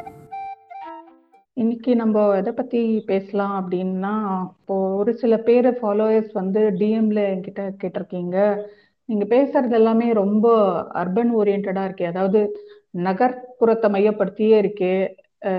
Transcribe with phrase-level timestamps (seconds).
[1.53, 8.63] இன்னைக்கு நம்ம எதை பத்தி பேசலாம் அப்படின்னா இப்போ ஒரு சில பேர் ஃபாலோயர்ஸ் வந்து டிஎம்ல என்கிட்ட கேட்டிருக்கீங்க.
[9.05, 12.05] நீங்க பேசுறது எல்லாமே ரொம்ப அர்பன் ஓரியன்டா இருக்கே.
[12.05, 12.57] அதாவது
[12.99, 15.09] நகர்ப்புறத்தை மையப்படுத்தியே இருக்கே.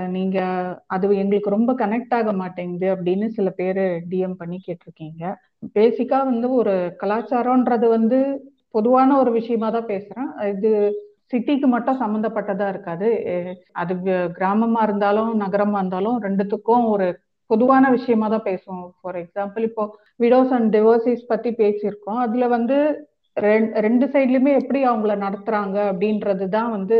[0.08, 0.38] நீங்க
[0.86, 5.34] அது எங்களுக்கு ரொம்ப கனெக்ட் ஆக மாட்டேங்குது அப்படின்னு சில பேர் டிஎம் பண்ணி கேட்டிருக்கீங்க.
[5.74, 10.28] பேசிக்கா வந்து ஒரு கலாச்சாரம்ன்றது வந்து பொதுவான ஒரு விஷயமா தான் பேசுறேன்.
[10.54, 10.70] இது
[11.32, 13.08] சிட்டிக்கு மட்டும் சம்மந்தப்பட்டதா இருக்காது.
[13.82, 13.94] அது
[14.38, 17.06] கிராமமா இருந்தாலும் நகரமா இருந்தாலும் ரெண்டுத்துக்கும் ஒரு
[17.50, 18.84] பொதுவான விஷயமா தான் பேசுவோம்.
[19.00, 19.84] ஃபார் எக்ஸாம்பிள் இப்போ
[20.22, 22.20] விடோஸ் அண்ட் டிவோர்சிஸ் பத்தி பேசியிருக்கோம்.
[22.26, 22.78] அதுல வந்து
[23.84, 26.98] ரெண்டு சைட்லயுமே எப்படி அவங்கள நடத்துறாங்க அப்படின்றது தான் வந்து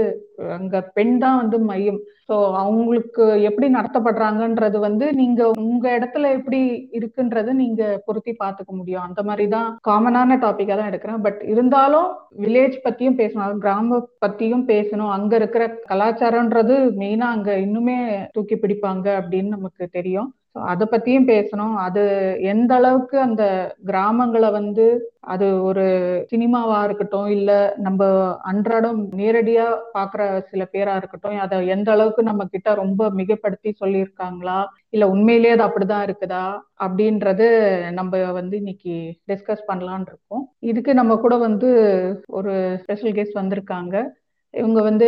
[0.57, 1.99] அங்க பெண் தான் வந்து மையம்.
[2.29, 6.61] ஸோ அவங்களுக்கு எப்படி நடத்தப்படுறாங்கன்றது வந்து நீங்க உங்க இடத்துல எப்படி
[6.99, 9.07] இருக்குன்றது நீங்க பொருத்தி பார்த்துக்க முடியும்.
[9.09, 11.23] அந்த மாதிரி தான் காமனான டாபிக்கா தான் எடுக்கிறேன்.
[11.27, 12.09] பட் இருந்தாலும்
[12.45, 15.13] வில்லேஜ் பத்தியும் பேசணும் கிராம பத்தியும் பேசணும்.
[15.19, 17.99] அங்க இருக்கிற கலாச்சாரம்ன்றது மெயினா அங்க இன்னுமே
[18.37, 20.31] தூக்கி பிடிப்பாங்க அப்படின்னு நமக்கு தெரியும்.
[20.57, 21.73] ஸோ அதை பத்தியும் பேசணும்.
[21.85, 22.03] அது
[22.51, 23.45] எந்த அளவுக்கு அந்த
[23.87, 24.85] கிராமங்களை வந்து
[25.27, 25.85] அது ஒரு
[26.33, 28.01] சினிமாவா இருக்கட்டும் இல்ல நம்ம
[28.43, 34.59] அன்றாடம் நேரடியா பாக்குற சில பேரா இருக்கட்டும் அதை எந்த அளவுக்கு நம்ம கிட்ட ரொம்ப மிகப்படுத்தி சொல்லியிருக்காங்களா
[34.91, 36.45] இல்ல உண்மையிலேயே அது அப்படிதான் இருக்குதா
[36.79, 37.47] அப்படின்றது
[37.93, 38.95] நம்ம வந்து இன்னைக்கு
[39.29, 40.45] டிஸ்கஸ் பண்ணலான் இருக்கோம்.
[40.65, 41.71] இதுக்கு நம்ம கூட வந்து
[42.33, 43.97] ஒரு ஸ்பெஷல் கெஸ்ட் வந்திருக்காங்க.
[44.59, 45.07] இவங்க வந்து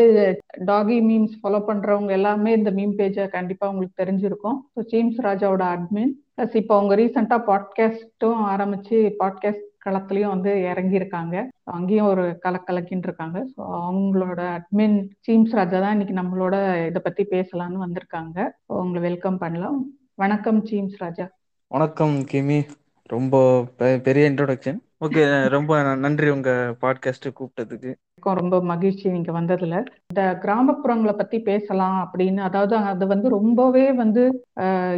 [0.65, 4.59] டாகி மீம்ஸ் ஃபாலோ பண்றவங்க எல்லாமே இந்த மீம் பேஜை கண்டிப்பா உங்களுக்கு தெரிஞ்சிருக்கும்.
[4.75, 11.35] ஸோ ஜேம்ஸ் ராஜாவோட அட்மின் ப்ளஸ் இப்போ அவங்க ரீசெண்டா பாட்காஸ்ட்டும் ஆரம்பிச்சு பாட்காஸ்ட் களத்துலயும் வந்து இறங்கியிருக்காங்க.
[11.65, 13.39] அங்கேயும் ஒரு கலக்கலக்கின்னு இருக்காங்க.
[13.57, 18.49] ஸோ அவங்களோட அட்மின் சீம்ஸ் ராஜா தான் இன்னைக்கு நம்மளோட இதை பத்தி பேசலாம்னு வந்திருக்காங்க.
[18.67, 19.79] உங்களை வெல்கம் பண்ணலாம்.
[20.15, 21.29] வணக்கம் ஜீம்ஸ் ராஜா.
[21.69, 22.59] வணக்கம் கிமி.
[23.09, 23.37] ரொம்ப
[24.03, 27.91] பெரிய இன்ட்ரோடக்ஷன் ஓகே ரொம்ப நன்றி உங்க பாட்காஸ்ட் கூப்பிட்டதுக்கு.
[28.21, 29.75] ரொம்ப மகிழ்ச்சி நீங்க வந்ததுல.
[30.07, 34.23] இந்த கிராமப்புறங்களை பத்தி பேசலாம் அப்படின்னு அதாவது அது வந்து ரொம்பவே வந்து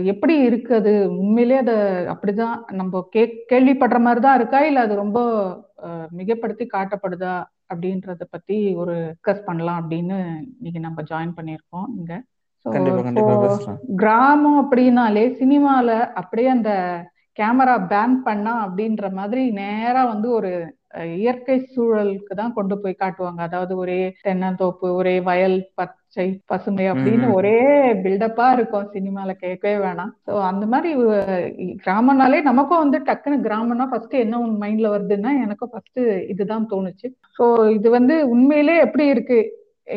[0.03, 1.77] எப்படி இருக்கு அது உண்மையிலேயே அது
[2.15, 3.23] அப்படிதான் நம்ம கே
[3.53, 4.61] கேள்விப்படுற மாதிரி தான் இருக்கா?
[4.65, 5.19] இல்ல அது ரொம்ப
[6.17, 7.35] மிகைப்படுத்தி காட்டப்படுதா?
[7.75, 10.19] அப்படின்றத பத்தி ஒரு டிஸ்கஸ் பண்ணலாம் அப்படின்னு
[10.57, 12.23] இன்னைக்கு நம்ம ஜாயின் பண்ணியிருக்கோம் இங்க.
[13.97, 15.91] கிராமம் அப்படின்னாலே சினிமால
[16.21, 16.71] அப்படியே அந்த
[17.39, 20.51] கேமரா பேன் பண்ணா அப்படின்ற மாதிரி நேரா வந்து ஒரு
[21.17, 23.41] இயற்கை சூழலுக்கு தான் கொண்டு போய் காட்டுவாங்க.
[23.49, 27.27] அதாவது ஒரே தென்னந்தோப்பு ஒரே வயல் பச்சை பசுமை அப்படின்னு.
[27.39, 27.59] ஒரே
[28.05, 30.13] பில்டப்பா இருக்கும் சினிமால கேட்கவே வேணாம்.
[30.29, 30.91] ஸோ அந்த மாதிரி
[31.85, 36.01] கிராமம்னாலே நமக்கும் வந்து டக்குன்னு கிராமம்னா ஃபர்ஸ்ட் என்ன உன் மைண்ட்ல வருதுன்னா எனக்கும் ஃபர்ஸ்ட்
[36.35, 37.11] இதுதான் தோணுச்சு.
[37.39, 37.45] ஸோ
[37.77, 39.41] இது வந்து உண்மையிலே எப்படி இருக்கு?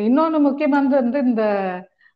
[0.08, 1.44] இன்னொன்னு முக்கியமானது வந்து இந்த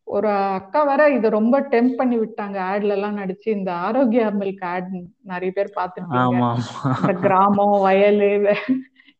[0.06, 2.56] ஒரு அக்கா வேற இதை ரொம்ப டெம்ப் பண்ணி விட்டாங்க.
[2.68, 4.90] ஆட்ல எல்லாம் நடிச்சு இந்த ஆரோக்கியா மில்க் ஆட்
[5.24, 5.72] நிறைய பேர்
[6.20, 6.50] ஆமா
[7.22, 8.30] கிராமம் வயலு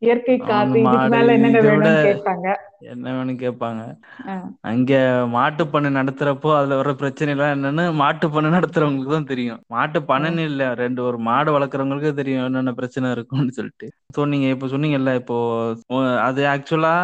[0.02, 2.48] இயற்கை காத்து இதுக்கு மேல என்னங்க வேணும்னு கேட்டாங்க.
[2.92, 3.82] என்ன வேணும் கேட்பாங்க
[4.70, 4.92] அங்க
[5.34, 9.60] மாட்டு பண்ணை நடத்துறப்போ அதுல வர பிரச்சனை எல்லாம் என்னன்னு மாட்டு பண்ணை நடத்துறவங்களுக்கு தான் தெரியும்.
[9.74, 13.88] மாட்டு ஓ, பண்ணைன்னு இல்ல ரெண்டு ஒரு மாடு வளர்க்குறவங்களுக்கு தெரியும் என்னென்ன பிரச்சனை இருக்கும்னு சொல்லிட்டு.
[14.16, 15.36] ஸோ நீங்க இப்போ சொன்னீங்கல்ல இப்போ
[16.26, 16.94] அது ஆக்சுவலா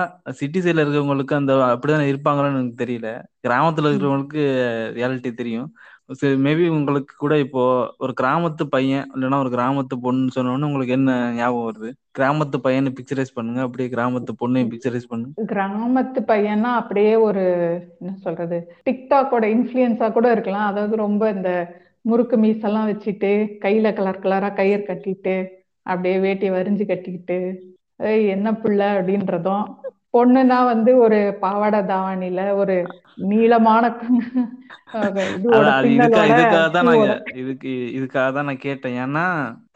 [0.40, 3.08] சிட்டி சைட்ல இருக்கவங்களுக்கு அந்த அப்படிதான் இருப்பாங்களான்னு எனக்கு தெரியல.
[3.46, 4.42] கிராமத்துல இருக்கிறவங்களுக்கு
[4.98, 5.68] ரியாலிட்டி தெரியும்.
[6.10, 7.62] சரி மேபி உங்களுக்கு கூட இப்போ
[8.04, 11.90] ஒரு கிராமத்து பையன் இல்லைன்னா ஒரு கிராமத்து பொண்ணுன்னு சொன்னோன்னு உங்களுக்கு என்ன ஞாபகம் வருது?
[12.18, 15.46] கிராமத்து பையனை பிக்சரைஸ் பண்ணுங்க அப்படியே கிராமத்து பொண்ணையும் பிக்சரைஸ் பண்ணுங்க.
[15.52, 17.44] கிராமத்து பையனா அப்படியே ஒரு
[18.00, 18.58] என்ன சொல்றது
[18.88, 20.68] டிக்டாக்கோட இன்ஃபுளுயன்ஸா கூட இருக்கலாம்.
[20.72, 21.52] அதாவது ரொம்ப இந்த
[22.10, 23.32] முறுக்கு மீசெல்லாம் வச்சுட்டு
[23.64, 25.36] கையில கலர் கலரா கயிறு கட்டிட்டு
[25.86, 27.38] அப்படியே வேட்டி வரிஞ்சு கட்டிக்கிட்டு
[28.34, 28.88] என்ன பிள்ளை?
[28.98, 29.64] அப்படின்றதும்
[30.14, 32.76] பொண்ணுனா வந்து ஒரு பாவாடை தாவணியில ஒரு
[33.32, 33.84] நீளமான
[35.92, 36.34] இதுக்காக
[36.74, 37.12] தான் பூவோட
[37.42, 38.96] இதுக்கு இதுக்காக தான் நான் கேட்டேன்.
[39.04, 39.24] ஏன்னா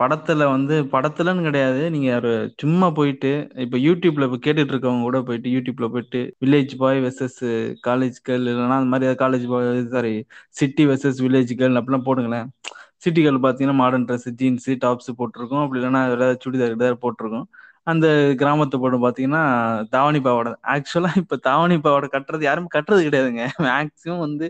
[0.02, 1.82] படத்துல வந்து படத்துலன்னு கிடையாது.
[1.94, 2.32] நீங்க ஒரு
[2.62, 3.30] சும்மா போயிட்டு
[3.64, 7.40] இப்ப யூடியூப்ல இப்ப கேட்டுட்டு இருக்கவங்க கூட போயிட்டு யூடியூப்ல போயிட்டு village boy versus
[7.88, 10.14] college girl இல்லைன்னா அந்த மாதிரி college boy sorry
[10.60, 12.48] city versus village girl அப்படிலாம் போடுங்களேன்.
[13.04, 15.62] சிட்டி கேர்ள் பார்த்தீங்கன்னா மாடர்ன் ட்ரெஸ் ஜீன்ஸ் டாப்ஸ் போட்டிருக்கோம்.
[15.64, 17.46] அப்படி இல்லைன்னா ஏதாவது சுடிதார் போட்டிருக்கோம்.
[17.86, 18.06] அந்த
[18.40, 19.42] கிராமத்து பொண்ணு பார்த்தீங்கன்னா
[19.90, 20.52] தாவணி பாவாடை.
[20.72, 23.42] ஆக்சுவலா இப்ப தாவணி பாவாடை கட்டுறது யாருமே கட்டுறது கிடையாதுங்க.
[23.66, 24.46] மேக்சிமம் வந்து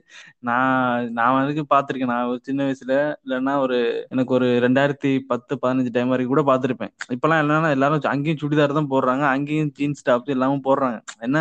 [0.48, 0.78] நான்
[1.18, 2.12] நான் வரைக்கும் பார்த்திருக்கேன்.
[2.14, 2.94] நான் ஒரு சின்ன வயசுல
[3.24, 3.78] இல்லைன்னா ஒரு
[4.10, 6.92] எனக்கு ஒரு ரெண்டாயிரத்தி பத்து பதினஞ்சு டைம் வரைக்கும் கூட பார்த்திருப்பேன்.
[7.16, 9.24] இப்பெல்லாம் என்னன்னா எல்லாரும் அங்கேயும் சுடிதார் தான் போடுறாங்க.
[9.34, 10.98] அங்கேயும் ஜீன்ஸ் டாப்ஸ் எல்லாமே போடுறாங்க.
[11.20, 11.38] என்ன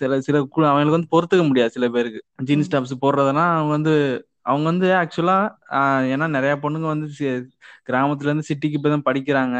[0.00, 2.20] சில சில அவங்களுக்கு வந்து பொறுத்துக்க முடியாது சில பேருக்கு.
[2.48, 3.94] ஜீன்ஸ் டாப்ஸ் போடுறதுனா அவங்க வந்து
[4.50, 5.36] அவங்க வந்து ஆக்சுவலா
[6.12, 7.08] ஏன்னா நிறைய பொண்ணுங்க வந்து
[7.88, 9.58] கிராமத்துல இருந்து சிட்டிக்கு போய் தான் படிக்கிறாங்க.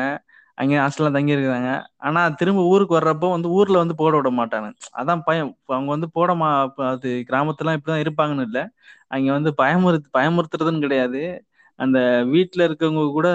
[0.63, 4.73] அங்கே ஹாஸ்டல்ல தங்கி இருக்கிறாங்க ஆனா திரும்ப ஊருக்கு வர்றப்போ வந்து ஊர்ல வந்து போட விட மாட்டாங்க.
[4.97, 5.57] அதான் பயம்.
[5.67, 8.69] அவங்க வந்து போட மா அது கிராமத்துலாம் இப்படிதான் இருப்பாங்கன்னு இல்லை.
[9.07, 11.45] அங்க வந்து பயமுறு பயமுறுத்துறதுன்னு கிடையாது.
[11.77, 13.29] அந்த வீட்டுல இருக்கவங்க கூட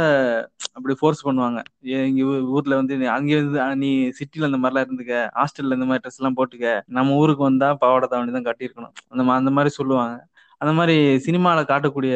[0.74, 1.64] அப்படி ஃபோர்ஸ் பண்ணுவாங்க.
[1.80, 5.30] இங்க ஊர்ல வந்து நீ அங்க இருந்து நீ சிட்டில இந்த மாதிரிலாம் இருந்துக்க.
[5.36, 6.82] ஹாஸ்டல்ல இந்த மாதிரி ட்ரெஸ் எல்லாம் போட்டுக்க.
[6.86, 8.92] நம்ம ஊருக்கு வந்தா பாவாடை தாவணி தான் கட்டியிருக்கணும்.
[9.08, 10.28] அந்த மா- அந்த மாதிரி சொல்லுவாங்க.
[10.62, 10.96] அந்த மாதிரி
[11.26, 12.14] சினிமால காட்டக்கூடிய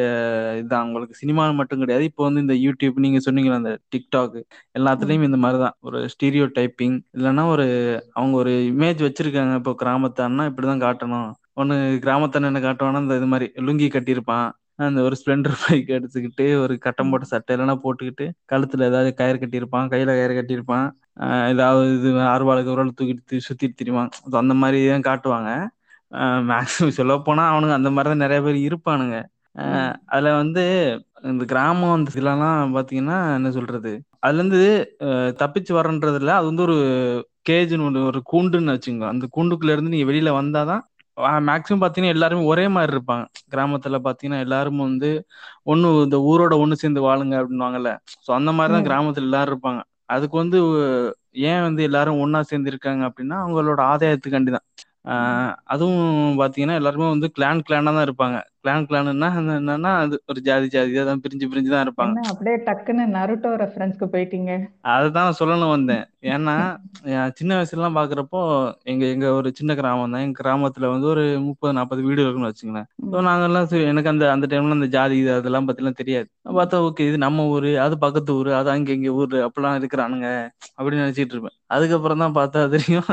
[0.58, 2.04] இதுதான் உங்களுக்கு சினிமா மட்டும் கிடையாது.
[2.10, 4.38] இப்போ வந்து இந்த யூடியூப் நீங்க சொன்னீங்களா அந்த டிக்டாக்
[4.78, 7.66] எல்லாத்துலயும் இந்த மாதிரி தான் ஒரு ஸ்டீரியோ டைப்பிங் இல்லைன்னா ஒரு
[8.18, 9.54] அவங்க ஒரு இமேஜ் வச்சிருக்காங்க.
[9.60, 11.30] இப்போ கிராமத்தான்னா இப்படிதான் காட்டணும்.
[11.62, 14.48] ஒண்ணு கிராமத்தான என்ன காட்டுவானா இந்த இது மாதிரி லுங்கி கட்டியிருப்பான்.
[14.86, 19.88] அந்த ஒரு ஸ்ப்ளெண்டர் பைக் எடுத்துக்கிட்டு ஒரு கட்டம் போட்ட சட்டை இல்லைன்னா போட்டுக்கிட்டு கழுத்துல ஏதாவது கயிறு கட்டியிருப்பான்.
[19.92, 20.86] கையில கயிறு கட்டியிருப்பான்.
[21.52, 24.10] ஏதாவது இது அறுவாளுக்கு ஒரு தூக்கிட்டு சுத்திட்டு திரிவான்.
[24.42, 25.50] அந்த மாதிரி தான் காட்டுவாங்க.
[26.50, 29.16] மேக்ஸிமம் சொல்ல போனா அவனுங்க அந்த மாதிரி தான் நிறைய பேர் இருப்பானுங்க.
[30.12, 30.62] அதுல வந்து
[31.30, 32.44] இந்த கிராமம் அந்த இதுலலாம்
[32.76, 33.92] பாத்தீங்கன்னா என்ன சொல்றது?
[34.20, 34.60] அதுல இருந்து
[35.42, 36.76] தப்பிச்சு வரன்றதுல அது வந்து ஒரு
[37.48, 40.82] கேஜ்னு ஒன்று ஒரு கூண்டுன்னு வச்சுங்க அந்த கூண்டுக்குள்ள இருந்து நீங்க வெளியில வந்தாதான்
[41.48, 43.24] மேக்ஸிமம் பாத்தீங்கன்னா எல்லாருமே ஒரே மாதிரி இருப்பாங்க.
[43.52, 45.10] கிராமத்துல பாத்தீங்கன்னா எல்லாரும் வந்து
[45.66, 47.90] ஒண்ணு இந்த ஊரோட ஒண்ணு சேர்ந்து வாழுங்க அப்படின்னுவாங்கல்ல.
[48.24, 48.86] சோ அந்த மாதிரிதான்.
[48.88, 49.80] கிராமத்துல எல்லாரும் இருப்பாங்க.
[50.14, 50.58] அதுக்கு வந்து
[51.50, 54.66] ஏன் வந்து எல்லாரும் ஒண்ணா சேர்ந்து இருக்காங்க அப்படின்னா அவங்களோட ஆதாயத்துக்காண்டி தான்
[55.66, 56.02] அதுவும்
[56.40, 58.38] பாத்தீங்கன்னா எல்லாருமே வந்து கிளான் கிளானா தான் இருப்பாங்க.
[58.64, 59.28] கிளான் கிளான்னா
[59.60, 62.18] என்னன்னா அது ஒரு ஜாதி ஜாதியா தான் பிரிஞ்சு பிரிஞ்சு தான் இருப்பாங்க.
[62.32, 64.50] அப்படியே டக்குன்னு நருட்டோ ரெஃபரன்ஸ்க்கு போயிட்டீங்க.
[64.94, 66.04] அதுதான் நான் சொல்லணும் வந்தேன்.
[66.34, 66.54] ஏன்னா
[67.38, 68.40] சின்ன வயசுலலாம் பாக்குறப்போ
[68.92, 70.24] எங்க எங்க ஒரு சின்ன கிராமம் தான்.
[70.26, 74.78] எங்க கிராமத்துல வந்து ஒரு முப்பது நாற்பது வீடு இருக்குன்னு வச்சுங்களேன் ஸோ நாங்கெல்லாம் எனக்கு அந்த அந்த டைம்ல
[74.78, 76.28] அந்த ஜாதி இது அதெல்லாம் பத்திலாம் தெரியாது.
[76.60, 80.28] பார்த்தா ஓகே இது நம்ம ஊரு அது பக்கத்து ஊரு அது அங்க இங்க ஊரு அப்படிலாம் இருக்கிறானுங்க
[80.78, 81.56] அப்படின்னு நினைச்சிட்டு இருப்பேன்.
[81.76, 83.10] அதுக்கப்புறம் தான் பார்த்தா தெரியும்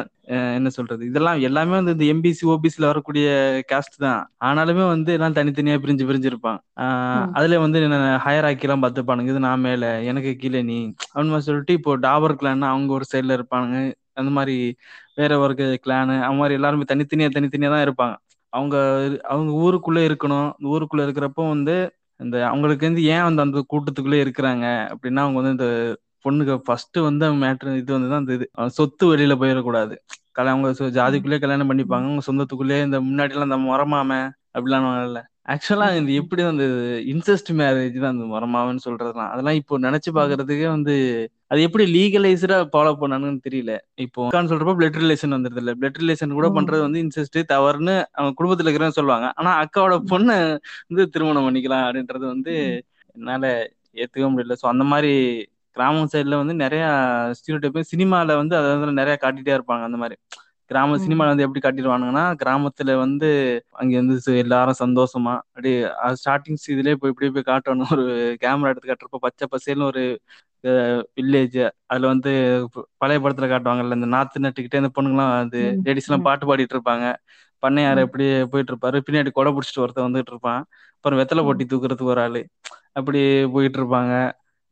[0.57, 1.01] என்ன சொல்றது?
[1.09, 3.27] இதெல்லாம் எல்லாமே வந்து இந்த எம்பிசி ஓபிசில வரக்கூடிய
[3.71, 4.19] கேஸ்ட் தான்.
[4.47, 7.33] ஆனாலுமே வந்து எல்லாம் தனித்தனியா பிரிஞ்சு பிரிஞ்சு இருப்பான் ஆஹ் ம்.
[7.33, 9.21] அதுல வந்து ஹையர் ஆக்கிலாம் பார்த்துப்பானுங்க.
[9.21, 10.85] இது நான் மேல எனக்கு கீழே நீ.
[10.85, 13.93] அப்படின்னு மாதிரி சொல்லிட்டு இப்போ டாபர் கிளான் அவங்க ஒரு சைடுல இருப்பானுங்க.
[14.13, 14.75] அந்த மாதிரி
[15.15, 18.15] வேற ஒரு கிளானு அந்த மாதிரி எல்லாருமே தனித்தனியா தனித்தனியா தான் இருப்பாங்க.
[18.49, 18.77] அவங்க
[19.23, 20.51] அவங்க ஊருக்குள்ள இருக்கணும்.
[20.59, 24.91] இந்த ஊருக்குள்ள இருக்கிறப்போ வந்து இந்த அவங்களுக்கு வந்து ஏன் வந்து அந்த கூட்டத்துக்குள்ளே இருக்கிறாங்க?
[24.91, 25.97] அப்படின்னா அவங்க வந்து இந்த
[26.29, 28.49] பொண்ணுக்கு ஃபர்ஸ்ட் வந்து மேட்ரு இது வந்து தான் இந்த இது.
[28.67, 29.95] சொத்து வெளியில போயிடக்கூடாது.
[30.31, 32.19] கல்யாணம் அவங்க சொ- ஜாதிக்குள்ளே கல்யாணம் பண்ணிப்பாங்க.
[32.19, 35.19] அவங்க சொந்தத்துக்குள்ளே இந்த முன்னாடி எல்லாம் இந்த முறமாம அப்படிலாம் இல்ல.
[35.53, 36.65] ஆக்சுவலா இந்த எப்படி அந்த
[37.11, 40.95] இன்செஸ்ட் மேரேஜ் தான் அந்த முறமாவன்னு சொல்றதுலாம் அதெல்லாம் இப்போ நினைச்சு பாக்குறதுக்கே வந்து
[41.51, 43.73] அது எப்படி லீகலைஸ்டா ஃபாலோ பண்ணானுன்னு தெரியல.
[44.05, 45.73] இப்போ சொல்றப்போ பிளட் ரிலேஷன் வந்துருது இல்ல.
[45.79, 46.49] பிளட் ரிலேஷன் கூட.
[46.57, 49.29] பண்றது வந்து இன்செஸ்ட் தவறுன்னு அவங்க குடும்பத்துல இருக்கிறேன்னு சொல்லுவாங்க.
[49.39, 50.35] ஆனா அக்காவோட பொண்ணு
[50.89, 52.53] வந்து திருமணம் பண்ணிக்கலாம் அப்படின்றது வந்து
[53.15, 53.45] என்னால
[54.01, 54.55] ஏத்துக்க முடியல.
[54.61, 55.13] சோ அந்த மாதிரி
[55.75, 56.83] கிராமம் சைடுல வந்து நிறைய
[57.37, 59.83] ஸ்டீரியோடைப் சினிமால வந்து அதை வந்து நிறைய காட்டிட்டே இருப்பாங்க.
[59.89, 60.15] அந்த மாதிரி
[60.69, 60.97] கிராம.
[61.03, 63.29] சினிமால வந்து எப்படி காட்டிடுவானுங்கன்னா கிராமத்துல வந்து
[63.79, 65.77] அங்க வந்து எல்லாரும் சந்தோஷமா அப்படியே
[66.19, 68.05] ஸ்டார்டிங் இதுலயே போய் இப்படியே போய் காட்டணும் ஒரு
[68.43, 70.03] கேமரா எடுத்து காட்டுறப்போ பச்சை பசேல்னு ஒரு
[71.17, 72.31] வில்லேஜ் அதுல வந்து
[73.01, 75.79] பழைய படத்துல காட்டுவாங்கல்ல இந்த நாத்து நட்டுக்கிட்டே இந்த பொண்ணுங்கலாம் ம்.
[75.85, 76.25] லேடிஸ் எல்லாம்.
[76.27, 77.05] பாட்டு பாடிட்டு இருப்பாங்க
[77.63, 77.99] பண்ணையார்.
[78.05, 80.61] எப்படி போயிட்டு இருப்பாரு பின்னாடி கொடை பிடிச்சிட்டு ஒருத்தன் வந்துட்டு இருப்பான்
[80.95, 81.41] அப்புறம் வெத்தலை.
[81.47, 82.41] போட்டி தூக்குறதுக்கு ஒரு ஆளு
[82.99, 83.19] அப்படி
[83.53, 84.13] போயிட்டு இருப்பாங்க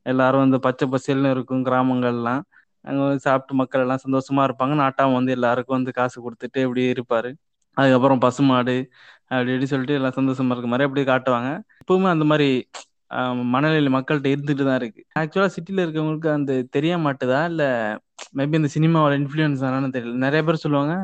[0.05, 2.41] எல்லாரும் வந்து பச்சை பசேல்னு இருக்கும் கிராமங்கள்லாம்
[2.87, 4.73] அங்க வந்து சாப்பிட்டு மக்கள் எல்லாம் சந்தோஷமா இருப்பாங்க.
[4.83, 7.31] நாட்டாம வந்து எல்லாருக்கும் வந்து காசு கொடுத்துட்டு இப்படி இருப்பாரு.
[7.77, 8.75] அதுக்கப்புறம் பசுமாடு
[9.29, 11.49] அப்படி இப்படி சொல்லிட்டு எல்லாம் சந்தோஷமா இருக்க மாதிரி அப்படியே காட்டுவாங்க.
[11.81, 12.49] இப்பவுமே அந்த மாதிரி
[13.51, 15.01] மனநிலை மக்கள்கிட்ட இருந்துட்டு தான் இருக்கு.
[15.19, 17.39] ஆக்சுவலா சிட்டில இருக்கவங்களுக்கு அந்த தெரிய மாட்டுதா?
[17.45, 17.63] இல்ல
[18.37, 20.15] மேபி இந்த சினிமாவோட இன்ஃபுளுன்ஸ் ஆனான்னு தெரியல.
[20.25, 20.95] நிறைய பேர் சொல்லுவாங்க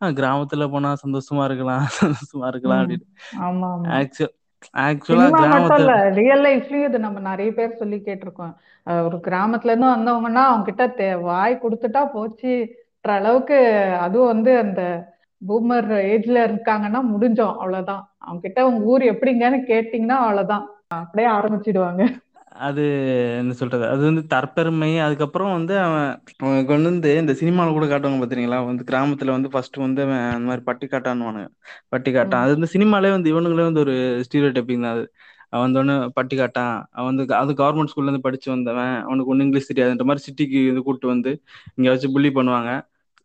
[0.00, 2.82] "ஆஹ் கிராமத்துல போனா சந்தோஷமா இருக்கலாம் சந்தோஷமா இருக்கலாம்.
[2.82, 3.06] அப்படின்னு.
[3.98, 4.34] ஆக்சுவல்
[6.18, 8.54] ரியல் லைஃப்லயும் இது நம்ம நிறைய பேர் சொல்லி கேட்டிருக்கோம்.
[8.86, 13.58] ஒரு கிராமத்துல இருந்து வந்தவங்கன்னா அவங்க கிட்ட வாய் கொடுத்துட்டா போச்சுன்ற அளவுக்கு
[14.00, 14.82] அதுவும் வந்து அந்த
[15.42, 18.04] பூமர் ஏஜ்ல இருக்காங்கன்னா முடிஞ்சோம் அவ்வளவுதான்.
[18.18, 20.64] அவங்க கிட்ட உங்க ஊர் எப்படிங்கன்னு கேட்டீங்கன்னா அவ்வளவுதான்.
[21.02, 22.02] அப்படியே ஆரம்பிச்சிடுவாங்க.
[22.58, 22.82] அது
[23.40, 23.84] என்ன சொல்றது?
[23.92, 24.88] அது வந்து தற்பெருமை.
[25.04, 26.06] அதுக்கப்புறம் வந்து அவன்
[26.42, 28.58] அவன் கொண்டு வந்து இந்த சினிமாவில் கூட காட்டுவாங்க பாத்தீங்களா?
[28.68, 31.48] வந்து கிராமத்துல வந்து ஃபர்ஸ்ட் வந்து அவன் அந்த மாதிரி பட்டி காட்டான்னுவானுங்க.
[31.94, 32.44] பட்டி காட்டான்.
[32.44, 33.94] அது வந்து சினிமாலே வந்து இவனுங்களே வந்து ஒரு
[34.26, 35.04] ஸ்டீரியோ டைப்பிங் தான் அது.
[35.52, 36.74] அவன் வந்து ஒன்று பட்டி காட்டான்.
[36.94, 38.94] அவன் வந்து அது கவர்மெண்ட் ஸ்கூல்ல இருந்து படிச்சு வந்தவன்.
[39.06, 41.30] அவனுக்கு ஒன்றும் இங்கிலீஷ் தெரியாதுன்ற மாதிரி சிட்டிக்கு இது கூட்டு வந்து
[41.78, 42.72] இங்க வச்சு புள்ளி பண்ணுவாங்க.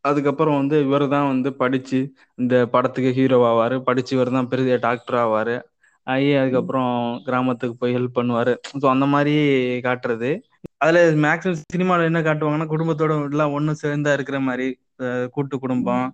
[0.05, 1.99] அதுக்கப்புறம் வந்து இவர் தான் வந்து படிச்சு
[2.41, 3.75] இந்த படத்துக்கு ஹீரோ ஆவாரு.
[3.89, 5.55] படிச்சு இவர் தான் பெரிய டாக்டர் ஆவாரு.
[6.07, 6.93] ஆகி அதுக்கப்புறம்
[7.27, 8.53] கிராமத்துக்கு போய் ஹெல்ப் பண்ணுவாரு.
[8.81, 9.33] ஸோ அந்த மாதிரி
[9.85, 10.29] காட்டுறது.
[10.81, 14.67] அதுல மேக்ஸிமம் சினிமாவில் என்ன காட்டுவாங்கன்னா குடும்பத்தோட எல்லாம் ஒண்ணு சேர்ந்தா இருக்கிற மாதிரி
[15.35, 16.07] கூட்டு குடும்பம்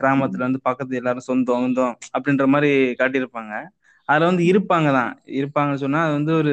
[0.00, 2.70] கிராமத்துல வந்து பக்கத்து எல்லாரும் சொந்தம் சொந்தம் அப்படின்ற மாதிரி
[3.00, 3.54] காட்டியிருப்பாங்க.
[4.08, 5.10] அதுல வந்து இருப்பாங்க தான்.
[5.38, 6.52] இருப்பாங்கன்னு சொன்னா அது வந்து ஒரு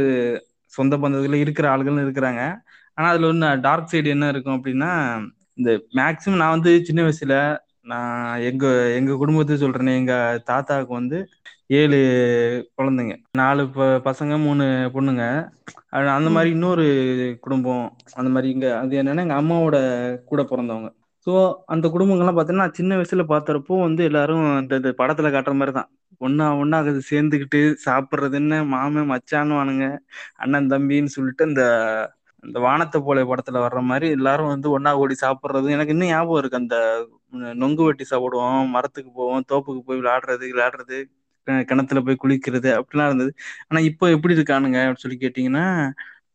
[0.74, 2.42] சொந்த பந்தத்துல இருக்கிற ஆளுகளும் இருக்கிறாங்க.
[2.98, 4.92] ஆனா அதுல ஒன்று டார்க் சைடு என்ன இருக்கும் அப்படின்னா
[5.60, 5.70] இந்த
[6.00, 7.36] மேக்சிமம் நான் வந்து சின்ன வயசுல
[7.92, 8.20] நான்
[8.50, 8.66] எங்க
[8.98, 10.14] எங்க குடும்பத்தை சொல்றேனே எங்க
[10.48, 11.18] தாத்தாவுக்கு வந்து
[11.68, 11.98] ஏழு
[12.78, 13.16] குழந்தைங்க.
[13.32, 15.24] நாலு ப- பசங்க மூணு பொண்ணுங்க.
[15.90, 16.86] அந்த மாதிரி இன்னொரு
[17.42, 17.96] குடும்பம்.
[18.14, 19.78] அந்த மாதிரி இங்க அது என்னன்னா எங்க அம்மாவோட
[20.24, 20.90] கூட பிறந்தவங்க.
[21.26, 25.72] ஸோ அந்த குடும்பங்கள்லாம் பார்த்தீங்கன்னா நான் சின்ன வயசுல பார்த்தறப்போ வந்து எல்லாரும் இந்த இந்த படத்துல காட்டுற மாதிரி
[25.72, 25.90] தான்.
[26.20, 29.98] ஒன்னா ஒன்னா அது சேர்ந்துக்கிட்டு சாப்பிடுறது என்ன மாமன் மச்சான்னுவானுங்க
[30.36, 31.64] அண்ணன் தம்பின்னு சொல்லிட்டு இந்த
[32.46, 35.70] இந்த வானத்தை போல படத்துல வர்ற மாதிரி எல்லாரும் வந்து ஒன்னா கூடி சாப்பிடுறது.
[35.70, 36.58] எனக்கு இன்னும் ஞாபகம் இருக்கு.
[36.58, 36.76] அந்த
[37.34, 41.04] நொங்கு வெட்டி சாப்பிடுவோம் மரத்துக்கு போவோம் தோப்புக்கு போய் விளையாடுறது விளையாடுறது.
[41.70, 43.32] கிணத்துல போய் குளிக்கிறது அப்படிலாம் இருந்தது.
[43.70, 45.66] ஆனா இப்போ எப்படி இருக்கானுங்க அப்படின்னு சொல்லி கேட்டீங்கன்னா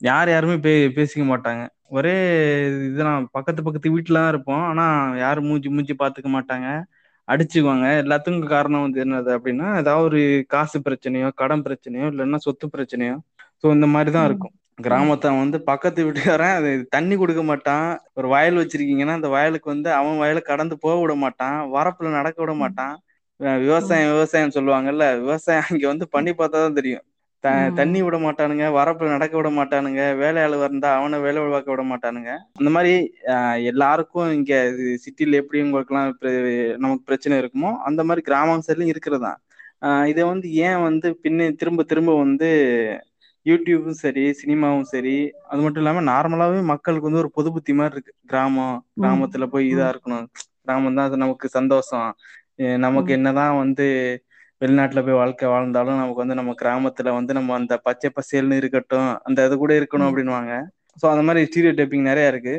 [0.01, 1.63] யார் யாருமே பே பேசிக்க மாட்டாங்க.
[1.91, 2.15] ஒரே
[2.87, 4.65] இதுதான் பக்கத்து பக்கத்து வீட்டுல தான் இருப்போம்.
[4.71, 4.85] ஆனா
[5.25, 6.69] யாரும் மூஞ்சி மூஞ்சி பாத்துக்க மாட்டாங்க.
[7.29, 7.87] அடிச்சுக்குவாங்க.
[8.03, 10.21] எல்லாத்துக்கும் காரணம் வந்து என்னது அப்படின்னா ஏதாவது ஒரு
[10.55, 13.17] காசு பிரச்சனையோ கடன் பிரச்சனையோ இல்லைன்னா சொத்து பிரச்சனையோ.
[13.63, 14.55] ஸோ இந்த மாதிரி தான் இருக்கும்.
[14.79, 17.87] கிராமத்தை வந்து பக்கத்து வீட்டுக்காரன் அது தண்ணி கொடுக்க மாட்டான்.
[18.19, 21.59] ஒரு வயல் வச்சிருக்கீங்கன்னா அந்த வயலுக்கு வந்து அவன் வயலை கடந்து போக விட மாட்டான்.
[21.77, 22.95] வரப்புல நடக்க விட மாட்டான்.
[23.65, 27.05] விவசாயம் விவசாயம் சொல்லுவாங்கல்ல விவசாயம் இங்க வந்து பண்ணி பார்த்தா தான் தெரியும்.
[27.45, 32.31] த தண்ணி விட மாட்டானுங்க வரப்புல நடக்க விட மாட்டானுங்க வேலையாளு வந்தா அவனை வேலை பார்க்க விட மாட்டானுங்க.
[32.59, 32.93] அந்த மாதிரி
[33.71, 34.53] எல்லாருக்கும் இங்க
[35.05, 36.11] சிட்டில எப்படி உங்களுக்குலாம்
[36.85, 39.33] நமக்கு பிரச்சனை இருக்குமோ அந்த மாதிரி கிராமம் சைட்லயும் இருக்கிறதா
[40.11, 42.49] இதை வந்து ஏன் வந்து பின்ன திரும்ப திரும்ப வந்து
[43.47, 45.15] யூடியூபும் சரி சினிமாவும் சரி
[45.51, 48.13] அது மட்டும் இல்லாம நார்மலாவே மக்களுக்கு வந்து ஒரு பொது புத்தி மாதிரி இருக்கு.
[48.31, 50.27] கிராமம் கிராமத்துல போய் இதா இருக்கணும்.
[50.65, 52.09] கிராமம் தான் அது நமக்கு சந்தோஷம்.
[52.81, 53.87] நமக்கு ம், என்னதான் வந்து
[54.61, 59.47] வெளிநாட்டுல போய் வாழ்க்கை வாழ்ந்தாலும் நமக்கு வந்து நம்ம கிராமத்துல வந்து நம்ம அந்த பச்சை பசேல்னு இருக்கட்டும் அந்த
[59.47, 60.11] இது கூட இருக்கணும் ம்.
[60.11, 60.55] அப்படின்னுவாங்க.
[61.03, 62.55] ஸோ அந்த மாதிரி ஸ்டீரியோ டைப்பிங் நிறைய இருக்கு.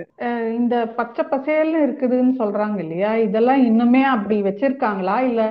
[0.58, 3.12] இந்த பச்சை பசேல்னு இருக்குதுன்னு சொல்றாங்க இல்லையா?
[3.25, 5.17] இதெல்லாம் இன்னுமே அப்படி வச்சிருக்காங்களா?
[5.29, 5.41] இல்ல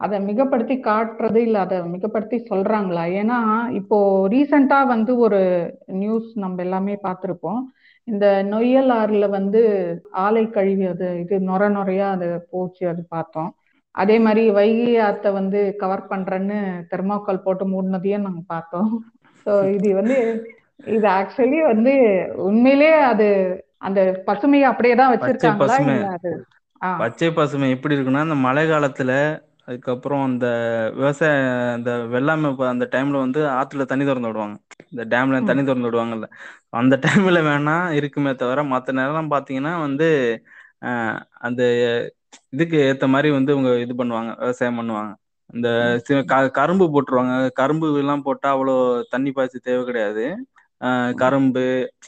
[0.00, 3.04] அதை மிகப்படுத்தி காட்டுறது இல்ல அதை மிகப்படுத்தி சொல்றாங்களா?
[3.20, 3.38] ஏன்னா
[3.80, 3.98] இப்போ
[4.32, 5.40] ரீசெண்டா வந்து ஒரு
[5.96, 7.60] நியூஸ் நம்ம எல்லாமே பார்த்திருப்போம்.
[8.08, 9.60] இந்த நொய்யல் ஆறுல வந்து
[10.22, 13.50] ஆலை கழிவு அது இது நொர நொறையா அது போச்சு அது பார்த்தோம்.
[13.94, 16.58] அதே மாதிரி வைகை ஆத்தை வந்து கவர் பண்றேன்னு
[16.92, 18.90] தெர்மாக்கோல் போட்டு மூடினதையும் நாங்க பார்த்தோம்.
[19.46, 20.16] ஸோ இது வந்து
[20.92, 21.92] இது ஆக்சுவலி வந்து
[22.46, 23.26] உண்மையிலேயே அது
[23.80, 25.12] அந்த பசுமையை அப்படியே தான்
[26.80, 26.88] ஆ.
[26.98, 29.12] பச்சை பசுமை எப்படி இருக்குன்னா இந்த மழை காலத்துல
[29.66, 30.46] அதுக்கப்புறம் இந்த
[30.96, 31.34] விவசாய
[31.76, 34.56] இந்த வெள்ளாமை அந்த டைம்ல வந்து ஆத்துல தண்ணி திறந்து விடுவாங்க.
[34.92, 36.26] இந்த டேம்ல தண்ணி திறந்து விடுவாங்கல்ல.
[36.74, 40.08] அந்த டைம்ல வேணா இருக்குமே தவிர மற்ற நேரம் பாத்தீங்கன்னா வந்து
[41.40, 41.62] அந்த
[42.52, 45.12] இதுக்கு ஏத்த மாதிரி வந்து இவங்க இது பண்ணுவாங்க விவசாயம் பண்ணுவாங்க.
[45.54, 45.68] இந்த
[46.08, 47.50] சி- கரும்பு போட்டுருவாங்க.
[47.52, 50.24] கரும்பு எல்லாம் போட்டா அவ்வளோ தண்ணி பாய்ச்சி தேவை கிடையாது.
[51.14, 51.64] கரும்பு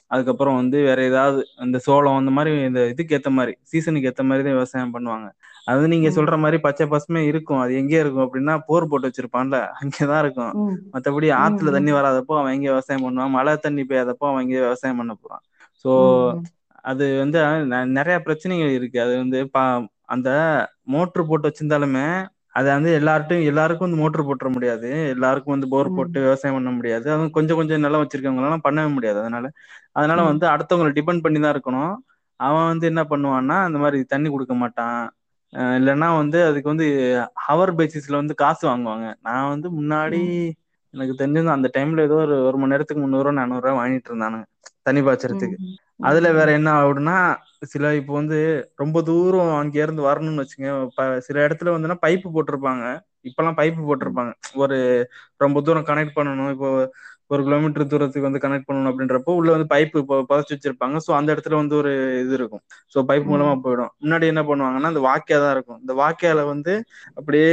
[0.07, 4.45] அதுக்கப்புறம் வந்து வேற ஏதாவது இந்த சோளம் அந்த மாதிரி இந்த இதுக்கு ஏத்த மாதிரி சீசனுக்கு ஏத்த மாதிரி
[4.45, 5.27] தான் விவசாயம் பண்ணுவாங்க.
[5.65, 7.59] அது நீங்க சொல்ற மாதிரி பச்சை பசுமை இருக்கும்.
[7.59, 8.25] அது எங்கே இருக்கும்.
[8.25, 10.53] அப்படின்னா போர் போட்டு வச்சிருப்பான்ல அங்கேதான் இருக்கும்.
[10.53, 10.77] ம்.
[10.93, 13.29] மற்றபடி ம் ஆத்துல தண்ணி வராதப்போ அவன் எங்க விவசாயம் பண்ணுவான்.
[13.29, 15.43] மழை தண்ணி பெய்யாதப்போ அவன் எங்க விவசாயம் பண்ண போறான்.
[15.85, 15.93] ஸோ
[16.35, 16.43] ம்
[16.83, 17.39] அது வந்து
[17.87, 19.01] நிறைய பிரச்சனைகள் இருக்கு.
[19.01, 19.63] அது வந்து பா
[20.15, 20.31] அந்த
[20.95, 22.07] மோட்ரு போட்டு வச்சிருந்தாலுமே
[22.55, 24.91] அது வந்து எல்லார்ட்டும் எல்லாருக்கும் வந்து மோட்ரு போட்டுற முடியாது.
[25.15, 27.07] எல்லாருக்கும் வந்து போர் போட்டு விவசாயம் பண்ண முடியாது.
[27.15, 29.19] அதுவும் கொஞ்சம் கொஞ்சம் நிலம் வச்சிருக்கவங்களாம் பண்ணவே முடியாது.
[29.23, 29.47] அதனால
[29.97, 31.95] அதனால வந்து அடுத்தவங்களை டிபெண்ட் பண்ணி தான் இருக்கணும்.
[32.41, 35.01] அவன் வந்து என்ன பண்ணுவான்னா அந்த மாதிரி தண்ணி கொடுக்க மாட்டான்.
[35.79, 36.87] இல்லைன்னா வந்து அதுக்கு வந்து
[37.47, 39.07] ஹவர் பேசிஸ்ல வந்து காசு வாங்குவாங்க.
[39.23, 40.21] நான் வந்து முன்னாடி
[40.95, 44.47] எனக்கு தெரிஞ்சது அந்த டைம்ல ஏதோ ஒரு ஒரு மணி நேரத்துக்கு முந்நூறுவா நானூறுரூவா வாங்கிட்டு இருந்தானுங்க.
[44.87, 45.59] தண்ணி பாய்ச்சறதுக்கு.
[46.01, 47.17] அதுல வேற என்ன ஆகுதுன்னா
[47.73, 48.39] சில இப்போ வந்து
[48.83, 50.71] ரொம்ப தூரம் அங்க இருந்து வரணும்னு வச்சுங்க
[51.27, 52.85] சில இடத்துல வந்துன்னா பைப்பு போட்டிருப்பாங்க.
[53.25, 54.33] இப்பெல்லாம் பைப்பு போட்டிருப்பாங்க.
[54.63, 54.79] ஒரு
[55.41, 56.51] ரொம்ப தூரம் கனெக்ட் பண்ணணும்.
[56.55, 56.69] இப்போ
[57.31, 60.97] ஒரு கிலோமீட்டர் தூரத்துக்கு வந்து கனெக்ட் பண்ணணும் அப்படின்றப்போ உள்ள வந்து பைப்பு புதைச்சு வச்சிருப்பாங்க.
[61.07, 62.63] ஸோ அந்த இடத்துல வந்து ஒரு இது இருக்கும்.
[62.95, 63.93] ஸோ பைப் மூலமா போயிடும்.
[64.03, 65.81] முன்னாடி என்ன பண்ணுவாங்கன்னா இந்த வாக்கியா தான் இருக்கும்.
[65.85, 66.75] இந்த வாக்கியால வந்து
[67.17, 67.51] அப்படியே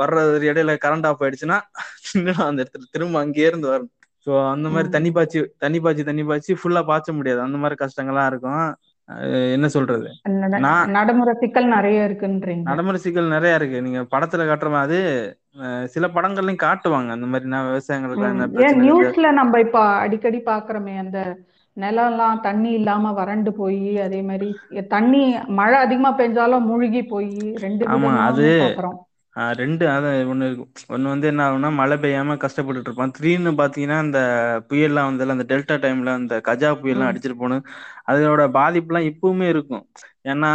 [0.00, 0.18] வர்ற
[0.50, 1.58] இடையில கரண்ட் ஆஃப் ஆயிடுச்சுன்னா
[2.48, 3.94] அந்த இடத்துல திரும்ப அங்கேயே இருந்து வரணும்.
[4.28, 7.40] ஸோ அந்த மாதிரி தண்ணி பாய்ச்சி தண்ணி பாய்ச்சி தண்ணி பாய்ச்சி ஃபுல்லா பாய்ச்ச முடியாது.
[7.46, 8.64] அந்த மாதிரி கஷ்டங்கள்லாம் இருக்கும்.
[9.56, 10.08] என்ன சொல்றது?
[10.96, 12.70] நடைமுறை சிக்கல் நிறைய இருக்குன்றீங்க.
[12.70, 13.78] நடைமுறை சிக்கல் நிறைய இருக்கு.
[13.86, 15.00] நீங்க படத்துல காட்டுற மாதிரி
[15.94, 17.10] சில படங்கள்லயும் காட்டுவாங்க.
[17.16, 17.68] அந்த மாதிரி நான்
[18.08, 18.66] இருக்கு.
[18.80, 21.18] நியூஸ்ல நம்ம இப்ப அடிக்கடி பாக்குறோமே அந்த
[21.76, 24.48] நிலம்லாம் தண்ணி இல்லாம வறண்டு போய் அதே மாதிரி
[24.90, 25.22] தண்ணி
[25.58, 27.32] மழை அதிகமா பெஞ்சாலும் மூழ்கி போய்
[27.64, 28.48] ரெண்டு ஆமா அது
[29.38, 33.10] ரெண்டு அது ஒண்ணு இருக்கும் ஒண்ணு வந்து என்ன ஆகும்னா மழை பெய்யாம கஷ்டப்பட்டுட்டு இருப்பான்.
[33.10, 34.20] திடீர்னு பாத்தீங்கன்னா இந்த
[34.68, 37.62] புயல்லாம் வந்ததுல அந்த டெல்டா டைம்ல அந்த கஜா புயல்லாம் அடிச்சிட்டு போன
[38.06, 39.88] அதோட பாதிப்புலாம் இப்பவுமே இருக்கும்.
[40.24, 40.50] ஏன்னா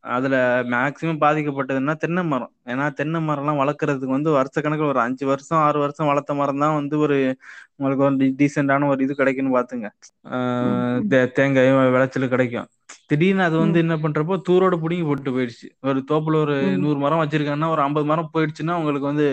[0.00, 2.52] அதுல மேக்சிமம் பாதிக்கப்பட்டதுன்னா தென்னை மரம்.
[2.66, 6.98] ஏன்னா தென்னை மரம்லாம் வளர்க்கறதுக்கு வந்து வருஷக்கணக்கில் ஒரு அஞ்சு வருஷம் ஆறு வருஷம் வளர்த்த மரம் தான் வந்து
[6.98, 7.36] ஒரு
[7.76, 9.88] உங்களுக்கு ஒரு டீசெண்டான ஒரு இது கிடைக்குன்னு பாத்துங்க.
[10.20, 11.10] ம் ஆஹ் ம்.
[11.10, 12.66] தே- தேங்காய் விளைச்சல் கிடைக்கும்.
[13.10, 15.68] திடீர்னு அது வந்து என்ன பண்றப்போ தூரோட புடுங்கி போட்டு போயிடுச்சு.
[15.82, 19.26] ஒரு தோப்புல ஒரு நூறு மரம் வச்சிருக்காங்கன்னா ஒரு ஐம்பது மரம் போயிடுச்சுன்னா உங்களுக்கு வந்து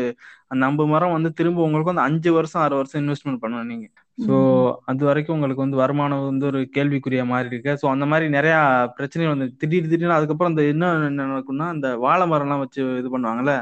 [0.48, 3.88] அந்த ஐம்பது மரம் வந்து திரும்ப உங்களுக்கு வந்து அஞ்சு வருஷம் ஆறு வருஷம் இன்வெஸ்ட்மெண்ட் பண்ணணும் நீங்க.
[4.18, 4.72] ஸோ ம்.
[4.86, 7.74] அது வரைக்கும் உங்களுக்கு வந்து வருமானம் வந்து ஒரு கேள்விக்குரிய மாதிரி இருக்கு.
[7.82, 8.56] ஸோ அந்த மாதிரி நிறைய
[8.98, 13.56] பிரச்சனைகள் வந்து திடீர் திடீர்னு அதுக்கப்புறம் அந்த என்ன என்ன நடக்கும்னா அந்த வாழை மரம்லாம் வச்சு இது பண்ணுவாங்கல்ல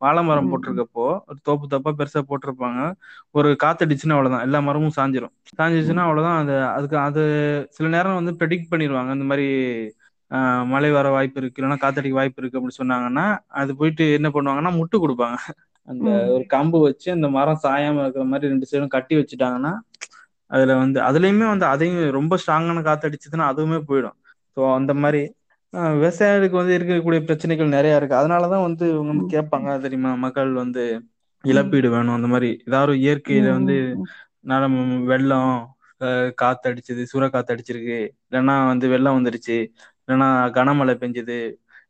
[0.00, 2.80] வாழை மரம் போட்டிருக்கப்போ ஒரு தோப்பு தோப்பா பெருசா போட்டிருப்பாங்க.
[3.34, 4.44] ஒரு காத்தடிச்சுன்னா அவ்வளவுதான்.
[4.46, 5.34] எல்லா மரமும் சாஞ்சிரும்.
[5.52, 6.06] சாஞ்சிச்சுன்னா ம்.
[6.06, 6.38] அவ்வளவுதான்.
[6.42, 7.22] அது அதுக்கு அது
[7.76, 9.12] சில நேரம் வந்து ப்ரெடிக்ட் பண்ணிடுவாங்க.
[9.12, 9.46] இந்த மாதிரி
[10.72, 11.58] மழை வர வாய்ப்பு இருக்கு.
[11.58, 13.26] இல்லைன்னா காத்தடிக்க வாய்ப்பு இருக்கு அப்படின்னு சொன்னாங்கன்னா
[13.60, 15.38] அது போயிட்டு என்ன பண்ணுவாங்கன்னா முட்டு கொடுப்பாங்க.
[15.88, 19.72] அந்த ஒரு கம்பு வச்சு அந்த மரம் சாயாம இருக்கிற மாதிரி ரெண்டு சைடும் கட்டி வச்சுட்டாங்கன்னா
[20.50, 24.16] அதுல வந்து அதுலயுமே வந்து அதையும் ரொம்ப ஸ்ட்ராங்கான காத்து அடிச்சதுன்னா அதுவுமே போயிடும்.
[24.56, 25.20] ஸோ அந்த மாதிரி
[25.94, 28.16] விவசாயிகளுக்கு வந்து இருக்கக்கூடிய பிரச்சனைகள் நிறைய இருக்கு.
[28.16, 30.12] அதனாலதான் வந்து இவங்க கேட்பாங்க தெரியுமா?
[30.24, 30.82] மக்கள் வந்து
[31.44, 32.50] இழப்பீடு வேணும் அந்த மாதிரி.
[32.68, 33.76] ஏதாவது இயற்கையில வந்து
[34.44, 34.78] நலம்
[35.10, 35.52] வெள்ளம்
[36.40, 39.56] காத்து அடிச்சது சூற காத்து அடிச்சிருக்கு இல்லைன்னா வந்து வெள்ளம் வந்துருச்சு.
[40.02, 41.38] இல்லைன்னா கனமழை பெஞ்சுது.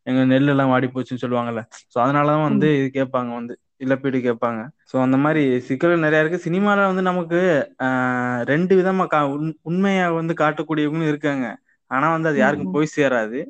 [0.06, 1.62] எங்க நெல் எல்லாம் வாடி போச்சுன்னு சொல்லுவாங்கல்ல.
[1.92, 4.60] சோ அதனாலதான் வந்து இது கேட்பாங்க வந்து இழப்பீடு கேட்பாங்க.
[4.90, 6.44] சோ அந்த மாதிரி சிக்கல்கள் நிறைய இருக்கு.
[6.46, 7.40] சினிமால வந்து நமக்கு
[7.86, 11.46] ஆஹ் ரெண்டு விதமா கா உண் உண்மையா வந்து காட்டக்கூடியவங்களும் இருக்காங்க.
[11.90, 13.40] ஆனா வந்து அது யாருக்கும் போய் சேராது.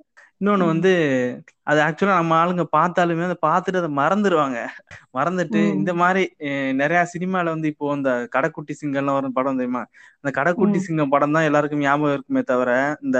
[0.40, 0.90] இன்னொன்னு வந்து
[1.62, 4.58] அது ஆக்சுவலா நம்ம ஆளுங்க பார்த்தாலுமே அதை பார்த்துட்டு அதை மறந்துடுவாங்க
[5.16, 6.22] மறந்துட்டு இந்த மாதிரி
[6.80, 9.82] நிறைய சினிமால வந்து இப்போ இந்த கடைக்குட்டி சிங்கம்லாம் வரும் படம் தெரியுமா?
[10.20, 12.70] அந்த கடைக்குட்டி சிங்கம் படம் தான் எல்லாருக்கும் ஞாபகம் இருக்குமே தவிர
[13.06, 13.18] இந்த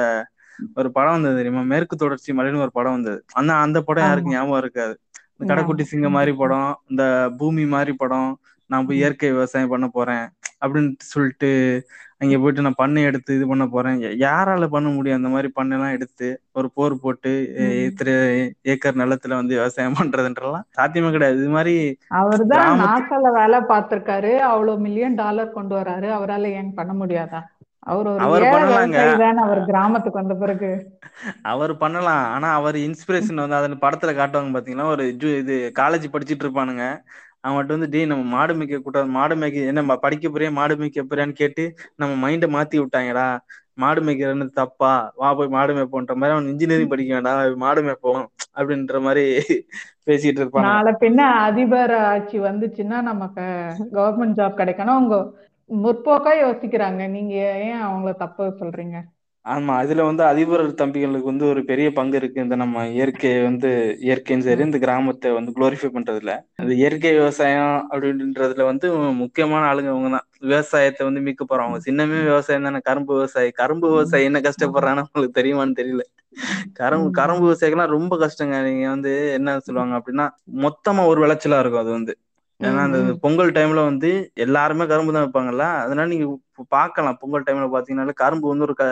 [0.79, 1.63] ஒரு படம் வந்தது தெரியுமா?
[1.73, 3.19] மேற்கு தொடர்ச்சி மலைன்னு ஒரு படம் வந்தது.
[3.39, 4.95] ஆனா அந்த படம் யாருக்கும் ஞாபகம் இருக்காது.
[5.35, 7.03] இந்த கடைக்குட்டி சிங்கம் மாதிரி படம் இந்த
[7.41, 8.31] பூமி மாதிரி படம்
[8.71, 10.25] நான் போய் இயற்கை விவசாயம் பண்ண போறேன்
[10.63, 11.51] அப்படின்னு சொல்லிட்டு
[12.21, 13.97] அங்க போயிட்டு நான் பண்ணை எடுத்து இது பண்ண போறேன்.
[14.27, 15.19] யாரால பண்ண முடியும்?
[15.19, 17.33] அந்த மாதிரி பண்ணைலாம் எடுத்து ஒரு போர் போட்டு
[17.89, 18.15] இத்தனை
[18.73, 21.37] ஏக்கர் நிலத்துல வந்து விவசாயம் பண்றதுன்றலாம் சாத்தியமே கிடையாது.
[21.43, 21.75] இது மாதிரி
[22.21, 24.33] அவர்தான் நாசால வேலை பார்த்திருக்காரு.
[24.53, 26.09] அவ்வளவு மில்லியன் டாலர் கொண்டு வராரு.
[26.19, 27.43] அவரால ஏன் பண்ண முடியாதா?
[27.93, 29.01] அவர் அவர் பண்ணலாங்க.
[29.45, 30.71] அவர் கிராமத்துக்கு வந்த பிறகு.
[31.53, 32.25] அவர் பண்ணலாம்.
[32.35, 36.87] ஆனா அவர் இன்ஸ்பிரேஷன் வந்து அதுல படத்துல காட்டுவாங்க பாத்தீங்கன்னா ஒரு ஜூ இது காலேஜ் படிச்சிட்டு இருப்பானுங்க.
[37.47, 41.41] அவன்கிட்ட வந்து டேய் நம்ம மாடு மேய்க்க கூட்டாது மாடு மேய்க்க என்ன படிக்க போறியா மாடு மேய்க்க போறியான்னு
[41.43, 41.65] கேட்டு
[41.97, 43.29] நம்ம மைண்ட மாத்தி விட்டாங்கடா.
[43.75, 44.93] மாடு மேய்க்கிறன்னு தப்பா.
[45.21, 47.35] வா போய் மாடு மேய்ப்போன்ற மாதிரி அவன் இன்ஜினியரிங் படிக்க வேண்டாம்.
[47.65, 48.23] மாடு மேய்ப்போம்
[48.59, 49.25] அப்படின்ற மாதிரி
[50.09, 53.45] பேசிட்டு இருப்பான் நாளை பின்ன அதிபர் ஆட்சி வந்துச்சுன்னா நமக்கு
[53.97, 54.97] கவர்மெண்ட் ஜாப் கிடைக்கணும்.
[54.99, 55.17] அவங்க
[55.71, 57.03] முற்போக்கா யோசிக்கிறாங்க.
[57.17, 57.35] நீங்க
[57.69, 58.97] ஏன் அவங்கள தப்பு சொல்றீங்க?
[59.47, 62.39] ஆமா இதுல வந்து அதிபர் தம்பிகளுக்கு வந்து ஒரு பெரிய பங்கு இருக்கு.
[62.45, 63.69] இந்த நம்ம இயற்கையை வந்து
[64.07, 66.33] இயற்கையும் சரி இந்த கிராமத்தை வந்து குளோரிஃபை பண்றதுல.
[66.63, 68.89] அது இயற்கை விவசாயம் அப்படின்றதுல வந்து
[69.23, 70.27] முக்கியமான ஆளுங்க அவங்க தான்.
[70.45, 71.79] விவசாயத்தை வந்து மீட்க போறவங்க.
[71.87, 73.51] சின்னமே விவசாயம் தானே கரும்பு விவசாயி.
[73.61, 76.05] கரும்பு விவசாயி என்ன கஷ்டப்படுறான்னு உங்களுக்கு தெரியுமான்னு தெரியல.
[76.79, 78.57] கரும்பு கரும்பு விவசாயிகள்லாம் ரொம்ப கஷ்டங்க.
[78.69, 80.27] நீங்க வந்து என்ன சொல்லுவாங்க அப்படின்னா
[80.65, 82.15] மொத்தமா ஒரு விளைச்சலா இருக்கும் அது வந்து.
[82.61, 84.11] ஏன்னா அந்த பொங்கல் டைம்ல வந்து
[84.45, 85.65] எல்லாருமே கரும்பு தான் வைப்பாங்கல்ல.
[85.85, 88.85] அதனால நீங்க இப்ப பார்க்கலாம் பொங்கல் டைம்ல பாத்தீங்கன்னாலே கரும்பு வந்து ஒரு க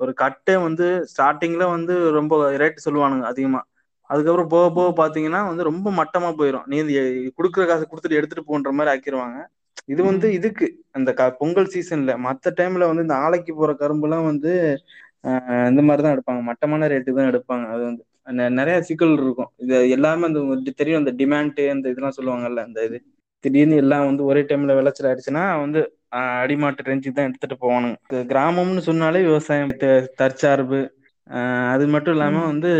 [0.00, 3.60] ஒரு கட்டே வந்து ஸ்டார்டிங்ல வந்து ரொம்ப ரேட் சொல்லுவானுங்க அதிகமா.
[4.10, 6.76] அதுக்கப்புறம் போக போக பாத்தீங்கன்னா வந்து ரொம்ப மட்டமா போயிடும் நீ
[7.38, 9.38] குடுக்குற காசு கொடுத்துட்டு எடுத்துட்டு போன்ற மாதிரி ஆக்கிருவாங்க.
[9.88, 14.52] இது வந்து இதுக்கு அந்த பொங்கல் சீசன்ல மத்த டைம்ல வந்து இந்த ஆலைக்கு போற கரும்பு எல்லாம் வந்து
[15.70, 16.40] இந்த மாதிரிதான் எடுப்பாங்க.
[16.50, 17.64] மட்டமான ரேட்டு தான் எடுப்பாங்க.
[17.74, 18.02] அது வந்து
[18.52, 19.50] நிறைய சிக்கல் இருக்கும்.
[19.62, 20.40] இது எல்லாமே அந்த
[20.80, 21.00] தெரியும்.
[21.02, 22.98] அந்த டிமாண்ட் அந்த இதெல்லாம் சொல்லுவாங்கல்ல அந்த இது.
[23.44, 25.80] திடீர்னு எல்லாம் வந்து ஒரே டைம்ல விளைச்சல் ஆயிடுச்சுன்னா வந்து
[26.12, 29.72] அடிமாட்டு ரேஞ்சுக்கு தான் எடுத்துட்டு போவானுங்க கிராமம்னு சொன்னாலே விவசாயம்
[30.20, 30.80] தற்சார்பு
[31.72, 32.70] அது மட்டும் இல்லாம வந்து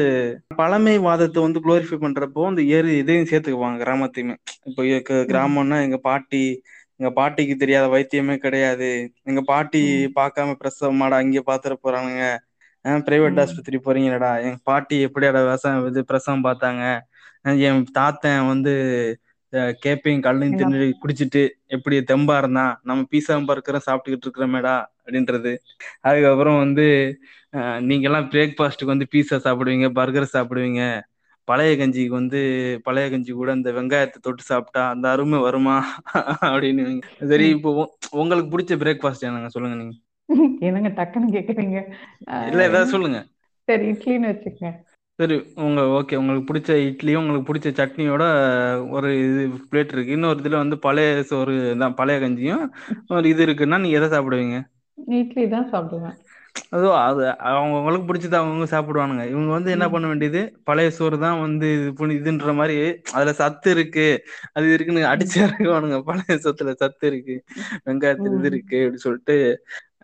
[0.60, 4.34] பழமைவாதத்தை வந்து குளோரிஃபை பண்றப்போ அந்த ஏறு இதையும் சேர்த்துக்குவாங்க கிராமத்தையுமே.
[4.68, 4.82] இப்போ
[5.32, 6.42] கிராமம்னா எங்க பாட்டி
[7.00, 8.88] எங்க பாட்டிக்கு தெரியாத வைத்தியமே கிடையாது.
[9.30, 9.80] எங்க பாட்டி
[10.18, 12.24] பார்க்காம பிரசவமாட அங்கேயே பாத்துட போறானுங்க.
[13.08, 16.84] பிரைவேட் ஆஸ்பத்திரி போறீங்களடா எங்க பாட்டி எப்படியாடா விவசாயம் இது பிரசவம் பார்த்தாங்க.
[17.68, 18.72] என் தாத்தன் வந்து
[19.82, 25.52] கேப்பையும் கல்லையும் தின்னு குடிச்சிட்டு எப்படி தெம்பா இருந்தான் நம்ம பீஸா பர்கரும் சாப்பிட்டுக்கிட்டு இருக்கிறோமேடா அப்படின்றது.
[26.00, 26.86] அதுக்கப்புறம் வந்து
[27.80, 30.82] நீங்க எல்லாம் பிரேக்ஃபாஸ்ட்டுக்கு வந்து பீஸா சாப்பிடுவீங்க பர்கர் சாப்பிடுவீங்க.
[31.48, 32.40] பழைய கஞ்சிக்கு வந்து
[32.84, 35.76] பழைய கஞ்சி கூட இந்த வெங்காயத்தை தொட்டு சாப்பிட்டா அந்த அருமை வருமா
[36.50, 36.84] அப்படின்னு
[37.30, 37.70] சரி இப்போ
[38.12, 39.48] உங்களுக்கு பிடிச்ச பிரேக்ஃபாஸ்ட் என்னங்க?
[39.48, 39.96] சொல்லுங்க நீங்க.
[40.66, 41.78] என்னங்க டக்குன்னு கேக்குறீங்க?
[42.50, 43.18] இல்ல ஏதாவது சொல்லுங்க.
[43.68, 44.70] சரி இட்லின்னு வச்சுக்கங்க.
[45.18, 48.24] சரி உங்க ஓகே உங்களுக்கு பிடிச்ச இட்லியும் உங்களுக்கு பிடிச்ச சட்னியோட
[48.94, 50.14] ஒரு இது பிளேட் இருக்கு.
[50.16, 52.64] இன்னொரு இதுல வந்து பழைய சோறு தான் பழைய கஞ்சியும்
[53.16, 54.58] ஒரு இது இருக்குன்னா நீங்க எதை சாப்பிடுவீங்க?
[55.16, 56.16] இட்லி தான் சாப்பிடுவேன்.
[56.76, 59.24] அதோ அது அவங்கவுங்களுக்கு பிடிச்சது அவங்கவுங்க சாப்பிடுவானுங்க.
[59.32, 60.40] இவங்க வந்து என்ன பண்ண வேண்டியது?
[60.68, 62.76] பழைய சோறு தான் வந்து இது இதுன்ற மாதிரி
[63.14, 64.06] அதுல சத்து இருக்கு.
[64.56, 65.98] அது இருக்குன்னு அடிச்சு இறக்குவானுங்க.
[66.10, 67.36] பழைய சோத்துல சத்து இருக்கு.
[67.88, 69.36] வெங்காயத்துல இது இருக்கு அப்படின்னு சொல்லிட்டு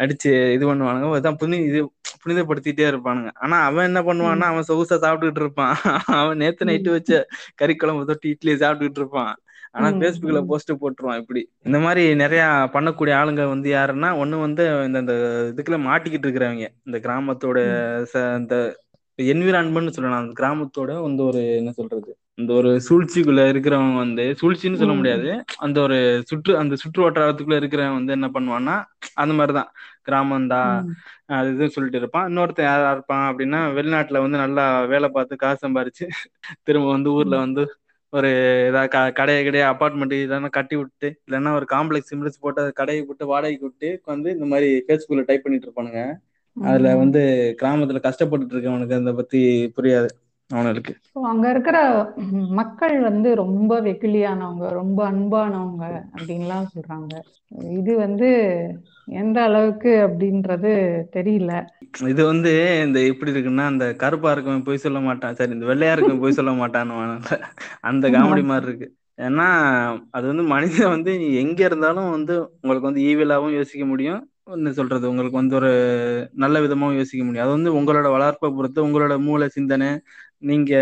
[0.02, 1.08] அடிச்சு இது பண்ணுவானுங்க.
[1.18, 1.80] அதான் புனி இது
[2.22, 3.30] புனிதப்படுத்திட்டே இருப்பானுங்க.
[3.44, 5.74] ஆனா அவன் என்ன பண்ணுவான்னா அவன் சொகுசா சாப்பிட்டுக்கிட்டு இருப்பான்.
[6.20, 7.12] அவன் நேத்து நைட்டு வச்ச
[7.62, 9.32] கறி குழம்பு தொட்டு இட்லியை சாப்பிட்டுக்கிட்டு இருப்பான்.
[9.76, 11.42] ஆனா பேஸ்புக்ல போஸ்ட் போட்டுருவான் இப்படி.
[11.68, 12.42] இந்த மாதிரி நிறைய
[12.74, 15.14] பண்ணக்கூடிய ஆளுங்க வந்து யாருன்னா ஒண்ணு வந்து இந்த இந்த
[15.50, 16.68] இதுக்குள்ள மாட்டிக்கிட்டு இருக்கிறவங்க.
[16.88, 17.58] இந்த கிராமத்தோட
[18.42, 18.56] இந்த
[19.18, 20.22] என்விரான்மெண்ட் சொல்லலாம்.
[20.24, 25.30] அந்த கிராமத்தோட வந்து ஒரு என்ன சொல்றது இந்த ஒரு சூழ்ச்சிக்குள்ள இருக்கிறவங்க வந்து சூழ்ச்சின்னு சொல்ல முடியாது.
[25.58, 25.96] அந்த ஒரு
[26.26, 28.76] சுற்று அந்த சுற்று வட்டாரத்துக்குள்ள இருக்கிறவன் வந்து என்ன பண்ணுவான்னா
[29.14, 29.70] அந்த மாதிரிதான்.
[30.06, 30.92] கிராமம்தா ம்.
[31.30, 32.28] அது இதுன்னு சொல்லிட்டு இருப்பான்.
[32.28, 36.06] இன்னொருத்தன் யாரா இருப்பான் அப்படின்னா வெளிநாட்டுல வந்து நல்லா வேலை பார்த்து காசு சம்பாரிச்சு
[36.62, 37.64] திரும்ப வந்து ஊர்ல வந்து
[38.12, 38.28] ஒரு
[38.66, 43.02] ஏதாவது க கடையை கிடையாது அப்பார்ட்மெண்ட் இதெல்லாம் கட்டி விட்டு இல்லைன்னா ஒரு காம்ப்ளெக்ஸ் சிம்லஸ் போட்டு அதை கடையை
[43.02, 46.02] விட்டு வாடகைக்கு விட்டு வந்து இந்த மாதிரி ஃபேஸ்புக்ல டைப் பண்ணிட்டு இருப்பானுங்க.
[46.56, 47.20] அதுல வந்து
[47.62, 49.40] கிராமத்துல கஷ்டப்பட்டுட்டு இருக்கவனுக்கு அதை பத்தி
[49.76, 50.08] புரியாது.
[50.50, 51.78] அவனுக்கு So, அங்க இருக்கிற
[52.58, 55.84] மக்கள் வந்து ரொம்ப வெகுளியானவங்க ரொம்ப அன்பானவங்க
[56.14, 57.12] அப்படின்லாம் சொல்றாங்க.
[57.78, 58.28] இது வந்து
[59.20, 60.72] எந்த அளவுக்கு அப்படின்றது
[61.16, 61.52] தெரியல.
[62.12, 62.52] இது வந்து
[62.86, 65.34] இந்த எப்படி இருக்குன்னா இந்த கருப்பா இருக்கவன் போய் சொல்ல மாட்டான்.
[65.34, 67.38] சரி இந்த வெள்ளையா இருக்கவன் போய் சொல்ல மாட்டான்னு
[67.90, 68.88] அந்த காமெடி மாதிரி இருக்கு.
[69.18, 69.46] ஏன்னா
[70.10, 74.20] அது வந்து மனிதன் வந்து எங்க இருந்தாலும் வந்து உங்களுக்கு வந்து ஈவிலாவும் யோசிக்க முடியும்.
[74.56, 75.04] என்ன சொல்றது?
[75.08, 75.70] உங்களுக்கு வந்து ஒரு
[76.34, 77.46] நல்ல விதமாவும் யோசிக்க முடியும்.
[77.46, 79.88] அது வந்து உங்களோட வளர்ப்பை பொறுத்து உங்களோட மூளை சிந்தனை
[80.42, 80.72] நீங்க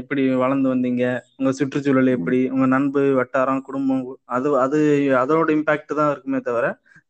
[0.00, 1.04] எப்படி வளர்ந்து வந்தீங்க?
[1.38, 2.40] உங்க சுற்றுச்சூழல் எப்படி?
[2.54, 4.02] உங்க நண்பு வட்டாரம் குடும்பம்
[4.36, 4.78] அது அது
[5.22, 6.66] அதோட இம்பாக்ட் தான் இருக்குமே தவிர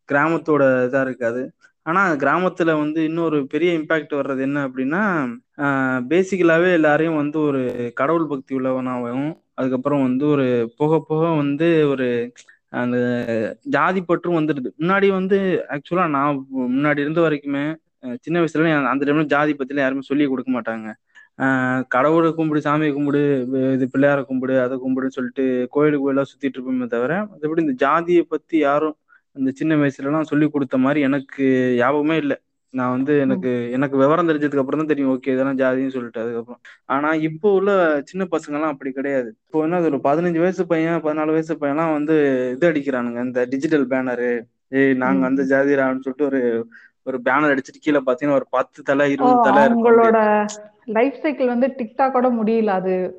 [0.09, 1.43] கிராமத்தோட இதா இருக்காது.
[1.87, 5.03] ஆனா கிராமத்துல வந்து இன்னொரு பெரிய இம்பாக்ட் வர்றது என்ன அப்படின்னா
[6.13, 7.61] பேசிக்கலாவே எல்லாரையும் வந்து ஒரு
[8.01, 10.47] கடவுள் பக்தி உள்ளவனாகவும் அதுக்கப்புறம் வந்து ஒரு
[10.79, 12.07] போக போக வந்து ஒரு
[12.77, 12.97] அந்த
[13.75, 14.71] ஜாதி பற்றும் வந்துடுது.
[14.81, 15.37] முன்னாடி வந்து
[15.75, 17.65] ஆக்சுவலா நான் முன்னாடி இருந்த வரைக்குமே
[18.25, 18.59] சின்ன வயசுல
[18.93, 20.89] அந்த டைம்ல ஜாதி பத்திலாம் யாருமே சொல்லி கொடுக்க மாட்டாங்க.
[21.95, 23.21] கடவுளை கும்பிடு சாமியை கும்பிடு
[23.75, 25.45] இது பிள்ளையார கும்பிடு அதை கும்பிடுன்னு சொல்லிட்டு
[25.75, 28.97] கோயிலுக்கு கோயிலா சுத்திட்டு இருப்போமே தவிர மற்றபடி இந்த ஜாதியை பத்தி யாரும்
[29.37, 31.47] அந்த சின்ன வயசுல எல்லாம் சொல்லி கொடுத்த மாதிரி எனக்கு
[31.81, 32.37] ஞாபகமே இல்லை.
[32.75, 36.61] நான் வந்து எனக்கு எனக்கு விவரம் தெரிஞ்சதுக்கு அப்புறம் தான் தெரியும் ஓகே இதெல்லாம் ஜாதின்னு சொல்லிட்டு அதுக்கப்புறம்.
[36.95, 37.71] ஆனா இப்போ உள்ள
[38.11, 39.29] சின்ன பசங்க எல்லாம் அப்படி கிடையாது.
[39.47, 42.17] இப்போ என்ன ஒரு பதினஞ்சு வயசு பையன் பதினாலு வயசு பையன்லாம் வந்து
[42.55, 44.31] இது அடிக்கிறானுங்க இந்த டிஜிட்டல் பேனரு
[44.79, 46.43] ஏய் நாங்க அந்த ஜாதிரான்னு சொல்லிட்டு ஒரு
[47.07, 50.01] ஒரு பேனர் அடிச்சிட்டு கீழே பாத்தீங்கன்னா ஒரு பத்து தலை இருபது தலை இருக்கும்
[50.87, 53.15] லைஃப் சைக்கிள் வந்து டிக்டாக்கோட முடியல அது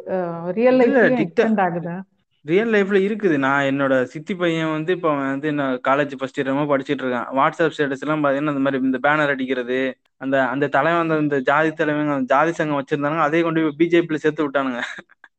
[0.52, 2.02] ரியல் TikTok- எக்ஸ்டெண்ட் ஆகுதா.
[2.46, 3.38] ரியல் லைஃப்ல இருக்குது.
[3.38, 7.26] நான் என்னோட சித்தி பையன் வந்து இப்போ வந்து என்ன காலேஜ் ஃபர்ஸ்ட் இயரமா படிச்சிட்டு இருக்கான்.
[7.36, 9.80] வாட்ஸ்அப் ஸ்டேட்டஸ் எல்லாம் பாத்தீங்கன்னா இந்த மாதிரி இந்த பேனர் அடிக்கிறது
[10.18, 14.48] அந்த அந்த தலைவன் அந்த இந்த ஜாதி தலைவன் ஜாதி சங்கம் வச்சிருந்தாங்க அதே கொண்டு போய் பிஜேபியில சேர்த்து
[14.48, 14.82] விட்டானுங்க.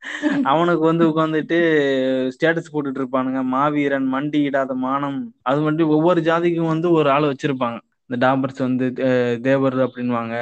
[0.42, 1.58] அவனுக்கு வந்து உட்காந்துட்டு
[2.30, 3.42] ஸ்டேட்டஸ் போட்டுட்டு இருப்பானுங்க.
[3.42, 5.34] மாவீரன் மண்டி இடாத மானம்.
[5.42, 7.78] அது வந்து ஒவ்வொரு ஜாதிக்கும் வந்து ஒரு ஆள் வச்சிருப்பாங்க.
[8.06, 8.92] இந்த டாபர்ஸ் வந்து
[9.42, 10.34] தேவர் அப்படின்வாங்க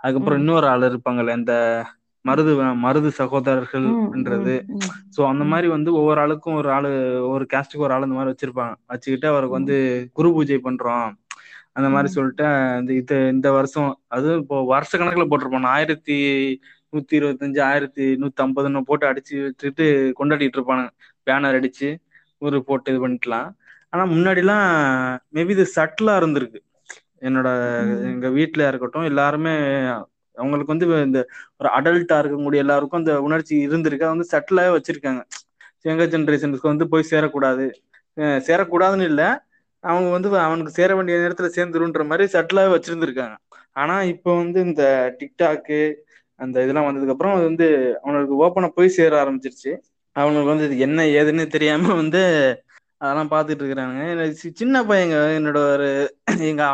[0.00, 0.40] அதுக்கப்புறம்.
[0.40, 1.54] இன்னொரு ஆள் இருப்பாங்கல்ல இந்த
[2.24, 4.90] மருது மருது சகோதரர்கள் ம், அப்படின்றது ம், ம்.
[5.14, 5.44] சோ அந்த.
[5.50, 6.90] மாதிரி வந்து ஒவ்வொரு ஆளுக்கும் ஒரு ஆளு
[7.30, 9.76] ஒரு கேஸ்டுக்கு ஒரு ஆள் இந்த மாதிரி வச்சிருப்பாங்க வச்சுக்கிட்டு அவருக்கு வந்து
[10.16, 11.08] குரு பூஜை பண்றோம்
[11.76, 12.08] அந்த மாதிரி.
[12.14, 12.46] சொல்லிட்டு
[12.80, 16.16] இந்த இது இந்த வருஷம் அது இப்போ வருஷ கணக்குல போட்டிருப்பான் ஆயிரத்தி
[16.92, 19.86] நூத்தி இருபத்தஞ்சு ஆயிரத்தி நூத்தி ஐம்பதுன்னு போட்டு அடிச்சு வச்சுட்டு
[20.18, 20.92] கொண்டாடிட்டு இருப்பானுங்க
[21.26, 21.88] பேனர் அடிச்சு
[22.42, 23.48] ஒரு போட்டு இது பண்ணிக்கலாம்
[23.92, 24.66] ஆனா முன்னாடிலாம்
[25.34, 26.60] மேபி இது சட்டிலா இருந்திருக்கு
[27.22, 27.48] என்னோட.
[28.10, 29.54] எங்க வீட்ல இருக்கட்டும் எல்லாருமே
[30.36, 31.20] அவங்களுக்கு வந்து இந்த
[31.60, 34.06] ஒரு அடல்ட்டா இருக்கக்கூடிய எல்லாருக்கும் அந்த உணர்ச்சி இருந்திருக்கு.
[34.06, 35.22] அதை வந்து சட்டிலாவே வச்சிருக்காங்க.
[35.84, 37.66] எங்க ஜென்ரேஷனுக்கு வந்து போய் சேரக்கூடாது.
[38.48, 39.22] சேரக்கூடாதுன்னு இல்ல.
[39.84, 43.36] அவங்க வந்து அவனுக்கு சேர வேண்டிய நேரத்துல சேர்ந்துருன்ற மாதிரி சட்டிலாவே வச்சிருந்திருக்காங்க.
[43.76, 44.84] ஆனா இப்போ வந்து இந்த
[45.20, 45.78] டிக்டாக்கு
[46.40, 47.66] அந்த இதெல்லாம் வந்ததுக்கு அப்புறம் அது வந்து
[48.02, 49.72] அவனுக்கு ஓப்பனா போய் சேர ஆரம்பிச்சிருச்சு.
[50.16, 52.22] அவனுக்கு வந்து இது என்ன ஏதுன்னு தெரியாம வந்து
[52.98, 54.26] அதெல்லாம் பார்த்துட்டு இருக்கிறானுங்க.
[54.26, 56.64] சி- சின்ன பையங்க என்னோட ஒரு எங்க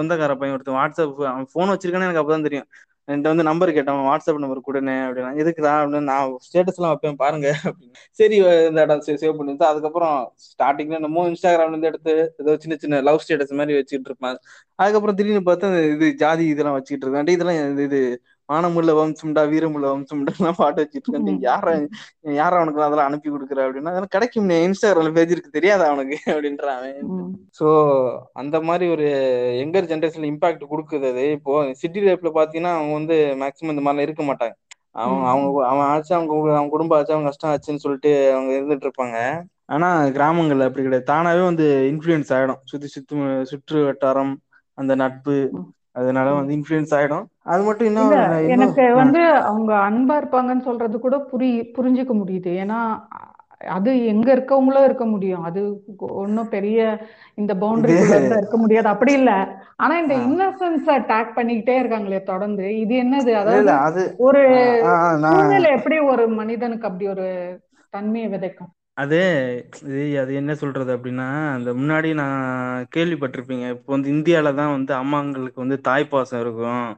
[0.00, 2.66] சொந்தக்கார பையன் ஒருத்தன் வாட்ஸ்அப் அவன் ஃபோன் வச்சிருக்கானே எனக்கு அப்பதான் தெரியும்.
[3.06, 7.54] என்கிட்ட வந்து நம்பர் கேட்டான் வாட்ஸ்அப் நம்பர் கொடுனே அப்படின்னா எதுக்குடா அப்படின்னு நான் ஸ்டேட்டஸ் எல்லாம் வைப்பேன் பாருங்க
[7.64, 7.92] அப்படின்னு.
[8.10, 13.20] சரி இந்த இடம் சேவ் பண்ணிட்டு அதுக்கப்புறம் ஸ்டார்டிங்ல என்னமோ இன்ஸ்டாகிராம்ல இருந்து எடுத்து ஏதோ சின்ன சின்ன லவ்
[13.28, 14.38] ஸ்டேட்டஸ் மாதிரி வச்சுட்டு இருப்பான்.
[14.74, 20.32] அதுக்கப்புறம் திடீர்னு பார்த்தா இது ஜாதி இதெல்லாம் வச்சுக்கிட்டு இருக்கேன் இதெல்லாம் இது இது மானமுள்ள வம்சம்டா வீரமுள்ள வம்சம்டா
[20.36, 21.40] எல்லாம் பாட்டு வச்சுட்டு இருக்கேன்.
[21.46, 21.72] யாரா
[22.38, 25.56] யாரா அவனுக்கு அதெல்லாம் அனுப்பி கொடுக்குற அப்படின்னா அதெல்லாம் கிடைக்கும் இன்ஸ்டாகிராம்ல பேஜ் இருக்கு.
[25.58, 26.18] தெரியாதா அவனுக்கு?
[26.32, 26.86] அப்படின்றான்.
[27.58, 27.66] ஸோ
[28.40, 29.06] அந்த மாதிரி ஒரு
[29.60, 31.24] யங்கர் ஜென்ரேஷன்ல இம்பாக்ட் கொடுக்குது அது.
[31.36, 34.54] இப்போ சிட்டி லைஃப்ல பாத்தீங்கன்னா அவங்க வந்து மேக்ஸிமம் இந்த மாதிரிலாம் இருக்க மாட்டாங்க.
[34.96, 35.24] அவங்க.
[35.32, 39.18] அவங்க அவன் ஆச்சு அவங்க அவங்க குடும்பம் ஆச்சு அவங்க கஷ்டம் ஆச்சுன்னு சொல்லிட்டு அவங்க இருந்துட்டு இருப்பாங்க.
[39.74, 41.10] ஆனா கிராமங்கள்ல அப்படி கிடையாது.
[41.12, 42.60] தானாவே வந்து இன்ஃப்ளூயன்ஸ் ஆயிடும்.
[42.70, 43.16] சுத்தி சுத்து
[43.50, 44.32] சுற்று வட்டாரம்
[44.78, 45.36] அந்த நட்பு.
[45.96, 46.26] அதனால.
[46.32, 47.24] வந்து இன்ஃப்ளூயன்ஸ் ஆயிடும்.
[47.46, 48.16] அது மட்டும் இன்னும்
[48.54, 52.50] எனக்கு வந்து அவங்க அன்பா இருப்பாங்கன்னு சொல்றது கூட புரி புரிஞ்சுக்க முடியுது.
[52.62, 52.78] ஏன்னா
[53.70, 55.42] அது எங்க இருக்கவங்களும் இருக்க முடியும்.
[55.42, 55.60] அது
[56.20, 56.78] ஒன்றும் பெரிய
[57.38, 57.52] இந்த
[58.10, 58.88] இருந்தா இருக்க முடியாது.
[58.88, 59.32] அப்படி இல்ல.
[59.76, 60.14] ஆனா இந்த.
[60.26, 62.66] இன்னசென்ஸ அட்டாக் பண்ணிக்கிட்டே இருக்காங்களே தொடர்ந்து.
[62.82, 63.32] இது என்னது?
[63.42, 63.70] அதாவது
[64.20, 64.42] ஒரு
[65.22, 67.26] சூழ்நிலை எப்படி ஒரு மனிதனுக்கு அப்படி ஒரு
[67.92, 68.72] தன்மையை விதைக்கும்?
[69.00, 69.18] அது
[69.82, 72.40] இது அது என்ன சொல்றது அப்படின்னா அந்த முன்னாடி நான்
[72.96, 73.66] கேள்விப்பட்டிருப்பீங்க.
[73.74, 76.88] இப்போ வந்து இந்தியால தான் வந்து அம்மாங்களுக்கு வந்து தாய்ப்பாசம் இருக்கும்?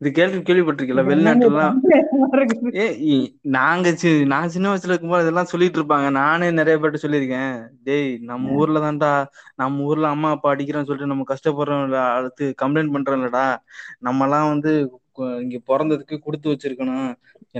[0.00, 1.04] இது கேள்வி கேள்விப்பட்டிருக்கீங்களா?
[1.04, 5.78] இது என்னங்க வெளிநாட்டுலாம் சந்தேகமா இருக்குது ஏ இ- நாங்க சி நான் சின்ன வயசுல இருக்கும்போது இதெல்லாம் சொல்லிட்டு
[5.80, 6.10] இருப்பாங்க.
[6.18, 7.56] நானே நிறைய பேர்ட்ட சொல்லியிருக்கேன்.
[7.88, 9.10] டேய் நம்ம ஊர்ல தான்டா
[9.54, 13.46] நம்ம ஊர்ல அம்மா அப்பா அடிக்கிறோம்னு சொல்லிட்டு நம்ம கஷ்டப்படுறோம்ல அடுத்து கம்ப்ளைண்ட் பண்றோம்லடா.
[14.08, 15.00] நம்மலாம் வந்து கு-
[15.42, 17.10] இங்க பிறந்ததுக்கு கொடுத்து வச்சிருக்கணும்.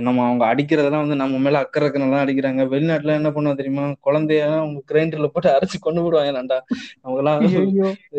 [0.07, 2.63] நம்ம அவங்க அடிக்கிறதெல்லாம் வந்து நம்ம மேல அக்கறை இருக்கனால அடிக்கிறாங்க.
[2.73, 3.85] வெளிநாட்டுல என்ன பண்ணுவோம் தெரியுமா?
[4.07, 6.59] குழந்தைய அவங்க கிரைண்டர்ல போட்டு அரைச்சு கொண்டு விடுவாங்களாண்டா
[7.03, 7.41] அவங்க எல்லாம்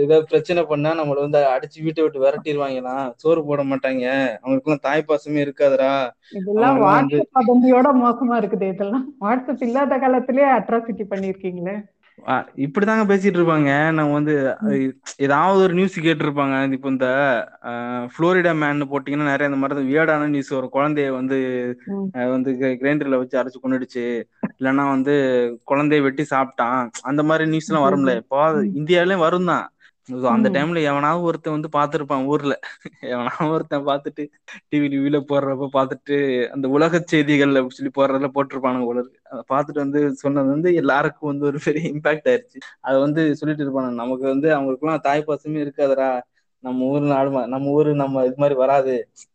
[0.03, 3.07] ஏதாவது பிரச்சனை பண்ணா நம்மள வந்து அடிச்சு வீட்டை விட்டு விரட்டிடுவாங்களாம்.
[3.23, 4.05] சோறு போட மாட்டாங்க.
[4.43, 5.93] அவங்களுக்குலாம் தாய் பாசமே இருக்காதுடா.
[6.41, 9.07] இதெல்லாம் வாட்ஸ்அப் மோசமா இருக்குது இதெல்லாம்.
[9.25, 11.77] வாட்ஸ்அப் இல்லாத காலத்திலே அட்ராசிட்டி பண்ணிருக்கீங்களே
[12.65, 14.35] இப்படிதாங்க பேசிட்டு இருப்பாங்க நம்ம வந்து
[15.19, 16.57] ஏதாவது ஒரு நியூஸ் கேட்டிருப்பாங்க.
[16.77, 17.09] இப்ப இந்த
[18.15, 20.75] புளோரிடா மேன் போட்டீங்கன்னா நெறைய இந்த மாரி வியர்டான நியூஸ் வரும்.
[20.75, 21.39] கொழந்தைய வந்து
[22.33, 24.07] வந்து கிரைண்டர்ல வச்சு அரைச்சு கொன்னுடுச்சு.
[24.61, 25.15] இல்லன்னா வந்து
[25.71, 26.69] கொழந்தைய வெட்டி சாப்ட்டா
[27.11, 28.11] அந்த மாரி நியூஸ்ல்லா வரும்ல.
[28.11, 28.75] ஐயையோ எப்பவாது ம்.
[28.81, 29.23] இந்தியாலயு
[30.09, 32.55] வருந்தா அந்த டைம்ல எவனாவது ஒருத்த வந்து பாத்துருப்பா ஊர்ல.
[33.11, 34.23] எவனாவது ஒருத்த பாத்துட்டு
[34.71, 36.17] டிவி கிவில போடுறப்ப பாத்துட்டு
[36.55, 41.47] அந்த உலக செய்திகள் அப்டி சொல்லி போடுறதுல போட்டிருப்பானுங்க போலருக்கு அத பாத்துட்டு வந்து சொன்னது வந்து எல்லாருக்கு வந்து
[41.51, 42.59] ஒரு பெரிய இம்பாக்ட் ஆயிருச்சு.
[42.83, 46.11] அத வந்து சொல்லிட்டு இருப்பானுங்க நமக்கு வந்து அவங்களுக்குல்லா தாய் பாசமே இருக்காதுடா.
[46.65, 48.93] நம்ம ஊர் நாடு நம்ம ஊரு நம்ம இது மாரி வராது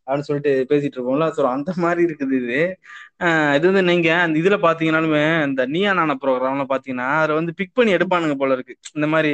[0.08, 1.26] அப்டின்னு சொல்லிட்டு பேசிட்டு இருப்போம்ல.
[1.36, 2.60] சோ அந்த மாரி இருக்குது இது.
[3.58, 7.96] இது வந்து நீங்க அந்த இதுல பாத்தீங்கன்னாலுமே இந்த நீயா நானா ப்ரோக்ராம்ல பாத்தீங்கன்னா அதுல வந்து பிக் பண்ணி
[7.98, 8.76] எடுப்பானுங்க போல இருக்கு.
[8.96, 9.32] இந்த அ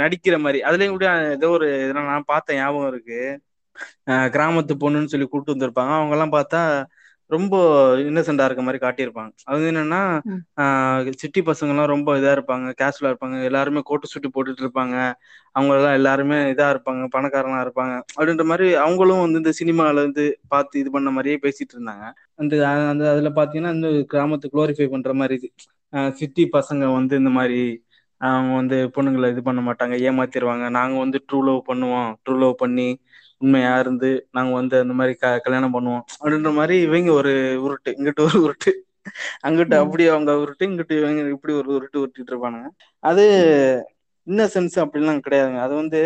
[0.00, 3.20] நடிக்கிற மாரி அதுலயு கூட ஏதோ ஒரு இதுல நா பாத்த ஞாபகோ இருக்கு.
[4.34, 5.92] கிராமத்து பொண்ணுன்னு சொல்லி கூட்டு வந்திருப்பாங்க.
[5.98, 6.60] அவங்கல்லா பாத்தா
[7.30, 7.54] ரொம்ப
[8.04, 9.32] இன்னசென்டா இருக்க மாரி காட்டியிருப்பாங்க.
[9.46, 10.00] அது என்னன்னா
[11.22, 13.36] சிட்டி பசங்கல்லா ரொம்ப இதா இருப்பாங்க கேஷுவலா இருப்பாங்க.
[13.48, 14.96] எல்லாருமே கோட்டு சூட்டு போட்டுட்டு இருப்பாங்க.
[15.54, 20.90] அவங்கல்லா எல்லாருமே இதா இருப்பாங்க பணக்காரங்களா இருப்பாங்க அப்டின்ற மாரி அவங்களு வந்து இந்த சினிமால இருந்து பாத்து இது
[20.90, 22.04] பண்ண மாரியே பேசிட்டு இருந்தாங்க.
[22.38, 22.54] அந்த
[22.90, 25.10] அந்த அதுல பாத்தீங்கன்னா இந்த கிராமத்து குளோரிஃபை பண்ற
[25.92, 27.60] அ சிட்டி பசங்க வந்து இந்த மாரி
[28.20, 30.64] அவங்க வந்து பொண்ணுங்கள இது பண்ண மாட்டாங்க ஏமாத்திருவாங்க.
[30.76, 32.88] நாங்க வந்து ட்ரூ லவ் பண்ணுவோ ட்ரூ லவ் பண்ணி
[33.42, 37.32] உண்மையா இருந்து நாங்க வந்து அந்த மாரி க கல்யாணம் பண்ணுவோ அப்டின்ற மாரி இவங்க ஒரு
[37.64, 37.90] உருட்டு.
[37.96, 38.72] இங்குட்டு ஒரு உருட்டு.
[39.46, 39.82] அங்குட்டு ம்.
[39.82, 42.68] அப்டி அவங்க உருட்டு இங்குட்டு இவங்க இப்டி ஒரு உருட்டு உருட்டிட்டு இருப்பானுங்க.
[43.02, 43.24] அது
[44.26, 45.60] இன்னசென்ஸ் அப்டில்லா கெடையாதுங்க.
[45.60, 46.00] அது வந்து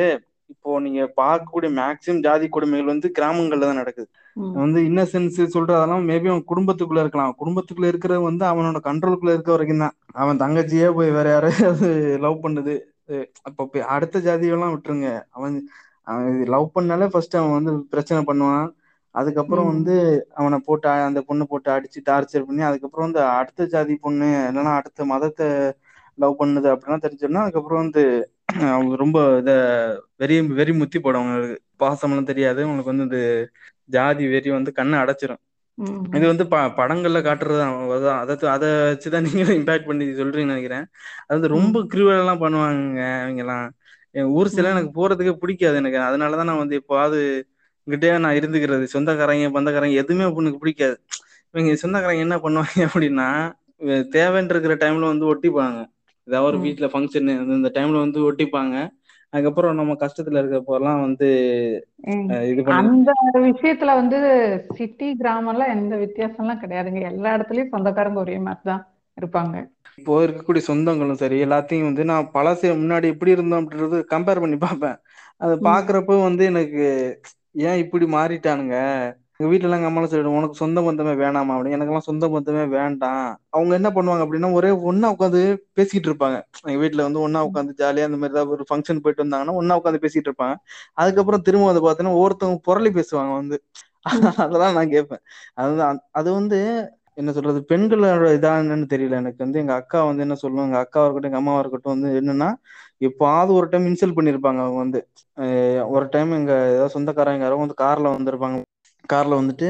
[0.55, 4.09] இப்போ நீங்க பாக்கக்கூடிய மேக்சிமம் ஜாதி கொடுமைகள் வந்து கிராமங்கள்ல தா நடக்குது.
[4.58, 9.88] வந்து இன்னசென்ஸ் சொல்றதெல்லா மேபி அவ குடும்பத்துக்குள்ள இருக்கலா குடும்பத்துக்குள்ள இருக்கிறது வந்து அவனோட கண்ட்ரோலுக்குள்ள இருக்க வரைக்கு தா
[10.14, 11.88] அவ தங்கச்சியே போய் வேற யாரையாது
[12.24, 12.74] லவ் பண்ணுது.
[13.48, 13.58] அப்ப
[13.94, 15.08] அடுத்த ஜாதியெல்லா விட்டுருங்க.
[15.30, 15.56] அவன்
[16.06, 16.18] அவ
[16.54, 18.56] லவ் பண்ணாலே ஃபர்ஸ்ட் அவ வந்து பிரச்சன பண்ணுவா
[19.14, 19.72] அதுக்கப்புறோ ம்.
[19.72, 19.94] வந்து
[20.38, 25.04] அவன போட்டு அந்த பொண்ணு போட்டு அடிச்சு டார்ச்சர் பண்ணி அதுக்கப்புறோ வந்து அடுத்த ஜாதி பொண்ணு இல்லன்னா அடுத்த
[25.12, 25.42] மதத்த
[26.18, 28.02] லவ் பண்ணுது அப்டின்னா தெரிஞ்சிடுனா அதுக்கப்புறோ வந்து
[28.70, 29.50] அவங்க ரொம்ப இத
[30.20, 32.60] வெறி வெறி முத்தி போடு அவங்களுக்கு பாசம்ல்லா தெரியாது.
[32.66, 33.20] உங்களுக்கு வந்து இந்த
[33.88, 35.36] ஜாதி வெறி வந்து கண்ண அடைச்சிரு
[36.12, 40.78] இது வந்து ப படங்கள்ல காட்டுறதுதா அத அத அத வச்சுதா நீங்க இம்பேக்ட் பண்ணி சொல்றீங்கன்னு நெனைக்கிறே
[41.30, 43.58] அது ம் ரொம்ப கிருவாலல்லா பண்ணுவாங்கங்க அவங்கல்லா
[44.14, 45.98] எ ஊர் சைட்லா ம் எனக்கு போறதுக்கு புடிக்காது எனக்கு.
[46.08, 47.18] அதனாலதா நா வந்து எப்பவாது
[47.86, 48.84] இங்கிட்டயே நா இருந்துக்கிறது.
[48.94, 50.96] சொந்தக்காரங்க பந்தக்காரங்க எதுவுமே எனக்கு புடிக்காது.
[51.54, 53.28] இவங்க சொந்தக்காரங்க என்ன பண்ணுவாங்க அப்டின்னா
[54.14, 55.78] தேவன்னு இருக்கிற டைம்ல வந்து ஒட்டிப்பாங்க.
[56.28, 58.74] ஏதாவது ஒரு ம் வீட்ல பங்க்ஷனு இந்த டைம்ல வந்து ஒட்டிப்பாங்க.
[59.34, 61.28] அதுக்கப்புறோ நம்ம கஷ்டத்துல இருக்கப்போல்லா வந்து
[63.22, 64.18] அந்த விஷயத்துல வந்து
[64.76, 67.00] சிட்டி கிராமம்ல்லா எந்த வித்தியாசம்ல்லா கெடையாதுங்க.
[67.12, 68.76] எல்லா எடத்துலயு சொந்தக்காரங்க ஒரே மாரிதா
[69.18, 69.54] இருப்பாங்க.
[69.98, 74.90] இப்போ இருக்கக்கூடிய சொந்தங்களு சரி எல்லாத்தையு வந்து நா பழச முன்னாடி எப்டி இருந்தோ அப்டின்றது கம்பேர் பண்ணி பாப்பே
[75.40, 76.84] அத பாக்குறப்போ வந்து எனக்கு
[77.62, 78.76] ஏ இப்டி மாறிட்டானுங்க?
[79.44, 83.11] எங்க வீட்லல்லா எங்க அம்மாலா சொல்லிடு உனக்கு சொந்த பந்தமே வேணாமா அப்டி எனக்குல்லா சொந்த பந்தமே வேண்டா
[83.52, 85.40] அவங்க என்ன பண்ணுவாங்க அப்டின்னா ஒரே ஒன்னா உக்காந்து
[85.78, 86.37] பேசிட்டு இருப்பாங்க.
[86.64, 87.48] எங்க வீட்ல வந்து ஒன்னா ம்.
[87.48, 90.57] உக்காந்து ஜாலியா அந்த மாரிதா ஒரு ஃபங்க்ஷன் போயிட்டு வந்தாங்கன்னா ஒன்னா உக்காந்து பேசிட்டு இருப்பாங்க.
[90.98, 93.59] அதுக்கப்புறோ திரும்ப வந்து பாத்தீங்கன்னா ஒவ்வொருத்தவங்க பொரளி பேசுவாங்க வந்து.
[94.07, 94.35] ம்.
[94.44, 95.16] அதெல்லா நா கேப்பே
[95.57, 96.59] அதுதா அது வந்து
[97.18, 99.38] என்ன சொல்றது பெண்களோட இதா என்னன்னு தெரியல எனக்கு.
[99.38, 102.48] வந்து எங்க அக்கா வந்து என்ன சொல்லு எங்க அக்காவா இருக்கட்டு எங்க அம்மாவா இருக்கட்டு வந்து என்னன்னா
[103.00, 105.00] எப்பாது ஒரு டைம் இன்சல்ட் பண்ணிருப்பாங்க அவங்க வந்து.
[105.94, 108.59] ஒரு டைம் எங்க ஏதாவது சொந்தக்காரங்க யாரோ வந்து கார்ல வந்திருப்பாங்க.
[109.04, 109.68] கார்ல வந்துட்டு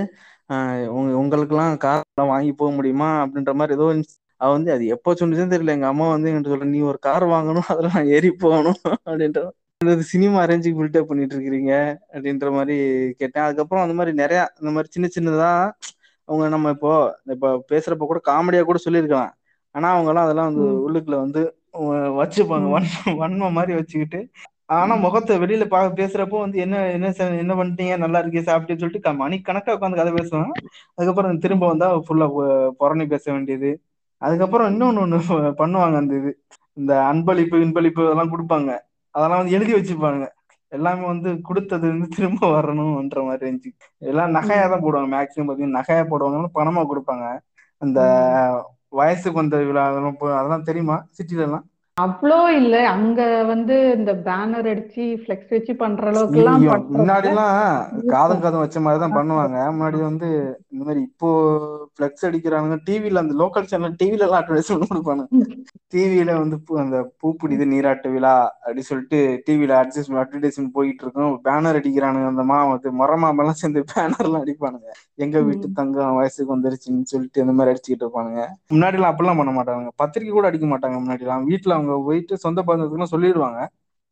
[0.50, 0.56] அ
[0.90, 3.08] உ உங்களுக்கெல்லா கார்லா வாங்கி போ முடியுமா?
[3.22, 3.86] அப்டின்ற மாரி ஏதோ
[4.40, 5.74] அவ வந்து அது எப்ப சொன்னுச்சுன்னு தெரியல.
[5.76, 8.72] எங்க அம்மா வந்து என்ட்ட சொல்ற நீ ஒரு கார் வாங்கணு அதுல நா ஏறி போகணு
[9.06, 9.40] அப்டின்ற
[9.80, 11.72] என்னது சினிமா ரேஞ்சுக்கு பில்டப் பண்ணிட்டு இருக்கிறீங்க
[12.14, 12.76] அப்டின்ற மாரி
[13.20, 15.52] கேட்டே அதுக்கப்புறோ அந்த மாரி நெறைய இந்த மாரி சின்ன சின்னதா
[16.28, 16.92] அவங்க நம்ம இப்போ
[17.34, 19.26] இப்ப பேசுறப்ப கூட காமெடியா கூட சொல்லிருக்கலா
[19.74, 20.82] ஆனா அவங்கல்லா அதெல்லா வந்து ம்.
[20.84, 21.42] உள்ளுக்குல வந்து
[22.18, 22.68] வச்சுப்பாங்க.
[22.74, 24.20] வன்ம வன்ம மாரி வச்சுக்கிட்டு
[24.68, 29.36] ஆனா முகத்த வெளியில பா பேசுறப்போ வந்து என்ன என்ன என்ன பண்ட்டீங்க நல்லா இருக்கே சாப்ட்டே சொல்லிட்டு மணி
[29.42, 30.42] கணக்கா உக்காந்து கத பேசுவா
[30.92, 32.28] அதுக்கப்புறோ திரும்ப வந்தா ஃபுல்லா
[32.80, 33.70] பொறணி பேச வேண்டியது.
[34.22, 35.18] அதுக்கப்புறோ இன்னொன்னு ஒண்ணு
[35.60, 36.30] பண்ணுவாங்க அந்த இது.
[36.76, 38.70] இந்த அன்பளிப்பு இன்பளிப்பு அதெல்லா குடுப்பாங்க.
[39.14, 40.24] அதெல்லா வந்து எழுதி வச்சுப்பாங்க.
[40.72, 43.70] எல்லாமே வந்து குடுத்தது வந்து திரும்ப வரணுன்ற மாரி இருந்துச்சு.
[44.02, 45.10] எல்லா நகையா தா ம் போடுவாங்க.
[45.16, 47.26] மேக்சிமம் பாத்தீங்கன்னா நகையா போடுவாங்க பணமா குடுப்பாங்க.
[47.82, 48.00] அந்த
[48.92, 50.96] வயசுக்கு வந்த விழா அதெல்லா அதெல்லா தெரியுமா?
[51.16, 51.60] சிட்டிலல்லா
[51.96, 52.74] அவ்ளோ இல்ல.
[52.92, 57.44] அங்க வந்து இந்த பேனர் அடிச்சு ஃப்ளெக்ஸ் வச்சு பண்ற அளவுக்குல்லா ஐய்யய்யோ பண்றதுல முன்னாடில்லா
[58.12, 59.56] காது இருக்கும் காது வச்ச மாரிதா பண்ணுவாங்க.
[59.74, 60.28] முன்னாடி வந்து
[60.72, 61.28] இந்த மாரி இப்போ
[61.92, 65.30] ஃப்ளெக்ஸ் அடிக்கிறாங்க டிவில அந்த லோக்கல் சேனல் டிவிலல்லா அட்வடைஸ்மென்ட் குடுப்பானுங்க.
[65.92, 71.14] டிவில வந்து பூ அந்த பூப்பிடிது நீராட்டு விழா அப்டி சொல்ட்டு டிவில அட்சஸ் அட்வடைஸ்மென்ட் போயிட்டு இருக்கு
[71.46, 72.28] பேனர் அடிக்கிறானுங்க.
[72.28, 74.88] அந்த மா வந்து மொற மாமெல்லா சேந்து பேனர்ல்லா அடிப்பானுங்க.
[75.18, 75.76] எங்க வீட்டு ம்.
[75.78, 78.42] தங்கோ வயசுக்கு வந்துருச்சுன்னு சொல்லிட்டு இந்த மாரி அடிச்சுட்டு இருப்பானுங்க.
[78.72, 79.70] முன்னாடில்லா அப்டில்லா பண்ண மாட்டாங்க
[80.02, 83.60] பத்திரிக்க கூட அடிக்க மாட்டாங்க முன்னாடில்லா வீட்ல அவங்க போயிட்டு சொந்த பந்தத்துக்குல்லா சொல்லிருவாங்க.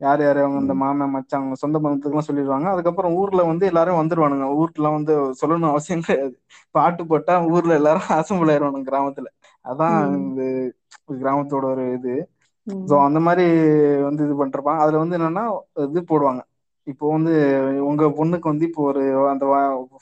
[0.00, 0.80] யார் யாரு அவங்க இந்த ம்.
[0.80, 2.66] மாம மச்சா அவங்க சொந்த பந்தத்துக்குல்லா சொல்லிருவாங்க.
[2.72, 4.46] அதுக்கப்புறோ ஊர்ல வந்து எல்லாரு வந்துருவானுங்க.
[4.58, 6.34] ஊருக்குல்லா வந்து சொல்லணு அவசியோ கெடையாது.
[6.74, 9.28] பாட்டு போட்டா ஊர்ல எல்லாரு அசம்பள் ஆயிருவானுங்க கிராமத்துல.
[9.64, 10.28] அதா ம்.
[10.30, 10.46] இது
[11.20, 12.14] கிராமத்தோட ஒரு இது.
[12.86, 13.44] ஸோ அந்த மாதிரி
[14.08, 14.80] வந்து இது பண்ணிருப்பாங்க.
[14.84, 15.44] அதுல வந்து என்னன்னா
[15.86, 16.42] இது போடுவாங்க.
[16.86, 17.32] இப்போ வந்து
[17.88, 19.44] உங்க பொண்ணுக்கு வந்து இப்போ ஒரு அந்த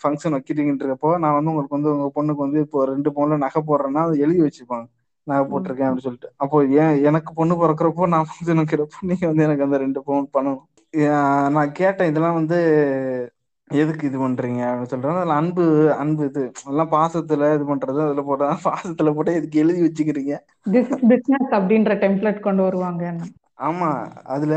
[0.00, 4.16] ஃபங்க்ஷன் வைக்கிறீங்கன்றப்போ நான் வந்து உங்களுக்கு வந்து உங்க பொண்ணுக்கு வந்து இப்போ ரெண்டு பவுன்ல நகை போடுறேன்னா அதை
[4.24, 4.86] எழுதி வச்சுப்பாங்க.
[5.30, 5.50] நகை ம்.
[5.50, 6.30] போட்டிருக்கேன் அப்படின்னு சொல்லிட்டு.
[6.36, 10.66] அப்போ ஏன் எனக்கு பொண்ணு பிறக்கிறப்போ நான் ஃபங்க்ஷன் வைக்கிறப்போ நீங்க வந்து எனக்கு அந்த ரெண்டு பவுன் பண்ணணும்
[11.54, 12.58] நான் கேட்டேன் இதெல்லாம் வந்து
[13.70, 15.64] எதுக்கு இது பண்றீங்க அப்படின்னு சொல்றேன் அதுல அன்பு
[15.98, 16.40] அன்பு இது
[16.70, 20.34] எல்லாம் பாசத்துல இது பண்றது அதுல போட்டா பாசத்துல போட்டு எதுக்கு எழுதி வச்சுக்கிறீங்க?
[20.68, 23.04] திஸ் இஸ் பிசினஸ் அப்படின்ற டெம்ப்ளேட் கொண்டு வருவாங்க
[23.60, 23.88] ஆமா
[24.26, 24.54] அதுல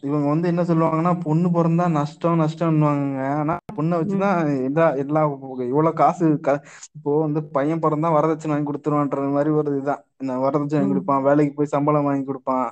[0.00, 5.22] இவங்க வந்து என்ன சொல்லுவாங்கன்னா பொண்ணு பிறந்தா நஷ்டம் நஷ்டம்னுவாங்க ஆனா பொண்ணை வச்சுதான் எல்லா எல்லா
[5.66, 6.62] இவ்வளவு காசு க-
[6.94, 10.02] இப்போ வந்து பையன் பிறந்தா வரதட்சணை வாங்கி கொடுத்துருவான்ற மாதிரி ஒரு இதுதான்.
[10.18, 10.92] என்ன வரதட்சணை வாங்கி.
[10.92, 12.66] கொடுப்பான் வேலைக்கு போய் சம்பளம் வாங்கி கொடுப்பான்.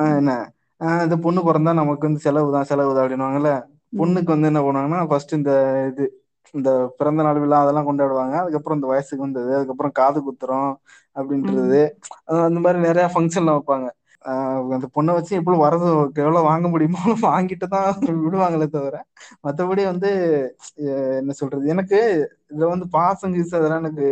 [0.00, 0.32] ஆஹ் என்ன?
[0.80, 3.52] ஆஹ் இந்த பொண்ணு பிறந்தா நமக்கு வந்து செலவு தான் செலவு தான் அப்படின்னுவாங்கல்ல?
[3.98, 5.52] பொண்ணுக்கு வந்து என்ன பண்ணுவாங்கன்னா ஃபர்ஸ்ட் இந்த
[5.90, 6.04] இது
[6.54, 8.34] இந்த பிறந்த நாள் விழா அதெல்லாம் கொண்டாடுவாங்க.
[8.40, 10.72] அதுக்கப்புறம் இந்த வயசுக்கு வந்தது அதுக்கப்புறம் காது குத்துறோம்
[11.16, 11.80] அப்படின்றது.
[12.46, 13.88] அந்த மாதிரி நிறைய ஃபங்க்ஷன்லாம் வைப்பாங்க.
[14.76, 15.86] அந்த பொண்ணை வச்சு எப்படி வரது
[16.22, 17.86] எவ்வளவு வாங்க முடியுமோ வாங்கிட்டு தான்
[18.24, 18.96] விடுவாங்களே தவிர
[19.46, 20.10] மத்தபடி வந்து
[21.20, 22.00] என்ன சொல்றது எனக்கு
[22.52, 24.08] இதுல வந்து பாசம் கீசம் அதெல்லாம் எனக்கு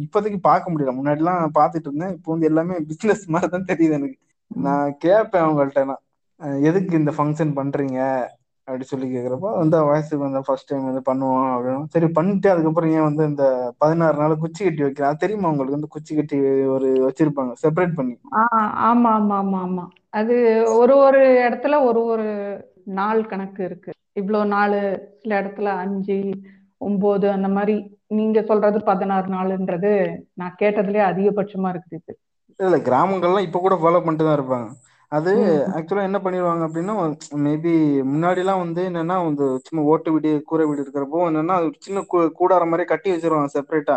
[0.00, 0.92] இப்போதைக்கு பார்க்க முடியல.
[0.98, 2.14] முன்னாடி எல்லாம் பார்த்துட்டு இருந்தேன்.
[2.16, 4.18] இப்போ வந்து எல்லாமே பிசினஸ் மாதிரி தான் தெரியுது எனக்கு.
[4.50, 5.82] நான் கேட்பேன் அவங்கள்ட்ட
[6.68, 7.98] எதுக்கு இந்த ஃபங்க்ஷன் பண்றீங்க?
[8.68, 11.84] அப்படி சொல்லி கேக்குறப்போ வந்து வயசுக்கு வந்து ஃபர்ஸ்ட் டைம் வந்து பண்ணுவோம் அப்படின்னு.
[11.94, 13.44] சரி பண்ணிட்டு அதுக்கப்புறம் ஏன் வந்து இந்த
[13.78, 15.20] பதினாறு நாள் குச்சி கட்டி வைக்கிறேன்?
[15.22, 15.78] தெரியுமா உங்களுக்கு?
[15.78, 16.38] வந்து குச்சி கட்டி
[16.74, 18.14] ஒரு வச்சிருப்பாங்க செப்பரேட் பண்ணி.
[18.88, 19.84] ஆமா ஆமா ஆமா ஆமா.
[20.12, 20.36] அது
[20.78, 22.26] ஒரு ஒரு இடத்துல ஒரு ஒரு
[22.98, 23.90] நாள் கணக்கு இருக்கு.
[24.16, 24.76] இவ்வளோ நாள்
[25.20, 26.16] சில இடத்துல அஞ்சு
[26.80, 27.74] ஒன்பது அந்த மாதிரி
[28.10, 29.92] நீங்க சொல்றது பதினாறு நாளுன்றது
[30.34, 32.12] நான் கேட்டதுலயே அதிகபட்சமா இருக்குது இது.
[32.60, 34.68] இல்ல கிராமங்கள்லாம் இப்ப கூட ஃபாலோ பண்ணிட்டு தான் இருப்பாங்க.
[35.12, 35.32] அது
[35.76, 36.94] ஆக்சுவலா என்ன பண்ணிடுவாங்க அப்படின்னா
[37.44, 37.72] மேபி
[38.10, 42.04] முன்னாடி எல்லாம் வந்து என்னன்னா வந்து சும்மா ஓட்டு வீடு கூரை வீடு இருக்கிறப்போ என்னன்னா அது ஒரு சின்ன
[42.10, 43.96] கூ- கூடாரம் மாதிரி கட்டி வச்சிருவாங்க செப்பரேட்டா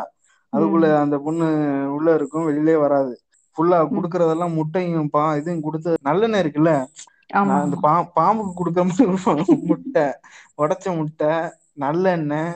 [0.54, 1.46] அதுக்குள்ள அந்த பொண்ணு
[1.90, 3.14] உள்ள இருக்கும் வெளியிலே வராது.
[3.58, 3.78] ஃபுல்லா.
[3.92, 6.72] குடுக்கறதெல்லாம் முட்டையும் பா இதுவும் கொடுத்து நல்லெண்ணெய் இருக்குல்ல?
[7.48, 9.06] நான் இந்த பா பாம்புக்கு கொடுக்குற மாதிரி
[9.68, 10.06] முட்டை
[10.58, 11.32] உடைச்ச முட்டை
[11.78, 12.52] நல்லெண்ணெய்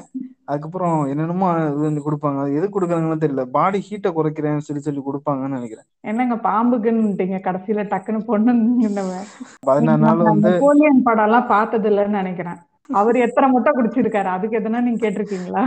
[0.50, 2.40] அதுக்கப்புறம் என்னென்னமோ இது வந்து கொடுப்பாங்க.
[2.44, 3.44] அது எது கொடுக்குறாங்கன்னு தெரியல.
[3.56, 5.88] பாடி ஹீட்டை குறைக்கிறேன்னு சொல்லி சொல்லி கொடுப்பாங்கன்னு நினைக்கிறேன்.
[6.10, 7.40] என்னங்க பாம்புக்குன்னுட்டீங்க.
[7.48, 9.00] கடைசியில டக்குன்னு பொண்ணுன்னு
[9.70, 12.60] பதினாறு நாள் வந்து நெப்போலியன் படம் எல்லாம் பார்த்தது இல்லைன்னு நினைக்கிறேன்.
[13.00, 14.30] அவர் எத்தனை முட்டை குடிச்சிருக்காரு?
[14.36, 15.64] அதுக்கு எதுனா நீங்க கேட்டிருக்கீங்களா?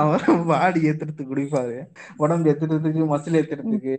[0.00, 1.76] அவர் பாடி ஏத்துறதுக்கு குடிப்பாரு.
[2.22, 3.94] உடம்பு ஏத்துறதுக்கு மசில் ஏத்துறதுக்கு.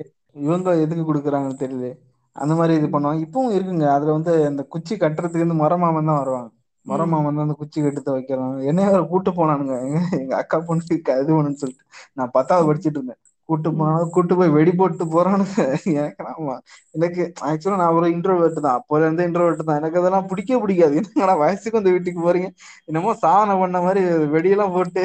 [0.46, 1.90] இவங்க எதுக்கு கொடுக்குறாங்கன்னு தெரியல.
[2.36, 3.26] அந்த மாதிரி இது பண்ணுவாங்க.
[3.28, 3.88] இப்பவும் இருக்குங்க.
[3.96, 6.50] அதுல வந்து அந்த குச்சி கட்டுறதுக்கு வந்து மரமாமன் தான் வருவாங்க.
[6.86, 8.58] மரமாமன் தான் அந்த குச்சி கட்டுத்த வைக்கிறாங்க.
[8.70, 9.76] என்னைய வேற கூட்டு போனானுங்க.
[10.20, 11.86] எங்க அக்கா பொண்ணுக்கு இது பண்ணுன்னு சொல்லிட்டு.
[12.18, 13.20] நான் பத்தாவது படிச்சிட்டு இருந்தேன்.
[13.50, 15.56] கூட்டு போனாலும் கூட்டு போய் வெடி போட்டு போறானுங்க.
[15.94, 16.56] எனக்கு ஆமா
[16.96, 18.78] எனக்கு ஆக்சுவலா நான் ஒரு இன்ட்ரோவேர்ட் தான்.
[18.80, 19.80] அப்போல இருந்து இன்ட்ரோவேர்ட் தான்.
[19.82, 20.96] எனக்கு அதெல்லாம் பிடிக்கவே பிடிக்காது.
[21.02, 22.50] என்னங்கடா வயசுக்கு வந்து வீட்டுக்கு போறீங்க?
[22.90, 24.02] என்னமோ சாதனை பண்ண மாதிரி
[24.36, 25.04] வெடியெல்லாம் போட்டு.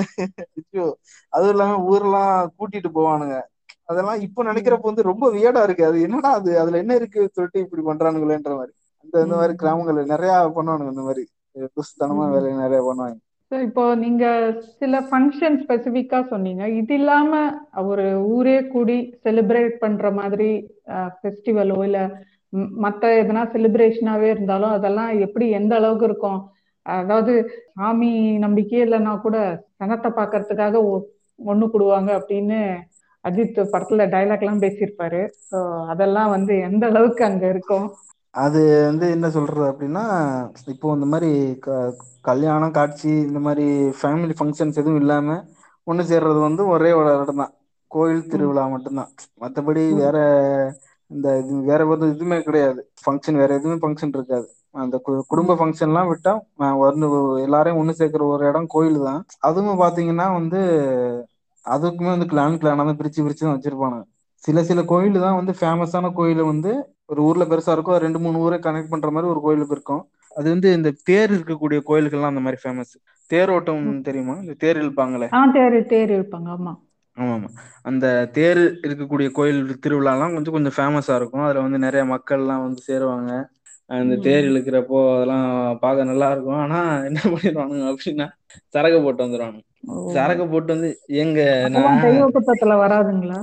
[1.33, 3.37] அதுவும் இல்லாம ஊர்லாம் கூட்டிட்டு போவானுங்க.
[3.89, 5.85] அதெல்லாம் இப்ப நினைக்கிறப்ப வந்து ரொம்ப வியடா இருக்கு.
[5.85, 6.51] அது என்னடா அது?
[6.63, 7.21] அதுல என்ன இருக்கு?
[7.31, 8.73] சொல்லிட்டு இப்படி பண்றானுங்களேன்ற மாதிரி.
[9.05, 11.25] அந்த இந்த மாதிரி கிராமங்கள்ல நிறைய பண்ணுவானுங்க இந்த மாதிரி.
[11.77, 13.19] புஸ்தனமா வேலையை நிறைய பண்ணுவாங்க
[13.51, 14.25] So, இப்போ நீங்க
[14.81, 16.69] சில ஃபங்க்ஷன் ஸ்பெசிஃபிக்கா சொன்னீங்க.
[16.71, 17.31] இது இல்லாம
[17.85, 20.51] ஒரு ஊரே கூடி செலிப்ரேட் பண்ற மாதிரி
[21.15, 22.01] ஃபெஸ்டிவலோ இல்ல
[22.83, 26.39] மத்த எதனா செலிப்ரேஷனாவே இருந்தாலும் அதெல்லாம் எப்படி எந்த அளவுக்கு இருக்கும்?
[26.87, 27.33] அதாவது
[27.75, 29.37] சாமி நம்பிக்கையே இல்லைன்னா கூட
[29.79, 31.05] சனத்தை பார்க்கறதுக்காக ஒ-
[31.39, 32.61] ஒண்ணு கூடுவாங்க அப்படின்னு
[33.25, 35.23] அஜித் படத்துல டைலாக் எல்லாம் பேசியிருப்பாரு.
[35.51, 37.87] ஸோ அதெல்லாம் வந்து எந்த அளவுக்கு அங்க இருக்கும்?
[38.35, 40.03] அது வந்து என்ன சொல்றது அப்படின்னா
[40.67, 43.65] இப்போ இந்த மாதிரி க- கல்யாணம் காட்சி இந்த மாதிரி
[44.01, 45.37] ஃபேமிலி ஃபங்க்ஷன்ஸ் எதுவும் இல்லாம
[45.87, 47.53] ஒண்ணு சேர்றது வந்து ஒரே ஒரு இடம் தான்
[47.91, 49.11] கோயில் திருவிழா மட்டும்தான்.
[49.41, 49.83] மற்றபடி.
[49.95, 50.17] வேற
[51.11, 52.81] இந்த இது வேற ஒரு இதுவுமே கிடையாது.
[53.03, 54.47] ஃபங்க்ஷன் வேற எதுவுமே ஃபங்க்ஷன் இருக்காது.
[54.75, 57.07] அந்த கு- குடும்ப ஃபங்க்ஷன்லாம் விட்டா நான் வந்து
[57.43, 60.61] எல்லாரையும் ஒண்ணு சேர்க்கிற ஒரு இடம் கோயில் தான் அதுவும் பாத்தீங்கன்னா வந்து
[61.65, 64.05] அதுக்குமே வந்து கிளான் கிளானா தான் பிரிச்சு பிரிச்சு தான் வச்சிருப்பானுங்க.
[64.45, 66.71] சில சில கோயில் தான் வந்து ஃபேமஸான கோயில் வந்து
[67.11, 67.99] ஒரு ஊர்ல பெருசா இருக்கும்.
[67.99, 70.03] ரெண்டு மூணு ஊரை கனெக்ட் பண்ற மாதிரி ஒரு கோயிலுக்கு இருக்கும்.
[70.37, 72.93] அது வந்து இந்த தேர் இருக்கக்கூடிய கோயிலுக்கெல்லாம் அந்த மாதிரி ஃபேமஸ்
[73.31, 74.35] தேரோட்டம் தெரியுமா?
[74.43, 75.29] இந்த தேர் இழுப்பாங்களே?
[75.57, 76.73] தேர் தேர் இருப்பாங்க ஆமா.
[77.17, 77.49] ஆமா ஆமா
[77.83, 81.45] அந்த தேர் இருக்கக்கூடிய கோயில் திருவிழாலாம் கொஞ்சம் கொஞ்சம் ஃபேமஸா இருக்கும்.
[81.45, 83.33] அதுல வந்து நிறைய மக்கள்லாம் வந்து சேருவாங்க.
[83.91, 85.47] அந்த தேர் இழுக்கிறப்போ அதெல்லாம்
[85.79, 86.61] பார்க்க நல்லா இருக்கும்.
[86.65, 88.27] ஆனா என்ன பண்ணிடுவானுங்க அப்படின்னா
[88.67, 89.95] சரக்கு போட்டு வந்துடுவானுங்க ஓ.
[90.13, 90.91] சரக்கு போட்டு வந்து
[91.23, 91.39] எங்க
[92.83, 93.41] வராதுங்களா?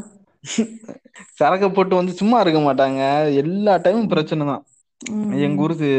[1.40, 3.02] சரக்கு போட்டு வந்து சும்மா இருக்க மாட்டாங்க.
[3.44, 4.64] எல்லா டைமும் பிரச்சனை தான்.
[5.46, 5.90] எங்க ஊருக்கு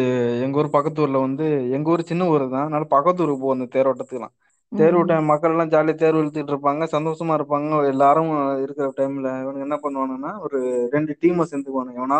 [0.44, 1.46] எங்க ஊர் பக்கத்து ஊர்ல வந்து
[1.76, 2.64] எங்க ஊர் சின்ன ஊர் தான்.
[2.66, 4.34] அதனால பக்கத்து ஊருக்கு போவோம் அந்த தேரோட்டத்துக்குலாம்
[4.72, 6.84] தேர் டைம் மக்கள் எல்லாம் ஜாலியா தேர் இழுத்துட்டு இருப்பாங்க.
[6.94, 7.78] சந்தோஷமா இருப்பாங்க.
[7.92, 8.32] எல்லாரும்
[8.64, 10.58] இருக்கிற டைம்ல இவனுங்க என்ன பண்ணுவானுங்கன்னா ஒரு
[10.94, 12.00] ரெண்டு டீமை சேர்ந்துக்குவானுங்க.
[12.02, 12.18] எவனா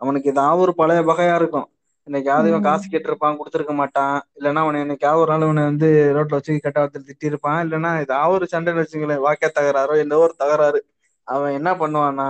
[0.00, 1.68] அவனுக்கு ஏதாவது ஒரு பழைய பகையா இருக்கும்.
[2.08, 4.18] இன்னைக்காவது இவன் காசு கேட்டிருப்பான் கொடுத்துருக்க மாட்டான்.
[4.38, 8.46] இல்லைன்னா அவனை என்னைக்காவது ஒரு நாள் இவனை வந்து ரோட்ல வச்சு கெட்ட வார்த்தை திட்டிருப்பான் இல்லைன்னா ஏதாவது ஒரு
[8.52, 10.80] சண்டை வச்சுங்களேன் வாக்கிய தகராறோ எந்த ஒரு தகராறு.
[11.28, 12.28] அவன் என்ன பண்ணுவான்னா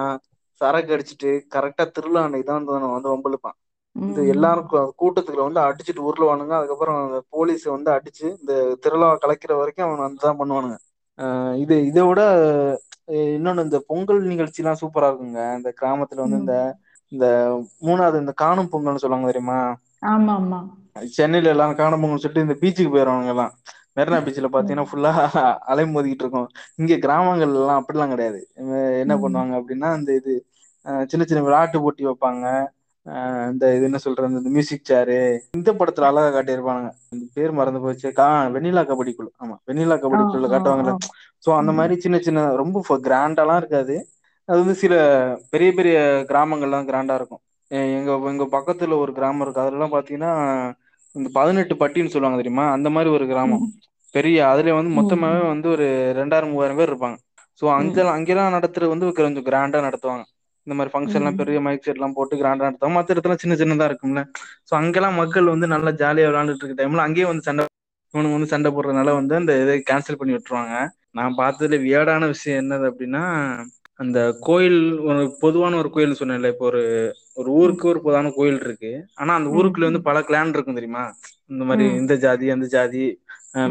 [0.60, 3.56] சரக்கு அடிச்சிட்டு கரெக்டா திருவிழா அன்னைக்கு தான் வந்து வந்து வம்பிழுப்பான்
[3.96, 4.68] இந்த எல்லாரும்
[5.00, 7.00] கூட்டத்துக்குள்ள வந்து அடிச்சுட்டு உருளுவானுங்க அதுக்கப்புறம்
[7.34, 8.52] போலீஸ் வந்து அடிச்சு இந்த
[8.84, 10.76] திருவிழா கலைக்கிற வரைக்கும் அவன் வந்து தான் பண்ணுவானுங்க.
[11.62, 12.22] இது இதை விட
[13.34, 15.42] இன்னொன்னு இந்த பொங்கல் நிகழ்ச்சி எல்லாம் சூப்பரா இருக்குங்க.
[15.58, 16.40] இந்த கிராமத்துல வந்து.
[16.42, 16.54] இந்த
[17.12, 17.26] இந்த
[17.86, 19.58] மூணாவது இந்த காணும் பொங்கல்னு சொல்லுவாங்க தெரியுமா?
[21.16, 23.52] சென்னையில எல்லாம் காணும் பொங்கல் சொல்லிட்டு இந்த பீச்சுக்கு போயிடுவாங்க எல்லாம்
[23.96, 25.12] மெரினா பீச்ல பாத்தீங்கன்னா ஃபுல்லா
[25.66, 26.48] அலை மோதிக்கிட்டு இருக்கும்.
[26.80, 28.40] இங்க கிராமங்கள்ல எல்லாம் அப்படிலாம் கிடையாது.
[29.02, 29.14] என்ன.
[29.22, 30.34] பண்ணுவாங்க அப்படின்னா இந்த இது
[31.10, 32.44] சின்ன சின்ன விளையாட்டு போட்டி வைப்பாங்க.
[33.52, 35.16] இந்த இது என்ன சொல்றது இந்த மியூசிக் சேரு
[35.56, 36.90] இந்த படத்துல அழகா காட்டியிருப்பானுங்க.
[37.14, 38.08] இந்த பேர் மறந்து போச்சு.
[38.12, 40.94] கா வெண்ணிலா கபடிக்குழு ஆமா வெண்ணிலா கபடிக்குள்ள ஆ காட்டுவாங்கல்ல.
[41.44, 42.76] சோ அந்த மாதிரி சின்ன சின்ன ரொம்ப
[43.06, 43.96] கிராண்டாலாம் இருக்காது.
[44.48, 44.94] அது வந்து சில
[45.52, 45.96] பெரிய பெரிய
[46.30, 47.42] கிராமங்கள்லாம் கிராண்டா இருக்கும்.
[47.92, 49.64] எங்க எங்க பக்கத்துல ஒரு கிராமம் இருக்கு.
[49.64, 50.32] அதெல்லாம் பாத்தீங்கன்னா
[51.16, 52.70] இந்த பதினெட்டு பட்டின்னு சொல்லுவாங்க தெரியுமா?
[52.70, 53.64] அந்த மாதிரி ஒரு கிராமம்.
[54.14, 55.86] பெரிய அதுல வந்து மொத்தமாவே வந்து ஒரு
[56.16, 57.16] ரெண்டாயிரம் மூவாயிரம் பேர் இருப்பாங்க.
[57.62, 57.74] சோ ம்.
[57.78, 60.24] அங்கெல்லாம் அங்கெல்லாம் நடத்துறது வந்து கொஞ்சம் கிராண்டா நடத்துவாங்க.
[60.66, 62.96] இந்த மாதிரி ஃபங்க்ஷன் எல்லாம் பெரிய மைக் செட் எல்லாம் போட்டு கிராண்டா நடத்துவாங்க.
[62.98, 64.22] மத்த இடத்துல சின்ன சின்னதா இருக்கும்ல.
[64.68, 67.64] சோ அங்கெல்லாம் மக்கள் வந்து நல்லா ஜாலியா விளையாண்டுட்டு இருக்க டைம்ல அங்கேயே வந்து சண்டை
[68.14, 70.74] இவனுங்க வந்து சண்டை போடுறதுனால வந்து அந்த இதை கேன்சல் பண்ணி விட்டுருவாங்க.
[71.10, 73.22] நான் பார்த்ததுல வியர்டான விஷயம் என்னது அப்படின்னா
[73.94, 76.82] அந்த கோயில் ஒரு பொதுவான ஒரு கோயில் சொன்னேன்ல இப்போ ஒரு
[77.36, 78.90] ஒரு ஊருக்கு ஒரு பொதுவான கோயில் இருக்கு.
[79.14, 81.04] ஆனா அந்த ஊருக்குள்ள வந்து பல கிளான் இருக்கும் தெரியுமா?
[81.52, 83.04] இந்த மாதிரி இந்த ஜாதி அந்த ஜாதி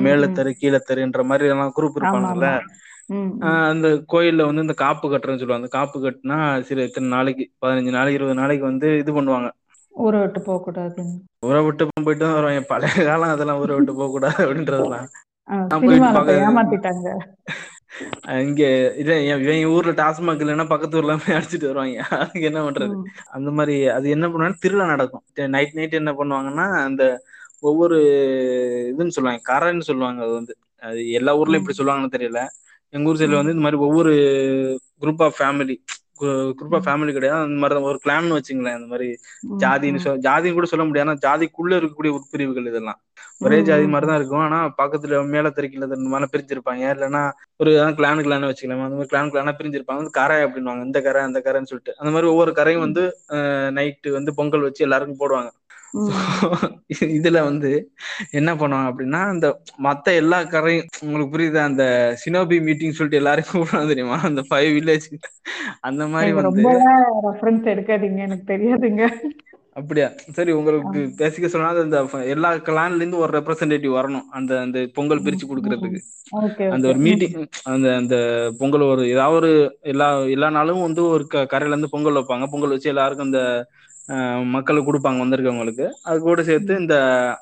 [0.06, 1.98] மேலத்தரு கீழத்தருன்ற மாதிரி எல்லாம் குரூப்
[3.48, 5.64] ஆஹ் அந்த கோயில்ல வந்து இந்த காப்பு கட்டுறன்னு சொல்லுவாங்க.
[5.64, 6.38] அந்த காப்பு கட்டுனா
[6.70, 9.50] சில இத்தனை நாளைக்கு பதினஞ்சு நாளைக்கு இருபது நாளைக்கு வந்து இது பண்ணுவாங்க.
[9.96, 11.14] ஊரை விட்டு போக கூடாதுன்னு
[11.48, 12.64] ஊரை விட்டு போயிட்டு தான் வருவாங்க.
[12.72, 15.08] பழைய காலம் அதெல்லாம் ஊரை விட்டு போக கூடாது அப்படின்றதெல்லாம்
[18.44, 18.62] இங்க
[19.14, 22.02] என் இவன் ஊர்ல டாஸ்மாக் இல்லைன்னா பக்கத்து ஊர்ல போய் அடிச்சிட்டு வருவாங்க.
[22.20, 22.96] அதுக்கு என்ன பண்றது?
[23.30, 25.24] அந்த மாதிரி அது என்ன பண்ணுவாங்க திருவிழா நடக்கும்.
[25.56, 27.04] நைட் நைட் என்ன பண்ணுவாங்கன்னா அந்த
[27.60, 27.98] ஒவ்வொரு
[28.92, 30.54] இதுன்னு சொல்லுவாங்க கரைன்னு சொல்லுவாங்க அது வந்து.
[30.84, 32.42] அது எல்லா ஊர்லயும் இப்படி சொல்லுவாங்கன்னு தெரியல.
[32.94, 34.12] எங்க ஊர் சைடுல வந்து இந்த மாதிரி ஒவ்வொரு
[35.02, 35.76] group of family
[36.22, 37.42] group of family கிடையாது.
[37.42, 38.78] அந்த மாதிரி ஒரு கிளான்னு வச்சுங்களேன்.
[38.80, 39.10] அந்த மாதிரி
[39.64, 40.04] ஜாதின்னு ம்.
[40.06, 41.10] சொல் ஜாதின்னு கூட சொல்ல முடியாது.
[41.10, 43.00] ஆனா ஜாதிக்குள்ள இருக்கக்கூடிய உட்பிரிவுகள் இதெல்லாம்.
[43.40, 44.40] ஒரே ஜாதி மாதிரி தான் இருக்கும்.
[44.40, 46.84] ஆனா பக்கத்துல மேல தெருக்கில மாதிரி பிரிஞ்சிருப்பாங்க.
[46.96, 47.24] இல்லைன்னா
[47.58, 48.86] ஒரு கிளானு கிளானு வச்சுக்கலாம்.
[48.86, 50.10] அந்த மாதிரி கிளான் கிளானா பிரிஞ்சிருப்பாங்க.
[50.20, 50.84] கரை அப்படின்னுவாங்க.
[50.90, 51.94] இந்த கரை அந்த கரைன்னு சொல்லிட்டு.
[51.98, 53.04] அந்த மாதிரி ஒவ்வொரு கரையும் வந்து
[53.78, 55.50] நைட்டு வந்து பொங்கல் வச்சு எல்லாருக்கும் போடுவாங்க.
[57.16, 57.72] இதுல வந்து
[58.32, 59.48] என்ன பண்ணுவாங்க அப்படின்னா இந்த
[59.84, 61.64] மத்த எல்லா கரையும் உங்களுக்கு புரியுதா?
[61.64, 61.86] அந்த
[62.24, 64.20] சினோபி மீட்டிங் சொல்லிட்டு எல்லாரும் கூப்பிடுவாங்க தெரியுமா?
[64.24, 65.08] அந்த ஃபைவ் வில்லேஜ்
[65.82, 66.70] அந்த மாதிரி ரொம்ப
[67.28, 68.22] ரெஃபரன்ஸ் எடுக்காதீங்க.
[68.22, 69.04] எனக்கு தெரியாதுங்க.
[69.76, 70.06] அப்படியா?
[70.32, 70.52] சரி.
[70.52, 74.28] உங்களுக்கு பேசிக்க சொன்னா இந்த எல்லா கிளான்ல இருந்து ஒரு ரெப்ரசன்டேட்டிவ் வரணும்.
[74.32, 76.00] அந்த அந்த பொங்கல் பிரிச்சு கொடுக்கறதுக்கு.
[76.70, 77.36] அந்த ஒரு மீட்டிங்
[77.72, 78.16] அந்த அந்த
[78.60, 79.52] பொங்கல் ஒரு ஏதாவது ஒரு
[79.92, 82.48] எல்லா எல்லா நாளும் வந்து ஒரு கரையில இருந்து பொங்கல் வைப்பாங்க.
[82.52, 83.64] பொங்கல் வச்சு எல்லாருக்கும் அஹ்,
[84.56, 85.86] மக்களுக்கு கொடுப்பாங்க வந்திருக்கவங்களுக்கு.
[86.10, 86.96] அது கூட சேர்த்து இந்த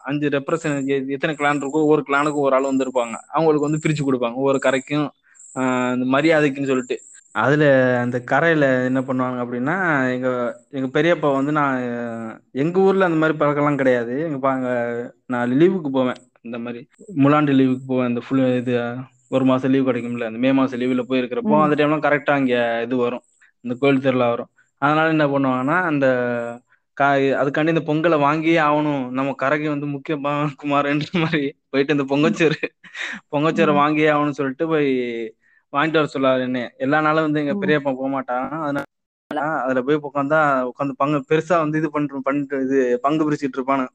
[0.10, 3.16] அஞ்சு ரெப்ரசன்ட் எத்தனை கிளான் இருக்கோ ஒவ்வொரு கிளானுக்கும் ஒரு ஆள் வந்திருப்பாங்க.
[3.38, 4.38] அவங்களுக்கு வந்து பிரிச்சு கொடுப்பாங்க.
[4.42, 5.08] ஒவ்வொரு கரைக்கும்
[5.96, 6.98] இந்த மரியாதைக்குன்னு சொல்லிட்டு.
[7.44, 7.66] அதுல
[8.04, 9.76] அந்த கரையில என்ன பண்ணுவாங்க அப்படின்னா
[10.16, 10.30] எங்க
[10.78, 11.78] எங்க பெரியப்பா வந்து நான்
[12.64, 14.16] எங்க ஊர்ல அந்த மாதிரி பழக்கம்லாம் கிடையாது.
[14.28, 14.68] எங்க பாங்க
[15.34, 16.20] நான் லீவுக்கு போவேன்.
[16.48, 16.82] இந்த மாதிரி
[17.24, 18.10] முலாண்டு லீவுக்கு போவேன்.
[18.12, 18.74] இந்த ஃபுல் இது
[19.36, 20.26] ஒரு மாசம் லீவ் கிடைக்கும்ல.
[20.32, 22.56] அந்த மே மாசம் லீவ்ல போயிருக்கிறப்போ அந்த டைம்லாம் கரெக்டா இங்க
[22.86, 23.24] இது வரும்.
[23.66, 24.50] இந்த கோயில் திருவிழா வரும்.
[24.84, 26.06] அதனால என்ன பண்ணுவாங்கன்னா அந்த
[26.94, 29.10] கா அதுக்காண்டி இந்த பொங்கலை வாங்கியே ஆகணும்.
[29.10, 32.68] நம்ம கரைக்கு வந்து முக்கிய பா- குமார்ன்ற மாதிரி போயிட்டு இந்த பொங்கச்சோறு
[33.32, 34.92] பொங்கச்சோறு வாங்கியே ஆகணும்னு சொல்லிட்டு போய்
[35.74, 36.74] வாங்கிட்டு வர சொல்லாரு என்ன.
[36.78, 38.52] எல்லா நாளும் வந்து எங்க பெரியப்பா போக மாட்டான்.
[38.52, 43.88] அதனால அதுல போய் உட்காந்தா உட்காந்து பங்கு பெருசா வந்து இது பண்ற பண்ணிட்டு இது பங்கு பிரிச்சுட்டு இருப்பானு.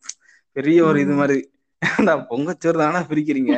[0.52, 1.50] பெரிய ஒரு இது மாதிரி.
[1.82, 3.52] ஏன்டா பொங்கச்சோறு தானே பிரிக்கிறீங்க?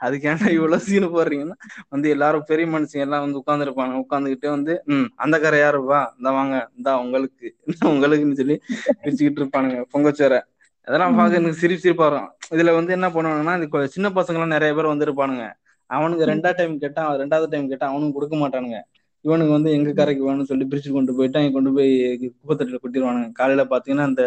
[0.00, 1.56] அதுக்கு ஏன்டா ம் இவ்வளவு சீனு போடுறீங்கன்னா?
[1.92, 3.94] வந்து எல்லாரும் பெரிய மனுஷங்க எல்லாம் வந்து உட்கார்ந்துருப்பாங்க.
[4.04, 7.48] உட்காந்துக்கிட்டு வந்து ம் அந்த கரை யாருப்பா இந்த வாங்க இந்தா உங்களுக்கு.
[7.92, 8.56] உங்களுக்குன்னு சொல்லி
[9.00, 10.40] பிரிச்சுக்கிட்டு இருப்பானுங்க பொங்கச்சோரை
[10.88, 12.28] அதெல்லாம் பார்க்க எனக்கு சிரிப்பு சிரிப்பா வரும்.
[12.54, 15.44] இதுல வந்து என்ன பண்ணுவாங்கன்னா இந்த சின்ன பசங்க எல்லாம் நிறைய பேர் வந்திருப்பானுங்க.
[15.90, 18.78] அவனுக்கு ரெண்டா டைம் கேட்டா ரெண்டாவது டைம் கேட்டா அவனுக்கு கொடுக்க மாட்டானுங்க.
[19.24, 21.90] இவனுக்கு வந்து எங்க கரைக்கு வேணும்னு சொல்லி பிரிச்சு கொண்டு போயிட்டு அங்க கொண்டு போய்
[22.34, 24.24] குப்பத்தட்டில கொட்டிடுவானுங்க காலையில பாத்தீங்கன்னா அந்த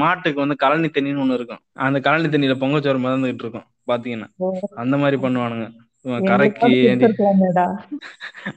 [0.00, 1.60] மாட்டுக்கு வந்து கழனி தண்ணின்னு ஒண்ணு இருக்கும்.
[1.86, 4.28] அந்த கழனி தண்ணியில பொங்கச்சோறு மிதந்துகிட்டு இருக்கும் பாத்தீங்கன்னா.
[4.82, 5.66] அந்த மாதிரி பண்ணுவானுங்க.
[6.28, 6.66] கரைக்கு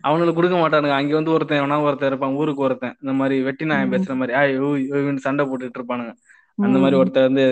[0.08, 0.96] அவனுக்கு கொடுக்க மாட்டானுங்க.
[1.00, 2.96] அங்க வந்து ஒருத்தன் எவனா ஒருத்தன் இருப்பான் ஊருக்கு ஒருத்தன்.
[3.04, 3.94] இந்த மாதிரி வெட்டி நாயம் ம்.
[3.94, 4.54] பேசுற மாதிரி ஆய்
[5.28, 6.14] சண்டை போட்டுட்டு இருப்பானுங்க.
[6.58, 7.44] அந்த மாதிரி ம் ஒருத்தன் வந்து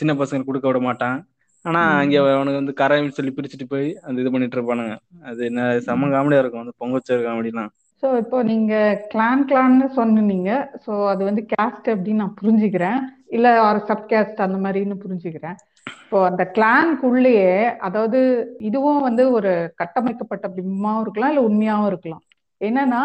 [0.00, 1.18] சின்ன பசங்க கொடுக்க விட மாட்டான்.
[1.64, 4.94] ஆனா அங்க அவனுக்கு வந்து கரைன்னு சொல்லி பிரிச்சுட்டு போய் அந்த இது பண்ணிட்டு இருப்பானுங்க.
[5.24, 6.64] அது என்ன செம்ம காமெடியா இருக்கும்.
[6.64, 7.70] அந்த பொங்கச்சோறு காமெடிலாம்.
[8.02, 8.74] ஸோ இப்போ நீங்க
[9.12, 10.50] கிளான் கிளான்னு சொன்னீங்க.
[10.86, 12.98] ஸோ அது வந்து கேஸ்ட் அப்படின்னு நான் புரிஞ்சுக்கிறேன்.
[13.28, 15.56] இல்ல ஒரு சப் கேஸ்ட் அந்த மாதிரின்னு புரிஞ்சுக்கிறேன்.
[16.04, 18.18] இப்போ அந்த கிளான்குள்ளேயே அதாவது
[18.60, 22.22] இதுவும் வந்து ஒரு கட்டமைக்கப்பட்ட பிம்பமாவும் இருக்கலாம் இல்ல உண்மையாவும் இருக்கலாம்.
[22.60, 23.02] என்னன்னா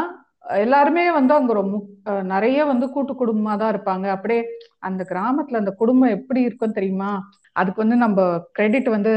[0.63, 1.77] எல்லாருமே வந்து அங்க ரொம்ப
[2.33, 4.05] நிறைய வந்து கூட்டு குடும்பமா தான் இருப்பாங்க.
[4.15, 4.41] அப்படியே
[4.87, 7.11] அந்த கிராமத்துல அந்த குடும்பம் எப்படி இருக்கும் தெரியுமா?
[7.55, 8.19] அதுக்கு வந்து நம்ம
[8.57, 9.13] கிரெடிட் வந்து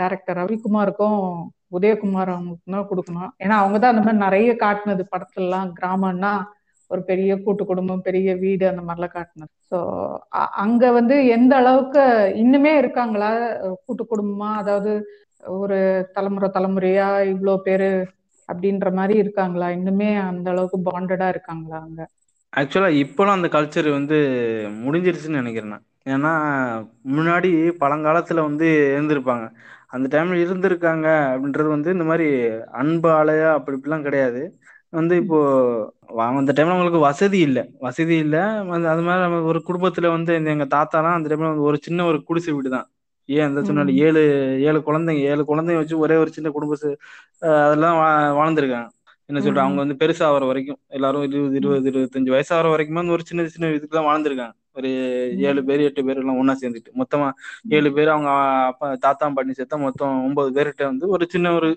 [0.00, 1.20] டைரக்டர் ரவிக்குமாருக்கும்
[1.76, 3.30] உதயகுமார் அவங்களுக்கு தான் கொடுக்கணும்.
[3.44, 5.70] ஏன்னா அவங்க தான் அந்த மாதிரி நிறைய காட்டுனது படத்துலலாம்.
[5.80, 6.32] கிராமம்னா
[6.90, 9.52] ஒரு பெரிய கூட்டு குடும்பம் பெரிய வீடு அந்த மாதிரிலாம் காட்டினது.
[9.70, 9.78] ஸோ
[10.64, 12.02] அங்க வந்து எந்த அளவுக்கு
[12.42, 13.30] இன்னுமே இருக்காங்களா?
[13.86, 14.92] கூட்டு குடும்பமா அதாவது
[15.58, 15.78] ஒரு
[16.16, 17.90] தலைமுறை தலைமுறையா இவ்வளோ பேரு
[18.48, 19.68] அப்படின்ற மாதிரி இருக்காங்களா?
[19.78, 22.02] இன்னுமே அந்த அளவுக்கு பாண்டடா இருக்காங்களா அங்க
[22.52, 24.16] ஆக்சுவலா இப்போலாம் அந்த கல்ச்சர் வந்து
[24.84, 25.84] முடிஞ்சிருச்சுன்னு நினைக்கிறேன் நான்.
[26.06, 26.32] ஏன்னா
[27.10, 27.50] முன்னாடி
[27.82, 29.46] பழங்காலத்துல வந்து இருந்திருப்பாங்க.
[29.94, 32.26] அந்த டைம்ல இருந்திருக்காங்க அப்படின்றது வந்து இந்த மாதிரி
[32.80, 34.42] அன்பு ஆலையா அப்படி இப்படிலாம் கிடையாது.
[34.92, 35.38] வந்து இப்போ
[36.36, 37.62] அந்த டைம்ல அவங்களுக்கு வசதி இல்லை.
[37.86, 38.42] வசதி இல்லை.
[38.92, 42.20] அது மாதிரி நம்ம ஒரு குடும்பத்துல வந்து இந்த எங்க தாத்தாலாம் அந்த டைம்ல வந்து ஒரு சின்ன ஒரு
[42.28, 42.88] குடிசை வீடு தான்
[43.28, 43.94] ஏன் அந்த சொன்னால.
[43.98, 44.20] ஏழு
[44.62, 46.76] ஏழு குழந்தைங்க ஏழு குழந்தைங்க வச்சு ஒரே ஒரு சின்ன குடும்ப
[47.60, 48.88] அதெல்லாம் வா- வாழ்ந்திருக்காங்க
[49.28, 49.80] என்ன சொல்ற அவங்க.
[49.84, 51.56] வந்து பெருசாகிற வரைக்கும் எல்லாரும் இருபது.
[51.56, 54.90] இருபது இருபத்தஞ்சு வயசாகிற வரைக்குமே வந்து ஒரு சின்ன சின்ன இதுக்கு தான் வாழ்ந்திருக்காங்க ஒரு
[55.40, 55.64] ஏழு.
[55.64, 57.28] பேர் எட்டு பேர் எல்லாம் ஒண்ணா சேர்ந்துட்டு மொத்தமா
[57.68, 58.30] ஏழு பேர் அவங்க
[58.66, 61.70] அப்பா தாத்தா பாட்டி சேர்த்தா மொத்தம் ஒன்பது பேர்கிட்ட வந்து ஒரு சின்ன ஒரு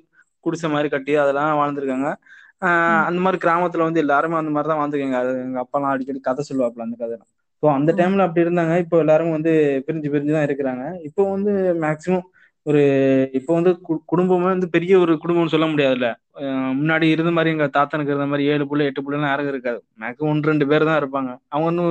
[0.43, 2.08] குடிசை மாதிரி கட்டி அதெல்லாம் வாழ்ந்திருக்காங்க.
[3.08, 6.80] அந்த மாதிரி கிராமத்துல வந்து எல்லாருமே அந்த மாதிரி தான் வாழ்ந்துருக்காங்க அது எங்க அப்பா அடிக்கடி கதை சொல்லுவாப்புல
[6.80, 7.16] அந்த கதை
[7.64, 8.76] ஸோ அந்த டைம்ல அப்படி இருந்தாங்க.
[8.84, 9.51] இப்போ எல்லாரும் வந்து
[9.88, 10.84] பிரிஞ்சு பிரிஞ்சு தான் இருக்கிறாங்க.
[11.07, 11.51] இப்போ வந்து
[11.86, 12.26] மேக்சிமம்
[12.66, 12.82] ஒரு
[13.39, 13.72] இப்போ வந்து
[14.12, 16.07] குடும்பமே வந்து பெரிய ஒரு குடும்பம்னு சொல்ல முடியாதுல்ல.
[16.80, 19.80] முன்னாடி இருந்த மாதிரி எங்க தாத்தனுக்கு இருந்த மாதிரி ஏழு புள்ள எட்டு புள்ளலாம் யாரும் இருக்காது.
[20.01, 21.32] மேக்ஸிமம் ஒன்று ரெண்டு பேர் தான் இருப்பாங்க.
[21.53, 21.86] அவங்க வந்து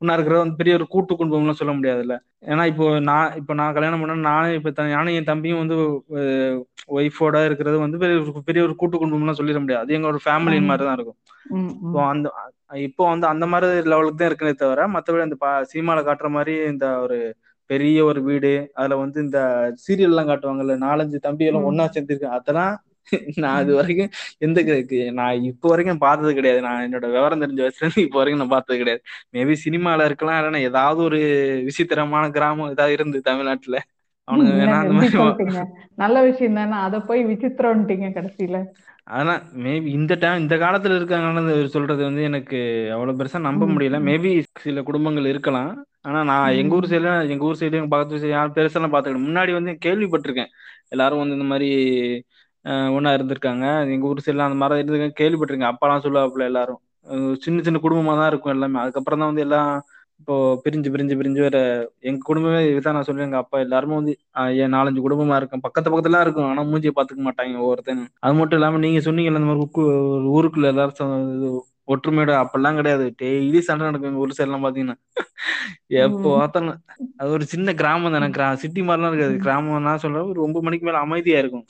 [0.00, 2.14] ஒன்னா இருக்கிற வந்து பெரிய ஒரு கூட்டு குடும்பம்லாம் சொல்ல முடியாதுல்ல.
[2.52, 5.76] ஏன்னா இப்போ நான் இப்போ நான் கல்யாணம் பண்ண நானே இப்போ நானும் என் தம்பியும் வந்து
[6.98, 9.84] ஒய்ஃபோட இருக்கிறது வந்து பெரிய ஒரு பெரிய ஒரு கூட்டு குடும்பம்லாம் சொல்லிட முடியாது.
[9.84, 10.58] அது எங்களோட ஃபேமிலி.
[10.70, 11.18] மாதிரி தான் இருக்கும்.
[11.56, 11.72] ம்.
[12.12, 12.28] அந்த
[12.70, 16.86] இப்போ வந்து அந்த மாதிரி லெவலுக்கு தான் இருக்குனே தவிர மற்றபடி அந்த பா சினிமால காட்டுற மாதிரி இந்த
[17.04, 17.18] ஒரு
[17.70, 19.38] பெரிய ஒரு வீடு அதுல வந்து இந்த
[19.84, 21.68] சீரியல் எல்லாம் காட்டுவாங்கல்ல நாலஞ்சு தம்பி எல்லாம்.
[21.70, 22.74] ஒன்னா சேர்ந்துருக்கு அதெல்லாம்
[23.42, 23.76] நான் ம்.
[23.78, 24.08] வரைக்கும்
[24.44, 24.60] எந்த
[25.18, 28.78] நான் இப்போ வரைக்கும் பார்த்தது கிடையாது நான் என்னோட விவரம் தெரிஞ்ச வயசுல இருந்து இப்போ வரைக்கும் நான் பார்த்தது
[28.80, 29.02] கிடையாது
[29.34, 31.18] மேபி சினிமால இருக்கலாம் இல்லைன்னா ஏதாவது ஒரு
[31.68, 33.78] விசித்திரமான கிராமம் ஏதாவது இருந்து தமிழ்நாட்டுல
[34.28, 34.54] அவனுங்க
[36.02, 36.76] நல்ல விஷயம் தானே?
[36.86, 38.56] அதை போய் விசித்திரம்ட்டீங்க கடைசியில.
[39.16, 41.42] அதான் மேபி இந்த டைம் இந்த காலத்துல இருக்காங்கன்னு
[41.74, 42.58] சொல்றது வந்து எனக்கு
[42.94, 43.66] அவ்வளவு பெருசா நம்ப.
[43.74, 43.98] முடியல.
[44.08, 44.30] மேபி
[44.64, 45.70] சில குடும்பங்கள் இருக்கலாம்.
[46.08, 46.88] ஆனா நான் எங்க ஊர்.
[46.90, 50.50] சைடுல எங்க ஊர் சைடு எங்க பக்கத்து சைடு யாரும் பெருசெல்லாம் பாத்துக்கிட்டேன் முன்னாடி வந்து கேள்விப்பட்டிருக்கேன்.
[50.94, 51.68] எல்லாரும் வந்து இந்த மாதிரி
[52.96, 53.64] ஒண்ணா இருந்திருக்காங்க.
[53.94, 55.18] எங்க ஊர் சைடுல அந்த மாதிரி இருந்திருக்காங்க.
[55.22, 55.72] கேள்விப்பட்டிருக்கேன்.
[55.72, 56.80] அப்பாலாம் சொல்லுவாப்புல எல்லாரும்.
[57.44, 58.78] சின்ன சின்ன குடும்பமா தான் இருக்கும் எல்லாமே.
[58.82, 59.70] அதுக்கப்புறம் தான் வந்து எல்லாம்
[60.20, 61.58] இப்போ பிரிஞ்சு பிரிஞ்சு பிரிஞ்சு வேற
[62.00, 64.12] எங்க குடும்பமே இதுதான் நான் சொல்லுவேன் எங்க அப்பா எல்லாருமே வந்து
[64.56, 65.64] ஏன் நாலஞ்சு குடும்பமா இருக்கும்.
[65.66, 66.48] பக்கத்து பக்கத்துல இருக்கும்.
[66.48, 69.64] ஆனா மூஞ்சியை பாத்துக்க மாட்டாங்க ஒவ்வொருத்தனும் அது மட்டும் இல்லாம நீங்க சொன்னீங்கல்ல இந்த மாதிரி
[70.36, 73.04] ஊருக்குள்ள எல்லாரும் ஒற்றுமையோட அப்பெல்லாம் கிடையாது.
[73.20, 74.96] டெய்லி சண்டை நடக்கும் எங்க ஊர் சைடு எல்லாம் பாத்தீங்கன்னா.
[76.00, 76.30] எப்போ.
[76.36, 76.78] பார்த்தாலும்
[77.16, 78.28] அது ஒரு சின்ன கிராமம் தானே.
[78.36, 79.34] கிரா சிட்டி மாதிரிலாம் இருக்காது.
[79.34, 79.42] ம்.
[79.44, 81.66] கிராமம் நான் சொல்றேன் ஒரு ஒன்பது மணிக்கு மேல அமைதியா இருக்கும்.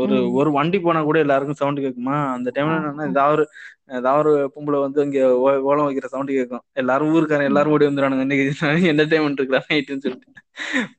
[0.00, 0.16] ஒரு.
[0.38, 2.48] ஒரு வண்டி போனா கூட எல்லாருக்கும் சவுண்ட் கேட்குமா அந்த.
[2.54, 3.06] டைம்ல என்னன்னா.
[3.12, 3.42] ஏதாவது
[3.98, 5.18] ஏதாவது ஒரு பொம்பளை வந்து இங்க
[5.66, 7.48] ஓலம் வைக்கிற சவுண்ட் கேட்கும் எல்லாரும் ஊருக்காரன்.
[7.50, 8.44] எல்லாரும் ஓடி வந்துடுவானுங்க இன்னைக்கு
[8.92, 10.34] என்டர்டைன்மெண்ட் இருக்கிற நைட்டுன்னு சொல்லிட்டு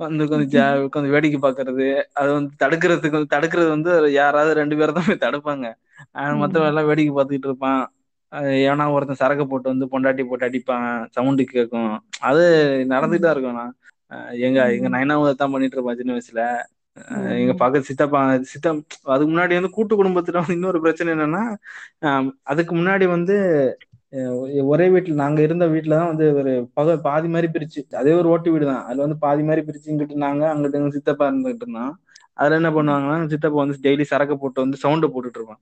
[0.03, 1.87] வந்து உட்காந்து ஜா உட்காந்து வேடிக்கை பாக்குறது
[2.19, 5.65] அது வந்து தடுக்கிறதுக்கு வந்து தடுக்கிறது வந்து யாராவது ரெண்டு பேரை தான் போய் தடுப்பாங்க
[6.17, 6.71] அவன் மத்தவன் ம்.
[6.71, 7.81] எல்லாம் வேடிக்கை பார்த்துக்கிட்டு இருப்பான்
[8.61, 11.93] எவனா ஒருத்தன் சரக்கு போட்டு வந்து பொண்டாட்டி போட்டு அடிப்பான் சவுண்டு கேட்கும்
[12.29, 12.43] அது
[12.91, 13.25] நடந்துட்டு.
[13.25, 13.73] தான் இருக்கும் நான்
[14.43, 14.93] எங்க எங்க ம்.
[14.95, 16.43] நைனாவது தான் பண்ணிட்டு இருப்பான் சின்ன வயசுல
[17.41, 18.21] எங்க பக்கத்து சித்தப்பா
[18.51, 18.79] சித்தம்
[19.13, 21.43] அதுக்கு முன்னாடி வந்து கூட்டு குடும்பத்துல வந்து இன்னொரு பிரச்சனை என்னன்னா
[22.51, 23.35] அதுக்கு முன்னாடி வந்து
[24.71, 28.65] ஒரே வீட்டுல நாங்க இருந்த வீட்டுலதான் வந்து ஒரு பக பாதி மாதிரி பிரிச்சு அதே ஒரு ஓட்டு வீடு
[28.71, 28.83] தான்.
[28.87, 31.93] அதுல வந்து பாதி மாதிரி பிரிச்சு இங்கிட்டு நாங்க அங்கிட்டு எங்க சித்தப்பா இருந்துகிட்டு இருந்தான்
[32.39, 35.61] அதுல என்ன பண்ணுவாங்கன்னா சித்தப்பா வந்து டெய்லி சரக்கு போட்டு வந்து சவுண்டை போட்டுட்டு இருப்பான்.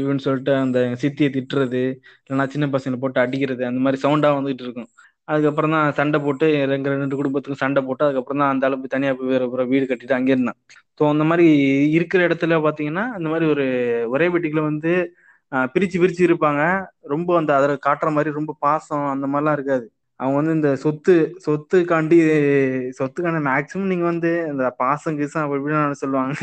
[0.00, 1.82] இவன்னு சொல்லிட்டு அந்த சித்தியை திட்டுறது
[2.22, 4.90] இல்லைன்னா சின்ன பசங்களை போட்டு அடிக்கிறது அந்த மாதிரி சவுண்டா வந்துகிட்டு இருக்கும்.
[5.28, 9.32] அதுக்கப்புறம் தான் சண்டை போட்டு எங்க ரெண்டு குடும்பத்துக்கும் சண்டை போட்டு அதுக்கப்புறம் தான் அந்த அளவுக்கு தனியா போய்
[9.34, 10.58] வேற வீடு கட்டிட்டு அங்கே இருந்தான்.
[10.98, 11.46] ஸோ அந்த மாதிரி
[11.98, 13.66] இருக்கிற இடத்துல பாத்தீங்கன்னா அந்த மாதிரி ஒரு
[14.14, 14.92] ஒரே வீட்டுக்குள்ள வந்து
[15.74, 16.62] பிரித்து பிரிச்சு பிரிச்சு இருப்பாங்க.
[17.14, 19.86] ரொம்ப அந்த அதில் காட்டுற மாதிரி ரொம்ப பாசம் அந்த மாதிரிலாம் இருக்காது.
[20.20, 21.14] அவங்க வந்து இந்த சொத்து
[21.46, 22.16] சொத்துக்காண்டி
[22.98, 26.38] சொத்துக்காண்டி மேக்சிமம் நீங்க வந்து இந்த பாசம் கீசம் அப்படி இப்படின்னு சொல்லுவாங்க.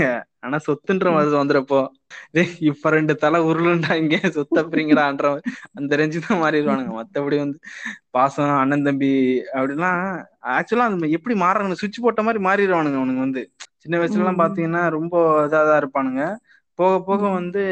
[0.45, 1.11] ஆனா சொத்துன்ற.
[1.11, 1.87] மாதிரி வந்துடுறப்போ
[2.31, 5.39] டேய் இப்ப ரெண்டு தலை உருளுண்டாங்க சொத்த பிரிங்கடான்ற
[5.73, 7.59] அந்த ரேஞ்சு தான் மாறிடுவானுங்க மத்தபடி வந்து
[8.09, 13.51] பாசம் அண்ணன் தம்பி அப்படிலாம் ஆக்சுவலா அது எப்படி மாறுறாங்க சுவிட்ச் போட்ட மாதிரி மாறிடுவானுங்க அவனுங்க வந்து.
[13.77, 14.39] சின்ன வயசுல எல்லாம்.
[14.39, 16.35] பாத்தீங்கன்னா ரொம்ப இதா தான் இருப்பானுங்க.
[16.73, 17.27] போக போக.
[17.27, 17.63] வந்து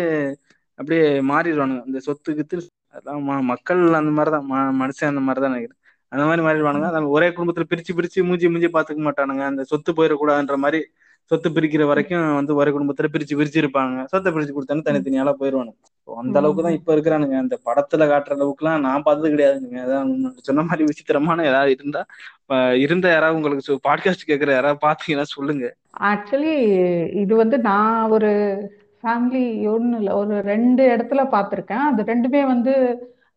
[0.75, 1.85] அப்படியே மாறிடுவானுங்க.
[1.85, 2.61] இந்த சொத்து கித்து
[3.05, 5.81] ம- மக்கள் அந்த மாதிரிதான் ம- மனுஷன் அந்த மாதிரிதான் நினைக்கிறேன்.
[6.07, 6.89] அந்த மாதிரி மாறிடுவானுங்க.
[6.89, 9.45] அதான் ஒரே குடும்பத்துல பிரிச்சு பிரிச்சு மூஞ்சி மூஞ்சி பாத்துக்க மாட்டானுங்க.
[9.45, 10.85] அந்த சொத்து போயிடக்கூடாதுன்ற மாதிரி
[11.23, 14.81] சொத்து பிரிக்கிற வரைக்கும் வந்து ஒரே குடும்பத்துல பிரிச்சு பிரிச்சு இருப்பாங்க சொத்தை பிரிச்சு கொடுத்தானே.
[14.87, 15.81] தனித்தனியால போயிருவானுங்க.
[16.05, 16.71] So, அந்த அளவுக்கு தான்.
[16.71, 17.37] இப்ப இருக்கிறானுங்க.
[17.37, 19.75] அந்த படத்துல காட்டுற அளவுக்குலாம் நான் பார்த்தது கிடையாதுங்க.
[19.75, 22.05] அதான் சொன்ன மாதிரி விசித்திரமான ஏதாவது இருந்தா
[22.75, 25.75] இருந்த யாராவது உங்களுக்கு பாட்காஸ்ட் கேட்கற யாராவது பாத்தீங்கன்னா சொல்லுங்க.
[25.99, 26.55] ஆக்சுவலி
[27.15, 28.31] இது வந்து நான் ஒரு
[29.03, 31.83] ஃபேமிலி ஒன்றும் இல்லை ஒரு ரெண்டு இடத்துல பார்த்துருக்கேன்.
[31.89, 32.73] அது ரெண்டுமே வந்து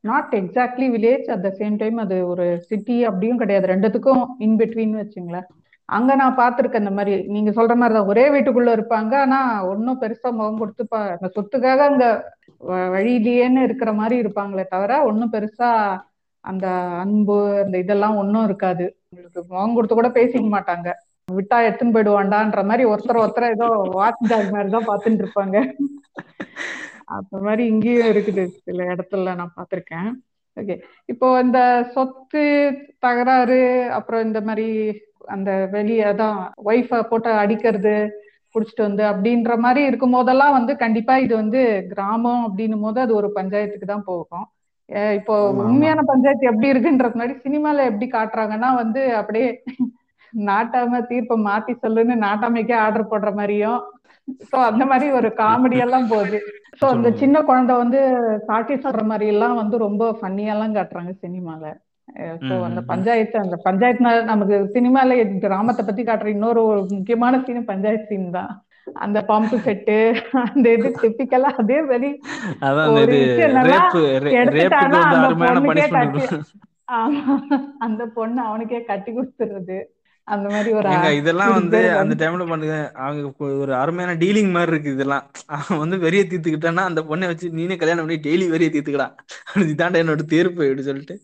[0.01, 3.67] not exactly village at the same time அது ஒரு சிட்டி அப்படியும் கிடையாது.
[3.67, 5.47] ரெண்டுத்துக்கும் இன் பிட்வீன் வச்சுங்களேன்.
[5.87, 7.23] அங்க நான் பாத்திருக்கேன் இந்த மாதிரி.
[7.27, 8.07] நீங்க சொல்ற மாதிரி தான்.
[8.07, 9.15] ஒரே வீட்டுக்குள்ள இருப்பாங்க.
[9.15, 12.05] ஆனா ஒன்னும் பெருசா முகம் கொடுத்து பா அந்த சொத்துக்காக அங்க
[12.69, 15.71] வ- வழியிலேன்னு இருக்கிற மாதிரி இருப்பாங்களே தவிர ஒன்னும் பெருசா
[16.41, 16.67] அந்த
[17.03, 18.97] அன்பு அந்த இதெல்லாம் ஒன்றும் இருக்காது.
[19.11, 20.89] உங்களுக்கு முகம் கொடுத்து கூட பேசிக்க மாட்டாங்க.
[21.33, 25.57] விட்டா எடுத்துன்னு போயிடுவான்டான்ற மாதிரி ஒருத்தர் ஒருத்தர் ஏதோ வாட்ச் டாக் மாதிரி தான் பார்த்துட்டு இருப்பாங்க.
[27.05, 30.09] அந்த மாதிரி இங்கேயும் இருக்குது சில இடத்துல நான் பார்த்திருக்கேன்.
[30.57, 30.81] ஓகே.
[31.05, 32.45] இப்போ இந்த சொத்து
[32.99, 33.61] தகராறு
[33.93, 34.69] அப்புறம் இந்த மாதிரி
[35.35, 36.39] அந்த வெளியே தான்
[36.71, 37.95] ஒய்ஃபை போட்டு அடிக்கிறது
[38.55, 41.63] குடிச்சிட்டு வந்து அப்படின்ற மாதிரி இருக்கும் போதெல்லாம் வந்து கண்டிப்பா இது வந்து
[41.93, 44.47] கிராமம் அப்படின்னும் போது அது ஒரு பஞ்சாயத்துக்கு தான் போகும்.
[45.19, 49.49] இப்போ உண்மையான பஞ்சாயத்து எப்படி இருக்குன்றது மாதிரி சினிமால எப்படி காட்டுறாங்கன்னா வந்து அப்படியே
[50.33, 53.81] நாட்டாம தீர்ப்பை மாத்தி சொல்லுன்னு நாட்டாமைக்கே ஆர்டர் போடுற மாதிரியும்.
[54.51, 56.39] சோ அந்த மாதிரி ஒரு காமெடி எல்லாம் போகுது.
[56.81, 58.01] சோ அந்த சின்ன குழந்தை வந்து
[58.49, 61.65] சாட்டி சொல்ற மாதிரி எல்லாம் வந்து ரொம்ப ஃபன்னியெல்லாம் காட்டுறாங்க சினிமால.
[62.67, 68.31] அந்த பஞ்சாயத்து அந்த பஞ்சாயத்துனால நமக்கு சினிமால கிராமத்தை பத்தி காட்டுற இன்னொரு ஒரு முக்கியமான சீன் பஞ்சாயத்து சீன்
[68.31, 68.53] தான்.
[69.05, 69.97] அந்த பம்பு செட்டு
[70.43, 72.11] அந்த இது டிப்பிக்கலா அதே மாதிரி
[74.41, 75.01] எடுத்துட்டானா
[75.43, 75.87] பொண்ணுக்கே
[77.87, 79.79] அந்த பொண்ணு அவனுக்கே கட்டி கொடுத்துறது.
[80.29, 82.77] அந்த மாதிரி ஒரு இதெல்லாம் வந்து அந்த டைம்ல பண்ணுங்க.
[83.05, 85.25] அவங்க ஒரு அருமையான டீலிங் மாதிரி இருக்கு இதெல்லாம்.
[85.57, 89.09] அவன் வந்து வெறிய தீர்த்துக்கிட்டான்னா அந்த பொண்ணை வச்சு நீனே கல்யாணம் பண்ணி டெய்லி வெறிய தீர்த்துக்கடா.
[89.73, 91.17] இதாண்டா என்னோட தீர்ப்பு அப்படி சொல்லிட்டு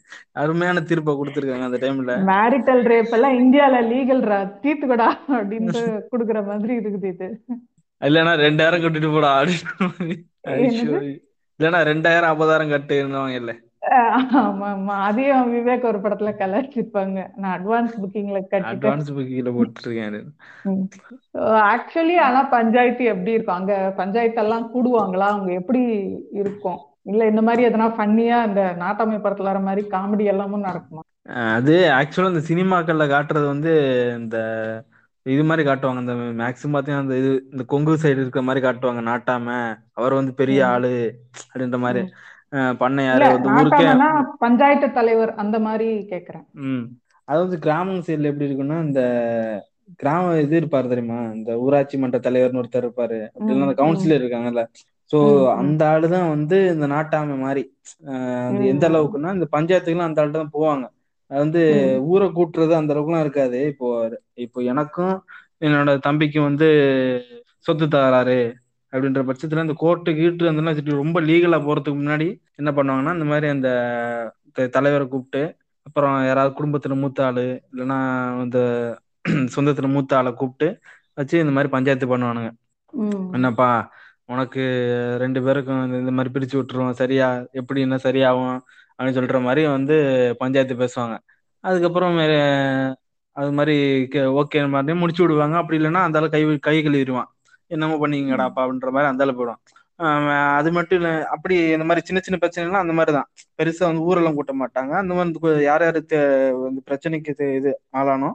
[0.42, 4.22] அருமையான தீர்ப்பை கொடுத்துருக்காங்க அந்த டைம்ல மேரிட்டல் ரேப் எல்லாம் இந்தியால லீகல்
[4.64, 5.82] தீர்த்துக்கடா அப்படின்ட்டு
[6.12, 7.28] குடுக்குற மாதிரி இருக்குது இது.
[8.00, 10.22] இல்லைன்னா ரெண்டாயிரம் கட்டிட்டு போடா அப்படின்னு
[11.60, 13.52] இல்லைன்னா ரெண்டாயிரம் ஐம்பதாயிரம் கட்டுன்னு இல்ல.
[13.82, 18.68] ஆமா ஆமா அதையும் விவேக் ஒரு படத்துல கலாச்சிருப்பாங்க நான் அட்வான்ஸ் புக்கிங்ல கட்டிட்டேன்.
[18.72, 20.18] அட்வான்ஸ் புக்கிங்ல போட்டுருக்கேன்
[21.72, 23.58] ஆக்சுவலி ஆனா பஞ்சாயத்து எப்படி இருக்கும்?
[23.58, 25.28] அங்க பஞ்சாயத்து எல்லாம் கூடுவாங்களா?
[25.34, 25.82] அவங்க எப்படி
[26.42, 26.80] இருக்கும்?
[27.06, 31.02] இல்ல இந்த மாதிரி எதனா ஃபன்னியா இந்த நாட்டாமை படத்துல வர மாதிரி காமெடி எல்லாமும் நடக்குமா?
[31.54, 33.72] அது ஆக்சுவலா இந்த சினிமாக்கள்ல காட்டுறது வந்து
[34.20, 34.36] இந்த
[35.26, 36.00] இது மாதிரி காட்டுவாங்க.
[36.04, 39.02] இந்த மேக்ஸிமம் பாத்தீங்கன்னா இந்த இது இந்த கொங்கு சைடு இருக்கிற மாதிரி காட்டுவாங்க.
[39.10, 39.48] நாட்டாம.
[39.92, 40.90] அவர் வந்து பெரிய ஆளு
[41.44, 42.02] அப்படின்ற மாதிரி.
[42.80, 43.86] பண்ணையாரு வந்து ஊருக்கே
[44.40, 46.46] பஞ்சாயத்து தலைவர் அந்த மாதிரி கேக்குறேன்.
[46.66, 46.84] ம்.
[47.28, 49.02] அது வந்து கிராமம் சைடுல எப்படி இருக்குன்னா இந்த
[50.00, 51.20] கிராம இது இருப்பாரு தெரியுமா?
[51.34, 53.18] இந்த ஊராட்சி மன்ற தலைவர்னு ஒருத்தர் இருப்பாரு.
[53.26, 54.62] அப்படி ம், இல்லைன்னா அந்த ம், கவுன்சிலர் இருக்காங்கல்ல
[55.10, 55.18] சோ
[55.54, 57.62] அந்த ஆளு தான் வந்து இந்த நாட்டாமை மாதிரி.
[58.70, 60.84] எந்த அளவுக்குன்னா இந்த பஞ்சாயத்துக்குலாம் அந்த ஆள் தான் போவாங்க.
[61.30, 61.62] அது வந்து
[62.10, 63.58] ஊரை கூட்டுறது அந்த அளவுக்குலாம் இருக்காது.
[63.72, 63.88] இப்போ
[64.36, 65.14] இப்போ எனக்கும்
[65.60, 66.68] என்னோட தம்பிக்கும் வந்து
[67.66, 68.38] சொத்து தகராறு
[68.92, 70.62] அப்படின்ற பட்சத்துல இந்த கோர்ட்டு கீட்டு அந்த
[71.02, 72.28] ரொம்ப லீகலா போறதுக்கு முன்னாடி
[72.60, 73.68] என்ன பண்ணுவாங்கன்னா இந்த மாதிரி அந்த
[74.74, 75.42] தலைவரை கூப்பிட்டு
[75.86, 77.98] அப்புறம் யாராவது குடும்பத்துல மூத்த ஆளு இல்லைன்னா
[78.44, 78.58] இந்த
[79.54, 80.68] சொந்தத்துல மூத்த ஆளை கூப்பிட்டு
[81.18, 82.48] வச்சு இந்த மாதிரி பஞ்சாயத்து பண்ணுவானுங்க.
[83.36, 83.68] என்னப்பா
[84.28, 84.62] உனக்கு
[85.22, 87.28] ரெண்டு பேருக்கும் இந்த மாதிரி பிரிச்சு விட்டுருவோம் சரியா
[87.60, 88.56] எப்படி என்ன சரியாகும்
[88.98, 89.94] அப்படின்னு சொல்ற மாதிரி வந்து
[90.42, 91.14] பஞ்சாயத்து பேசுவாங்க.
[91.64, 92.16] அதுக்கப்புறம்
[93.36, 93.74] அது மாதிரி
[94.40, 95.56] ஓகே மாதிரி முடிச்சு விடுவாங்க.
[95.62, 97.30] அப்படி இல்லைன்னா அந்த கை கை கழுவிடுவான்.
[97.72, 99.60] என்னமோ பண்ணீங்கடாப்பா அப்படின்ற மாதிரி அந்த ஆளு போயிடும்
[100.58, 104.36] அது மட்டும் இல்ல அப்படி இந்த மாதிரி சின்ன சின்ன பிரச்சனைலாம் அந்த மாதிரி தான் பெருசா வந்து ஊரெல்லாம்
[104.38, 104.92] கூட்ட மாட்டாங்க.
[105.02, 106.00] அந்த மாதிரி யார் யாரு
[106.66, 107.70] வந்து பிரச்சனைக்கு இது
[108.00, 108.30] ஆளானோ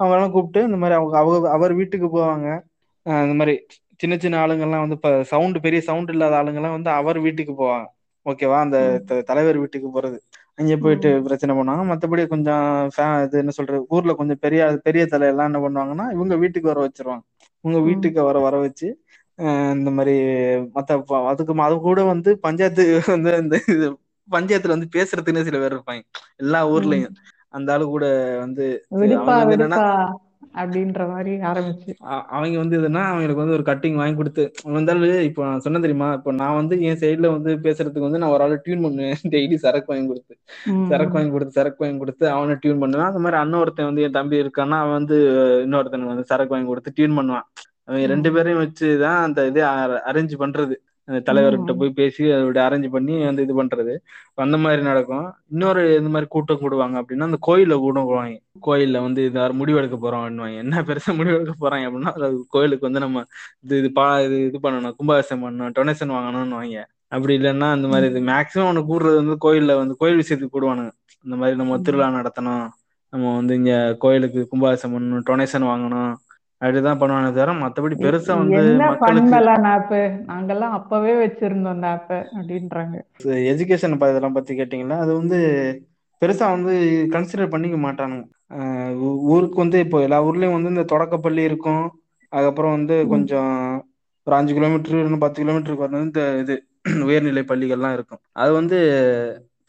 [0.00, 2.46] அவங்க எல்லாம் கூப்பிட்டு இந்த மாதிரி அவங்க அவங்க அவர் வீட்டுக்கு போவாங்க.
[3.26, 3.54] இந்த மாதிரி
[4.00, 7.86] சின்ன சின்ன ஆளுங்கெல்லாம் வந்து இப்ப சவுண்ட் பெரிய சவுண்ட் இல்லாத ஆளுங்கெல்லாம் வந்து அவர் வீட்டுக்கு போவாங்க.
[8.26, 8.78] ஓகேவா அந்த
[9.30, 10.18] தலைவர் வீட்டுக்கு போறது.
[10.60, 11.84] அங்க போயிட்டு பிரச்சனை பண்ணுவாங்க.
[11.92, 12.64] மத்தபடி கொஞ்சம்
[13.26, 13.80] இது என்ன சொல்றது?
[13.96, 17.24] ஊர்ல கொஞ்சம் பெரிய பெரிய தலை எல்லாம் என்ன பண்ணுவாங்கன்னா இவங்க வீட்டுக்கு வர வச்சிருவாங்க.
[17.64, 18.88] உங்க வீட்டுக்கு வர வர வச்சு
[19.76, 20.14] இந்த மாதிரி
[20.74, 20.96] மத்த
[21.30, 22.84] அதுக்கு அது கூட வந்து பஞ்சாயத்து
[23.14, 23.56] வந்து இந்த
[24.28, 26.02] பஞ்சாயத்துல வந்து பேசுறதுக்குன்னு சில பேர் இருப்பாங்க.
[26.36, 26.60] எல்லா.
[26.74, 27.14] ஊர்லயும்.
[27.54, 28.06] அந்த ஆளு கூட
[28.44, 28.66] வந்து
[30.54, 31.92] அப்படின்ற மாதிரி ஆரம்பிச்சு.
[32.34, 34.42] அவங்க வந்து எதுனா அவங்களுக்கு வந்து ஒரு கட்டிங் வாங்கி கொடுத்து
[34.76, 38.44] வந்தாலும் இப்போ நான் சொன்னேன் தெரியுமா இப்போ நான் வந்து என் சைடுல வந்து பேசுறதுக்கு வந்து நான் ஒரு
[38.46, 39.14] ஆள் டியூன் பண்ணுவேன்.
[39.34, 40.34] டெய்லி சரக்கு வாங்கி கொடுத்து.
[40.90, 43.08] சரக்கு வாங்கி கொடுத்து சரக்கு வாங்கி கொடுத்து அவனை டியூன் பண்ணுவேன்.
[43.10, 45.18] அந்த மாதிரி அண்ணன் ஒருத்தன் வந்து என் தம்பி இருக்கான்னா அவன் வந்து
[45.66, 47.46] இன்னொருத்தனுக்கு வந்து சரக்கு வாங்கி கொடுத்து டியூன் பண்ணுவான்.
[47.88, 49.60] அவங்க ரெண்டு பேரையும் வச்சு தான் அந்த இது
[50.10, 50.74] அரேஞ்ச் பண்றது.
[51.08, 53.94] அந்த தலைவர்கிட்ட போய் பேசி அப்படி அரேஞ்ச் பண்ணி வந்து இது பண்றது.
[54.42, 55.24] அந்த மாதிரி நடக்கும்.
[55.52, 58.36] இன்னொரு இந்த மாதிரி கூட்டம் கூடுவாங்க அப்படின்னா அந்த கோயில்ல கூட்டம் கூடுவாங்க
[58.68, 60.26] கோயில்ல வந்து இது யார் முடிவெடுக்க போறோம்
[60.62, 62.12] என்ன பெருசா முடிவெடுக்க போறாங்க அப்படின்னா
[62.54, 63.22] கோயிலுக்கு வந்து நம்ம
[63.64, 66.80] இது இது பா இது இது பண்ணணும் கும்பாபிஷேகம் பண்ணணும் டொனேஷன் வாங்கணும்னு வாங்க
[67.14, 70.92] அப்படி இல்லைன்னா அந்த மாதிரி இது மேக்சிமம் ஒன்று கூடுறது வந்து கோயில்ல வந்து கோயில் விஷயத்துக்கு கூடுவானுங்க.
[71.24, 71.78] இந்த மாதிரி நம்ம.
[71.86, 72.64] திருவிழா நடத்தணும்.
[73.12, 73.72] நம்ம வந்து இங்க
[74.04, 76.12] கோயிலுக்கு கும்பாபிஷேகம் பண்ணணும் டொனேஷன் வாங்கணும்.
[76.62, 78.60] அப்படிதான் பண்ணுவானே தவிர மத்தபடி பெருசா வந்து
[80.28, 82.96] நாங்கெல்லாம் அப்பவே வச்சிருந்தோம் ஆப்பை அப்படின்றாங்க.
[83.52, 85.38] எஜுகேஷன் இதெல்லாம் பத்தி கேட்டிங்கன்னா அது வந்து
[86.22, 86.72] பெருசா வந்து
[87.14, 88.24] கன்சிடர் பண்ணிக்க மாட்டானுங்க.
[89.32, 91.84] ஊருக்கு வந்து இப்போ எல்லா ஊர்லயும் வந்து இந்த தொடக்கப்பள்ளி இருக்கும்.
[92.32, 93.54] அதுக்கப்புறம் வந்து கொஞ்சம்
[94.26, 96.54] ஒரு அஞ்சு கிலோமீட்டர் இன்னும் பத்து கிலோமீட்டருக்கு வந்து இந்த இது
[97.08, 98.20] உயர்நிலை பள்ளிகள்லாம் இருக்கும்.
[98.42, 98.78] அது வந்து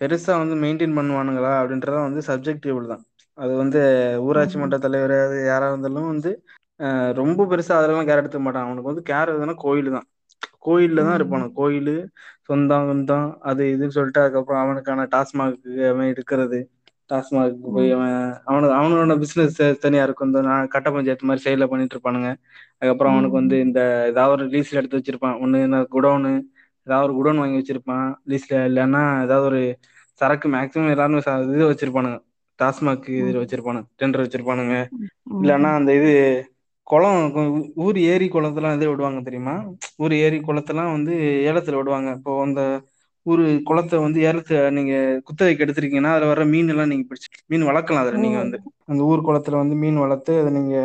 [0.01, 3.03] பெருசா வந்து மெயின்டைன் பண்ணுவானுங்களா அப்படின்றத வந்து சப்ஜெக்டிவ் தான்.
[3.37, 3.81] அது வந்து
[4.27, 6.31] ஊராட்சி மன்ற தலைவர் அது யாரா இருந்தாலும் வந்து
[7.19, 8.67] ரொம்ப பெருசா அதெல்லாம் கேர் எடுத்துக்க மாட்டான்.
[8.67, 10.07] அவனுக்கு வந்து கேர் எதுனா கோயில் தான்.
[10.65, 11.47] கோயில்ல தான் இருப்பானு.
[11.57, 11.95] கோயிலு
[12.49, 15.59] சொந்தம் சொந்தம் அது இதுன்னு சொல்லிட்டு அதுக்கப்புறம் அவனுக்கான டாஸ்மாக்கு
[15.91, 16.59] அவன் எடுக்கிறது.
[17.09, 18.13] டாஸ்மாக்கு போய் அவன்
[18.49, 20.29] அவனு அவனோட பிசினஸ் தனியா இருக்கும்.
[20.29, 22.29] இந்த நான் கட்ட பஞ்சாயத்து மாதிரி சைடுல பண்ணிட்டு இருப்பானுங்க.
[22.75, 23.79] அதுக்கப்புறம் அவனுக்கு வந்து இந்த
[24.11, 25.37] ஏதாவது ஒரு லீஸ்ல எடுத்து வச்சிருப்பான்.
[25.43, 26.31] ஒண்ணு இந்த குடோனு
[26.87, 28.07] ஏதாவது ஒரு குடோன் வாங்கி வச்சிருப்பான்.
[28.31, 29.61] லீஸ்ல இல்லைன்னா ஏதாவது ஒரு
[30.21, 31.21] சரக்கு மேக்சிமம் எல்லாருமே
[31.51, 32.17] இது வச்சிருப்பானுங்க.
[32.59, 33.87] டாஸ்மாக் இது வச்சிருப்பானுங்க.
[33.99, 34.75] டெண்டர் வச்சிருப்பானுங்க.
[35.41, 36.11] இல்லைன்னா அந்த இது
[36.83, 37.33] குளம்
[37.75, 39.63] ஊர் ஏரி குளத்தெல்லாம் இது விடுவாங்க தெரியுமா?
[39.97, 41.13] ஊர் ஏரி குளத்தெல்லாம் வந்து
[41.45, 42.11] ஏலத்துல விடுவாங்க.
[42.11, 42.81] இப்போ அந்த
[43.23, 48.01] ஊர் குளத்தை வந்து ஏலத்தை நீங்க குத்தகைக்கு எடுத்திருக்கீங்கன்னா அதுல வர மீன் எல்லாம் நீங்க பிடிச்சி மீன் வளர்க்கலாம்
[48.01, 48.61] அதுல நீங்க வந்து.
[48.85, 50.75] அந்த ஊர் குளத்துல வந்து மீன் வளர்த்து அதை நீங்க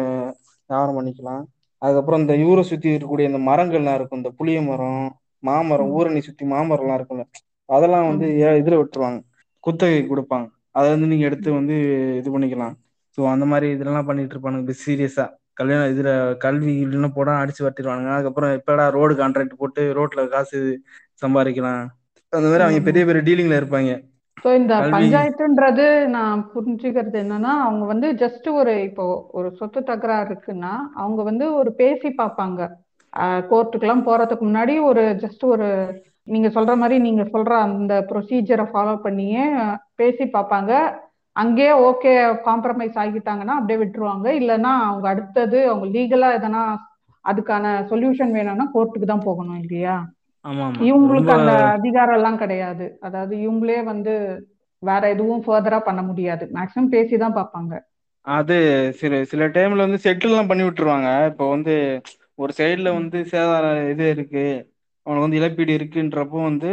[0.67, 1.43] வியாபாரம் பண்ணிக்கலாம்.
[1.79, 4.19] அதுக்கப்புறம் இந்த ஊரை சுத்தி இருக்கக்கூடிய இந்த மரங்கள்லாம் இருக்கும்.
[4.19, 7.25] இந்த புளிய மரம் மாமரம் ஊரணி சுத்தி மாமரம்லாம் இருக்கும்ல.
[7.65, 9.23] அதெல்லாம் வந்து ஏ- இதுல விட்டுருவாங்க.
[9.61, 10.49] குத்தகை கொடுப்பாங்க.
[10.71, 11.75] அதை வந்து நீங்க எடுத்து வந்து
[12.17, 12.75] இது பண்ணிக்கலாம்.
[13.17, 14.75] ஸோ அந்த மாதிரி இதெல்லாம் பண்ணிட்டு இருப்பானுங்க.
[14.87, 15.29] சீரியஸா.
[15.59, 16.11] கல்யாணம் இதுல
[16.45, 18.13] கல்வி இல்லைன்னு போட அடிச்சு வரட்டிடுவானுங்க.
[18.17, 20.59] அதுக்கப்புறம் எப்படா ரோடு கான்ட்ராக்ட் போட்டு ரோட்ல காசு
[21.23, 21.83] சம்பாதிக்கலாம்.
[22.33, 23.93] அந்த மாதிரி அவங்க பெரிய பெரிய டீலிங்ல இருப்பாங்க.
[24.37, 25.87] ஸோ இந்த பஞ்சாயத்துன்றது
[26.17, 29.05] நான் புரிஞ்சுக்கிறது என்னன்னா அவங்க வந்து ஜஸ்ட் ஒரு இப்போ
[29.39, 32.61] ஒரு சொத்து தகராறு இருக்குன்னா அவங்க வந்து ஒரு பேசி பார்ப்பாங்க.
[33.51, 35.69] கோர்ட்டுக்கெல்லாம் போறதுக்கு முன்னாடி ஒரு ஜஸ்ட் ஒரு
[36.33, 39.45] நீங்க சொல்ற மாதிரி நீங்க சொல்ற அந்த ப்ரொசீஜரை ஃபாலோ பண்ணியே
[40.01, 40.73] பேசி பார்ப்பாங்க.
[41.39, 42.13] அங்கேயே ஓகே
[42.47, 44.27] காம்ப்ரமைஸ் ஆகிட்டாங்கன்னா அப்படியே விட்டுருவாங்க.
[44.41, 46.63] இல்லைன்னா அவங்க அடுத்தது அவங்க லீகலா எதனா
[47.25, 49.97] அதுக்கான சொல்யூஷன் வேணும்னா கோர்ட்டுக்கு தான் போகணும் இல்லையா?
[50.89, 52.87] இவங்களுக்கு அந்த அதிகாரம் எல்லாம் கிடையாது.
[53.07, 54.15] அதாவது இவங்களே வந்து
[54.83, 56.45] வேற எதுவும் ஃபர்தரா பண்ண முடியாது.
[56.57, 57.73] மேக்ஸிமம் பேசிதான் பார்ப்பாங்க.
[58.27, 58.57] அது
[59.01, 61.11] சில சில டைம்ல வந்து செட்டில் எல்லாம் பண்ணி விட்டுருவாங்க.
[61.31, 61.75] இப்போ வந்து
[62.39, 64.45] ஒரு சைடுல வந்து சேதாரம் இது இருக்கு.
[65.07, 66.71] அவனுக்கு வந்து இழப்பீடு இருக்குன்றப்போ வந்து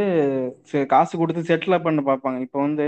[0.93, 2.39] காசு கொடுத்து செட்டில் பண்ண பார்ப்பாங்க.
[2.47, 2.87] இப்போ வந்து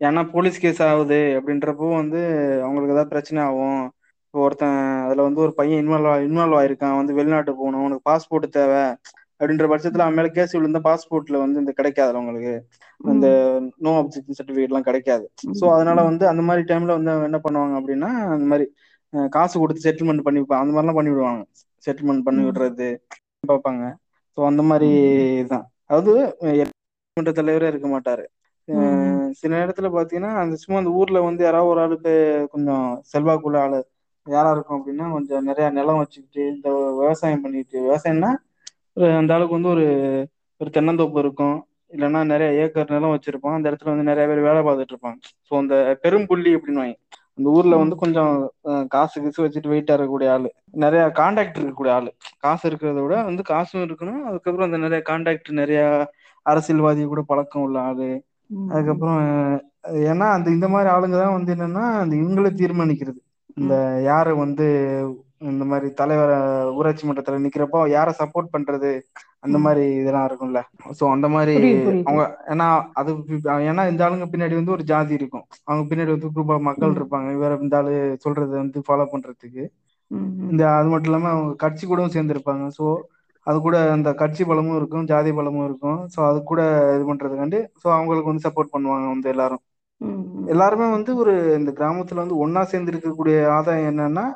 [0.00, 2.20] ஏன்னா போலீஸ் கேஸ் ஆகுது அப்படின்றப்போ வந்து
[2.64, 3.80] அவங்களுக்கு ஏதாவது பிரச்சனை ஆகும்.
[4.26, 6.98] இப்போ ஒருத்தன் அதுல வந்து ஒரு பையன் இன்வால்வ் இன்வால்வ் ஆயிருக்கான்.
[7.00, 7.84] வந்து வெளிநாட்டு போகணும்.
[7.86, 8.82] உனக்கு பாஸ்போர்ட் தேவை
[9.40, 12.52] அப்படின்ற பட்சத்துல அவன் மேல கேஸ் விழுந்த பாஸ்போர்ட்ல வந்து இந்த கிடைக்காது உங்களுக்கு
[13.00, 13.26] இந்த
[13.58, 15.24] ம், நோ அப்ஜெக்ஷன் சர்டிஃபிகேட் எல்லாம் கிடைக்காது.
[15.58, 18.66] ஸோ அதனால வந்து அந்த மாதிரி டைம்ல வந்து அவங்க என்ன பண்ணுவாங்க அப்படின்னா அந்த மாதிரி
[19.32, 20.40] காசு கொடுத்து செட்டில்மெண்ட் பண்ணி.
[20.62, 21.42] அந்த மாதிரிலாம் பண்ணி விடுவாங்க.
[21.84, 22.88] செட்டில்மெண்ட் பண்ணி விடுறது
[23.50, 23.84] பார்ப்பாங்க.
[24.38, 24.90] ஸோ அந்த மாதிரி
[25.52, 26.12] தான் அதாவது
[27.38, 28.24] தலைவரே இருக்க மாட்டாரு.
[29.40, 32.12] சில நேரத்துல பாத்தீங்கன்னா அந்த சும்மா அந்த ஊர்ல வந்து யாராவது ஒரு ஆளுக்கு
[32.50, 33.80] கொஞ்சம் செல்வாக்குள்ள ஆளு
[34.26, 36.68] யாரா இருக்கும் அப்படின்னா கொஞ்சம் நிறைய நிலம் வச்சுக்கிட்டு இந்த
[36.98, 38.30] விவசாயம் பண்ணிட்டு விவசாயம்னா
[38.96, 39.86] ஒரு அந்த ஆளுக்கு வந்து ஒரு
[40.60, 41.56] ஒரு தென்னந்தோப்பு இருக்கும்.
[41.92, 43.56] இல்லைன்னா நிறைய ஏக்கர் நிலம் வச்சிருப்பான்.
[43.56, 45.18] அந்த இடத்துல வந்து நிறைய பேர் வேலை பார்த்துட்டு இருப்பாங்க.
[45.48, 45.74] ஸோ அந்த
[46.04, 46.96] பெரும்புள்ளி அப்படின்னுவாங்க
[47.38, 48.32] அந்த ஊர்ல வந்து கொஞ்சம்
[48.94, 50.48] காசு கிசு வச்சுட்டு வெயிட்டா இருக்கக்கூடிய ஆளு.
[50.84, 52.10] நிறைய கான்டாக்ட் இருக்கக்கூடிய ஆளு.
[52.44, 54.22] காசு இருக்கிறத விட வந்து காசும் இருக்கணும்.
[54.28, 55.80] அதுக்கப்புறம் அந்த நிறைய கான்டாக்ட் நிறைய
[56.46, 58.10] அரசியல்வாதி கூட பழக்கம் உள்ள ஆளு.
[58.70, 59.18] அதுக்கப்புறம்
[60.10, 63.20] ஏன்னா அந்த இந்த மாதிரி ஆளுங்க தான் வந்து என்னன்னா அந்த இவங்களை தீர்மானிக்கிறது.
[63.56, 63.74] இந்த
[64.08, 64.66] யாரை வந்து
[65.48, 66.32] இந்த மாதிரி தலைவர்
[66.76, 68.90] ஊராட்சி மன்றத்துல நிக்கிறப்போ யாரை சப்போர்ட் பண்றது?
[69.44, 69.56] அந்த.
[69.64, 70.60] மாதிரி இதெல்லாம் இருக்கும்ல.
[70.98, 71.54] சோ அந்த மாதிரி
[72.06, 72.22] அவங்க
[72.52, 72.66] ஏன்னா
[73.00, 73.10] அது
[73.68, 75.44] ஏன்னா இந்த ஆளுங்க பின்னாடி வந்து ஒரு ஜாதி இருக்கும்.
[75.66, 77.28] அவங்க பின்னாடி வந்து குரூப் ஆஃப் மக்கள் இருப்பாங்க.
[77.38, 77.92] இவர இந்த ஆளு
[78.24, 79.64] சொல்றதை வந்து ஃபாலோ பண்றதுக்கு.
[80.50, 82.66] இந்த அது மட்டும் இல்லாம அவங்க கட்சி கூடவும் சேர்ந்திருப்பாங்க.
[82.78, 82.84] ஸோ
[83.48, 85.98] அது கூட அந்த கட்சி பலமும் இருக்கும் ஜாதி பலமும் இருக்கும்.
[86.14, 86.60] ஸோ அது கூட
[86.96, 89.62] இது பண்றதுக்காண்டி ஸோ அவங்களுக்கு வந்து சப்போர்ட் பண்ணுவாங்க வந்து எல்லாரும்.
[90.54, 94.26] எல்லாருமே வந்து ஒரு இந்த கிராமத்துல வந்து ஒண்ணா சேர்ந்து இருக்கக்கூடிய ஆதாயம் என்னன்னா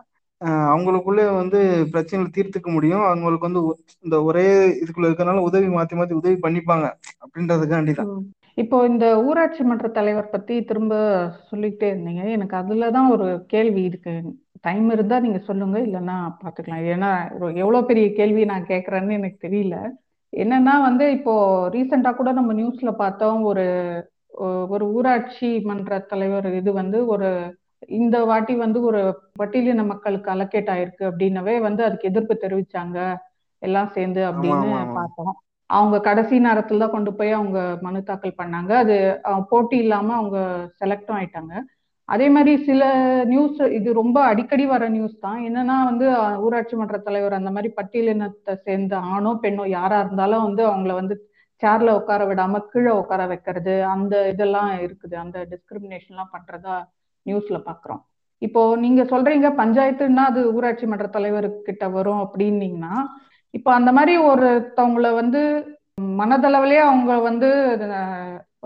[0.73, 1.59] அவங்களுக்குள்ளே வந்து
[1.93, 3.05] பிரச்சனைகளை தீர்த்துக்க முடியும்.
[3.11, 3.61] அவங்களுக்கு வந்து
[4.07, 4.47] இந்த ஒரே
[4.83, 6.87] இதுக்குள்ள இருக்கறனால உதவி மாத்தி மாத்தி உதவி பண்ணிப்பாங்க.
[7.25, 8.11] அப்படின்றதுக்காண்டி தான்.
[8.63, 10.95] இப்போ இந்த ஊராட்சி மன்ற தலைவர் பத்தி திரும்ப
[11.51, 12.25] சொல்லிக்கிட்டே இருந்தீங்க.
[12.37, 14.15] எனக்கு அதுல தான் ஒரு கேள்வி இருக்கு.
[14.65, 16.85] டைம் இருந்தா நீங்க சொல்லுங்க இல்லைன்னா பாத்துக்கலாம்.
[16.95, 19.77] ஏன்னா ஒரு எவ்வளவு பெரிய கேள்வி நான் கேட்கறேன்னு எனக்கு தெரியல.
[20.33, 21.33] என்னன்னா வந்து இப்போ
[21.75, 23.65] ரீசெண்டா கூட நம்ம நியூஸ்ல பார்த்தோம் ஒரு
[24.75, 27.29] ஒரு ஊராட்சி மன்ற தலைவர் இது வந்து ஒரு
[27.99, 29.01] இந்த வாட்டி வந்து ஒரு
[29.41, 32.99] பட்டியலின மக்களுக்கு அலோகேட் ஆயிருக்கு அப்படின்னவே வந்து அதுக்கு எதிர்ப்பு தெரிவிச்சாங்க.
[33.63, 35.35] எல்லாம் சேர்ந்து அப்படின்னு பார்த்தோம்.
[35.71, 38.73] அவங்க கடைசி நேரத்துல தான் கொண்டு போய் அவங்க மனு தாக்கல் பண்ணாங்க.
[38.83, 38.97] அது
[39.51, 40.39] போட்டி இல்லாம அவங்க
[40.81, 41.53] செலக்டும் ஆயிட்டாங்க.
[42.09, 42.83] அதே மாதிரி சில
[43.33, 45.39] நியூஸ் இது ரொம்ப அடிக்கடி வர நியூஸ் தான்.
[45.49, 46.07] என்னன்னா வந்து
[46.47, 51.17] ஊராட்சி மன்ற தலைவர் அந்த மாதிரி பட்டியலினத்தை சேர்ந்த ஆணோ பெண்ணோ யாரா இருந்தாலும் வந்து அவங்கள வந்து
[51.63, 55.15] சேர்ல உட்கார விடாம கீழே உட்கார வைக்கிறது அந்த இதெல்லாம் இருக்குது.
[55.25, 56.77] அந்த டிஸ்கிரிமினேஷன் எல்லாம் பண்றதா
[57.27, 58.03] நியூஸ்ல பாக்குறோம்.
[58.43, 62.95] இப்போ நீங்க சொல்றீங்க பஞ்சாயத்துன்னா அது ஊராட்சி மன்ற தலைவர் கிட்ட வரும் அப்படின்னீங்கன்னா
[63.55, 65.41] இப்போ அந்த மாதிரி ஒருத்தவங்கள வந்து
[66.21, 67.49] மனதளவுலயே அவங்க வந்து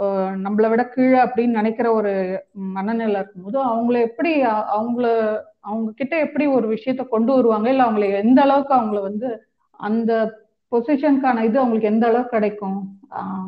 [0.01, 6.68] நம்மளை விட கீழே அப்படின்னு நினைக்கிற ஒரு மனநிலை இருக்கும்போது அவங்கள எப்படி அவங்கள அவங்க கிட்ட எப்படி ஒரு
[6.68, 7.68] விஷயத்த கொண்டு வருவாங்க?
[7.68, 10.38] இல்ல அவங்களை எந்த அளவுக்கு அவங்கள வந்து அந்த
[10.70, 12.99] பொசிஷனுக்கான இது அவங்களுக்கு எந்த அளவுக்கு கிடைக்கும்?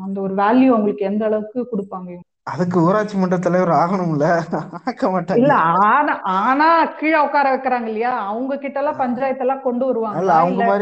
[0.03, 2.17] அந்த ஒரு வேல்யூ அவங்களுக்கு எந்த அளவுக்கு கொடுப்பாங்க?
[2.43, 4.39] அதுக்கு ஊராட்சி மன்ற தலைவர் ஆகணும்ல?
[4.85, 5.37] ஆக்க மாட்டாங்க.
[5.37, 8.19] இல்ல ஆனா ஆனா கீழே உட்கார வைக்கிறாங்க இல்லையா?
[8.25, 9.85] அவங்க கிட்ட எல்லாம் பஞ்சாயத்து எல்லாம் கொண்டு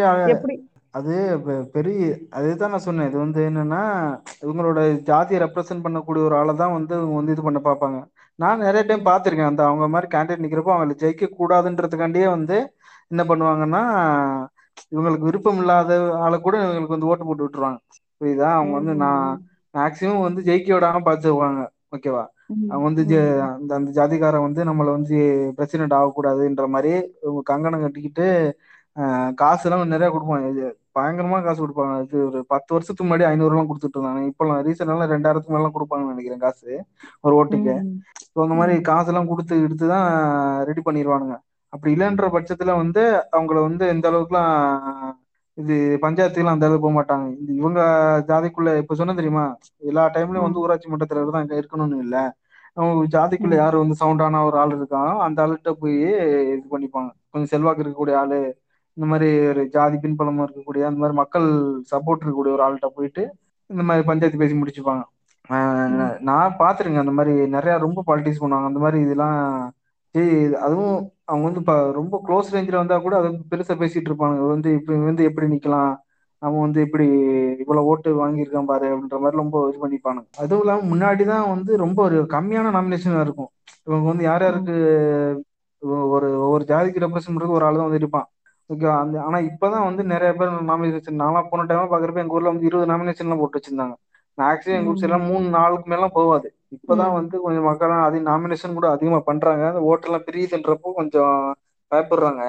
[0.06, 0.70] ஆளு- எப்படி?
[0.98, 1.14] அது
[1.46, 3.08] பெ- பெரிய அதுதான் நான் சொன்னேன்.
[3.08, 3.82] இது வந்து என்னன்னா
[4.42, 8.00] இவங்களோட ஜாதியை ரெப்ரசென்ட் பண்ணக்கூடிய ஒரு ஆளை தான் வந்து இவங்க வந்து இது பண்ண பார்ப்பாங்க.
[8.40, 9.46] நான் நிறைய டைம் பார்த்துருக்கேன்.
[9.46, 12.58] அந்த அவங்க மாதிரி கேண்டிடேட் நிற்கிறப்போ அவங்களை ஜெயிக்க கூடாதுன்றதுக்காண்டியே வந்து
[13.12, 13.84] என்ன பண்ணுவாங்கன்னா
[14.92, 17.78] இவங்களுக்கு விருப்பம் இல்லாத ஆளை கூட இவங்களுக்கு வந்து ஓட்டு போட்டு விட்டுருவாங்க.
[18.20, 18.50] புரியுதா?
[18.52, 19.42] அவங்க வந்து நான்
[19.74, 21.62] மேக்சிமம் வந்து ஜெயிக்க விடாம பார்த்துக்குவாங்க.
[21.96, 22.26] ஓகேவா?
[22.70, 25.18] அவங்க வந்து ஜெ- அந்த அந்த ஜாதிக்காரன் வந்து நம்மளை வந்து
[25.56, 26.92] பிரசிடென்ட் ஆகக்கூடாதுன்ற மாதிரி
[27.24, 28.28] இவங்க கங்கணம் கட்டிக்கிட்டு
[28.96, 30.72] ஆஹ், காசுலாம் நிறைய கொடுப்பாங்க.
[30.98, 31.96] பயங்கரமா காசு கொடுப்பாங்க.
[32.06, 36.70] இது ஒரு பத்து வருஷத்துக்கு முன்னாடி ஐநூறுலாம் கொடுத்துட்டு இருந்தாங்க இப்போலாம் ரீசெண்டாலாம் ரெண்டாயிரத்துக்கு மேலாம் கொடுப்பாங்கன்னு நினைக்கிறேன் காசு.
[37.26, 37.76] ஒரு ஓட்டுக்கு.
[38.34, 40.08] ஸோ அந்த மாதிரி காசெல்லாம் கொடுத்து எடுத்து தான்
[40.70, 41.38] ரெடி பண்ணிடுவானுங்க
[41.74, 43.02] அப்படி இல்லைன்ற பட்சத்துல வந்து
[43.36, 44.54] அவங்கள வந்து இந்த அளவுக்குலாம்
[45.58, 47.80] இது பஞ்சாயத்துக்குலாம் அந்த அளவுக்கு போக மாட்டாங்க இந்த இவங்க
[48.30, 49.46] ஜாதிக்குள்ள இப்ப சொன்ன தெரியுமா?
[49.90, 52.24] எல்லா டைம்லயும் வந்து ஊராட்சி மன்ற தலைவர் தான் இங்க இருக்கணும்னு இல்லை.
[52.78, 55.98] அவங்க ஜாதிக்குள்ள யாரு வந்து சவுண்டான ஒரு ஆள் இருக்கானோ அந்த ஆளுகிட்ட போய்
[56.54, 57.10] இது பண்ணிப்பாங்க.
[57.32, 58.40] கொஞ்சம் செல்வாக்கு இருக்கக்கூடிய ஆளு.
[58.98, 61.48] இந்த மாதிரி ஒரு ஜாதி பின்பலமா இருக்கக்கூடிய அந்த மாதிரி மக்கள்
[61.92, 63.24] சப்போர்ட் இருக்கக்கூடிய ஒரு ஆள்கிட்ட போயிட்டு
[63.70, 65.04] இந்த மாதிரி பஞ்சாயத்து பேசி முடிச்சுப்பாங்க.
[66.30, 69.38] நான் பார்த்துருங்க அந்த மாதிரி நிறைய ரொம்ப பாலிட்டிக்ஸ் பண்ணுவாங்க அந்த மாதிரி இதெல்லாம்
[70.66, 70.96] அதுவும்
[71.30, 74.38] அவங்க வந்து இப்ப ரொம்ப க்ளோஸ் ரேஞ்சில் வந்தா கூட அதை பெருசா பேசிட்டு இருப்பாங்க.
[74.54, 75.92] வந்து இப்ப வந்து எப்படி நிக்கலாம்?
[76.42, 77.06] அவன் வந்து இப்படி
[77.64, 82.00] இவ்வளவு ஓட்டு வாங்கியிருக்கான் பாரு அப்படின்ற மாதிரி ரொம்ப இது பண்ணிப்பாங்க அதுவும் இல்லாம முன்னாடி தான் வந்து ரொம்ப
[82.08, 83.50] ஒரு கம்மியான நாமினேஷன் இருக்கும்.
[83.88, 84.76] இவங்க வந்து யார் யாருக்கு
[86.16, 88.28] ஒரு ஒவ்வொரு ஜாதிக்கு ரெப்ரசன்ட் ஒரு ஆள் தான் வந்து இருப்பான்
[88.70, 92.68] ஓகே அந்த ஆனா இப்பதான் வந்து நிறைய பேர் நாமினேஷன் நான்லாம் போன டைம் பாக்குறப்ப எங்க ஊர்ல வந்து
[92.70, 93.96] இருபது நாமினேஷன் எல்லாம் போட்டு வச்சிருந்தாங்க.
[94.38, 98.88] மேக்ஸிமம் எங்க ஊர் சைட்லாம் மூணு நாளுக்கு மேலாம் போகாது இப்பதான் வந்து கொஞ்சம் மக்கள் அதிக நாமினேஷன் கூட
[98.96, 99.64] அதிகமா பண்றாங்க.
[99.72, 101.38] அந்த ஓட்டெல்லாம் பிரியுதுன்றப்போ கொஞ்சம்
[101.92, 102.44] பயப்படுறாங்க.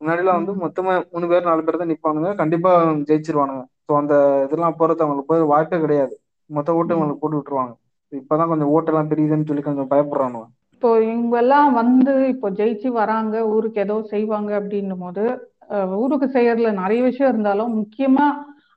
[0.00, 2.30] முன்னாடிலாம் வந்து மொத்தமா மூணு பேர் நாலு பேர் தான் நிப்பானுங்க.
[2.40, 2.70] கண்டிப்பா
[3.10, 3.64] ஜெயிச்சிருவானுங்க.
[3.86, 4.14] ஸோ அந்த
[4.46, 6.14] இதெல்லாம் போறது அவங்களுக்கு போய் வாய்ப்பே கிடையாது.
[6.50, 7.72] மொத்த ஓட்டு அவங்களுக்கு போட்டு விட்டுருவாங்க.
[8.12, 10.46] இப்பதான் கொஞ்சம் ஓட்டெல்லாம் பிரியுதுன்னு சொல்லி கொஞ்சம் பயப்படுறானுங்க.
[10.74, 15.24] இப்போ இவங்க எல்லாம் வந்து இப்போ ஜெயிச்சு வராங்க ஊருக்கு ஏதோ செய்வாங்க அப்படின்னும் போது
[16.00, 18.26] ஊருக்கு செய்யறதுல நிறைய விஷயம் இருந்தாலும் முக்கியமா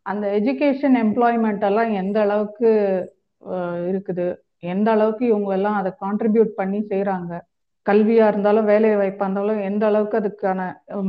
[0.05, 2.69] அந்த எஜுகேஷன் எம்ப்ளாய்மெண்ட் எல்லாம் எந்த அளவுக்கு
[3.91, 4.27] இருக்குது?
[4.73, 7.31] எந்த அளவுக்கு இவங்க எல்லாம் அதை கான்ட்ரிபியூட் பண்ணி செய்யறாங்க
[7.85, 10.59] கல்வியா இருந்தாலும் வேலை வாய்ப்பா இருந்தாலும் எந்த அளவுக்கு அதுக்கான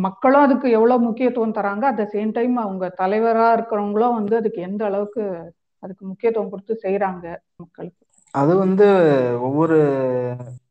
[0.07, 1.85] மக்களும் அதுக்கு எவ்வளவு முக்கியத்துவம் தராங்க?
[1.91, 5.23] அட் த சேம் டைம் அவங்க தலைவரா இருக்கிறவங்களும் வந்து அதுக்கு எந்த அளவுக்கு
[5.83, 7.25] அதுக்கு முக்கியத்துவம் கொடுத்து செய்யறாங்க
[7.63, 8.03] மக்களுக்கு?
[8.35, 8.87] அது வந்து
[9.47, 9.79] ஒவ்வொரு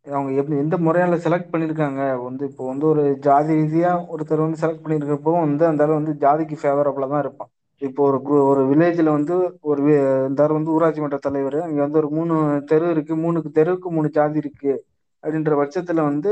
[0.08, 4.84] அவங்க எப்படி எந்த முறையால செலக்ட் பண்ணியிருக்காங்க வந்து இப்போ வந்து ஒரு ஜாதி ரீதியா ஒருத்தர் வந்து செலக்ட்
[4.84, 7.49] பண்ணியிருக்கப்போ வந்து அந்த ஆளு வந்து ஜாதிக்கு ஃபேவரபிளா தான் இருப்பான்.
[7.82, 9.82] இப்போ ஒரு கு- ஒரு வில்லேஜ்ல வந்து ஒரு
[10.30, 12.36] இந்த வந்து ஊராட்சி மன்ற தலைவர் அங்க வந்து ஒரு மூணு
[12.66, 14.74] தெரு இருக்கு மூணுக்கு தெருவுக்கு மூணு ஜாதி இருக்கு
[15.24, 16.32] அப்படின்ற பட்சத்துல வந்து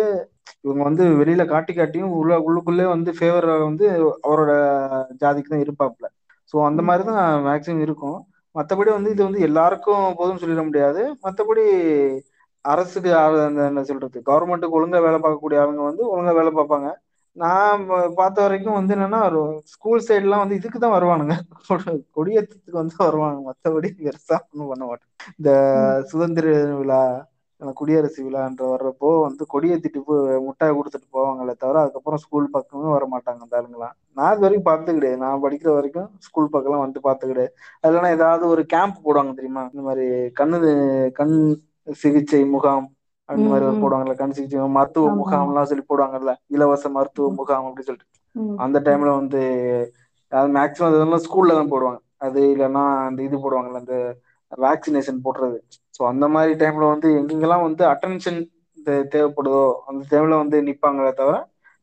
[0.61, 3.85] இவங்க வந்து வெளியில காட்டி காட்டியும் உள்ள உள்ளுக்குள்ளே வந்து ஃபேவர் வந்து
[4.23, 4.51] அவரோட
[5.21, 6.07] ஜாதிக்கு தான் இருப்பாப்ல
[6.53, 8.19] ஸோ அந்த மாதிரி தான் மேக்சிமம் இருக்கும்.
[8.55, 11.01] மற்றபடி வந்து இது வந்து எல்லாருக்கும் போதும் சொல்லிட முடியாது.
[11.23, 11.63] மற்றபடி
[12.65, 13.09] அரசுக்கு
[13.69, 14.17] என்ன சொல்றது?
[14.29, 16.89] கவர்மெண்ட்டுக்கு ஒழுங்கா வேலை பார்க்கக்கூடிய ஆளுங்க வந்து ஒழுங்கா வேலை பார்ப்பாங்க.
[17.37, 17.81] நான்
[18.19, 19.19] பார்த்த வரைக்கும் வந்து என்னன்னா
[19.73, 21.35] ஸ்கூல் சைட்லாம் வந்து இதுக்கு தான் வருவானுங்க.
[22.17, 23.39] கொடியேற்றத்துக்கு வந்து வருவாங்க.
[23.49, 25.51] மற்றபடி பெருசா ஒன்றும் பண்ண மாட்டேன் இந்த
[26.11, 27.01] சுதந்திர விழா
[27.79, 33.45] குடியரசு விழான்ற வர்றப்போ வந்து கொடியேற்றிட்டு போய் முட்டாய் கொடுத்துட்டு போவாங்களே தவிர அதுக்கப்புறம் ஸ்கூல் பக்கமே வர மாட்டாங்க
[33.45, 35.19] அந்த ஆளுங்களாம் நான் இது வரைக்கும் பார்த்து கிடையாது.
[35.25, 37.53] நான் படிக்கிற வரைக்கும் ஸ்கூல் பக்கம்லாம் வந்து பார்த்து கிடையாது.
[37.83, 39.63] அதெல்லாம் ஏதாவது ஒரு கேம்ப் போடுவாங்க தெரியுமா?
[39.73, 40.07] இந்த மாதிரி
[40.39, 40.59] கண்ணு
[41.19, 41.35] கண்
[42.01, 42.87] சிகிச்சை முகாம்
[43.29, 45.09] அந்த மாதிரி போடுவாங்கல்ல கண் சிகிச்சை மருத்துவ.
[45.19, 48.07] முகாம்லாம் சொல்லி போடுவாங்கல்ல இலவச மருத்துவ முகாம் அப்படின்னு சொல்லிட்டு.
[48.57, 49.41] அந்த டைம்ல வந்து
[50.31, 51.99] அது மேக்ஸிமம் அதெல்லாம் ஸ்கூல்ல தான் போடுவாங்க.
[52.17, 53.95] அது இல்லைன்னா அந்த இது போடுவாங்கல்ல அந்த
[54.51, 55.57] வேக்சினேஷன் போடுறது.
[55.95, 58.39] ஸோ அந்த மாதிரி டைம்ல வந்து எங்கெங்கெல்லாம் வந்து அட்டென்ஷன்
[59.11, 61.35] தேவைப்படுதோ அந்த டைம்ல வந்து நிப்பாங்களே தவிர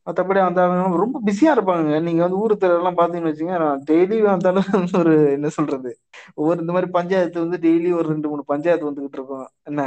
[0.09, 0.61] மற்றபடி அவங்க
[1.03, 2.01] ரொம்ப பிஸியா இருப்பாங்க.
[2.01, 3.55] நீங்க வந்து ஊர் தெருவெல்லாம் பாத்தீங்கன்னு வச்சுங்க
[3.89, 5.91] டெய்லி வந்தாலும் வந்து ஒரு என்ன சொல்றது?
[6.35, 9.47] ஒவ்வொரு இந்த மாதிரி பஞ்சாயத்து வந்து டெய்லி ஒரு ரெண்டு மூணு பஞ்சாயத்து வந்துகிட்டு இருக்கும்.
[9.63, 9.81] என்ன?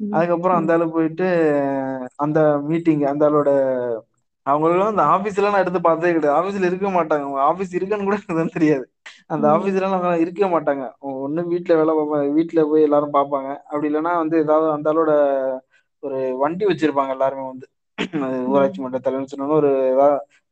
[0.00, 1.26] அதுக்கப்புறம் அந்த ஆளு போயிட்டு
[2.16, 3.50] அந்த மீட்டிங் அந்த ஆளோட
[4.46, 6.36] அவங்களும் அந்த ஆபீஸ்ல நான் எடுத்து பார்த்ததே கிடையாது.
[6.40, 7.24] ஆபீஸ்ல இருக்க மாட்டாங்க.
[7.26, 8.84] அவங்க ஆபீஸ் இருக்குன்னு கூட எனக்கு தெரியாது.
[9.26, 10.84] அந்த ஆபீஸ்ல அவங்க இருக்கவே மாட்டாங்க.
[11.26, 15.12] ஒண்ணு வீட்டுல வேலை பார்ப்பாங்க வீட்டுல போய் எல்லாரும் பார்ப்பாங்க அப்படி இல்லைன்னா வந்து ஏதாவது அந்த ஆளோட
[16.02, 17.66] ஒரு வண்டி வச்சிருப்பாங்க எல்லாருமே வந்து.
[18.52, 19.70] ஊராட்சி மன்ற தலைவர்னு சொன்னாங்க ஒரு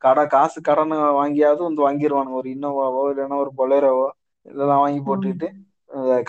[0.02, 4.08] கடை காசு கடன் வாங்கியாவது வந்து வாங்கிடுவானுங்க ஒரு இன்னோவாவோ இல்லைன்னா ஒரு பொலேரோவோ
[4.46, 5.48] இதெல்லாம் வாங்கி போட்டுக்கிட்டு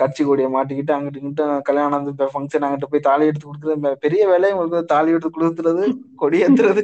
[0.00, 4.54] கட்சி கொடியை மாட்டிக்கிட்டு அங்கிட்டு இங்கிட்டு கல்யாணம் வந்து ஃபங்க்ஷன் அங்கிட்ட போய் தாலி எடுத்து கொடுக்குறது பெரிய வேலையை
[4.56, 5.84] உங்களுக்கு தாலி எடுத்து கொடுத்துறது
[6.22, 6.82] கொடி ஏத்துறது.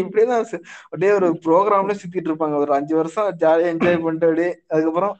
[0.00, 0.42] இப்படிதான்
[0.84, 2.56] அப்படியே ஒரு ப்ரோக்ராம்ல சுத்திட்டு இருப்பாங்க.
[2.64, 5.14] ஒரு அஞ்சு வருஷம் ஜாலியா என்ஜாய் பண்ணிட்டு அப்படியே அதுக்கப்புறம்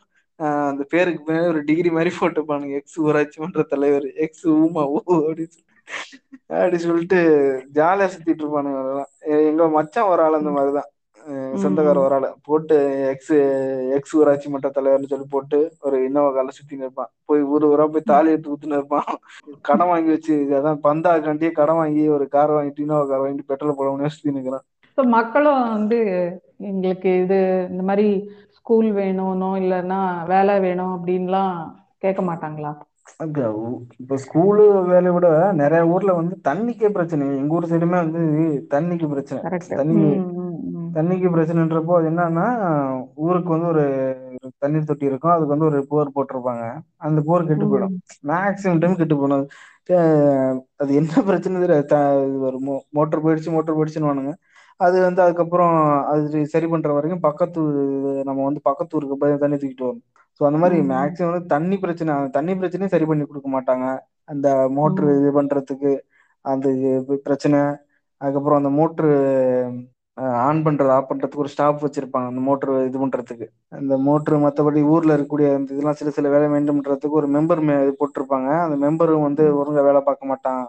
[0.70, 2.74] அந்த பேருக்கு பின்னாடி ஒரு டிகிரி மாதிரி போட்டுப்பானுங்க.
[2.80, 5.64] எக்ஸ் ஊராட்சி மன்ற தலைவர் எக்ஸ் ஊமா ஊ அப்படின்னு சொல்லி.
[6.50, 7.18] அப்படி சொல்லிட்டு
[7.76, 9.10] ஜாலியா சுத்திட்டு இருப்பானுங்க அதெல்லாம்
[9.48, 10.90] எங்க மச்சான் ஒரு ஆள் அந்த மாதிரிதான்.
[11.62, 12.26] சொந்தக்கார ஒரு ஆள்.
[12.46, 12.76] போட்டு
[13.12, 13.32] எக்ஸ்
[13.96, 17.10] எக்ஸ் ஊராட்சி மன்ற தலைவர்னு சொல்லி போட்டு ஒரு இன்னோவா கால சுத்தி இருப்பான்.
[17.24, 19.08] போய் ஊர் ஊரா போய் தாலி எடுத்து ஊத்துன்னு இருப்பான்.
[19.68, 24.08] கடன் வாங்கி வச்சு அதான் பந்தாக்காண்டியே கடன் வாங்கி ஒரு கார் வாங்கிட்டு இன்னோவா கார் வாங்கிட்டு பெட்ரோல் போட
[24.08, 24.66] சுத்தி நிற்கிறான்
[24.98, 25.98] ஸோ மக்களும் வந்து
[26.68, 27.38] எங்களுக்கு இது
[27.70, 28.08] இந்த மாதிரி
[28.58, 31.56] ஸ்கூல் வேணும்னோ இல்லைன்னா வேலை வேணும் அப்படின்லாம்
[31.98, 32.70] கேட்க மாட்டாங்களா?
[33.98, 37.26] இப்ப ஸ்கூலு வேலையை விட நிறைய ஊர்ல வந்து தண்ணிக்கே பிரச்சனை.
[37.36, 38.20] எங்க ஊர் சைடுமே வந்து
[38.74, 39.42] தண்ணிக்கு பிரச்சனை.
[39.44, 39.74] கரெக்ட்
[40.94, 42.46] தண்ணிக்கு பிரச்சனைன்றப்போ அது என்னன்னா
[43.14, 43.84] ஊருக்கு வந்து ஒரு
[44.58, 45.30] தண்ணீர் தொட்டி இருக்கும்.
[45.30, 46.64] அதுக்கு வந்து ஒரு போர் போட்டிருப்பாங்க.
[46.96, 47.94] அந்த போர் கெட்டு போயிடும்.
[48.20, 49.48] ம் மேக்ஸிமம் டைம் கெட்டு
[49.88, 54.32] அஹ் அது என்ன பிரச்சனை தெரியாது ஒரு மோட்டர் போயிடுச்சு மோட்டர் போயிடுச்சுன்னு
[54.80, 55.74] அது வந்து அதுக்கப்புறம்
[56.12, 57.60] அது சரி பண்ற வரைக்கும் பக்கத்து
[58.28, 60.04] நம்ம வந்து பக்கத்து ஊருக்கு போய் தண்ணி தூக்கிட்டு வரணும்.
[60.40, 63.86] ஸோ அந்த மாதிரி ம் மேக்ஸிமம் வந்து தண்ணி பிரச்சனை தண்ணி பிரச்சனையும் சரி பண்ணி கொடுக்க மாட்டாங்க.
[64.32, 64.48] அந்த
[64.78, 65.92] மோட்ரு இது பண்றதுக்கு
[66.44, 67.60] அந்த இது பிரச்சனை.
[68.20, 69.10] அதுக்கப்புறம் அந்த மோட்ரு
[70.44, 73.46] ஆன் பண்றது ஆஃப் பண்றதுக்கு ஒரு ஸ்டாப் வச்சிருப்பாங்க அந்த மோட்ரு இது பண்றதுக்கு.
[73.78, 77.62] அந்த மோட்ரு மற்றபடி ஊர்ல இருக்கக்கூடிய அந்த இதெல்லாம் சில சில வேலை மெயின்டைன் பண்றதுக்கு ஒரு மெம்பர்
[78.00, 78.48] போட்டிருப்பாங்க.
[78.66, 80.62] அந்த மெம்பரும் வந்து ஒழுங்கா வேலை பார்க்க மாட்டான்.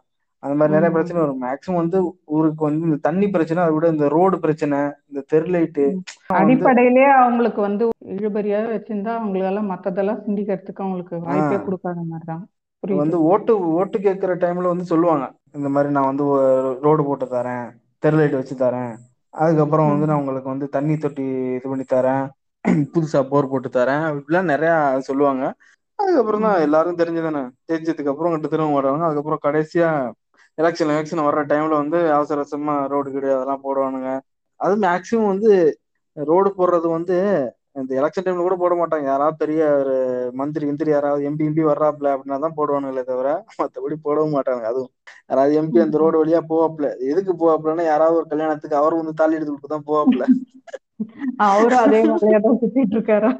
[0.43, 1.43] அந்த மாதிரி நிறைய பிரச்சனை வரும்.
[1.45, 1.99] மேக்ஸிமம் வந்து
[2.37, 4.79] ஊருக்கு வந்து இந்த தண்ணி பிரச்சனை அதை விட இந்த ரோடு பிரச்சனை
[5.09, 5.85] இந்த தெருலைட்டு
[6.39, 7.85] அடிப்படையிலேயே அவங்களுக்கு வந்து
[8.15, 12.43] இழுபறியா வச்சிருந்தா அவங்களால மத்ததெல்லாம் சிந்திக்கிறதுக்கு அவங்களுக்கு வாய்ப்பே கொடுக்காத மாதிரி தான்
[13.01, 15.25] வந்து ஓட்டு ஓட்டு கேட்கிற டைம்ல வந்து சொல்லுவாங்க
[15.57, 16.25] இந்த மாதிரி நான் வந்து
[16.85, 17.65] ரோடு போட்டு தரேன்
[18.03, 18.91] தெருலைட் வச்சு தரேன்.
[19.33, 21.25] அதுக்கப்புறம் வந்து நான் உங்களுக்கு வந்து தண்ணி தொட்டி
[21.57, 22.23] இது பண்ணி தரேன்
[22.93, 24.71] புதுசா போர் போட்டு தரேன் இப்படிலாம் நிறைய
[25.09, 25.43] சொல்லுவாங்க.
[25.99, 29.05] அதுக்கப்புறம் தான் எல்லாரும் தெரிஞ்சதானே தெரிஞ்சதுக்கு அப்புறம் கிட்ட திரும்ப வருவாங்க.
[29.07, 29.89] அதுக்கப்புறம் கடைசியா
[30.57, 34.11] எலெக்ஷன் எலெக்ஷன் வர்ற டைம்ல வந்து அவசர அவசரமா ரோடு கிடையாது அதெல்லாம் போடுவானுங்க.
[34.59, 35.51] அது மேக்சிமம் வந்து
[36.17, 37.17] ரோடு போடுறது வந்து
[37.79, 39.05] இந்த எலெக்ஷன் டைம்ல கூட போட மாட்டாங்க.
[39.09, 39.95] யாராவது பெரிய ஒரு
[40.39, 43.27] மந்திரி கிந்திரி யாராவது எம்பி எம்பி வர்றாப்ல அப்படின்னா தான் போடுவானுங்களே தவிர
[43.59, 44.63] மற்றபடி போடவும் மாட்டாங்க.
[44.71, 44.91] அதுவும்
[45.29, 45.97] யாராவது எம்பி அந்த.
[46.03, 46.89] ரோடு வழியா போவாப்ல.
[47.11, 50.25] எதுக்கு போவாப்லன்னா யாராவது ஒரு கல்யாணத்துக்கு அவர் வந்து தாலி எடுத்து கொடுத்து தான் போவாப்ல.
[51.47, 53.31] அவரும் அதே வேலையா தான் சுத்திட்டு இருக்காரா?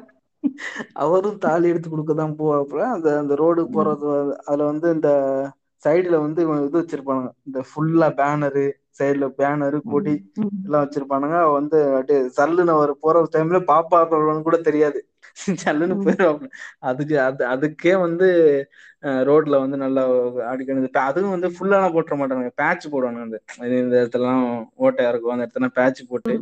[1.02, 4.10] அவரும் தாலி எடுத்து கொடுக்க தான் போவாப்புல அந்த அந்த ரோடு போறது
[4.46, 5.10] அதுல வந்து இந்த
[5.82, 7.30] சைடுல வந்து இது வச்சிருப்பானுங்க.
[7.46, 8.64] இந்த ஃபுல்லா பேனரு
[8.98, 10.14] சைடுல பேனரு கொடி
[10.64, 11.36] எல்லாம் வச்சிருப்பானுங்க.
[11.58, 14.00] வந்து அப்படியே சல்லுன்னு அவர் போற டைம்ல பாப்பா
[14.42, 15.00] கூட தெரியாது.
[15.62, 16.48] சல்லுன்னு போயிடுவாப்புல
[16.88, 18.26] அதுக்கு அது அதுக்கே வந்து
[19.28, 20.02] ரோட்ல வந்து நல்லா
[20.50, 20.80] அடிக்கணும்.
[21.08, 22.52] அதுவும் வந்து ஃபுல்லாலாம் போட்டுற மாட்டானுங்க.
[22.60, 23.38] பேட்ச் போடுவானுங்க அந்த
[23.80, 24.44] இந்த இடத்துலலாம்
[24.80, 26.34] ஓட்டையா இருக்கும் அந்த இடத்துல பேட்ச் போட்டு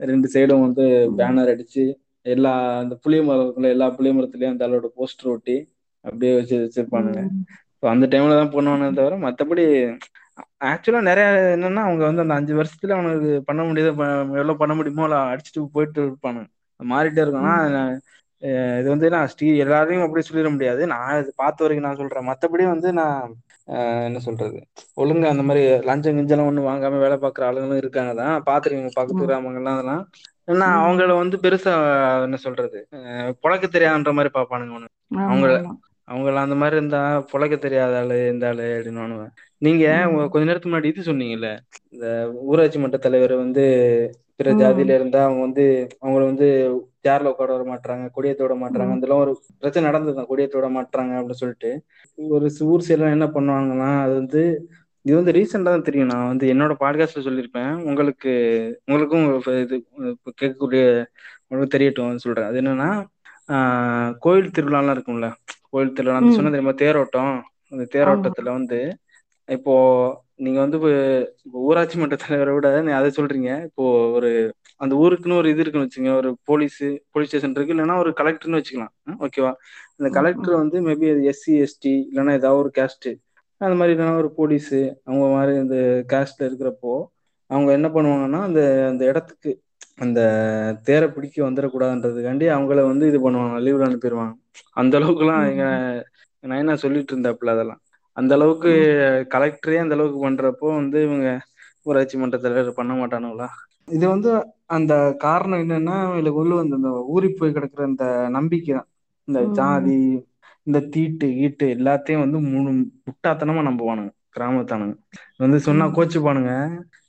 [0.00, 0.84] ரெண்டு சைடும் வந்து
[1.18, 1.84] பேனர் அடிச்சு
[2.26, 5.56] எல்லா அந்த புளிய மரத்துல எல்லா புளிய மரத்துலயும் அந்த ஆளோட போஸ்டர் ஒட்டி
[6.04, 7.20] அப்படியே வச்சு வச்சிருப்பானுங்க.
[7.84, 9.64] ஸோ அந்த டைம்ல தான் பண்ணுவானே தவிர மற்றபடி
[10.68, 11.26] ஆக்சுவலா நிறைய
[11.56, 13.90] என்னன்னா அவங்க வந்து அந்த அஞ்சு வருஷத்துல அவனுக்கு பண்ண முடியாத
[14.32, 16.48] எவ்வளவு பண்ண முடியுமோ அவ்வளவு அடிச்சுட்டு போயிட்டு இருப்பானுங்க
[16.80, 17.82] மாறிட்டே இருக்கும் ஆனா
[18.80, 20.82] இது வந்து நான் ஸ்ரீ எல்லாரையும் அப்படி சொல்லிட முடியாது.
[20.92, 22.26] நான் இது பார்த்த வரைக்கும் நான் சொல்றேன்.
[22.30, 23.32] மற்றபடி வந்து நான்
[24.08, 24.58] என்ன சொல்றது?
[24.96, 28.12] ஒழுங்கா அந்த மாதிரி லஞ்சம் கிஞ்சம் ஒன்றும் வாங்காம வேலை பார்க்குற ஆளுங்களும் இருக்காங்க.
[28.20, 30.02] தான் பார்த்துருக்கீங்க பக்கத்து கிராமங்கள்லாம் அதெல்லாம்.
[30.48, 31.74] ஏன்னா அவங்கள வந்து பெருசா
[32.26, 32.78] என்ன சொல்றது?
[33.44, 34.90] பொழைக்க தெரியாதுன்ற மாதிரி பார்ப்பானுங்க ஒண்ணு
[36.08, 37.00] ஆமா அவங்க ஆமா அவங்கள அந்த மாதிரி இருந்தா
[37.30, 39.28] பொழைக்க தெரியாத ஆளு இந்த ஆளு அப்படின்னு
[39.62, 39.84] நீங்க
[40.32, 41.50] கொஞ்ச நேரத்துக்கு முன்னாடி இது சொன்னீங்கல்ல
[41.94, 42.06] இந்த
[42.46, 43.64] ஊராட்சி மன்ற தலைவர் வந்து
[44.38, 45.64] பிற ஜாதியில இருந்தா அவங்க வந்து
[46.02, 46.46] அவங்கள வந்து
[47.04, 48.96] சேர்ல உட்கார வர மாட்டாங்க கொடியேத்த விட மாட்டாங்க ம்.
[48.96, 51.70] அதெல்லாம் ஒரு பிரச்சனை நடந்ததுதான் கொடியேத்த விட மாட்டாங்க அப்படின்னு சொல்லிட்டு.
[52.18, 54.42] ஒரு ஊர் சைடுலாம் என்ன பண்ணுவாங்கன்னா அது வந்து
[55.04, 56.10] இது வந்து ரீசெண்டா தான் தெரியும்.
[56.12, 57.72] நான் வந்து என்னோட பாட்காஸ்ட்ல சொல்லியிருப்பேன்.
[57.84, 58.30] உங்களுக்கு
[58.84, 59.26] உங்களுக்கும்
[59.64, 59.76] இது
[60.36, 60.82] கேட்கக்கூடிய
[61.44, 62.48] உங்களுக்கு தெரியட்டும் சொல்றேன்.
[62.50, 62.90] அது என்னன்னா
[63.48, 65.26] ஆஹ் கோயில் திருவிழாலாம் இருக்கும்ல
[65.74, 65.92] கோயில்
[66.26, 66.36] ம்.
[66.36, 67.34] சொன்ன தெரியுமா தேரோட்டம்.
[67.72, 68.78] அந்த தேரோட்டத்துல வந்து
[69.48, 69.74] இப்போ
[70.36, 70.78] நீங்க வந்து
[71.62, 73.50] ஊராட்சி மன்ற தலைவரை விட நீ அதை சொல்றீங்க.
[73.64, 73.84] இப்போ
[74.16, 74.30] ஒரு
[74.80, 76.78] அந்த ஊருக்குன்னு ஒரு இது இருக்குன்னு வச்சுங்க ஒரு போலீஸ்
[77.10, 77.74] போலீஸ் ஸ்டேஷன் இருக்கு.
[77.74, 78.94] இல்லைன்னா ஒரு கலெக்டர்னு வச்சுக்கலாம்.
[79.20, 79.52] ஓகேவா
[79.98, 83.08] அந்த கலெக்டர் வந்து மேபி அது எஸ்சி எஸ்டி இல்லைன்னா ஏதாவது ஒரு கேஸ்ட்
[83.60, 84.72] அந்த மாதிரி இல்லைன்னா ஒரு போலீஸ்
[85.04, 85.76] அவங்க மாதிரி அந்த
[86.12, 86.94] கேஸ்ட்ல இருக்கிறப்போ
[87.50, 89.50] அவங்க என்ன பண்ணுவாங்கன்னா அந்த அந்த இடத்துக்கு
[89.98, 90.20] அந்த
[90.84, 94.34] தேரை பிடிக்க வந்துடக்கூடாதுன்றதுக்காண்டி அவங்கள வந்து இது பண்ணுவாங்க லீவ்ல அனுப்பிடுவாங்க
[94.76, 95.66] அந்த அளவுக்குலாம் எங்க
[96.44, 97.80] நைனா சொல்லிட்டு இருந்தாப்புல அதெல்லாம்.
[98.16, 98.70] அந்த அளவுக்கு
[99.34, 101.28] கலெக்டரே அந்த அளவுக்கு பண்றப்போ வந்து இவங்க
[101.86, 103.48] ஊராட்சி மன்ற தலைவர் பண்ண மாட்டானுங்களா?
[103.88, 104.30] இது வந்து
[104.68, 108.88] அந்த காரணம் என்னன்னா இவங்களுக்கு உள்ள வந்து இந்த ஊறி போய் கிடக்குற இந்த நம்பிக்கை தான்.
[109.28, 109.98] இந்த ஜாதி
[110.66, 112.70] இந்த தீட்டு ஈட்டு எல்லாத்தையும் வந்து மூணு
[113.06, 114.94] முட்டாத்தனமா நம்புவானுங்க கிராமத்தானுங்க.
[115.38, 116.52] வந்து சொன்னா கோச்சுப்பானுங்க.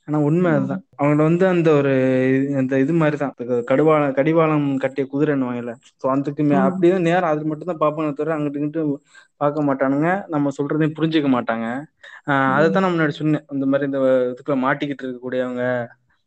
[0.08, 0.82] ஆனா உண்மை அதுதான்.
[0.98, 1.92] அவங்கள வந்து அந்த ஒரு
[2.60, 3.32] அந்த இது மாதிரி தான்
[3.70, 5.72] கடுவாளம் கடிவாளம் கட்டிய குதிரைன்னு வாங்கல.
[6.00, 8.82] ஸோ அதுக்கு அப்படியே நேரம் அது மட்டும் தான் பார்ப்பாங்க தவிர அங்கிட்டு இங்கிட்டு
[9.40, 10.10] பார்க்க மாட்டானுங்க.
[10.34, 11.66] நம்ம சொல்றதையும் புரிஞ்சுக்க மாட்டாங்க.
[12.30, 13.44] ஆஹ் அதை தான் நான் முன்னாடி சொன்னேன்.
[13.56, 14.00] இந்த மாதிரி இந்த
[14.32, 15.64] இதுக்குள்ள மாட்டிக்கிட்டு இருக்கக்கூடியவங்க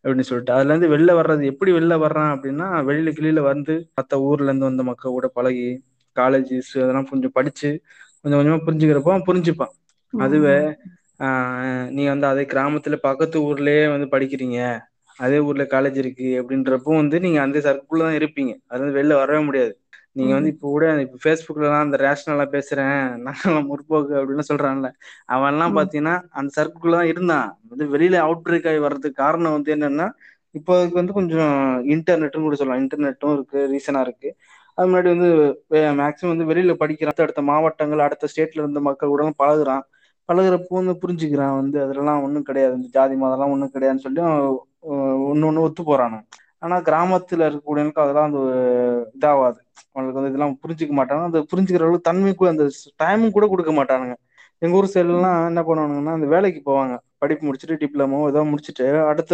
[0.06, 0.54] அப்படின்னு சொல்லிட்டு.
[0.56, 4.84] அதுல இருந்து வெளில வர்றது எப்படி வெளில வர்றான் அப்படின்னா வெளியில கிளியில வந்து மற்ற ஊர்ல இருந்து வந்த
[4.90, 5.68] மக்கள் கூட பழகி
[6.18, 7.70] காலேஜஸ் அதெல்லாம் கொஞ்சம் படிச்சு
[8.26, 9.74] கொஞ்சம் கொஞ்சமா புரிஞ்சுக்கிறப்போ புரிஞ்சுப்பான்.
[10.14, 10.56] அதுவே
[11.20, 11.26] ம்
[11.60, 14.60] ஆஹ் நீ வந்து அதே கிராமத்துல பக்கத்து ஊர்லயே வந்து படிக்கிறீங்க.
[15.20, 18.52] அதே ஊர்ல காலேஜ் இருக்கு அப்படின்றப்போ வந்து நீங்க அந்த சர்க்குள்ள தான் இருப்பீங்க.
[18.70, 19.74] அது வந்து வெளில வரவே முடியாது.
[20.16, 22.96] நீங்க வந்து இப்ப கூட இப்ப ஃபேஸ்புக்லலாம் அந்த ரேஷனலா பேசுறேன்.
[23.26, 24.88] நான் முற்போக்கு அப்படின்னு சொல்றான்ல.
[25.30, 27.50] அவன் எல்லாம் பாத்தீங்கன்னா அந்த சர்க்குள்ள தான் இருந்தான்.
[27.72, 30.08] வந்து வெளியில அவுட் பிரேக் ஆகி வர்றதுக்கு காரணம் வந்து என்னன்னா
[30.56, 31.56] இப்போ அதுக்கு வந்து கொஞ்சம்
[31.94, 32.82] இன்டர்நெட்டும் கூட சொல்லலாம்.
[32.84, 34.30] இன்டர்நெட்டும் இருக்கு ரீசனா இருக்கு.
[34.78, 35.30] அது முன்னாடி வந்து
[36.00, 39.84] மேக்சிமம் வந்து வெளியில படிக்கிற அடுத்த மாவட்டங்கள் அடுத்த ஸ்டேட்ல இருந்த மக்கள் கூட பழகுறான்.
[40.30, 41.56] பழகிறப்போ வந்து புரிஞ்சுக்கிறான்.
[41.62, 42.74] வந்து அதெல்லாம் ஒன்றும் கிடையாது.
[42.80, 44.22] இந்த ஜாதி மதம்லாம் ஒன்றும் கிடையாதுன்னு சொல்லி
[45.30, 46.20] ஒன்று ஒன்று ஒத்து போறானு.
[46.66, 48.40] ஆனால் கிராமத்தில் இருக்கக்கூடியவனுக்கு அதெல்லாம் அந்த
[49.18, 49.60] இதாகாது
[49.94, 51.24] அவங்களுக்கு வந்து இதெல்லாம் புரிஞ்சிக்க மாட்டாங்க.
[51.30, 52.66] அந்த புரிஞ்சுக்கிற அளவுக்கு தன்மைக்கு அந்த
[53.04, 54.16] டைமும் கூட கொடுக்க மாட்டானுங்க.
[54.62, 56.96] எங்கள் ஊர் சைடுலாம் என்ன பண்ணுவானுங்கன்னா அந்த வேலைக்கு போவாங்க.
[57.22, 59.34] படிப்பு முடிச்சுட்டு டிப்ளமோ ஏதோ முடிச்சுட்டு அடுத்த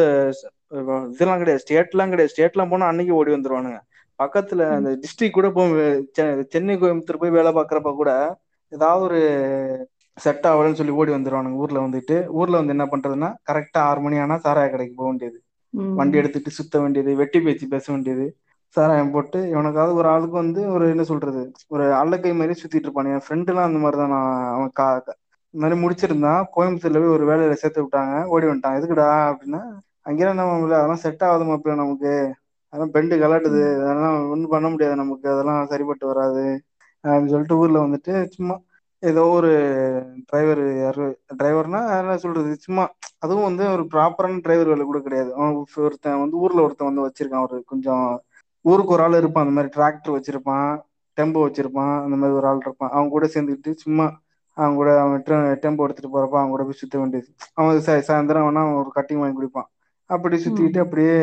[1.14, 1.64] இதெல்லாம் கிடையாது.
[1.66, 2.34] ஸ்டேட்லாம் கிடையாது.
[2.34, 3.80] ஸ்டேட்லாம் போனால் அன்னைக்கு ஓடி வந்துருவானுங்க.
[4.20, 5.72] பக்கத்துல அந்த டிஸ்ட்ரிக் கூட போய்
[6.54, 8.12] சென்னை கோயம்புத்தூர் போய் வேலை பார்க்குறப்ப கூட
[8.72, 9.20] ஏதாவது ஒரு
[10.16, 11.54] செட் ஆகலன்னு சொல்லி ஓடி வந்துருவானுங்க.
[11.54, 15.38] ஊர்ல வந்துட்டு ஊர்ல வந்து என்ன பண்றதுன்னா கரெக்டா ஆறு மணி ஆனா சாராய கடைக்கு போக வேண்டியது.
[15.96, 18.26] வண்டி எடுத்துட்டு சுத்த வேண்டியது வெட்டி பேச்சு பேச வேண்டியது
[18.76, 23.06] சாராயம் போட்டு இவனுக்காவது ஒரு ஆளுக்கு வந்து ஒரு என்ன சொல்றது ஒரு அல்லக்கை மாதிரி சுத்திட்டு இருப்பான்.
[23.06, 24.88] என் ஃப்ரெண்டு எல்லாம் அந்த மாதிரிதான் நான் அவன் கா
[25.54, 26.44] இந்த மாதிரி முடிச்சிருந்தான்.
[26.56, 28.26] கோயம்புத்தூர்ல போய் ஒரு வேலையில சேர்த்து விட்டாங்க.
[28.26, 28.78] ஓடி வந்துட்டான்.
[28.80, 29.62] எதுக்குடா அப்படின்னா
[30.02, 32.12] அங்கேயே நம்ம அதெல்லாம் செட் ஆகுது மாப்பிள்ள நமக்கு.
[32.74, 33.62] அதெல்லாம் பெண்டு கலாட்டுது.
[33.82, 35.30] அதெல்லாம் ஒண்ணும் பண்ண முடியாது நமக்கு.
[35.30, 36.44] அதெல்லாம் சரிப்பட்டு வராது.
[37.04, 38.56] அப்படின்னு சொல்லிட்டு ஊர்ல வந்துட்டு சும்மா
[39.06, 39.52] ஏதோ ஒரு
[40.30, 42.84] டிரைவர் யாரு டிரைவர்னா என்ன சொல்றது சும்மா
[43.20, 45.32] அதுவும் வந்து ஒரு ப்ராப்பரான டிரைவர் வேலை கூட கிடையாது.
[45.84, 48.06] ஒருத்தன் வந்து ஊர்ல ஒருத்தன் வந்து வச்சிருக்கான் ஒரு கொஞ்சம்
[48.66, 50.70] ஊருக்கு ஒரு ஆள் இருப்பான் அந்த மாதிரி டிராக்டர் வச்சிருப்பான்
[51.18, 52.94] டெம்போ வச்சிருப்பான் அந்த மாதிரி ஒரு ஆள் இருப்பான்.
[52.94, 54.06] அவங்க கூட சேர்ந்துக்கிட்டு சும்மா
[54.58, 55.24] அவங்க கூட அவன்
[55.64, 57.30] டெம்போ எடுத்துட்டு போறப்ப அவங்க கூட போய் சுத்த வேண்டியது.
[57.54, 59.70] அவன் சாயந்தரம் வேணா அவன் ஒரு கட்டிங் வாங்கி குடிப்பான்.
[60.10, 61.16] அப்படி சுத்திக்கிட்டு அப்படியே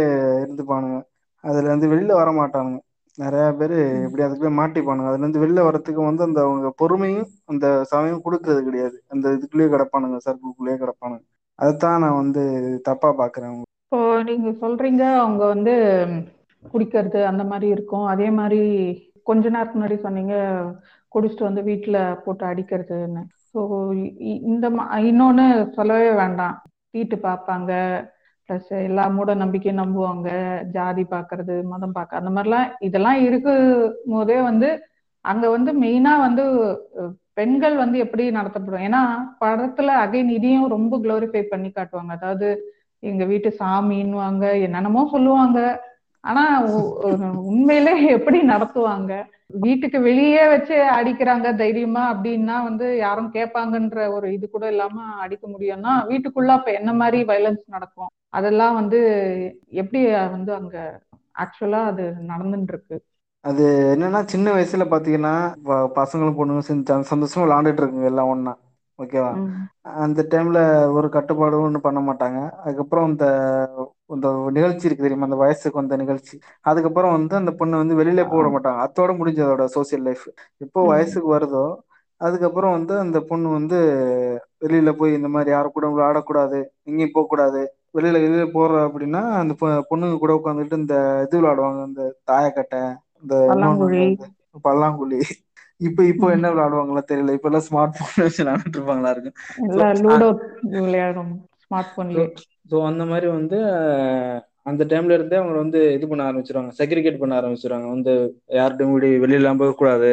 [0.43, 0.99] இருந்துப்பானுங்க.
[1.45, 2.80] அதுல இருந்து வெளில வர மாட்டானுங்க.
[3.19, 5.09] நிறைய பேரு இப்படி அதுக்கு போய் மாட்டிப்பானுங்க.
[5.11, 8.97] அதுல இருந்து வெளில வர்றதுக்கு வந்து அந்த அவங்க பொறுமையும் அந்த சமயம் கொடுக்கறது கிடையாது.
[9.15, 11.25] அந்த இதுக்குள்ளேயே கிடப்பானுங்க சர்க்குக்குள்ளேயே கிடப்பானுங்க.
[11.59, 12.43] அதைத்தான் நான் வந்து
[12.89, 13.53] தப்பா பாக்குறேன்.
[13.85, 13.99] இப்போ
[14.29, 15.75] நீங்க சொல்றீங்க அவங்க வந்து
[16.65, 18.07] குடிக்கிறது அந்த மாதிரி இருக்கும்.
[18.07, 18.61] அதே மாதிரி
[19.27, 20.35] கொஞ்ச நேரத்துக்கு முன்னாடி சொன்னீங்க
[21.13, 23.23] குடிச்சிட்டு வந்து வீட்டுல போட்டு அடிக்கிறதுன்னு.
[23.51, 23.61] ஸோ
[24.53, 24.67] இந்த
[25.11, 25.47] இன்னொன்னு
[25.77, 26.57] சொல்லவே வேண்டாம்.
[26.97, 27.73] வீட்டு பார்ப்பாங்க
[28.49, 30.28] ப்ளஸ் எல்லா மூட நம்பிக்கையும் நம்புவாங்க.
[30.76, 33.66] ஜாதி பாக்குறது மதம் பார்க்க அந்த மாதிரிலாம் இதெல்லாம் இருக்கும்
[34.12, 34.68] போதே வந்து
[35.24, 36.45] அங்க வந்து மெயினா வந்து
[37.38, 38.84] பெண்கள் வந்து எப்படி நடத்தப்படும்?
[38.88, 39.03] ஏன்னா
[39.43, 42.12] படத்துல அகைன் இதையும் ரொம்ப குளோரிஃபை பண்ணி காட்டுவாங்க.
[42.18, 42.49] அதாவது
[43.03, 45.61] எங்க வீட்டு சாமின்னுவாங்க என்னென்னமோ சொல்லுவாங்க.
[46.24, 46.43] ஆனா
[47.51, 49.12] உண்மையிலே எப்படி நடத்துவாங்க?
[49.63, 55.95] வீட்டுக்கு வெளியே வச்சு அடிக்கிறாங்க தைரியமா அப்படின்னா வந்து யாரும் கேட்பாங்கன்ற ஒரு இது கூட இல்லாம அடிக்க முடியும்னா
[56.11, 58.11] வீட்டுக்குள்ள அப்ப என்ன மாதிரி வயலன்ஸ் நடக்கும்?
[58.33, 58.99] அதெல்லாம் வந்து
[59.83, 60.01] எப்படி
[60.37, 60.77] வந்து அங்க
[61.45, 62.97] ஆக்சுவலா அது நடந்துட்டு இருக்கு
[63.45, 65.35] அது என்னன்னா சின்ன வயசுல பாத்தீங்கன்னா
[65.97, 68.53] பசங்களும் பொண்ணுங்க செஞ்சு சந்தோஷமா விளாண்டுட்டு இருக்குங்க எல்லாம் ஒன்னா
[69.03, 69.33] ஓகேவா?
[70.03, 70.59] அந்த டைம்ல
[70.97, 72.39] ஒரு கட்டுப்பாடும் ஒன்றும் பண்ண மாட்டாங்க.
[72.61, 73.27] அதுக்கப்புறம் இந்த
[74.15, 74.27] இந்த
[74.57, 75.29] நிகழ்ச்சி இருக்கு தெரியுமா?
[75.29, 76.35] அந்த வயசுக்கு வந்த நிகழ்ச்சி.
[76.65, 78.81] அதுக்கப்புறம் வந்து அந்த பொண்ணு வந்து வெளியில போட மாட்டாங்க.
[78.87, 80.27] அத்தோட முடிஞ்சதோட சோசியல் லைஃப்
[80.61, 81.65] எப்போ வயசுக்கு வருதோ
[82.21, 83.79] அதுக்கப்புறம் வந்து அந்த பொண்ணு வந்து
[84.63, 87.61] வெளியில போய் இந்த மாதிரி யாரு கூட விளையாடக்கூடாது எங்கேயும் போக கூடாது
[87.95, 89.55] வெளியில வெளியில போற அப்படின்னா அந்த
[89.91, 91.81] பொண்ணுங்க கூட உட்காந்துட்டு இந்த இது விளையாடுவாங்க.
[91.91, 92.83] இந்த தாயக்கட்டை
[93.23, 93.35] இந்த
[94.67, 95.21] பல்லாங்குழி.
[95.83, 97.35] இப்ப இப்போ என்ன விளையாடுவாங்களா தெரியல.
[97.37, 99.12] இப்ப எல்லாம் ஸ்மார்ட் போன் வச்சு விளையாண்டுட்டு இருப்பாங்களா
[100.78, 102.22] விளையாடும் ஸ்மார்ட் போன்ல
[102.70, 103.59] ஸோ அந்த மாதிரி வந்து
[104.70, 106.72] அந்த டைம்ல இருந்தே அவங்க வந்து இது பண்ண ஆரம்பிச்சிருவாங்க.
[106.80, 107.89] செக்ரிகேட் பண்ண ஆரம்பிச்சிருவாங்க.
[107.95, 108.12] வந்து
[108.59, 110.11] யார்கிட்டையும் கூடி வெளியில எல்லாம் போகக்கூடாது.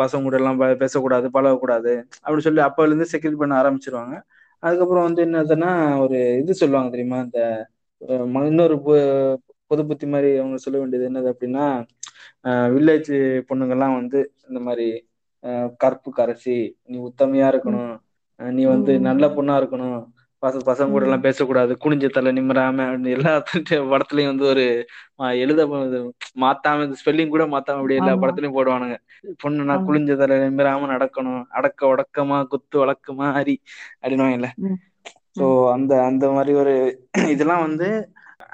[0.00, 1.92] பசங்க கூட எல்லாம் பேசக்கூடாது பழகக்கூடாது.
[2.20, 4.14] அப்படி சொல்லி அப்பல இருந்து செக்யூரிட் பண்ண ஆரம்பிச்சிருவாங்க.
[4.62, 5.70] அதுக்கப்புறம் வந்து என்னதுன்னா
[6.04, 7.20] ஒரு இது சொல்லுவாங்க தெரியுமா?
[7.26, 7.40] இந்த
[8.48, 8.76] இன்னொரு
[9.70, 11.64] பொது புத்தி மாதிரி அவங்க சொல்ல வேண்டியது என்னது அப்படின்னா
[12.74, 13.12] வில்லேஜ்
[13.48, 14.18] பொண்ணுங்கள்லாம் வந்து
[14.48, 14.86] இந்த மாதிரி
[15.80, 17.92] கருப்பு கரைசி நீ உத்தமையா இருக்கணும்
[18.40, 19.98] நீ வந்து நல்ல பொண்ணா இருக்கணும்
[20.42, 23.32] பச பசங்க கூட எல்லாம் பேசக்கூடாது குனிஞ்ச தலை நிம்மராம எல்லா
[23.92, 24.64] படத்துலயும் வந்து ஒரு
[25.38, 25.62] எழுத
[26.42, 28.96] மாத்தாம ஸ்பெல்லிங் கூட மாத்தாம அப்படி எல்லா படத்துலயும் போடுவானுங்க.
[29.42, 33.56] பொண்ணுனா குளிஞ்ச தலை நிம்மராம நடக்கணும் அடக்க உடக்கமா குத்து வழக்கமா அரி
[33.96, 34.50] அப்படின்னுவாங்கல்ல.
[35.36, 35.44] சோ
[35.74, 36.74] அந்த அந்த மாதிரி ஒரு
[37.34, 37.88] இதெல்லாம் வந்து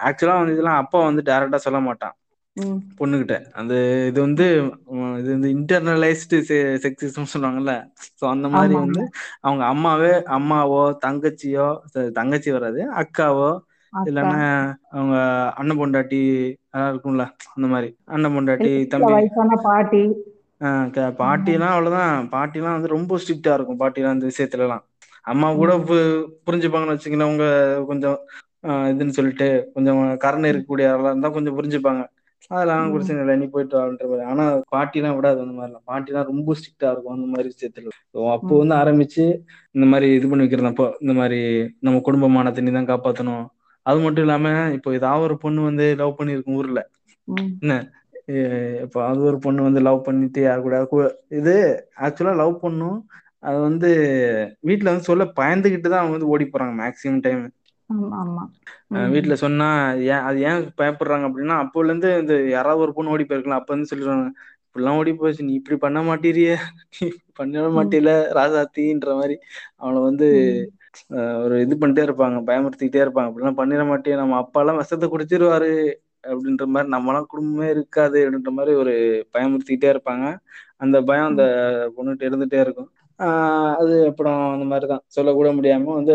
[0.09, 2.15] ஆக்சுவலா வந்து இதெல்லாம் அப்பா வந்து டைரக்டா சொல்ல மாட்டான்.
[3.01, 3.35] பொண்ணுகிட்ட.
[3.55, 3.75] அந்த
[4.09, 4.47] இது வந்து
[5.21, 6.39] இது வந்து இன்டர்னலைஸ்டு
[6.85, 7.75] செக்ஸிசம் சொல்லுவாங்கல்ல.
[8.19, 9.03] சோ அந்த மாதிரி வந்து
[9.43, 11.69] அவங்க அம்மாவே அம்மாவோ தங்கச்சியோ
[12.19, 12.81] தங்கச்சி வராது.
[13.03, 13.51] அக்காவோ
[13.93, 14.41] இல்லைன்னா
[14.93, 15.15] அவங்க
[15.59, 16.21] அண்ணன் பொண்டாட்டி
[16.73, 17.25] அதெல்லாம் இருக்கும்ல
[17.55, 17.89] அந்த மாதிரி.
[18.07, 19.15] அண்ணன் பொண்டாட்டி தம்பி.
[19.69, 20.03] பாட்டி.
[21.19, 24.85] பாட்டி எல்லாம் அவ்வளவுதான் பாட்டி எல்லாம் வந்து ரொம்ப ஸ்ட்ரிக்டா இருக்கும் பாட்டி எல்லாம் அந்த விஷயத்துல எல்லாம்
[25.25, 25.73] அம்மா கூட
[26.47, 27.47] புரிஞ்சுப்பாங்கன்னு வச்சுக்கீங்கன்னா உங்க
[27.91, 28.19] கொஞ்சம்
[28.91, 32.03] இதுன்னு சொல்லிட்டு கொஞ்சம் கருணை இருக்கக்கூடிய இருந்தா கொஞ்சம் புரிஞ்சுப்பாங்க.
[32.51, 34.45] அதெல்லாம் பிரச்சனை இல்லை நீ போயிட்டு வான்ற ஆனா
[34.75, 35.85] பாட்டிலாம் விடாது அந்த மாதிரிலாம்.
[35.91, 37.93] பாட்டிலாம் ரொம்ப ஸ்ட்ரிக்டா இருக்கும் அந்த மாதிரி விஷயத்துல.
[38.37, 39.25] அப்போ வந்து ஆரம்பிச்சு
[39.75, 41.41] இந்த மாதிரி இது பண்ணி வைக்கிறது அப்போ இந்த மாதிரி
[41.87, 43.45] நம்ம குடும்பமானத்தை நீ தான் காப்பாற்றணும்
[43.87, 44.47] அது மட்டும் இல்லாம
[44.77, 46.81] இப்போ ஏதாவது ஒரு பொண்ணு வந்து லவ் பண்ணிருக்கும் ஊர்ல.
[47.63, 47.75] என்ன?
[48.85, 51.05] இப்போ அது ஒரு பொண்ணு வந்து லவ் பண்ணிட்டு யாரு கூட
[51.41, 51.55] இது
[52.07, 52.99] ஆக்சுவலா லவ் பண்ணும்.
[53.49, 53.89] அது வந்து
[54.69, 57.43] வீட்டுல வந்து சொல்ல பயந்துகிட்டு தான் அவங்க வந்து ஓடி போறாங்க மேக்சிமம் டைம்
[59.11, 61.27] வீட்ல சொன்னா ஏன் அது ஏன் பயப்படுறாங்க?
[61.29, 63.59] அப்படின்னா அப்போல இருந்து இந்த யாராவது ஒரு பொண்ணு ஓடி போயிருக்கலாம்.
[63.59, 64.29] அப்ப வந்து சொல்லிடுவாங்க
[64.69, 65.45] இப்படிலாம் ஓடி போச்சு.
[65.45, 66.55] நீ இப்படி பண்ண மாட்டேறியே.
[66.99, 67.07] நீ
[67.39, 67.79] பண்ணவே ம்.
[67.79, 69.37] மாட்டேல ராசாத்தின்ற மாதிரி.
[69.77, 70.29] அவனை வந்து
[71.45, 73.29] ஒரு இது பண்ணிட்டே இருப்பாங்க பயமுறுத்திக்கிட்டே இருப்பாங்க.
[73.29, 75.73] அப்படிலாம் பண்ணிட மாட்டேன் நம்ம அப்பா எல்லாம் விஷத்தை குடிச்சிருவாரு.
[76.27, 78.95] அப்படின்ற மாதிரி நம்மலாம் குடும்பமே இருக்காது அப்படின்ற மாதிரி ஒரு
[79.33, 80.27] பயமுறுத்திக்கிட்டே இருப்பாங்க.
[80.77, 81.45] அந்த பயம் அந்த
[81.97, 82.91] பொண்ணுகிட்ட இருந்துட்டே இருக்கும்.
[83.19, 86.15] ஆஹ் அது அப்புறம் அந்த மாதிரிதான் சொல்லக்கூட முடியாம வந்து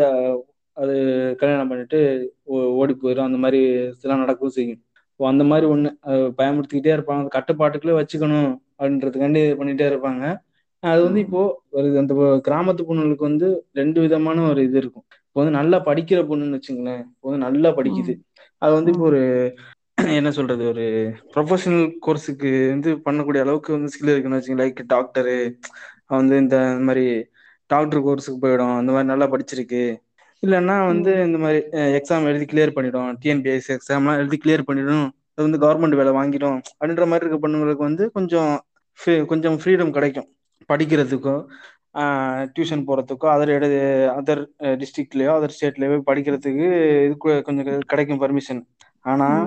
[0.73, 0.93] அது
[1.37, 1.99] கல்யாணம் பண்ணிட்டு
[2.43, 4.81] ஓ- ஓடி போயிடும் அந்த மாதிரி இதெல்லாம் நடக்கவும் செய்யும்.
[5.11, 7.19] இப்போ அந்த மாதிரி ஒன்று அது பயமுறுத்திக்கிட்டே இருப்பாங்க.
[7.19, 10.37] அந்த கட்டுப்பாட்டுக்குள்ளே வச்சுக்கணும் அப்படின்றதுக்காண்டி இது பண்ணிகிட்டே இருப்பாங்க.
[10.79, 12.13] அது வந்து இப்போ ஒரு அந்த
[12.47, 15.03] கிராமத்து பொண்ணுங்களுக்கு வந்து ரெண்டு விதமான ஒரு இது இருக்கும்.
[15.27, 16.99] இப்போ வந்து நல்லா படிக்கிற பொண்ணுன்னு வச்சுங்களேன்.
[16.99, 18.13] இப்போ வந்து நல்லா படிக்குது.
[18.57, 19.55] அது வந்து இப்போ ஒரு
[20.15, 20.67] என்ன சொல்றது?
[20.67, 24.65] ஒரு ப்ரொஃபஷனல் கோர்ஸுக்கு வந்து பண்ணக்கூடிய அளவுக்கு வந்து ஸ்கில் இருக்குன்னு வச்சுங்க.
[24.65, 25.53] லைக் டாக்டரு
[26.07, 27.25] வந்து இந்த மாதிரி
[27.65, 28.77] டாக்டர் கோர்ஸுக்கு போயிடும்.
[28.77, 29.95] அந்த மாதிரி நல்லா படிச்சிருக்கு.
[30.43, 31.59] இல்லைன்னா வந்து இந்த மாதிரி
[31.99, 33.09] எக்ஸாம் எழுதி கிளியர் பண்ணிடும்.
[33.21, 36.57] டிஎன்பிஎஸ்சி எக்ஸாம்லாம் எழுதி கிளியர் பண்ணிடும் அது வந்து கவர்மெண்ட் வேலை வாங்கிடும்.
[36.79, 38.51] அப்படின்ற மாதிரி இருக்க பொண்ணுங்களுக்கு வந்து கொஞ்சம்
[39.31, 40.27] கொஞ்சம் ஃப்ரீடம் கிடைக்கும்.
[40.71, 41.35] படிக்கிறதுக்கோ
[42.55, 43.67] டியூஷன் போகிறதுக்கோ அதர் எடு
[44.19, 44.41] அதர்
[44.81, 46.67] டிஸ்ட்ரிக்ட்லேயோ அதர் ஸ்டேட்லேயோ படிக்கிறதுக்கு
[47.05, 47.15] இது
[47.47, 48.61] கொஞ்சம் கிடைக்கும் பர்மிஷன்
[49.11, 49.43] ஆனால்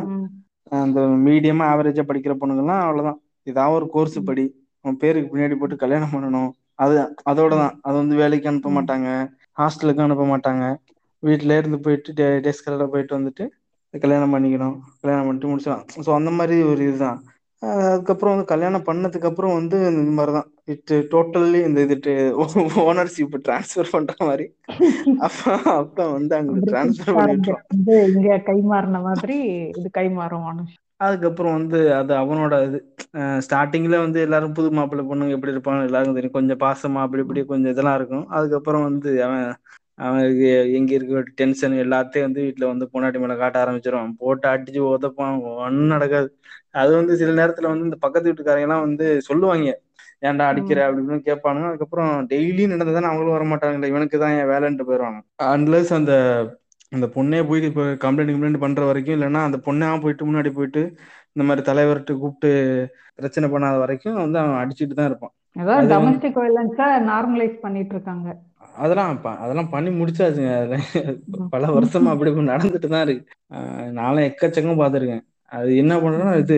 [0.82, 3.18] அந்த மீடியமா ஆவரேஜா படிக்கிற பொண்ணுங்கலாம் அவ்வளவுதான்.
[3.50, 4.46] ஏதாவது ஒரு கோர்ஸ் படி
[4.84, 6.50] உன் பேருக்கு பின்னாடி போட்டு கல்யாணம் பண்ணணும்.
[6.84, 6.94] அது
[7.30, 9.08] அதோட தான் அது வந்து வேலைக்கு அனுப்ப மாட்டாங்க.
[9.60, 10.64] ஹாஸ்டலுக்கு அனுப்ப மாட்டாங்க.
[11.28, 13.44] வீட்டில இருந்து போயிட்டு டே டேஸ்காலரா போயிட்டு வந்துட்டு
[13.94, 14.76] கல்யாணம் பண்ணிக்கணும்.
[15.00, 17.18] கல்யாணம் பண்ணிட்டு முடிச்சலாம் ஸோ அந்த மாதிரி ஒரு இதுதான்.
[17.62, 20.48] அதுக்கப்புறம் வந்து கல்யாணம் பண்ணதுக்கு அப்புறம் வந்து இந்த மாதிரிதான்.
[20.72, 22.14] இட் டோட்டல்லி இந்த இது
[22.84, 24.46] ஓனர்ஷிப் டிரான்ஸ்ஃபர் பண்ற மாதிரி.
[25.26, 25.42] அப்ப
[25.76, 29.38] அப்ப வந்து அங்க டிரான்ஸ்ஃபர் பண்ணி பிரிட்டிஷ்காரங்க விட்டுரும் வந்து இங்க கை மாறின மாதிரி
[29.74, 30.48] இது கை மாறும்
[31.00, 32.78] அதுக்கப்புறம் வந்து அது அவனோட இது.
[33.44, 36.36] ஸ்டார்டிங்ல வந்து எல்லாரும் புது மாப்பிள்ளை பொண்ணுங்க எப்படி இருப்பாங்க எல்லாருக்கும் தெரியும்.
[36.38, 38.26] கொஞ்சம் பாசமா அப்படி இப்படி கொஞ்சம் இதெல்லாம் இருக்கும்.
[38.38, 39.44] அதுக்கப்புறம் வந்து அவன்
[39.98, 40.46] அவனுக்கு
[40.78, 45.36] எங்க இருக்க டென்ஷன் எல்லாத்தையும் வந்து வீட்டுல வந்து பொண்டாட்டி மேல காட்ட ஆரம்பிச்சிருவான் போட்டு அடிச்சு உதப்பான்.
[45.66, 46.28] ஒன்னும் நடக்காது.
[46.74, 49.70] அது வந்து சில நேரத்துல வந்து இந்த பக்கத்து வீட்டுக்காரங்க எல்லாம் வந்து சொல்லுவாங்க.
[50.22, 50.78] ஏன்டா அடிக்கிற?
[50.84, 51.70] அப்படி இப்படின்னு கேட்பானுங்க.
[51.70, 56.12] அதுக்கப்புறம் டெய்லி நடந்ததானே அவங்களும் வர மாட்டாங்கல்ல இவனுக்கு தான் என் வேலைன்ட்டு போயிடுவாங்க அன்லஸ் அந்த
[56.92, 60.82] அந்த பொண்ணே போயிட்டு இப்போ கம்ப்ளைண்ட் கம்ப்ளைண்ட் பண்ற வரைக்கும் இல்லைன்னா அந்த பொண்ணா போயிட்டு முன்னாடி போயிட்டு
[61.32, 62.50] இந்த மாதிரி தலைவர்கிட்ட கூப்பிட்டு
[63.16, 65.32] பிரச்சனை பண்ணாத வரைக்கும் வந்து அவன் அடிச்சுட்டு தான் இருப்பான்.
[65.56, 68.28] அதாவது அது வந்து டொமஸ்டிக் வயலன்ஸை நார்மலைஸ் பண்ணிட்டு இருக்காங்க.
[68.76, 70.52] அதெல்லாம் அதெல்லாம் பண்ணி முடிச்சாச்சுங்க.
[71.54, 73.24] பல வருஷமா அப்படி நடந்துட்டு தான் இருக்கு
[73.56, 76.32] ஆஹ் நான்லாம் எக்கச்சக்கம் பார்த்துருக்கேன் அது என்ன பண்றேன்னா.
[76.42, 76.56] இது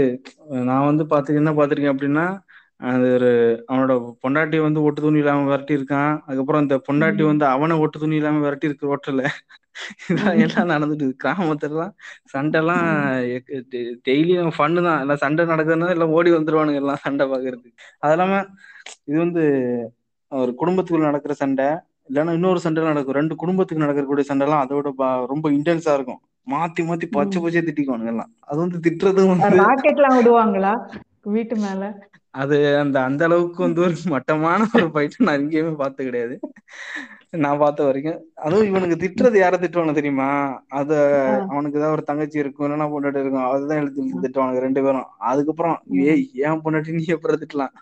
[0.68, 2.26] நான் வந்து பார்த்து என்ன பார்த்துருக்கேன் அப்படின்னா
[2.88, 3.28] அது ஒரு
[3.68, 3.92] அவனோட
[4.22, 7.22] பொண்டாட்டி வந்து ஒட்டு துணி இல்லாம விரட்டி இருக்கான் அதுக்கப்புறம் இந்த பொண்டாட்டி.
[7.30, 9.22] வந்து அவனை ஒட்டு துணி இல்லாம விரட்டி இருக்கு ரோட்டில்
[10.08, 10.42] இதான் ம்.
[10.44, 11.22] எல்லாம் நடந்துட்டு இருக்கு.
[11.24, 11.92] கிராமத்துலலாம்
[12.32, 12.86] சண்டைலாம்
[13.50, 13.64] ம்.
[14.06, 17.72] டெய்லியும் ஃபன்னு தான் எல்லாம் சண்டை நடக்குதுன்னா எல்லாம் ஓடி வந்துருவானுங்க எல்லாம் சண்டை பார்க்கறதுக்கு
[18.02, 18.40] அது இல்லாம
[19.08, 19.44] இது வந்து
[20.32, 21.68] ஒரு குடும்பத்துக்குள்ள நடக்கிற சண்டை
[22.10, 23.14] இல்லைன்னா இன்னொரு சண்டை நடக்கும்.
[23.14, 26.20] ரெண்டு குடும்பத்துக்கு நடக்கக்கூடிய சண்டைலாம் அதோட ரொம்ப இன்டென்ஸா இருக்கும்.
[26.46, 27.42] மாத்தி மாத்தி பச்சை.
[27.42, 28.30] பச்சையா திட்டிக்குவானுங்க எல்லாம்.
[28.40, 28.78] அது வந்து
[29.62, 30.72] ராக்கெட்லாம் விடுவாங்களா?
[31.36, 31.82] வீட்டு மேல?
[32.40, 36.34] அது அந்த அந்த அளவுக்கு வந்து ஒரு மட்டமான ஒரு ஃபைட் நான் எங்கேயுமே பார்த்து கிடையாது.
[37.32, 40.28] நான் பார்த்த வரைக்கும் அதுவும் இவனுக்கு திட்டுறது யாரை திட்டுவானு தெரியுமா
[40.78, 40.90] அத.
[41.48, 43.94] அவனுக்கு ஏதாவது ஒரு தங்கச்சி இருக்கும் இல்லைன்னா பொண்டாட்டி இருக்கும் அதுதான் எழுத்து.
[44.24, 45.76] திட்டுவானுங்க ரெண்டு பேரும் அதுக்கப்புறம்.
[46.06, 47.74] ஏய் ஏன் பொண்டாட்டி நீ எப்படி திட்டலாம்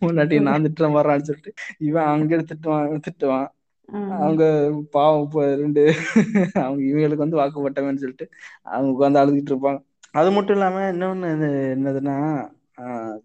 [0.00, 1.52] பொண்டாட்டி நான் திட்டுற மாதிரின்னு சொல்லிட்டு
[1.86, 3.48] இவன் அங்க திட்டுவான் திட்டுவான்.
[4.18, 4.42] அவங்க
[4.92, 5.82] பாவம் இப்போ ரெண்டு
[6.62, 8.26] அவங்க இவங்களுக்கு வந்து வாக்குப்பட்டவன்னு சொல்லிட்டு
[8.68, 9.80] அவங்க உட்காந்து அழுதுகிட்டு இருப்பாங்க
[10.14, 11.30] அது மட்டும் இல்லாம இன்னொன்னு
[11.74, 12.16] என்னதுன்னா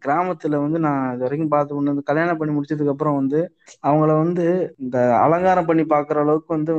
[0.04, 3.40] கிராமத்துல வந்து நான் இது வரைக்கும் பார்த்து கொண்டு வந்து கல்யாணம் பண்ணி முடிச்சதுக்கு அப்புறம் வந்து
[3.84, 4.46] அவங்கள வந்து
[4.84, 6.74] இந்த அலங்காரம் பண்ணி பாக்குற அளவுக்கு வந்து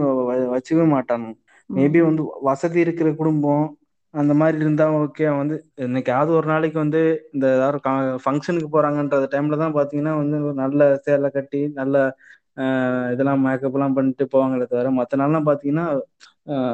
[0.55, 1.34] வச்சுக்கவே மாட்டானுங்க
[1.70, 2.01] மேபி.
[2.09, 3.66] வந்து வசதி இருக்கிற குடும்பம்
[4.14, 7.01] அந்த மாதிரி இருந்தா ஓகே வந்து என்னைக்காவது ஒரு நாளைக்கு வந்து
[7.34, 7.78] இந்த ஏதாவது
[8.24, 11.97] ஃபங்க்ஷனுக்கு போறாங்கன்ற டைம்ல தான் பாத்தீங்கன்னா வந்து ஒரு நல்ல சேலை கட்டி நல்ல
[13.12, 15.86] இதெல்லாம் மேக்கப் எல்லாம் பண்ணிட்டு போவாங்களே தவிர மத்த நாள்லாம் பாத்தீங்கன்னா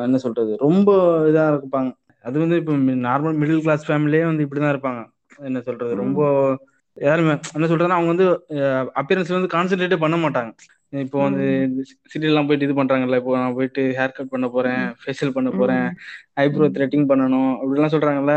[0.07, 0.91] என்ன சொல்றது ரொம்ப
[1.31, 1.91] இதா இருப்பாங்க.
[2.25, 2.75] அது வந்து இப்போ
[3.09, 5.03] நார்மல் மிடில் கிளாஸ் ஃபேமிலியே வந்து இப்படிதான் இருப்பாங்க.
[5.41, 6.21] என்ன சொல்றது ரொம்ப.
[6.97, 8.27] யாருமே என்ன சொல்றதுன்னா அவங்க வந்து
[9.01, 10.51] அப்பியரன்ஸ்ல வந்து கான்சென்ட்ரேட்டே பண்ண மாட்டாங்க
[11.03, 11.47] இப்போ வந்து.
[12.13, 14.85] சிட்டிலாம் போயிட்டு இது பண்றாங்கல்ல இப்போ நான் போயிட்டு ஹேர் கட் பண்ண போறேன்.
[15.01, 15.87] ஃபேஷியல் பண்ண போறேன்.
[16.43, 16.69] ஐப்ரோ.
[16.77, 18.35] த்ரெட்டிங் பண்ணணும் அப்படிலாம் சொல்றாங்கல்ல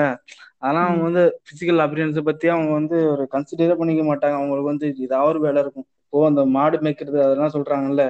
[0.62, 1.04] அதெல்லாம் அவங்க.
[1.10, 5.62] வந்து பிசிக்கல் அப்பியரன்ஸை பத்தி அவங்க வந்து ஒரு கன்சிடரே பண்ணிக்க மாட்டாங்க அவங்களுக்கு வந்து ஏதாவது ஒரு வேலை
[5.64, 8.04] இருக்கும் இப்போ அந்த மாடு மேய்க்கிறது அதெல்லாம் சொல்றாங்கல்ல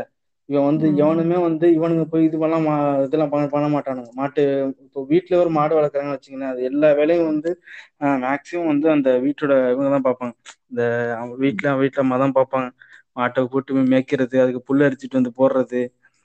[0.49, 0.87] இவன் வந்து.
[1.01, 2.67] எவனுமே வந்து இவனுங்க போய் இது பண்ணலாம்
[3.05, 4.11] இதெல்லாம் பண்ண பண்ண மாட்டானுங்க.
[4.19, 4.43] மாட்டு
[4.85, 7.51] இப்போ வீட்டுல ஒரு மாடு வளர்க்குறாங்கன்னு வச்சுக்கோங்களேன் அது எல்லா வேலையும் வந்து
[8.25, 10.33] மேக்சிமம் வந்து அந்த வீட்டோட இவங்க தான் பார்ப்பாங்க.
[10.71, 10.83] இந்த
[11.43, 12.69] வீட்டுல வீட்டுல அம்மா தான் பார்ப்பாங்க.
[13.17, 15.81] மாட்டை கூட்டு போய் மேய்க்கிறது அதுக்கு புல் அரிச்சிட்டு வந்து போடுறது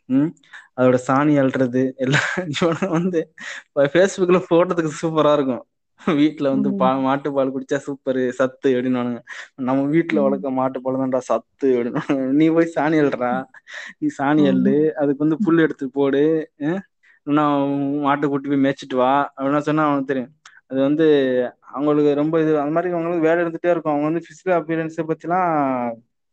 [0.08, 0.30] ம்
[0.78, 2.26] அதோட சாணி அள்ளுறது எல்லாம்
[2.56, 3.20] இவனை வந்து
[3.88, 5.62] ஃபேஸ்புக்ல போடுறதுக்கு சூப்பரா இருக்கும்.
[6.14, 6.88] வீட்டுல வந்து பா.
[7.04, 9.20] மாட்டு பால் குடிச்சா சூப்பர் சத்து அப்படின்னுவானுங்க.
[9.60, 10.18] நம்ம வீட்டுல.
[10.26, 12.02] வளர்க்க மாட்டு பால் தான்டா சத்து அப்படின்னு
[12.40, 13.32] நீ போய் சாணி அள்ளுறா
[14.00, 14.76] நீ சாணி அள்ளு.
[15.00, 16.24] அதுக்கு வந்து புல் எடுத்து போடு.
[17.26, 17.44] இல்லைன்னா
[18.04, 20.32] மாட்டு கூட்டி போய் மேய்ச்சிட்டு வா அப்படின்னா சொன்னா அவனுக்கு தெரியும்.
[20.70, 21.06] அது வந்து
[21.70, 23.92] அவங்களுக்கு ரொம்ப இது அந்த மாதிரி அவங்களுக்கு வேலை இருந்துட்டே இருக்கும்.
[23.92, 25.48] அவங்க வந்து பிசிக்கல் அப்பியரன்ஸை பத்திலாம்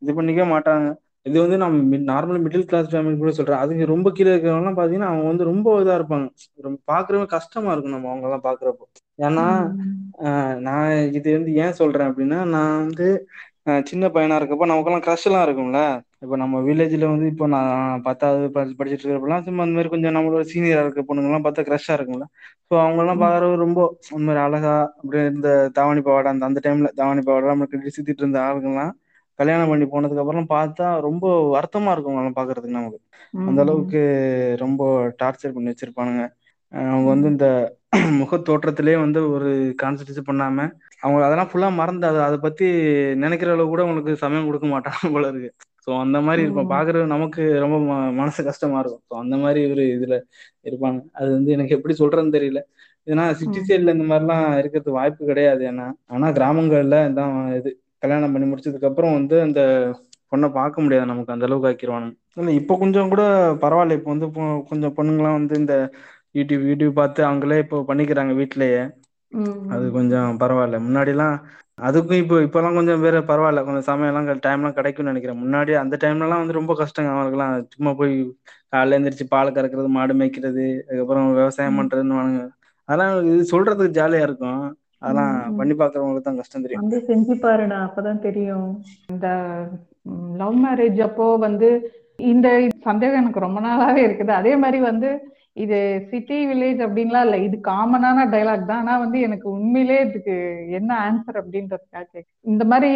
[0.02, 0.88] இது பண்ணிக்கவே மாட்டாங்க.
[1.26, 3.60] இது வந்து நம்ம நார்மல் மிடில் கிளாஸ் ஃபேமிலி கூட சொல்றேன்.
[3.64, 6.28] அதுங்க ரொம்ப கீழே இருக்கிறவங்கலாம் பாத்தீங்கன்னா அவங்க வந்து ரொம்ப இதா இருப்பாங்க.
[6.62, 8.86] ரொம்ப பாக்குறவங்க கஷ்டமா இருக்கும் நம்ம அவங்க எல்லாம் பாக்குறப்போ.
[9.20, 9.46] ஏன்னா
[10.60, 13.08] நான் இது வந்து ஏன் சொல்றேன் அப்படின்னா நான் வந்து
[13.84, 15.80] சின்ன பையனா இருக்கப்போ நமக்கெல்லாம் க்ரஷ் எல்லாம் இருக்கும்ல.
[16.20, 20.44] இப்ப நம்ம வில்லேஜ்ல வந்து இப்போ நான் பத்தாவது படி- படிச்சிட்டு இருக்கிறப்பெல்லாம் சும்மா அந்த மாதிரி கொஞ்சம் நம்மளோட
[20.54, 22.26] சீனியரா இருக்க பொண்ணுங்க எல்லாம் பார்த்தா க்ரஷ்ஷா இருக்கும்ல.
[22.68, 23.80] ஸோ அவங்க எல்லாம் பாக்குறது ரொம்ப
[24.12, 28.24] அந்த மாதிரி அழகா அப்படியே இந்த தாவணி பாவாடை அந்த அந்த டைம்ல தாவணி பாவாடை நம்ம கட்டி சுத்திட்டு
[28.26, 28.94] இருந்த ஆளுங்கெல்லாம்
[29.40, 33.00] கல்யாணம் பண்ணி போனதுக்கு அப்புறம் பார்த்தா ரொம்ப வருத்தமா இருக்கும் அவங்கெல்லாம் பாக்குறதுக்கு நமக்கு.
[33.48, 34.00] அந்த அளவுக்கு
[34.64, 34.82] ரொம்ப
[35.22, 36.24] டார்ச்சர் பண்ணி வச்சிருப்பானுங்க.
[36.72, 37.48] அவங்க வந்து இந்த
[38.20, 39.50] முக தோற்றத்திலே வந்து ஒரு
[39.82, 40.66] கான்சன்ட்ரேட் பண்ணாம
[41.02, 42.68] அவங்க அதெல்லாம் ஃபுல்லா மறந்து அதை அதை பத்தி
[43.24, 44.86] நினைக்கிற அளவு கூட உங்களுக்கு சமயம் கொடுக்க மாட்டாங்க
[45.16, 45.50] போல இருக்கு.
[45.86, 47.34] ஸோ அந்த மாதிரி இருப்போம் பாக்குறது நமக்கு
[47.64, 49.04] ரொம்ப ம- மனசு கஷ்டமா இருக்கும்.
[49.06, 50.16] ஸோ அந்த மாதிரி ஒரு இதுல
[50.66, 51.00] இருப்பாங்க.
[51.14, 52.62] அது வந்து எனக்கு எப்படி சொல்றேன்னு தெரியல.
[53.08, 55.64] ஏன்னா சிட்டி சைட்ல இந்த மாதிரிலாம் இருக்கிறதுக்கு வாய்ப்பு கிடையாது.
[55.72, 56.90] ஏன்னா ஆனா கிராமங்கள்ல
[57.20, 57.72] தான் இது.
[58.04, 59.62] கல்யாணம் பண்ணி முடிச்சதுக்கு அப்புறம் வந்து அந்த
[60.32, 63.24] பொண்ணை பார்க்க முடியாது நமக்கு அந்த அளவுக்கு ஆக்கிடுவானுங்க இல்லை இப்போ கொஞ்சம் கூட
[63.64, 63.98] பரவாயில்ல.
[63.98, 64.28] இப்போ வந்து
[64.70, 65.76] கொஞ்சம் பொண்ணுங்களாம் வந்து இந்த
[66.36, 68.82] யூடியூப் யூடியூப் பார்த்து அவங்களே இப்போ பண்ணிக்கிறாங்க வீட்லயே.
[69.74, 70.78] அது கொஞ்சம் பரவாயில்ல.
[70.86, 71.36] முன்னாடிலாம்
[71.88, 73.62] அதுக்கும் இப்போ இப்போலாம் கொஞ்சம் வேற பரவாயில்ல.
[73.68, 75.42] கொஞ்சம் சமயம்லாம் டைம்லாம் கிடைக்கும்னு நினைக்கிறேன்.
[75.44, 77.12] முன்னாடி அந்த டைம்லலாம் வந்து ரொம்ப கஷ்டங்க.
[77.14, 78.14] அவங்களுக்குலாம் சும்மா போய்
[78.74, 82.44] காலைல எந்திரிச்சு பால் கறக்கிறது மாடு மேய்க்கிறது அதுக்கப்புறம் விவசாயம் பண்றதுன்னு வானுங்க
[82.90, 84.62] அதெல்லாம் இது சொல்றதுக்கு ஜாலியா இருக்கும்.
[85.02, 86.84] அதெல்லாம் பண்ணி பார்க்கறவங்களுக்கு தான் கஷ்டம் தெரியும்.
[86.84, 88.70] வந்து செஞ்சு பாருடா அப்பதான் தெரியும்.
[89.14, 89.28] இந்த
[90.42, 91.70] லவ் மேரேஜ் அப்போ வந்து
[92.32, 92.48] இந்த
[92.88, 94.34] சந்தேகம் எனக்கு ரொம்ப நாளாவே இருக்குது.
[94.40, 95.10] அதே மாதிரி வந்து
[95.64, 95.78] இது
[96.10, 98.82] சிட்டி வில்லேஜ் அப்படின்லாம் இல்ல இது காமனான டைலாக் தான்.
[98.84, 100.36] ஆனா வந்து எனக்கு உண்மையிலே இதுக்கு
[100.78, 102.22] என்ன ஆன்சர் அப்படின்றதுக்காக.
[102.52, 102.92] இந்த மாதிரி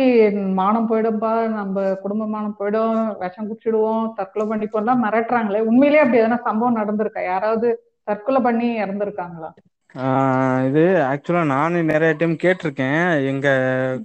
[0.61, 5.61] மானம் போயிடும்பா நம்ம குடும்ப மானம் போயிடும் விஷம் குடிச்சிடுவோம் தற்கொலை பண்ணிப்போம்லாம் மிரட்டுறாங்களே.
[5.71, 7.23] உண்மையிலேயே அப்படி எதனா சம்பவம் நடந்திருக்கா?
[7.33, 7.69] யாராவது
[8.09, 9.51] தற்கொலை பண்ணி இறந்திருக்காங்களா?
[9.95, 12.99] ஆஹ் இது ஆக்சுவலா நானும் நிறைய டைம் கேட்டிருக்கேன்.
[13.31, 13.47] எங்க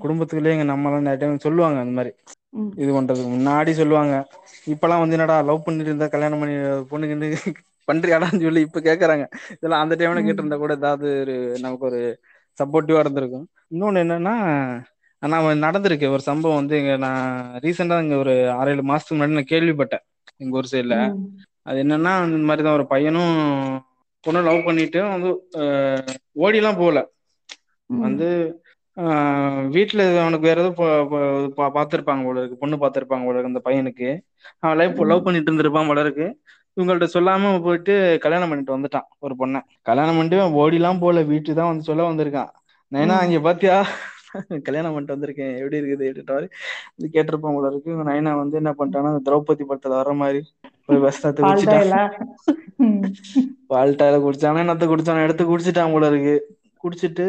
[0.02, 2.12] குடும்பத்துக்குள்ளே எங்க நம்மலாம் நிறைய டைம் சொல்லுவாங்க அந்த மாதிரி.
[2.82, 4.14] இது பண்றதுக்கு முன்னாடி சொல்லுவாங்க.
[4.66, 6.56] இப்பெல்லாம் வந்து என்னடா லவ் பண்ணிட்டு இருந்தா கல்யாணம் பண்ணி
[6.92, 7.52] பொண்ணுக்கு
[7.88, 9.24] பண்றியாடான்னு சொல்லி இப்ப கேக்குறாங்க.
[9.56, 10.22] இதெல்லாம் அந்த டைம்ல.
[10.26, 12.00] கேட்டிருந்தா கூட ஏதாவது ஒரு நமக்கு ஒரு
[12.58, 13.46] சப்போர்ட்டிவா இருந்திருக்கும்.
[13.74, 14.34] இன்னொன்னு என்னன்னா
[15.22, 16.06] நான் நடந்திருக்கு.
[16.08, 17.24] ஒரு சம்பவம் வந்து இங்க நான்
[17.64, 20.04] ரீசெண்டா இங்க ஒரு ஆறு ஏழு மாசத்துக்கு முன்னாடி நான் கேள்விப்பட்டேன்.
[20.36, 20.96] எங்க ஒரு சைட்ல.
[21.62, 23.34] அது என்னன்னா இந்த மாதிரி தான் ஒரு பையனும்
[24.24, 25.30] பொண்ணு லவ் பண்ணிட்டு வந்து
[26.40, 27.01] ஓடிலாம் போகல.
[27.90, 28.28] வந்து
[28.97, 30.70] ஆஹ் வீட்டுல அவனுக்கு வேற ஏதோ
[31.74, 32.60] பார்த்திருப்பாங்க போல இருக்கு.
[32.62, 34.09] பொண்ணு பார்த்திருப்பாங்க போல இருக்கு அந்த பையனுக்கு.
[34.59, 36.26] அவன் லைஃப் லவ் பண்ணிட்டு இருந்திருப்பான் போல இருக்கு.
[36.76, 39.60] இவங்கள்ட்ட சொல்லாம போயிட்டு கல்யாணம் பண்ணிட்டு வந்துட்டான் ஒரு பொண்ணை.
[39.82, 42.51] கல்யாணம் பண்ணிட்டு ஓடிலாம் போல வீட்டுக்கு தான் வந்து சொல்ல வந்திருக்கான்.
[42.92, 43.24] நைனா ம்.
[43.26, 43.76] இங்க பாத்தியா?
[44.66, 45.52] கல்யாணம் பண்ணிட்டு வந்திருக்கேன்.
[45.61, 46.47] எப்படி இருக்குது மாதிரி
[46.98, 47.90] இது கேட்டிருப்பான் போல இருக்கு.
[48.11, 50.40] நைனா வந்து என்ன பண்ணிட்டான்னா அந்த திரௌபதி படத்துல வர்ற மாதிரி
[50.86, 52.11] போய் விஷத்தை குடிச்சிட்டான்.
[53.73, 55.24] பால்டாயில குடிச்சானே என்னத்த குடிச்சானோ?
[55.27, 56.36] எடுத்து குடிச்சிட்டான் போல இருக்கு.
[56.85, 57.27] குடிச்சிட்டு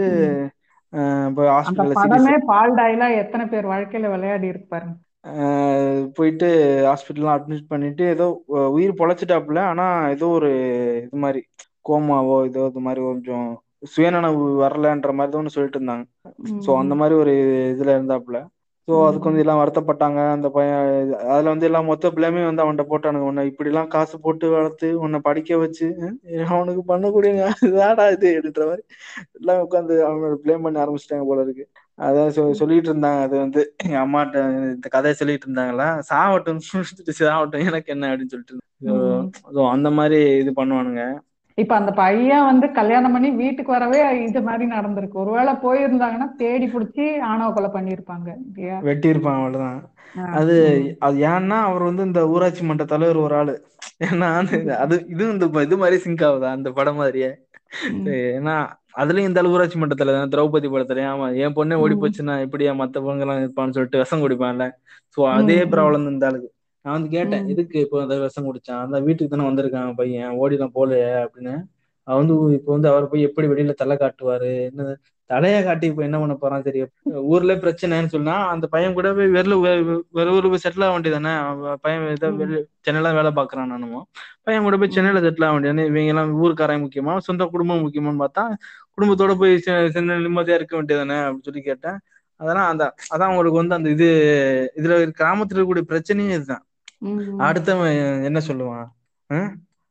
[1.37, 2.33] போய் ஹாஸ்பிட்டல்ல படமே
[3.21, 4.47] எத்தனை பேர் வாழ்க்கையில விளையாடி
[5.31, 6.47] ஆஹ் போயிட்டு
[6.87, 8.25] ஹாஸ்பிட்டல்லாம் அட்மிட் பண்ணிட்டு ஏதோ
[8.75, 9.59] உயிர் பொழைச்சிட்டாப்புல.
[9.71, 10.49] ஆனா ஏதோ ஒரு
[11.05, 11.41] இது மாதிரி
[11.89, 13.49] கோமாவோ ஏதோ இது மாதிரி கொஞ்சம்
[13.83, 16.05] சுயநனவு வரலன்ற மாதிரி தான் சொல்லிட்டு இருந்தாங்க.
[16.65, 16.95] ஸோ அந்த.
[16.95, 17.33] மாதிரி ஒரு
[17.75, 18.39] இதுல இருந்தாப்புல.
[18.87, 19.39] ஸோ அதுக்கு வந்து.
[19.39, 20.31] எல்லாம் வருத்தப்பட்டாங்க.
[20.31, 20.79] அந்த பையன்
[21.33, 23.27] அதுல வந்து எல்லாம் மொத்த பிள்ளைமே வந்து அவன்கிட்ட போட்டானுங்க.
[23.29, 25.87] உன்னை இப்படி எல்லாம் காசு போட்டு வளர்த்து உன்னை படிக்க வச்சு
[26.49, 27.43] அவனுக்கு பண்ணக்கூடியங்க.
[27.61, 28.83] இதாடா இது அப்படின்ற மாதிரி
[29.39, 31.65] எல்லாம் உட்காந்து அவனோட ப்ளேம் பண்ண ஆரம்பிச்சிட்டாங்க போல இருக்கு.
[31.97, 33.21] அதான் சொ- சொல்லிட்டு இருந்தாங்க.
[33.21, 34.35] அது வந்து எங்க அம்மாட்ட
[34.73, 35.89] இந்த கதையை சொல்லிட்டு இருந்தாங்களா?
[36.11, 36.61] சாவட்டும்
[37.19, 37.67] சாவட்டும்.
[37.67, 41.03] எனக்கு என்ன அப்படின்னு சொல்லிட்டு அந்த மாதிரி இது பண்ணுவானுங்க.
[41.57, 47.05] இப்ப அந்த பையன் வந்து கல்யாணம் பண்ணி வீட்டுக்கு வரவே இது மாதிரி நடந்திருக்கு ஒருவேளை போயிருந்தாங்கன்னா தேடி பிடிச்சி
[47.29, 49.79] ஆணவ கொலை பண்ணிருப்பாங்க இல்லையா வெட்டி இருப்பான் அவ்வளவுதான்.
[50.35, 50.55] அது.
[50.99, 53.53] அது ஏன்னா அவர் வந்து இந்த ஊராட்சி மன்ற தலைவர் ஒரு ஆளு
[54.07, 54.29] ஏன்னா
[54.83, 57.31] அது இது இந்த இது மாதிரி சிங்க் ஆகுதா அந்த படம் மாதிரியே.
[58.31, 58.55] ஏன்னா
[59.01, 61.95] அதுலயும் இந்த ஆளு ஊராட்சி மன்றத்துல தான் திரௌபதி படத்துலயும் ஆமா என் பொண்ணே ஓடி.
[62.01, 64.65] போச்சுன்னா எப்படியா மத்த பொண்ணுங்க எல்லாம் இருப்பான்னு சொல்லிட்டு விஷம் குடிப்பான்ல
[65.17, 65.57] சோ அதே.
[65.73, 66.49] ப்ராப்ளம் இந்த ஆளுக்கு
[66.85, 67.43] நான் வந்து கேட்டேன்.
[67.53, 68.83] எதுக்கு இப்போ அந்த விஷம் குடிச்சான்?
[68.85, 70.31] அந்த வீட்டுக்கு தானே வந்திருக்கான் பையன்?
[70.41, 71.53] ஓடிலாம் போலையே அப்படின்னு.
[72.07, 74.51] அவன் வந்து இப்போ வந்து அவர் போய் எப்படி வெளியில தலை காட்டுவாரு?
[74.69, 74.85] என்ன
[75.29, 76.89] தலைய காட்டி இப்ப என்ன பண்ண போறான் தெரியும்
[77.33, 79.61] ஊர்ல பிரச்சனைன்னு சொன்னா அந்த பையன் கூட போய் வெறும்
[80.17, 82.29] வேற ஊருக்கு போய் செட்டில் ஆக வேண்டியதானே அவன் பையன் ஏதோ
[82.87, 84.01] சென்னையில வேலை பாக்குறான் நானுமோ
[84.45, 84.93] பையன் கூட போய்.
[84.95, 87.13] சென்னையில செட்டில் ஆக வேண்டியதானே இவங்க எல்லாம் ஊருக்காரன் முக்கியமா?
[87.27, 88.43] சொந்த குடும்பம் முக்கியமான்னு பார்த்தா
[88.95, 89.53] குடும்பத்தோட போய்
[89.95, 91.97] சென்னை நிம்மதியா இருக்க வேண்டியதானே அப்படின்னு சொல்லி கேட்டேன்.
[92.39, 92.83] அதெல்லாம் அந்த
[93.13, 94.07] அதான் உங்களுக்கு வந்து அந்த இது
[94.79, 96.63] இதுல கிராமத்துல இருக்கக்கூடிய பிரச்சனையே இதுதான்.
[97.45, 97.95] அடுத்தவன்
[98.29, 98.87] என்ன சொல்லுவான்?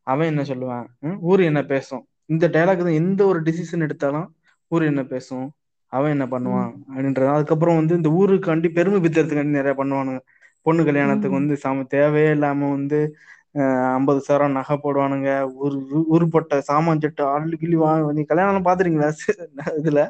[0.07, 0.85] அவன் என்ன சொல்லுவான்?
[1.29, 2.03] ஊர் என்ன பேசும்?
[2.33, 4.27] இந்த டைலாக் தான் எந்த ஒரு டிசிஷன் எடுத்தாலும்
[4.71, 5.47] ஊர் என்ன பேசும்?
[5.91, 6.71] அவன் என்ன பண்ணுவான்.
[6.89, 10.21] அப்படின்றது அதுக்கப்புறம் வந்து இந்த ஊருக்காண்டி பெருமை பித்தறதுக்காண்டி நிறைய பண்ணுவானுங்க.
[10.65, 11.39] பொண்ணு கல்யாணத்துக்கு.
[11.39, 12.99] வந்து சம தேவையே இல்லாம வந்து
[13.95, 15.29] ஐம்பது சவரம் நகை போடுவானுங்க.
[15.63, 15.77] ஒரு
[16.13, 19.09] ஊருப்பட்ட சாமான் செட்டு அள்ளி கிள்ளி வாங்க நீ கல்யாணம் பாத்துறீங்களா
[19.81, 20.01] இதுல?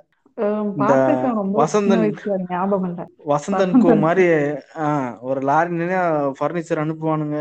[1.61, 2.03] வசந்தன்
[3.31, 4.26] வசந்தன் கோ மாதிரி
[4.85, 5.99] ஆஹ் ஒரு லாரி நிறைய
[6.38, 7.39] ஃபர்னிச்சர் அனுப்புவானுங்க.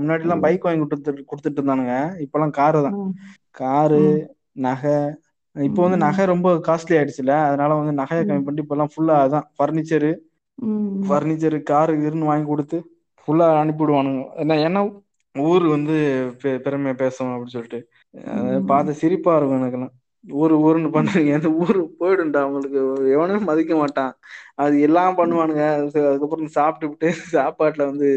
[0.00, 1.94] முன்னாடி எல்லாம் பைக் வாங்கி கொடுத்துட்டு கொடுத்துட்டு இருந்தானுங்க.
[2.24, 2.98] இப்பெல்லாம் காரு தான்.
[3.60, 4.02] காரு
[4.66, 4.96] நகை.
[5.56, 9.46] இப்போ வந்து நகை ரொம்ப காஸ்ட்லி ஆயிடுச்சுல அதனால வந்து நகையை கம்மி பண்ணிட்டு இப்பெல்லாம் ஃபுல்லா அதான்.
[9.58, 10.10] ஃபர்னிச்சரு
[11.08, 12.78] ஃபர்னிச்சர் காரு கீருன்னு வாங்கி கொடுத்து
[13.28, 14.22] ஃபுல்லா அனுப்பிவிடுவானுங்க.
[14.42, 14.82] என்ன ஏன்னா
[15.34, 15.96] ஊர் வந்து
[16.64, 17.80] பெருமையா பேசும் அப்படின்னு சொல்லிட்டு.
[18.70, 19.94] பார்த்து சிரிப்பா இருக்கும் எனக்கெல்லாம்.
[20.24, 22.80] ஊரு ஊருன்னு பண்றீங்க அந்த ஊரு போயிடும்டா அவங்களுக்கு.
[23.10, 24.12] எவனும் மதிக்க மாட்டான்.
[24.54, 25.64] அது எல்லாம் பண்ணுவானுங்க.
[25.76, 28.08] அது- அதுக்கப்புறம் சாப்பிட்டுவிட்டு சாப்பாட்டுல வந்து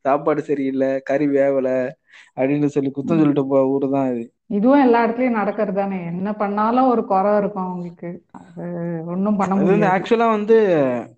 [0.00, 1.68] சாப்பாடு சரியில்லை கறி வேவல
[2.36, 3.18] அப்படின்னு சொல்லி குத்தம்.
[3.18, 4.24] சொல்லிட்டு போ ஊரு தான் இது.
[4.46, 6.04] இதுவும் எல்லா இடத்துலயும் நடக்கிறது தானே?
[6.04, 8.08] என்ன பண்ணாலும் ஒரு குறை இருக்கும் அவங்களுக்கு.
[8.30, 8.64] அது
[9.06, 9.90] ஒண்ணும் பண்ண முடியாது.
[9.92, 10.56] ஆக்சுவலா வந்து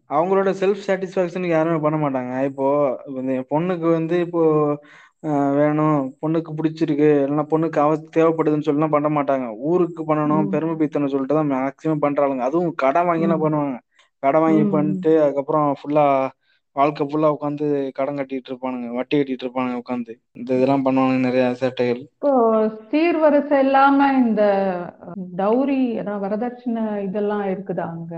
[0.09, 2.45] அவங்களோட செல்ஃப் சாட்டிஸ்ஃபேக்ஷனுக்கு யாருமே பண்ண மாட்டாங்க.
[2.45, 2.67] இப்போ
[3.07, 4.43] இந்த என் பொண்ணுக்கு வந்து இப்போ
[5.59, 5.99] வேணும்.
[6.21, 7.09] பொண்ணுக்கு பிடிச்சிருக்கு.
[7.23, 9.47] இல்லைன்னா பொண்ணுக்கு அவ தேவைப்படுதுன்னு சொல்லலாம் பண்ண மாட்டாங்க.
[9.71, 12.45] ஊருக்கு பண்ணணும் பெருமை பீத்தணும் சொல்லிட்டு தான் மேக்சிமம் பண்றாளுங்க.
[12.49, 13.77] அதுவும் கடன் வாங்கி என்ன ம், பண்ணுவாங்க?
[14.23, 14.65] கடன் வாங்கி.
[14.69, 16.07] பண்ணிட்டு அதுக்கப்புறம் ஃபுல்லா
[16.77, 17.67] வாழ்க்கை ஃபுல்லா உட்காந்து
[17.99, 18.89] கடன் கட்டிட்டு இருப்பானுங்க.
[18.99, 22.03] வட்டி கட்டிட்டு இருப்பானுங்க உட்காந்து இந்த இதெல்லாம் பண்ணுவானுங்க நிறைய சேட்டைகள்.
[22.15, 22.31] இப்போ
[22.91, 24.43] சீர்வரிசை இல்லாம இந்த
[25.37, 25.79] டௌரி
[26.23, 28.15] வரதட்சணை இதெல்லாம் இருக்குதா அங்க?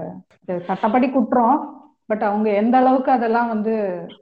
[0.69, 1.59] சட்டப்படி குற்றம்.
[2.09, 3.73] பட் அவங்க எந்த அளவுக்கு அதெல்லாம் வந்து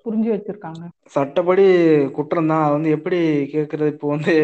[0.03, 0.83] புரிஞ்சு வச்சிருக்காங்க?
[1.15, 1.65] சட்டப்படி
[2.17, 3.19] குற்றம் தான் அது வந்து எப்படி
[3.53, 4.35] கேட்கறது இப்போ வந்து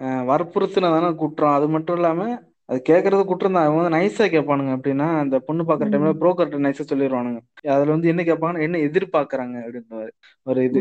[0.00, 1.56] அஹ், வற்புறுத்தினா தானே குற்றம்.
[1.56, 2.22] அது மட்டும் இல்லாம
[2.68, 6.84] அது கேட்கறது குற்றம் தான் அவங்க வந்து நைஸா கேட்பானுங்க அப்படின்னா அந்த பொண்ணு பாக்குற டைம்ல புரோக்கர்ட்ட நைஸா
[6.86, 7.40] சொல்லிடுவானுங்க
[7.72, 10.06] அதுல வந்து என்ன கேட்பாங்கன்னா என்ன எதிர்பார்க்கறாங்க அப்படின்னு
[10.46, 10.80] ஒரு இது.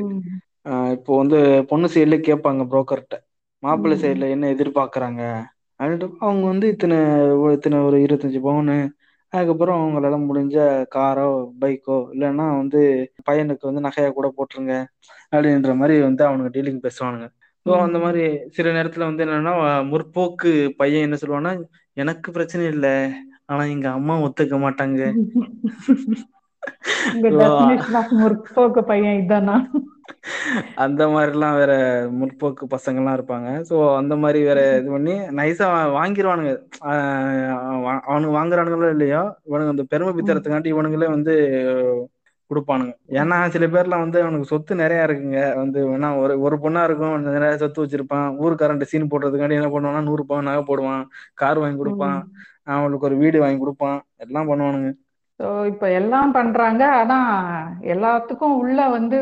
[0.95, 1.38] இப்போ வந்து
[1.69, 3.15] பொண்ணு சைடுல கேட்பாங்க புரோக்கர்ட்ட
[3.63, 5.22] மாப்பிள்ளை சைடுல என்ன எதிர்பார்க்கறாங்க
[5.80, 6.97] அப்படின்ட்டு அவங்க வந்து இத்தனை
[7.55, 8.77] இத்தனை ஒரு இருபத்தஞ்சு பவுனு
[9.34, 10.56] அதுக்கப்புறம் அவங்களால முடிஞ்ச
[10.90, 11.28] காரோ
[11.62, 12.80] பைக்கோ இல்லைன்னா வந்து
[13.28, 14.74] பையனுக்கு வந்து நகையா கூட போட்டுருங்க
[15.34, 17.28] அப்படின்ற மாதிரி வந்து அவனுங்க டீலிங் பேசுவானுங்க
[17.66, 17.98] ஸோ அந்த.
[18.03, 18.24] மாதிரி
[18.56, 19.53] சில நேரத்துல வந்து என்னன்னா
[19.91, 21.53] முற்போக்கு பையன் என்ன சொல்லுவான்னா
[21.98, 22.95] எனக்கு பிரச்சனை இல்லை
[23.48, 25.02] ஆனா எங்க அம்மா ஒத்துக்க மாட்டாங்க
[28.21, 29.55] முற்போக்கு பையன் இதானா?
[30.83, 31.73] அந்த மாதிரிலாம் வேற
[32.19, 33.49] முற்போக்கு பசங்கள்லாம் இருப்பாங்க.
[33.69, 35.67] ஸோ அந்த மாதிரி வேற இது பண்ணி நைஸா
[35.97, 36.51] வாங்கிடுவானுங்க
[38.09, 41.35] அவனுக்கு வாங்குறானுங்களோ இல்லையோ இவனுங்க அந்த பெருமை ம், பித்தறதுக்காண்டி இவனுங்களே வந்து
[42.51, 42.93] கொடுப்பானுங்க.
[43.19, 45.41] ஏன்னா சில பேர்லாம் வந்து அவனுக்கு சொத்து நிறைய இருக்குங்க.
[45.61, 48.27] வந்து வேணா ஒரு ஒரு பொண்ணா இருக்கும் நிறைய சொத்து வச்சிருப்பான்.
[48.43, 51.03] ஊருக்காரன் சீன் போடுறதுக்காண்டி என்ன பண்ணுவான்னா நூறு பவுன் நகை போடுவான்.
[51.33, 52.19] கார் வாங்கி கொடுப்பான்.
[52.75, 53.97] அவனுக்கு ஒரு வீடு வாங்கி கொடுப்பான்.
[54.25, 54.91] எல்லாம் பண்ணுவானுங்க.
[55.41, 56.84] ஸோ இப்போ எல்லாம் பண்றாங்க.
[57.01, 57.18] ஆனா
[57.93, 59.19] எல்லாத்துக்கும் உள்ள வந்து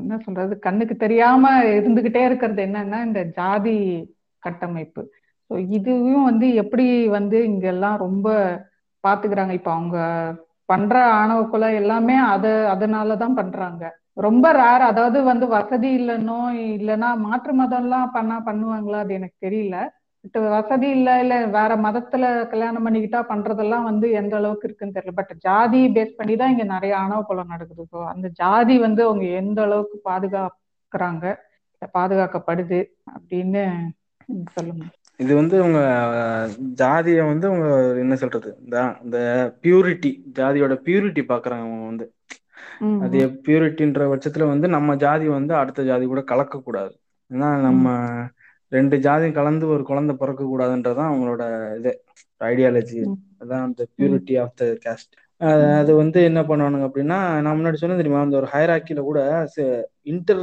[0.00, 1.44] என்ன சொல்றது கண்ணுக்கு தெரியாம
[1.76, 3.76] இருந்துகிட்டே இருக்கிறது என்னன்னா இந்த ஜாதி
[4.42, 5.02] கட்டமைப்பு.
[5.50, 6.86] ஸோ இதுவும் வந்து எப்படி
[7.18, 8.26] வந்து இங்கெல்லாம் ரொம்ப
[9.04, 9.52] பாத்துக்கிறாங்க?
[9.52, 9.98] இப்போ அவங்க
[10.68, 13.82] பண்ற ஆணவ கொலை எல்லாமே அத அதனாலதான் பண்றாங்க.
[14.26, 16.38] ரொம்ப ரேர் அதாவது வந்து வசதி இல்லைன்னோ
[16.76, 18.98] இல்லைன்னா மாற்று மதம்லாம் பண்ணா பண்ணுவாங்களா?
[19.04, 19.76] அது எனக்கு தெரியல.
[20.52, 25.14] வசதி இல்ல இல்ல வேற மதத்துல கல்யாணம் பண்ணிக்கிட்டா பண்றதெல்லாம் வந்து எந்த அளவுக்கு இருக்குன்னு தெரியல.
[25.18, 27.84] பட் ஜாதி பேஸ் பண்ணி தான் இங்க நிறைய ஆணவ கொலை நடக்குது.
[27.92, 31.24] ஸோ அந்த ஜாதி வந்து அவங்க எந்த அளவுக்கு பாதுகாக்கிறாங்க
[31.94, 32.80] பாதுகாக்கப்படுது
[33.14, 33.62] அப்படின்னு
[34.54, 34.84] சொல்லுங்க.
[35.20, 35.80] இது வந்து உங்க
[36.80, 37.68] ஜாதியை வந்து உங்க
[38.02, 38.50] என்ன சொல்றது?
[39.04, 39.18] இந்த
[39.62, 42.06] பியூரிட்டி ஜாதியோட பியூரிட்டி பாக்குறாங்க அவங்க வந்து.
[43.04, 46.94] அது பியூரிட்டின்ற பட்சத்துல வந்து நம்ம ஜாதி வந்து அடுத்த ஜாதி கூட கலக்க கூடாது
[47.30, 47.86] ஏன்னா நம்ம
[48.72, 51.42] ரெண்டு ஜாதியும் கலந்து ஒரு குழந்தை பிறக்க கூடாதுன்றதான் அவங்களோட
[51.78, 51.92] இது
[52.40, 52.98] ஐடியாலஜி
[53.42, 55.14] அதான் அந்த பியூரிட்டி ஆஃப் த கேஸ்ட்
[55.76, 59.20] அது வந்து என்ன பண்ணுவானுங்க அப்படின்னா நான் முன்னாடி சொன்னேன் தெரியுமா அந்த ஒரு ஹைராக்கில கூட
[60.12, 60.42] இன்டர்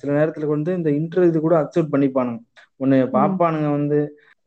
[0.00, 2.40] சில நேரத்துல வந்து இந்த இன்டர் இது கூட அக்செப்ட் பண்ணிப்பானுங்க.
[2.80, 3.98] ஒன்னு பாப்பானுங்க வந்து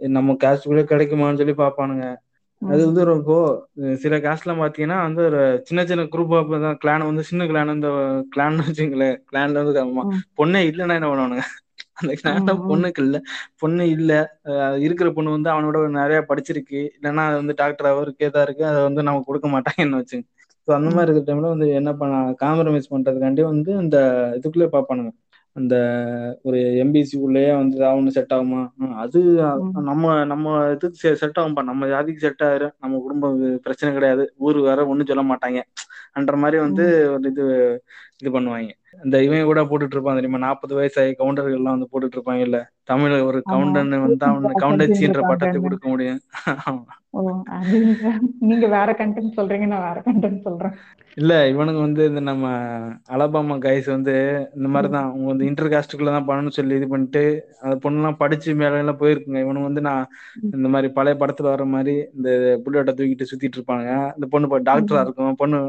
[0.02, 2.06] நம்ம கேஸ்டுக்குள்ளே கிடைக்குமான்னு சொல்லி பாப்பானுங்க.
[2.62, 3.32] அது வந்து ரொம்ப
[4.04, 6.78] சில கேஸ்ட்லாம் பாத்தீங்கன்னா வந்து ஒரு சின்ன சின்ன குரூப் ஆஃப் தான்.
[6.84, 7.90] கிளான் வந்து சின்ன கிளான் இந்த
[8.36, 9.18] கிளான் வச்சுங்களேன்.
[9.32, 9.76] கிளான்ல வந்து
[10.40, 11.46] பொண்ணே இல்லைன்னா என்ன பண்ணுவானுங்க?
[11.98, 13.18] அந்த கிளான்ல ம், ம், பொண்ணுக்கு இல்ல.
[13.62, 14.12] பொண்ணு இல்ல.
[14.86, 16.82] இருக்கிற பொண்ணு வந்து அவனோட நிறைய படிச்சிருக்கு.
[16.96, 18.64] இல்லைன்னா அது வந்து டாக்டர் அவருக்கே தான் இருக்கு.
[18.64, 20.26] அதை வந்து நம்ம கொடுக்க மாட்டாங்கன்னு வச்சுங்க
[20.68, 23.98] ஸோ அந்த மாதிரி இருக்கிற டைம்ல வந்து என்ன பண்ண காம்ப்ரமைஸ் பண்றதுக்காண்டி வந்து இந்த
[24.38, 25.12] இதுக்குள்ளே பார்ப்பானுங்க.
[25.56, 25.76] அந்த
[26.42, 28.62] ஒரு எம்பிசி உள்ளேயே வந்து அவனு செட் ஆகுமா?
[29.04, 29.20] அது
[29.90, 31.62] நம்ம நம்ம இதுக்கு செட் ஆகும்பா.
[31.64, 32.74] நம்ம ஜாதிக்கு செட் ஆயிரும்.
[32.80, 34.26] நம்ம குடும்பம் பிரச்சனை கிடையாது.
[34.48, 35.62] ஊரு வேற ஒண்ணும் சொல்ல மாட்டாங்க.
[36.14, 36.86] அன்ற மாதிரி வந்து.
[37.14, 37.46] ஒரு இது
[38.22, 38.70] இது பண்ணுவாங்க.
[39.06, 40.40] இந்த இவன் கூட போட்டுட்டு இருப்பான் தெரியுமா?
[40.46, 45.60] நாற்பது வயசாகி கவுண்டர்கள் எல்லாம் வந்து போட்டுட்டு இருப்பாங்க இல்ல தமிழ் ஒரு கவுண்டன் வந்து அவனுக்கு கவுண்டச்சின்ற பட்டத்தை
[45.62, 46.22] கொடுக்க முடியும்.
[48.50, 50.74] நீங்க வேற கண்டென்ட் சொல்றீங்க நான் வேற கண்டென்ட் சொல்றேன்.
[51.18, 52.46] இல்ல இவனுங்க வந்து இந்த நம்ம
[53.16, 54.16] அலபாமா கைஸ் வந்து
[54.58, 55.08] இந்த மாதிரி தான்.
[55.10, 57.24] அவங்க வந்து இன்டர் காஸ்டுக்குள்ள தான் பண்ணணும்னு சொல்லி இது பண்ணிட்டு
[57.64, 59.42] அந்த பொண்ணுலாம் படிச்சு மேல எல்லாம் போயிருக்குங்க.
[59.46, 60.10] இவனுங்க வந்து நான்
[60.56, 62.30] இந்த மாதிரி பழைய படத்துல வர மாதிரி இந்த
[62.66, 63.88] புல்லட்டை தூக்கிட்டு சுத்திட்டு இருப்பாங்க.
[64.18, 65.34] இந்த பொண்ணு டாக்டரா இருக்கும்.
[65.44, 65.60] பொண்ணு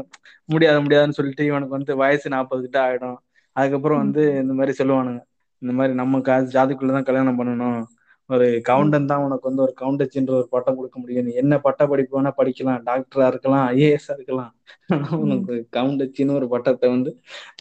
[0.53, 3.17] முடியாது முடியாதுன்னு சொல்லிட்டு இவனுக்கு வந்து வயசு நாற்பது கிட்ட ஆயிடும்.
[3.55, 5.21] அதுக்கப்புறம் வந்து இந்த மாதிரி சொல்லுவானுங்க.
[5.61, 7.79] இந்த மாதிரி நம்ம கா ஜாதிக்குள்ளதான் கல்யாணம் பண்ணணும்.
[8.29, 11.29] ஒரு கவுண்டன் தான் உனக்கு வந்து ஒரு கவுண்டச்சின்ற ஒரு பட்டம் கொடுக்க முடியும்.
[11.41, 14.51] என்ன பட்ட படிப்பு வேணா படிக்கலாம் டாக்டரா இருக்கலாம் ஐஏஎஸ்ஆ இருக்கலாம்.
[14.89, 17.11] ஆனா உனக்கு கவுண்டச்சின்னு ஒரு பட்டத்தை வந்து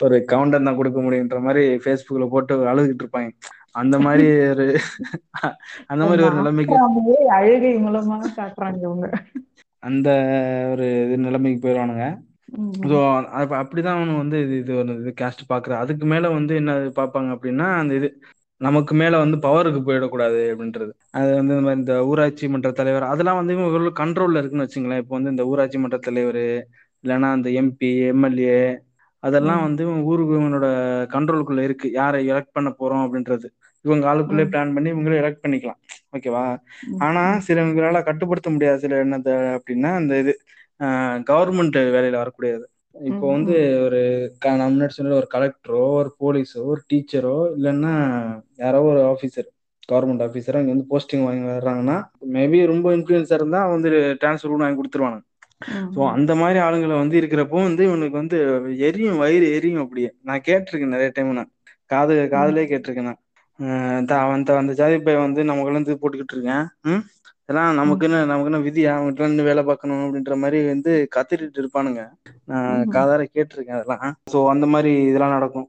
[0.07, 3.31] ஒரு கவுண்டன் தான் கொடுக்க முடியுன்ற மாதிரி ஃபேஸ்புக்ல போட்டு அழுதுகிட்டு இருப்பாங்க.
[3.75, 4.67] அந்த மாதிரி ஒரு
[5.93, 6.77] அந்த மாதிரி ஒரு நிலைமைக்கு
[7.39, 9.09] அழுகை மூலமா காட்டுறாங்க இவங்க.
[9.83, 10.09] அந்த
[10.73, 12.07] ஒரு இது நிலைமைக்கு போயிடுவானுங்க.
[12.91, 12.97] ஸோ
[13.61, 17.67] அப்படிதான் அவனு வந்து இது இது ஒரு இது கேஸ்ட் பாக்குற அதுக்கு மேல வந்து என்ன பார்ப்பாங்க அப்படின்னா
[17.81, 18.09] அந்த இது
[18.61, 20.93] நமக்கு மேல வந்து பவருக்கு போயிடக்கூடாது அப்படின்றது.
[21.19, 25.03] அது வந்து இந்த மாதிரி இந்த ஊராட்சி மன்ற தலைவர் அதெல்லாம் வந்து இவங்க கண்ட்ரோல்ல இருக்குன்னு வச்சுங்களேன்.
[25.03, 26.43] இப்போ வந்து இந்த ஊராட்சி மன்ற தலைவர்
[27.05, 28.59] இல்லைன்னா அந்த எம்பி எம்எல்ஏ
[29.23, 29.63] அதெல்லாம்.
[29.67, 30.67] வந்து ஊருக்கு இவனோட
[31.15, 31.87] கண்ட்ரோலுக்குள்ள இருக்கு.
[31.93, 33.47] யாரை எலெக்ட் பண்ண போறோம் அப்படின்றது.
[33.85, 34.45] இவங்க ஆளுக்குள்ளே.
[34.53, 35.81] பிளான் பண்ணி இவங்களே எலெக்ட் பண்ணிக்கலாம்.
[36.17, 36.45] ஓகேவா
[37.07, 37.23] ஆனா.
[37.49, 38.79] சிலவங்களால கட்டுப்படுத்த முடியாது.
[38.85, 40.33] சில என்னது அப்படின்னா அந்த இது
[41.31, 42.67] கவர்மெண்ட் வேலையில வரக்கூடியது.
[43.03, 43.83] இப்போ வந்து.
[43.85, 47.93] ஒரு நான் முன்னாடி சொன்ன ஒரு கலெக்டரோ ஒரு போலீஸோ ஒரு டீச்சரோ இல்லைன்னா
[48.57, 49.55] யாரோ ஒரு ஆஃபீஸர்
[49.93, 54.81] கவர்மெண்ட் ஆஃபீஸரோ இங்க வந்து போஸ்டிங் வாங்கி வர்றாங்கன்னா மேபி ரொம்ப இன்ஃபுளுன்ஸா இருந்தா வந்து டிரான்ஸ்ஃபர் கூட வாங்கி
[54.81, 55.21] கொடுத்துருவாங்க
[55.95, 56.11] ஸோ.
[56.11, 58.39] அந்த மாதிரி ஆளுங்களை வந்து இருக்கிறப்போ வந்து இவனுக்கு வந்து
[58.79, 60.13] எரியும் வயிறு எரியும் அப்படியே.
[60.23, 61.51] நான் கேட்டிருக்கேன் நிறைய டைம் நான்.
[61.87, 63.99] காது காதுலயே கேட்டிருக்கேன் நான்.
[63.99, 66.67] இந்த- அந்த ஜாதி பையன் வந்து நமக்குள்ள இருந்து போட்டுக்கிட்டு இருக்கேன்.
[67.49, 72.03] இதெல்லாம் நமக்குன்னு நமக்குன்னு விதியா அவங்ககிட்ட இருந்து வேலை பார்க்கணும் அப்படின்ற மாதிரி வந்து கத்திட்டு இருப்பானுங்க.
[72.47, 72.89] நான்.
[72.89, 74.03] காதார கேட்டிருக்கேன் அதெல்லாம்.
[74.33, 75.69] ஸோ அந்த மாதிரி இதெல்லாம் நடக்கும்.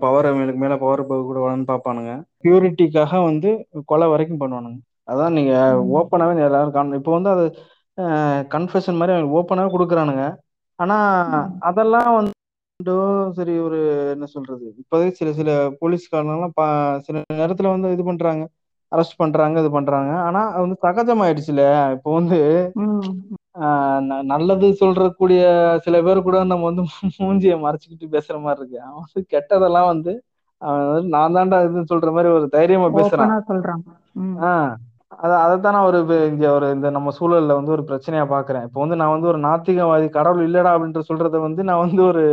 [0.00, 2.14] பவர் அவங்களுக்கு மேல பவர் கூட வரணும்னு பார்ப்பானுங்க.
[2.44, 3.50] பியூரிட்டிக்காக வந்து
[3.84, 4.78] கொலை வரைக்கும் பண்ணுவானுங்க.
[5.08, 5.86] அதான் நீங்க ம்.
[5.90, 7.44] ஓப்பனாவே எல்லாரும் காணும் இப்போ வந்து அது
[8.50, 10.24] கன்ஃபெஷன் மாதிரி அவங்க ஓப்பனாவே கொடுக்குறானுங்க.
[10.78, 10.98] ஆனா.
[11.60, 12.30] அதெல்லாம் வந்து
[13.36, 13.78] சரி ஒரு
[14.12, 14.66] என்ன சொல்றது?
[14.80, 16.66] இப்போதைக்கு சில சில போலீஸ்காரங்கெல்லாம் பா
[16.98, 18.44] சில நேரத்துல வந்து இது பண்றாங்க.
[18.92, 20.12] அரெஸ்ட் பண்றாங்க இது பண்றாங்க.
[20.26, 21.62] ஆனா வந்து சகஜமாயிடுச்சுல.
[21.96, 22.38] இப்போ வந்து
[24.30, 25.40] நல்லது சொல்றக்கூடிய
[25.84, 26.82] சில பேர் கூட நம்ம வந்து
[27.18, 28.78] மூஞ்சிய மறைச்சுக்கிட்டு பேசுற மாதிரி இருக்கு.
[28.82, 30.12] அவன் வந்து கெட்டதெல்லாம் வந்து
[30.62, 33.34] அவன் நான் தான்டா இதுன்னு சொல்ற மாதிரி ஒரு தைரியமா பேசுறான்.
[34.16, 34.36] ம்.
[34.42, 34.72] ஆஹ்
[35.18, 35.98] அத அதைத்தான் நான் ஒரு
[36.30, 38.64] இங்க ஒரு இந்த நம்ம சூழல்ல வந்து ஒரு பிரச்சனையா பாக்குறேன்.
[38.68, 42.24] இப்போ வந்து நான் வந்து ஒரு நாத்திகவாதி கடவுள் இல்லடா அப்படின்ற சொல்றத வந்து நான் வந்து ஒரு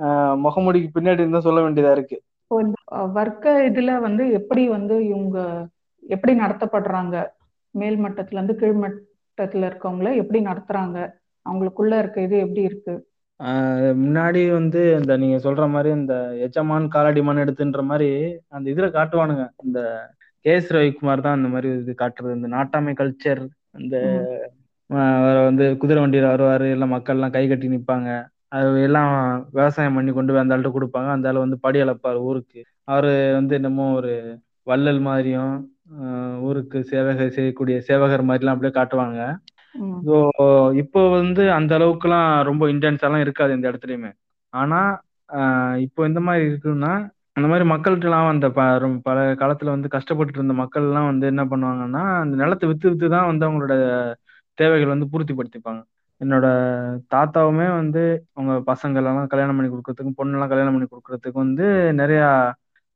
[0.00, 2.16] ஆஹ் முகமூடிக்கு பின்னாடி இருந்தா சொல்ல வேண்டியதா இருக்கு.
[3.16, 5.38] வர்க்க இதுல வந்து எப்படி வந்து இவங்க
[6.04, 7.16] எப்படி நடத்தப்படுறாங்க?
[7.74, 10.98] மேல் மட்டத்துல இருந்து கீழ் மட்டத்துல இருக்கவங்கள எப்படி நடத்துறாங்க?
[11.46, 12.94] அவங்களுக்குள்ள இருக்க இது எப்படி இருக்கு?
[14.02, 16.14] முன்னாடி வந்து இந்த நீங்க சொல்ற மாதிரி இந்த
[16.46, 18.10] எஜமான் காலடிமான் எடுத்துன்ற மாதிரி
[18.56, 19.44] அந்த இதுல காட்டுவானுங்க.
[19.64, 19.80] இந்த
[20.44, 22.38] கே எஸ் ரவிக்குமார் தான் அந்த மாதிரி இது காட்டுறது.
[22.38, 23.42] இந்த நாட்டாமை கல்ச்சர்
[23.78, 23.96] அந்த
[25.48, 26.66] வந்து குதிரை வண்டியில் வருவாரு.
[26.76, 28.08] எல்லாம் மக்கள் எல்லாம் கை கட்டி நிற்பாங்க
[28.56, 29.12] அது எல்லாம்
[29.56, 31.08] விவசாயம் பண்ணி கொண்டு போய் அந்த ஆள்கிட்ட கொடுப்பாங்க.
[31.16, 32.60] அந்த ஆள் வந்து படி அளப்பார் ஊருக்கு.
[32.92, 34.12] அவரு வந்து என்னமோ ஒரு
[34.70, 35.54] வள்ளல் மாதிரியும்
[36.46, 39.18] ஊருக்கு சேவகை செய்யக்கூடிய சேவகர் மாதிரிலாம் அப்படியே காட்டுவாங்க.
[40.06, 40.16] ஸோ
[40.82, 44.10] இப்போ வந்து அந்த அளவுக்குலாம் ரொம்ப இன்டென்ஸாலாம் இருக்காது இந்த இடத்துலையுமே.
[44.52, 44.80] ஆனா
[45.38, 46.92] ஆஹ் இப்போ இந்த மாதிரி இருக்குன்னா
[47.36, 48.60] அந்த மாதிரி மக்கள்கிட்டலாம் அந்த ப
[49.06, 53.46] பல காலத்துல வந்து கஷ்டப்பட்டு இருந்த மக்கள்லாம் வந்து என்ன பண்ணுவாங்கன்னா அந்த நிலத்தை வித்து வித்து தான் வந்து
[53.46, 53.74] அவங்களோட
[54.58, 55.80] தேவைகள் வந்து பூர்த்திப்படுத்திப்பாங்க.
[56.20, 56.46] என்னோட
[57.14, 58.02] தாத்தாவுமே வந்து
[58.34, 61.66] அவங்க பசங்களெல்லாம் கல்யாணம் பண்ணி கொடுக்கறதுக்கும் பொண்ணெல்லாம் கல்யாணம் பண்ணி கொடுக்கறதுக்கு வந்து
[62.00, 62.20] நிறைய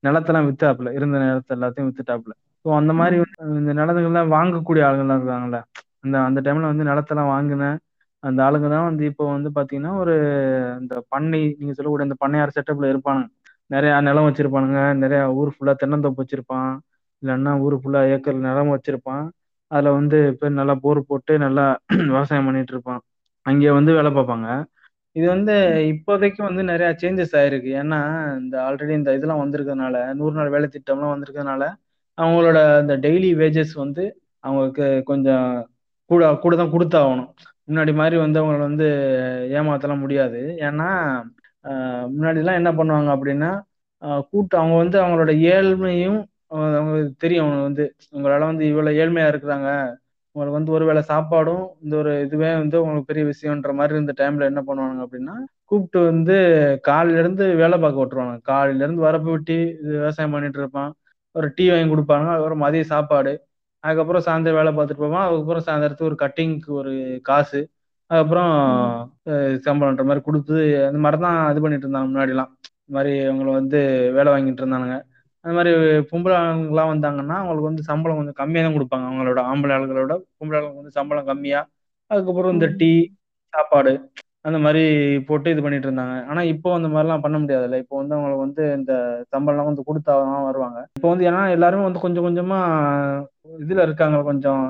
[0.04, 2.34] நிலத்தெல்லாம் வித்தாப்புல இருந்த நிலத்தை எல்லாத்தையும் வித்துட்டாப்புல.
[2.64, 3.16] ஸோ அந்த மாதிரி.
[3.42, 5.58] வந்து இந்த நிலத்துங்கள்லாம் வாங்கக்கூடிய ஆளுங்கள்லாம் இருக்காங்கல்ல.
[6.04, 7.64] அந்த அந்த டைம்ல வந்து நிலத்தெல்லாம் வாங்கின
[8.22, 10.14] அந்த ஆளுங்க தான் வந்து இப்போ வந்து பாத்தீங்கன்னா ஒரு
[10.80, 13.28] இந்த பண்ணை நீங்க சொல்லக்கூடிய இந்த பண்ணையார் செட்டப்ல இருப்பானுங்க
[13.70, 14.80] நிறைய நிலம் வச்சிருப்பானுங்க.
[15.02, 16.70] நிறைய ஊர் ஃபுல்லா தென்னந்தோப்பு வச்சிருப்பான்.
[17.22, 19.24] இல்லைன்னா ஊர் ஃபுல்லா ஏக்கர் நிலம் வச்சிருப்பான்.
[19.70, 21.64] அதுல வந்து இப்போ நல்லா போர் போட்டு நல்லா
[22.12, 23.00] விவசாயம் பண்ணிட்டு இருப்பான்.
[23.46, 24.48] அங்கே வந்து வேலை பார்ப்பாங்க.
[25.16, 25.54] இது வந்து
[25.92, 27.70] இப்போதைக்கு வந்து நிறைய சேஞ்சஸ் ஆயிருக்கு.
[27.80, 27.98] ஏன்னா
[28.40, 31.64] இந்த ஆல்ரெடி இந்த இதெல்லாம் வந்திருக்கிறதுனால நூறு நாள் வேலை திட்டம்லாம் வந்திருக்கிறதுனால
[32.18, 35.68] அவங்களோட அந்த டெய்லி வேஜஸ் வந்து அவங்களுக்கு கொஞ்சம்
[36.04, 37.28] கூட கூட தான் கொடுத்தாகணும்.
[37.68, 38.86] முன்னாடி மாதிரி வந்து அவங்கள வந்து
[39.52, 40.56] ஏமாத்தலாம் முடியாது.
[40.60, 41.22] ஏன்னா
[42.18, 43.50] முன்னாடிலாம் என்ன பண்ணுவாங்க அப்படின்னா
[44.30, 47.44] கூட்டம் அவங்க வந்து அவங்களோட ஏழ்மையும் அவங்க- அவங்களுக்கு தெரியும்.
[47.44, 49.96] அவங்க வந்து உங்களால வந்து இவ்வளோ ஏழ்மையா இருக்கிறாங்க.
[50.32, 54.62] உங்களுக்கு வந்து ஒருவேளை சாப்பாடும் இந்த ஒரு இதுவே வந்து உங்களுக்கு பெரிய விஷயம்ன்ற மாதிரி இருந்த டைம்ல என்ன
[54.66, 55.34] பண்ணுவாங்க அப்படின்னா
[55.64, 56.36] கூப்பிட்டு வந்து
[56.82, 58.40] காலையில இருந்து வேலை பார்க்க விட்டுருவாங்க.
[58.48, 60.94] காலையிலேருந்து வரப்பு விட்டி இது விவசாயம் பண்ணிட்டு இருப்பான்.
[61.38, 62.26] ஒரு டீ வாங்கி கொடுப்பாங்க.
[62.32, 63.32] அதுக்கப்புறம் மதிய சாப்பாடு.
[63.84, 66.92] அதுக்கப்புறம் சாயந்தரம் வேலை பார்த்துட்டு போவான் அதுக்கப்புறம் சாயந்தரத்துக்கு ஒரு கட்டிங்க்கு ஒரு
[67.28, 67.60] காசு.
[68.10, 68.52] அதுக்கப்புறம்
[69.66, 70.56] சம்பளம்ன்ற மாதிரி கொடுத்து
[70.88, 72.50] அந்த மாதிரி தான் இது பண்ணிட்டு இருந்தாங்க முன்னாடிலாம்.
[72.80, 73.78] இந்த மாதிரி அவங்கள வந்து
[74.16, 74.96] வேலை வாங்கிட்டு இருந்தானுங்க.
[75.44, 75.72] அந்த மாதிரி
[76.10, 79.04] பொம்பளை ஆளுங்கலாம் வந்தாங்கன்னா அவங்களுக்கு வந்து சம்பளம் கொஞ்சம் கம்மியாக தான் கொடுப்பாங்க.
[79.10, 81.60] அவங்களோட ஆம்பளை ஆளுங்களோட பொம்பளை ஆளுங்களுக்கு வந்து சம்பளம் கம்மியா.
[82.10, 82.90] அதுக்கப்புறம் இந்த டீ
[83.52, 83.92] சாப்பாடு.
[84.48, 84.82] அந்த மாதிரி
[85.28, 86.26] போட்டு இது பண்ணிட்டு இருந்தாங்க.
[86.30, 87.78] ஆனா இப்போ அந்த மாதிரிலாம் பண்ண முடியாதுல்ல.
[87.82, 88.92] இப்போ வந்து அவங்களுக்கு வந்து இந்த
[89.32, 90.78] சம்பளம்லாம் வந்து கொடுத்தா தான் வருவாங்க.
[90.96, 92.58] இப்போ வந்து ஏன்னா எல்லாருமே வந்து கொஞ்சம் கொஞ்சமா
[93.60, 94.64] இதுல இருக்காங்க கொஞ்சம்.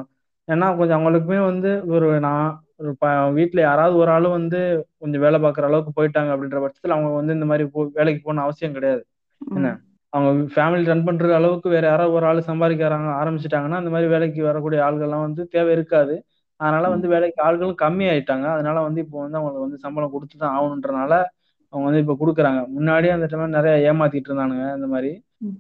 [0.48, 2.48] ஏன்னா கொஞ்சம் அவங்களுக்குமே வந்து ஒரு நான்
[2.80, 3.06] ஒரு ப
[3.36, 4.59] வீட்டுல யாராவது ஒரு ஆளு வந்து
[5.00, 8.76] கொஞ்சம் வேலை பார்க்குற அளவுக்கு போயிட்டாங்க அப்படின்ற பட்சத்துல அவங்க வந்து இந்த மாதிரி போ வேலைக்கு போகணும் அவசியம்
[8.76, 9.02] கிடையாது.
[9.40, 9.68] என்ன?
[10.12, 14.80] அவங்க ஃபேமிலி ரன் பண்ற அளவுக்கு வேற யாராவது ஒரு ஆள் சம்பாதிக்கிறாங்க ஆரம்பிச்சிட்டாங்கன்னா அந்த மாதிரி வேலைக்கு வரக்கூடிய
[14.86, 16.14] ஆள்கள்லாம் வந்து தேவை இருக்காது.
[16.60, 20.55] அதனால வந்து வேலைக்கு ஆள்களும் கம்மி ஆயிட்டாங்க அதனால வந்து இப்போ வந்து அவங்களுக்கு வந்து சம்பளம் கொடுத்து தான்
[20.59, 21.12] ஆகணுன்றனால
[21.72, 22.60] அவங்க வந்து இப்போ கொடுக்குறாங்க.
[22.76, 25.10] முன்னாடியே அந்த டைம்ல நிறைய ஏமாத்திட்டு இருந்தானுங்க இந்த மாதிரி.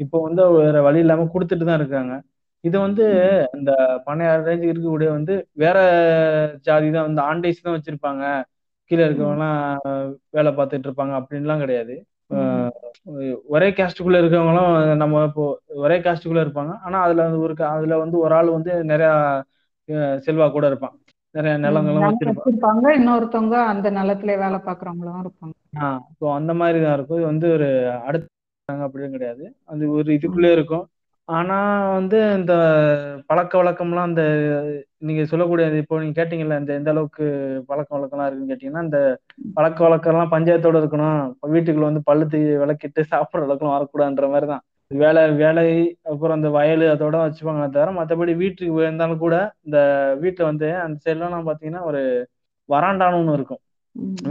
[0.04, 2.14] இப்போ வந்து வேற வழி இல்லாம கொடுத்துட்டு தான் இருக்காங்க.
[2.64, 3.04] இது வந்து
[3.58, 3.70] இந்த
[4.06, 5.34] பணையார் ரேஞ்சுக்கு இருக்கக்கூடிய வந்து
[5.64, 5.78] வேற
[6.68, 8.22] ஜாதி தான் வந்து ஆண்டைஸ் தான் வச்சிருப்பாங்க.
[8.90, 9.58] கீழே இருக்கவங்கலாம்
[10.36, 11.14] வேலை பார்த்துட்டு இருப்பாங்க.
[11.20, 11.96] அப்படின்லாம் கிடையாது.
[13.54, 14.72] ஒரே கேஸ்டுக்குள்ள இருக்கவங்களும்
[15.02, 15.44] நம்ம இப்போ
[15.84, 16.72] ஒரே கேஸ்டுக்குள்ள இருப்பாங்க.
[16.86, 19.10] ஆனா அதுல ஒரு அதுல வந்து ஒரு ஆள் வந்து நிறைய
[20.26, 20.96] செல்வா கூட இருப்பான்.
[21.34, 22.86] நிறைய நிலங்களும் வச்சிருப்பாங்க.
[22.98, 25.54] இன்னொருத்தவங்க அந்த நிலத்துல வேலை பாக்குறவங்களும் இருப்பாங்க.
[25.78, 27.16] ஆஹ் இப்போ அந்த மாதிரி தான் இருக்கும்.
[27.16, 27.68] இது வந்து ஒரு
[28.06, 28.36] அடுத்த
[28.68, 29.44] அப்படின்னு கிடையாது.
[29.64, 30.86] அது ஒரு இதுக்குள்ளே இருக்கும்.
[31.28, 31.56] ஆனா
[31.92, 32.52] வந்து இந்த
[33.26, 34.22] பழக்க வழக்கம்லாம் அந்த
[34.98, 37.24] நீங்க சொல்லக்கூடிய இப்போ நீங்க கேட்டீங்கல்ல இந்த எந்த அளவுக்கு
[37.66, 39.00] பழக்க வழக்கம்லாம் இருக்குன்னு கேட்டீங்கன்னா இந்த
[39.54, 41.18] பழக்க வழக்கம்லாம் பஞ்சாயத்தோட இருக்கணும்.
[41.48, 44.64] வீட்டுக்குள்ள வந்து பல்லு தீ விளக்கிட்டு சாப்பிட்ற அளவுக்குலாம் வரக்கூடாதுன்ற மாதிரி தான்.
[44.90, 45.64] வேலை வேலை
[46.10, 49.34] அப்புறம் அந்த வயல் அதோட வச்சுப்பாங்களே தவிர மற்றபடி வீட்டுக்கு இருந்தாலும் கூட
[49.66, 49.78] இந்த
[50.22, 52.00] வீட்டுல வந்து அந்த சைட்லாம் பாத்தீங்கன்னா ஒரு
[52.68, 53.62] வராண்டான்னு ஒண்ணு இருக்கும்.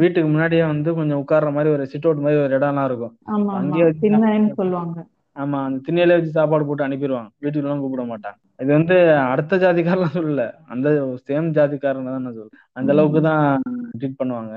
[0.01, 3.13] வீட்டுக்கு முன்னாடியே வந்து கொஞ்சம் உட்கார்ற மாதிரி ஒரு சிட் அவுட் மாதிரி ஒரு இடம்லாம் இருக்கும்.
[3.59, 3.87] அங்கேயே
[4.59, 4.97] சொல்லுவாங்க.
[5.35, 8.39] ஆமா அந்த திண்ணையில வச்சு சாப்பாடு போட்டு அனுப்பிடுவாங்க வீட்டுக்குலாம் கூப்பிட மாட்டாங்க.
[8.63, 8.95] இது வந்து
[9.33, 10.43] அடுத்த ஜாதிக்காரெல்லாம் சொல்லல.
[10.73, 10.87] அந்த
[11.27, 12.63] சேம் ஜாதிக்காரன் தான் நான் சொல்றேன்.
[12.77, 13.43] அந்த அளவுக்கு தான்
[13.99, 14.53] ட்ரீட் பண்ணுவாங்க.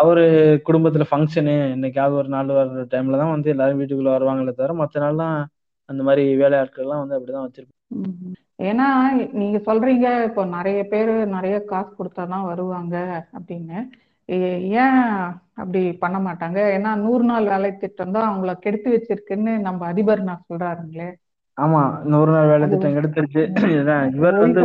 [0.00, 0.24] அவரு
[0.68, 5.36] குடும்பத்துல ஃபங்க்ஷனு இன்னைக்காவது ஒரு நாள் வர்ற டைம்ல தான் வந்து எல்லாரும் வீட்டுக்குள்ள வருவாங்களே தவிர மற்ற நாள்லாம்
[5.88, 8.34] அந்த மாதிரி வேலையாட்கள் எல்லாம் வந்து அப்படிதான் வச்சிருப்பாங்க
[8.68, 8.86] ஏன்னா
[9.40, 12.96] நீங்க சொல்றீங்க இப்போ நிறைய பேர் நிறைய காசு கொடுத்தாதான் வருவாங்க
[13.38, 13.78] அப்படின்னு.
[14.82, 14.98] ஏன்
[15.60, 16.58] அப்படி பண்ண மாட்டாங்க?
[16.76, 21.08] ஏன்னா நூறு நாள் வேலை திட்டம் தான் அவங்கள கெடுத்து வச்சிருக்குன்னு நம்ம அதிபர் நான் சொல்றாருங்களே.
[21.58, 21.82] ஆமா
[22.12, 23.44] நூறு நாள் வேலை திட்டம் கெடுத்துருச்சு.
[24.18, 24.60] இவர் வந்து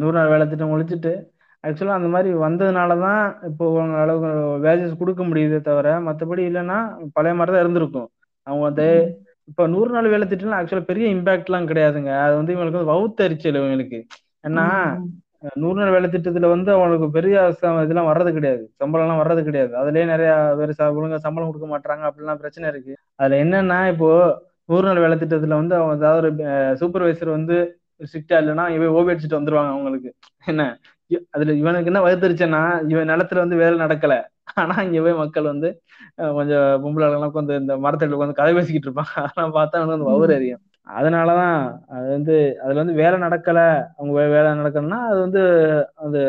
[0.00, 1.12] நூறு நாள் வேலை திட்டம் ஒழிச்சிட்டு
[1.64, 4.30] ஆக்சுவலா அந்த மாதிரி வந்ததுனாலதான் இப்போ உங்க அளவுக்கு
[4.64, 6.78] வேஜஸ் கொடுக்க முடியுதே தவிர மற்றபடி இல்லைன்னா
[7.16, 8.08] பழைய மாதிரி தான் இருந்திருக்கும்.
[8.46, 8.86] அவங்க வந்து
[9.50, 12.12] இப்ப நூறு நாள் வேலை திட்டம்லாம் ஆக்சுவலா பெரிய இம்பாக்ட் எல்லாம் கிடையாதுங்க.
[12.24, 14.00] அது வந்து இவங்களுக்கு வந்து வவுத்தரிச்சல் இவங்களுக்கு.
[14.44, 14.64] ஏன்னா
[15.62, 17.34] நூறு நாள் வேலை திட்டத்துல வந்து அவங்களுக்கு பெரிய
[17.84, 18.62] இதெல்லாம் வர்றது கிடையாது.
[18.80, 19.72] சம்பளம் எல்லாம் வர்றது கிடையாது.
[19.80, 20.30] அதுலயே நிறைய
[20.60, 22.94] பேர் ஒழுங்கா சம்பளம் கொடுக்க மாட்டாங்க அப்படிலாம் பிரச்சனை இருக்கு.
[23.20, 24.08] அதுல என்னன்னா இப்போ
[24.70, 26.30] நூறு நாள் வேலை திட்டத்துல வந்து அவங்க ஏதாவது ஒரு
[26.80, 27.56] சூப்பர்வைசர் வந்து
[28.06, 30.10] ஸ்ட்ரிக்டா இல்லைன்னா இவன் ஓபி அடிச்சுட்டு வந்துருவாங்க அவங்களுக்கு.
[30.44, 30.62] என்ன?
[31.30, 32.60] அதுல இவனுக்கு என்ன வகுத்தரிச்சேன்னா
[32.92, 34.14] இவன் நிலத்துல வந்து வேலை நடக்கல.
[34.54, 35.68] ஆனா இங்க போய் மக்கள் வந்து
[36.36, 39.14] கொஞ்சம் பொம்பளைலாம் கொஞ்சம் இந்த மரத்தடியில் வந்து கதை பேசிக்கிட்டு இருப்பாங்க.
[39.22, 41.58] அதெல்லாம் பார்த்தா அவனுக்கு வந்து வவுறு அறியும் அதனாலதான்
[41.94, 43.60] அது வந்து அதுல வந்து வேலை நடக்கல.
[43.98, 45.42] அவங்க வேலை நடக்கணும்னா அது வந்து
[46.04, 46.20] அது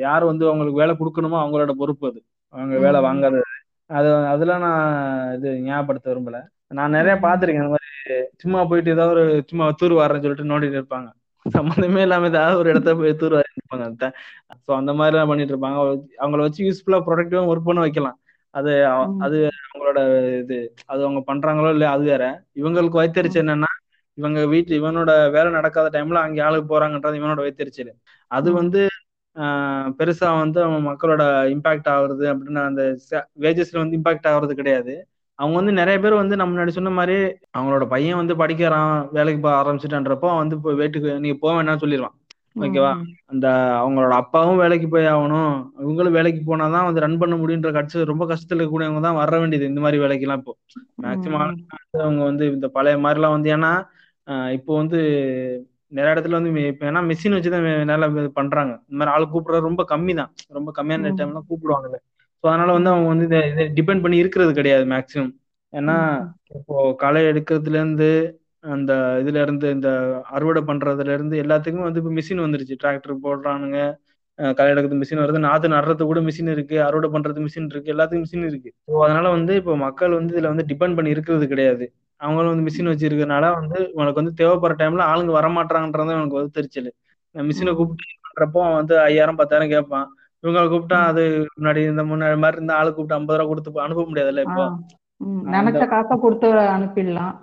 [0.00, 2.20] யார் வந்து அவங்களுக்கு வேலை கொடுக்கணுமோ அவங்களோட பொறுப்பு அது.
[2.54, 3.44] அவங்க வேலை வாங்காதது
[3.90, 4.86] அது அதெல்லாம் நான்
[5.36, 6.38] இது ஞாபகப்படுத்த விரும்பல.
[6.70, 7.64] நான் நிறைய பார்த்துருக்கேன்.
[7.64, 11.08] இந்த மாதிரி சும்மா போயிட்டு ஏதாவது ஒரு சும்மா தூர் வாரேன்னு சொல்லிட்டு நோண்டிட்டு இருப்பாங்க.
[11.54, 14.08] சம்மந்தமே இல்லாம ஏதாவது ஒரு இடத்த போய் தூர் இருப்பாங்க
[14.64, 15.78] ஸோ அந்த மாதிரி எல்லாம் பண்ணிட்டு இருப்பாங்க.
[16.22, 18.18] அவங்கள வச்சு யூஸ்ஃபுல்லா ப்ரொடக்டிவா ஒர்க் பண்ண வைக்கலாம்.
[18.54, 18.72] அது
[19.26, 20.00] அது அவங்களோட
[20.42, 22.24] இது அது அவங்க பண்றாங்களோ இல்லையா அது வேற.
[22.60, 23.70] இவங்களுக்கு வைத்தறிச்சு என்னன்னா
[24.18, 27.92] இவங்க வீட்டு இவனோட வேலை நடக்காத டைம்ல அங்கே ஆளுக்கு போறாங்கன்றது இவனோட வைத்தறிச்சல்.
[28.30, 28.80] அது வந்து
[29.98, 31.22] பெருசா வந்து மக்களோட
[31.54, 32.82] இம்பாக்ட் ஆகுறது அப்படின்னு அந்த
[33.44, 34.94] வேஜஸ்ல வந்து இம்பாக்ட் ஆகுறது கிடையாது.
[35.38, 37.16] அவங்க வந்து நிறைய பேர் வந்து நம்ம முன்னாடி சொன்ன மாதிரி
[37.56, 42.16] அவங்களோட பையன் வந்து படிக்கிறான் வேலைக்கு போக ஆரம்பிச்சுட்டான்றப்போ வந்து வீட்டுக்கு நீங்க போக வேணாம்னு சொல்லிடுவான்.
[42.64, 42.92] ஓகேவா
[43.32, 43.46] அந்த
[43.80, 45.54] அவங்களோட அப்பாவும் வேலைக்கு போய் ஆகணும்.
[45.82, 49.80] இவங்களும் வேலைக்கு போனாதான் வந்து ரன் பண்ண முடியுன்ற கட்சி ரொம்ப கஷ்டத்துல இருக்கக்கூடியவங்க தான் வர வேண்டியது இந்த
[49.84, 50.54] மாதிரி வேலைக்கு எல்லாம் இப்போ
[51.04, 51.44] மேக்சிமம்
[52.04, 53.72] அவங்க வந்து இந்த பழைய மாதிரி எல்லாம் வந்து ஏன்னா
[54.58, 54.98] இப்போ வந்து
[55.96, 58.06] நிறைய இடத்துல வந்து இப்ப ஏன்னா மிஷின் வச்சுதான் நல்லா
[58.38, 58.72] பண்றாங்க.
[58.88, 60.32] இந்த மாதிரி ஆள் கூப்பிடுறது ரொம்ப கம்மி தான்.
[60.58, 61.98] ரொம்ப கம்மியான டைம்ல கூப்பிடுவாங்க
[62.44, 63.40] ஸோ அதனால வந்து அவங்க வந்து இதை
[63.78, 65.32] டிபெண்ட் பண்ணி இருக்கிறது கிடையாது மேக்சிமம்
[65.72, 65.96] ஏன்னா
[66.58, 68.08] இப்போ களை எடுக்கிறதுல இருந்து
[68.64, 69.88] அந்த இதுல இருந்து இந்த
[70.36, 72.76] அறுவடை பண்றதுல இருந்து எல்லாத்துக்குமே வந்து இப்போ மிஷின் வந்துருச்சு.
[72.82, 73.78] டிராக்டர் போடுறானுங்க
[74.38, 78.48] களை எடுக்கிறது மிஷின் வருது நாத்து நடுறது கூட மிஷின் இருக்கு அறுவடை பண்றது மிஷின் இருக்கு எல்லாத்துக்கும் மிஷின்
[78.50, 78.70] இருக்கு.
[78.86, 81.86] ஸோ அதனால வந்து இப்போ மக்கள் வந்து இதுல வந்து டிபெண்ட் பண்ணி இருக்கிறது கிடையாது.
[82.20, 86.90] அவங்களும் வந்து மிஷின் வச்சிருக்கனால வந்து உனக்கு வந்து தேவைப்படுற டைம்ல ஆளுங்க வரமாட்டாங்கன்றத உனக்கு வந்து தெரிச்சல்.
[87.34, 90.06] மிஷினை கூப்பிட்டு பண்றப்போ வந்து ஐயாயிரம் பத்தாயிரம் கேட்பான்
[90.44, 91.22] இவங்களை கூப்பிட்டா அது
[91.56, 94.64] முன்னாடி இந்த முன்னாடி மாதிரி இருந்த ஆளு கூப்பிட்டு ஐம்பது ரூபா கொடுத்து அனுப்ப முடியாதுல்ல இப்போ?
[95.56, 97.34] நினைச்ச காசை கொடுத்து அனுப்பிடலாம்.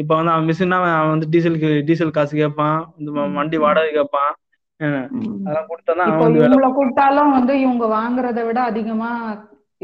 [0.00, 2.78] இப்ப வந்து அவன் மிஷினா அவன் வந்து டீசலுக்கு டீசல் காசு கேட்பான்.
[2.98, 4.32] இந்த வண்டி வாடகை கேட்பான்.
[4.80, 9.10] அதெல்லாம் கொடுத்தா இப்போ இவங்கள கூப்பிட்டாலும் வந்து இவங்க வாங்குறத விட அதிகமா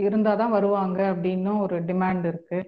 [0.06, 2.58] இருந்தாதான் வருவாங்க அப்படின்னு ஒரு டிமாண்ட் இருக்கு.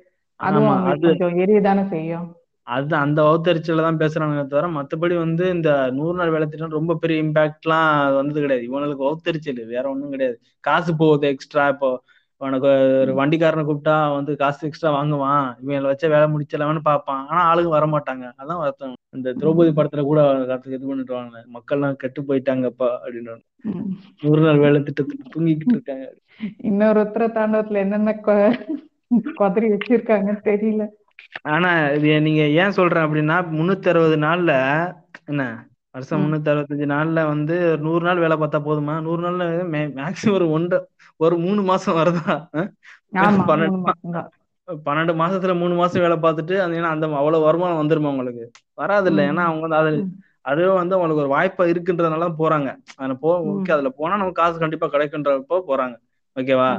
[0.40, 2.28] அதுவும் கொஞ்சம் எரியதானே செய்யும்.
[2.66, 7.24] அது அந்த வகுத்தறிச்சல தான் பேசுறாங்க தவிர மத்தபடி வந்து இந்த நூறு நாள் வேலை திட்டம் ரொம்ப பெரிய
[7.24, 8.64] இம்பாக்ட்லாம் வந்தது கிடையாது.
[8.68, 10.36] இவனுக்கு வகுத்தறிச்சல் வேற ஒன்றும் கிடையாது.
[10.68, 11.90] காசு போகுது எக்ஸ்ட்ரா இப்போ
[12.40, 12.68] உனக்கு
[13.00, 15.48] ஒரு வண்டிக்காரனை கூப்பிட்டா வந்து காசு எக்ஸ்ட்ரா வாங்குவான்.
[15.62, 17.22] இவன் வச்ச வேலை முடிச்சலாம்னு பார்ப்பான்.
[17.30, 18.26] ஆனா ஆளுங்க வர மாட்டாங்க.
[18.40, 18.94] அதான் வருத்தம்.
[19.16, 20.20] இந்த திரௌபதி படத்துல கூட
[20.50, 23.34] காத்துக்கு இது பண்ணிட்டு வாங்க மக்கள்லாம் கெட்டு போயிட்டாங்கப்பா அப்படின்னு.
[24.22, 26.06] நூறு நாள் வேலை திட்டத்துக்கு தூங்கிக்கிட்டு இருக்காங்க.
[26.70, 28.14] இன்னொரு உத்தர தாண்டவத்துல என்னென்ன
[29.40, 30.84] கொதறி வச்சிருக்காங்கன்னு தெரியல.
[31.50, 34.52] ஆனா இது நீங்க ஏன் சொல்றேன் அப்படின்னா முன்னூத்தி அறுபது நாள்ல
[35.28, 35.42] என்ன?
[35.94, 36.22] வருஷம்.
[36.22, 38.94] முன்னூத்தி அறுபத்தஞ்சு நாள்ல வந்து நூறு நாள் வேலை பார்த்தா போதுமா?
[39.06, 39.44] நூறு நாள்ல
[39.98, 40.78] மேக்சிமம் ஒரு ஒன்று
[41.20, 42.34] ஒரு மூணு மாசம் வருதா?
[44.84, 48.44] பன்னெண்டு மாசத்துல மூணு மாசம் வேலை பார்த்துட்டு அந்த ஏன்னா அந்த அவ்வளவு வருமானம் வந்துருமா உங்களுக்கு?
[48.78, 49.92] வராது இல்ல ஏன்னா அவங்க வந்து அது.
[50.44, 52.68] அதுவே வந்து அவங்களுக்கு ஒரு வாய்ப்பா இருக்குன்றதுனால தான் போறாங்க.
[52.98, 55.96] அதுல போ ஓகே அதுல போனா நமக்கு காசு கண்டிப்பா கிடைக்குன்றப்போ போறாங்க.
[56.36, 56.70] ஓகேவா?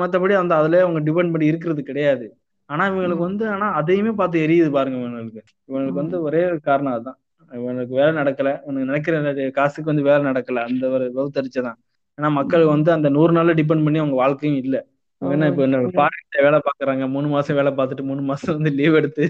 [0.00, 2.26] மத்தபடி அந்த அதுலயே அவங்க டிபெண்ட் பண்ணி இருக்கிறது கிடையாது.
[2.70, 3.26] ஆனா இவங்களுக்கு.
[3.28, 5.42] வந்து ஆனா அதையுமே பார்த்து எரியுது பாருங்க இவங்களுக்கு.
[5.68, 7.18] இவங்களுக்கு வந்து ஒரே காரணம் அதுதான்.
[7.52, 8.50] இவனுக்கு வேலை நடக்கல.
[8.62, 10.64] இவனுக்கு நினைக்கிற காசுக்கு வந்து வேலை நடக்கல.
[10.70, 11.78] அந்த ஒரு வகுத்தறிச்சதான்
[12.18, 12.64] ஏன்னா மக்கள்.
[12.66, 14.76] வந்து அந்த நூறு நாள்ல டிபெண்ட் பண்ணி அவங்க வாழ்க்கையும் இல்ல.
[15.22, 15.76] என்ன இப்ப என்ன.
[15.96, 19.24] ஃபாரின்ல வேலை பாக்குறாங்க மூணு மாசம் வேலை பார்த்துட்டு மூணு மாசம் வந்து லீவ் எடுத்து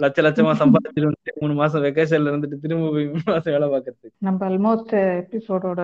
[0.00, 1.10] லட்ச லட்சமா சம்பாதிச்சுட்டு
[1.40, 4.12] மூணு மாசம் வெக்கேஷன்ல இருந்துட்டு திரும்ப போய் மூணு மாசம் வேலை பார்க்கறதுக்கு.
[4.18, 5.80] நம்ம ஆல்மோஸ்ட் எபிசோடோட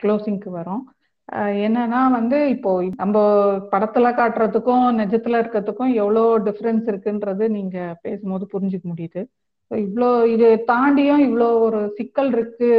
[0.00, 0.84] க்ளோசிங்க்கு வரோம்.
[1.64, 3.16] என்னன்னா வந்து இப்போ நம்ம
[3.72, 9.22] படத்துல காட்டுறதுக்கும் நிஜத்துல இருக்கிறதுக்கும் எவ்வளோ டிஃபரன்ஸ் இருக்குன்றது நீங்க பேசும்போது புரிஞ்சுக்க முடியுது.
[9.70, 12.70] இவ்வளோ இது தாண்டியும் இவ்வளோ ஒரு சிக்கல் இருக்கு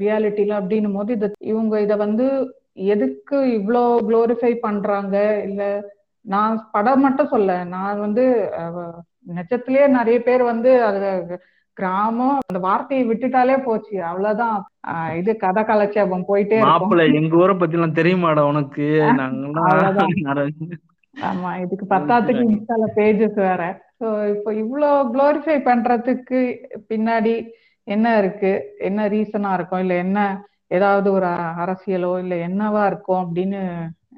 [0.00, 2.26] ரியாலிட்டியில அப்படின்னும் போது இது இவங்க இத வந்து
[2.86, 5.14] எதுக்கு இவ்வளோ குளோரிஃபை பண்றாங்க?
[5.48, 5.62] இல்ல
[6.24, 8.24] நான் படம் மட்டும் சொல்ல நான் வந்து
[9.32, 11.36] நிஜத்திலேயே நிறைய பேர் வந்து அது
[11.76, 13.96] கிராமம் அந்த வார்த்தையை விட்டுட்டாலே போச்சு.
[14.02, 14.58] அவ்வளவுதான்.
[15.16, 18.86] இது கதை கலட்சேபம் போயிட்டே மாப்பிள்ளை எங்க ஊரை பத்தி எல்லாம் தெரியுமாடா உனக்கு?
[21.16, 23.62] ஆமா இதுக்கு பத்தாத்துக்கு இன்ஸ்டால பேஜஸ் வேற.
[24.00, 26.40] ஸோ இப்போ இவ்வளோ குளோரிஃபை பண்றதுக்கு
[26.90, 27.34] பின்னாடி
[27.86, 28.52] என்ன இருக்கு?
[28.78, 29.80] என்ன ரீசனா இருக்கும்?
[29.80, 30.18] இல்ல என்ன
[30.68, 31.28] ஏதாவது ஒரு
[31.64, 33.60] அரசியலோ இல்ல என்னவா இருக்கும் அப்படின்னு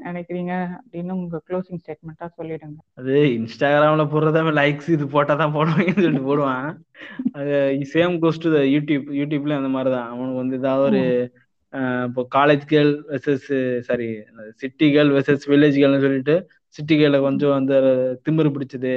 [0.07, 2.79] நினைக்கிறீங்க அப்படின்னு உங்க க்ளோசிங் ஸ்டேட்மெண்டா சொல்லிடுங்க.
[3.01, 6.69] அது இன்ஸ்டாகிராம்ல போடுறதாமே லைக்ஸ் இது போட்டாதான் போடுவாங்கன்னு சொல்லிட்டு போடுவான்.
[7.39, 7.55] அது
[7.95, 10.11] சேம் கோஸ் டு யூடியூப் யூடியூப்ல அந்த மாதிரிதான்.
[10.12, 11.03] அவனுக்கு வந்து ஏதாவது ஒரு
[12.09, 13.49] இப்போ college girl versus
[13.89, 14.09] sorry
[14.61, 16.37] city girl versus village கேர்ள்னு சொல்லிட்டு
[16.77, 17.77] சிட்டி கேர்ள கொஞ்சம் வந்து
[18.27, 18.95] திமிரு பிடிச்சது.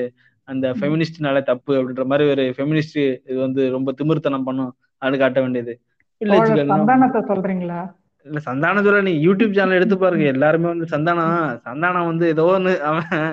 [0.47, 2.99] அந்த ஃபெமினிஸ்ட்னால தப்பு அப்படின்ற மாதிரி ஒரு ஃபெமினிஸ்ட்
[3.29, 4.71] இது வந்து ரொம்ப திமிர்த்தனம் பண்ணும்.
[5.01, 5.73] அது காட்ட வேண்டியது.
[6.21, 7.81] வில்லேஜ் சந்தானத்தை சொல்றீங்களா?
[8.25, 10.25] இல்ல சந்தானம் சொல்ல நீ யூடியூப் சேனல் எடுத்து பாருங்க.
[10.35, 11.31] எல்லாருமே வந்து சந்தானம்
[11.67, 12.73] சந்தானம் வந்து ஏதோ ஒண்ணு.
[12.89, 13.31] அவன்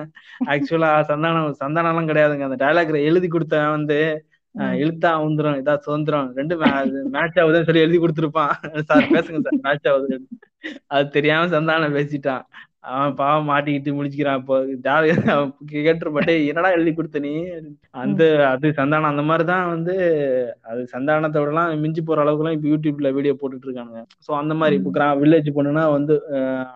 [0.53, 2.47] ஆக்சுவலா சந்தானம் சந்தானம் எல்லாம் கிடையாதுங்க.
[2.49, 3.99] அந்த டைலாக் எழுதி கொடுத்தவன் வந்து
[4.83, 6.29] இழுத்தா உந்துரும் இதா சுதந்திரம்.
[6.39, 6.53] ரெண்டு
[7.15, 8.53] மேட்ச் ஆகுதுன்னு சொல்லி எழுதி கொடுத்துருப்பான்.
[8.89, 9.59] சார் பேசுங்க சார்.
[9.67, 10.17] மேட்ச் ஆகுது
[10.95, 12.43] அது தெரியாம சந்தானம் பேசிட்டான்.
[12.89, 14.55] அவன் பாவம் மாட்டிக்கிட்டு முடிச்சுக்கிறான் இப்போ
[15.77, 17.31] கேட்டுருப்பட்டே என்னடா எழுதி கொடுத்த நீ?
[18.01, 19.95] அந்த அது சந்தானம் அந்த மாதிரிதான் வந்து
[20.69, 24.93] அது சந்தானத்தை விடலாம் மிஞ்சி போற அளவுக்குலாம் இப்ப யூடியூப்ல வீடியோ போட்டுட்டு இருக்கானுங்க சோ அந்த மாதிரி இப்போ
[24.97, 26.15] கிரா வில்லேஜ் பொண்ணுனா வந்து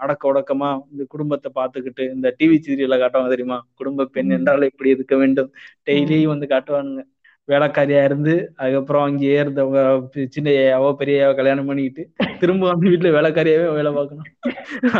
[0.03, 3.59] அடக்க உடக்கமா இந்த குடும்பத்தை பார்த்துக்கிட்டு இந்த டிவி சீரியல்ல காட்டுவாங்க தெரியுமா?
[3.79, 5.51] குடும்ப பெண் என்றால் இப்படி இருக்க வேண்டும்?
[5.87, 7.03] டெய்லி வந்து காட்டுவானுங்க.
[7.49, 9.79] வேலைக்காரியா இருந்து அதுக்கப்புறம் அங்கேயே இருந்தவங்க
[10.27, 12.03] சின்ன அவ பெரிய கல்யாணம் பண்ணிக்கிட்டு
[12.39, 14.29] திரும்ப வந்து வீட்டுல வேலைக்காரியாவே வேலை பார்க்கணும்.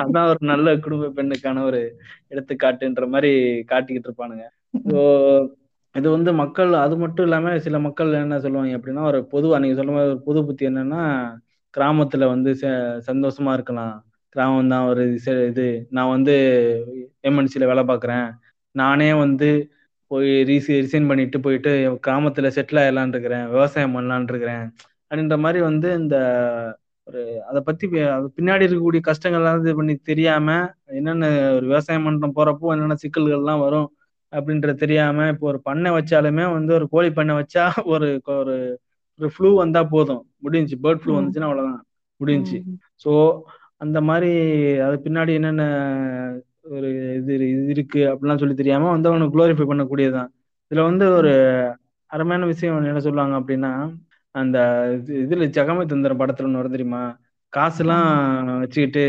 [0.02, 1.82] அதான் ஒரு நல்ல குடும்ப பெண்ணுக்கான ஒரு
[2.30, 3.32] எடுத்துக்காட்டுன்ற மாதிரி
[3.72, 4.46] காட்டிக்கிட்டு இருப்பானுங்க.
[4.90, 5.00] ஸோ
[5.96, 9.92] இது வந்து மக்கள் அது மட்டும் இல்லாம சில மக்கள் என்ன சொல்லுவாங்க அப்படின்னா ஒரு பொதுவா நீங்க சொல்ல
[9.92, 11.02] மாதிரி ஒரு பொது புத்தி என்னன்னா
[11.74, 13.96] கிராமத்துல வந்து ச- சந்தோஷமா இருக்கலாம்.
[14.36, 15.04] கிராமம் தான் ஒரு
[15.50, 16.36] இது நான் வந்து
[17.24, 18.28] எம்என்சில வேலை பார்க்குறேன்.
[18.76, 19.50] நானே வந்து
[20.12, 21.72] போய் ரீசி ரிசைன் பண்ணிட்டு போயிட்டு
[22.04, 24.66] கிராமத்துல செட்டில் ஆயிடலான் இருக்கிறேன் விவசாயம் பண்ணலான் இருக்கிறேன்
[25.12, 26.16] அப்படின்ற மாதிரி வந்து இந்த
[27.08, 27.86] ஒரு அதை பத்தி
[28.36, 30.50] பின்னாடி இருக்கக்கூடிய கஷ்டங்கள்லாம் இது பண்ணி தெரியாம
[30.94, 33.90] என்னென்ன ஒரு விவசாயம் பண்ற போறப்போ என்னென்ன சிக்கல்கள்லாம் வரும்
[34.34, 38.56] அப்படின்றது தெரியாம இப்போ ஒரு பண்ணை வச்சாலுமே வந்து ஒரு கோழி பண்ணை வச்சா ஒரு ஒரு
[39.20, 41.16] ஒரு ஃப்ளூ வந்தா போதும் முடிஞ்சுச்சு பேர்ட் ஃப்ளூ.
[41.18, 41.82] வந்துச்சுன்னா அவ்வளவுதான்
[42.22, 42.78] முடிஞ்சுச்சு ம்.
[43.04, 43.12] ஸோ
[43.82, 44.32] அந்த மாதிரி
[44.86, 45.64] அது பின்னாடி என்னென்ன
[46.70, 50.28] ஒரு இது இது இருக்கு அப்படிலாம் சொல்லி தெரியாம வந்து அவனை குளோரிஃபை பண்ணக்கூடியதுதான்.
[50.72, 51.34] இதுல வந்து ஒரு
[52.06, 53.96] அருமையான விஷயம் என்ன சொல்லுவாங்க அப்படின்னா
[54.32, 54.60] அந்த
[55.06, 57.18] இது- இதுல ஜெகமே தந்திரம் படத்துல ஒன்று வரும் தெரியுமா?
[57.58, 59.04] காசுலாம் வச்சுக்கிட்டு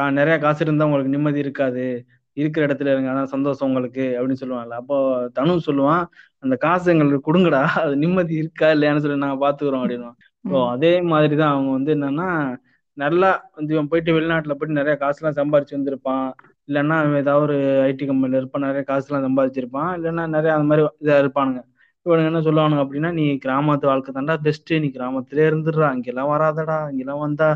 [0.00, 2.06] கா- நிறைய காசு இருந்தா உங்களுக்கு நிம்மதி இருக்காது.
[2.32, 4.78] இருக்கிற இடத்துல இருங்க அதான் சந்தோஷம் உங்களுக்கு அப்படின்னு சொல்லுவாங்கல்ல.
[4.82, 6.04] அப்போ தனு சொல்லுவான்
[6.38, 10.10] அந்த காசு எங்களுக்கு கொடுங்கடா அது நிம்மதி இருக்கா இல்லையான்னு சொல்லி நாங்க பாத்துக்கிறோம் அப்படின்னு
[10.48, 12.56] ஸோ அதே மாதிரிதான் அவங்க வந்து என்னன்னா
[12.92, 16.30] நல்லா வந்து இவன் போயிட்டு வெளிநாட்டுல போயிட்டு நிறைய காசுலாம் சம்பாரிச்சு வந்திருப்பான்.
[16.70, 17.56] இல்லைன்னா அவன் ஏதாவது ஒரு
[17.86, 19.90] ஐடி கம்பெனியில் இருப்பான் நிறைய காசுலாம் சம்பாதிச்சிருப்பான்.
[19.98, 21.60] இல்லைன்னா நிறைய அந்த மாதிரி இதா இருப்பானுங்க.
[22.06, 25.88] இவனுங்க என்ன சொல்லுவானுங்க அப்படின்னா நீ கிராமத்து வாழ்க்கை தாண்டா பெஸ்ட்டு நீ கிராமத்திலே இருந்துடுறா.
[25.96, 26.78] இங்கெல்லாம் வராதடா.
[26.92, 27.48] இங்கெல்லாம் வந்தா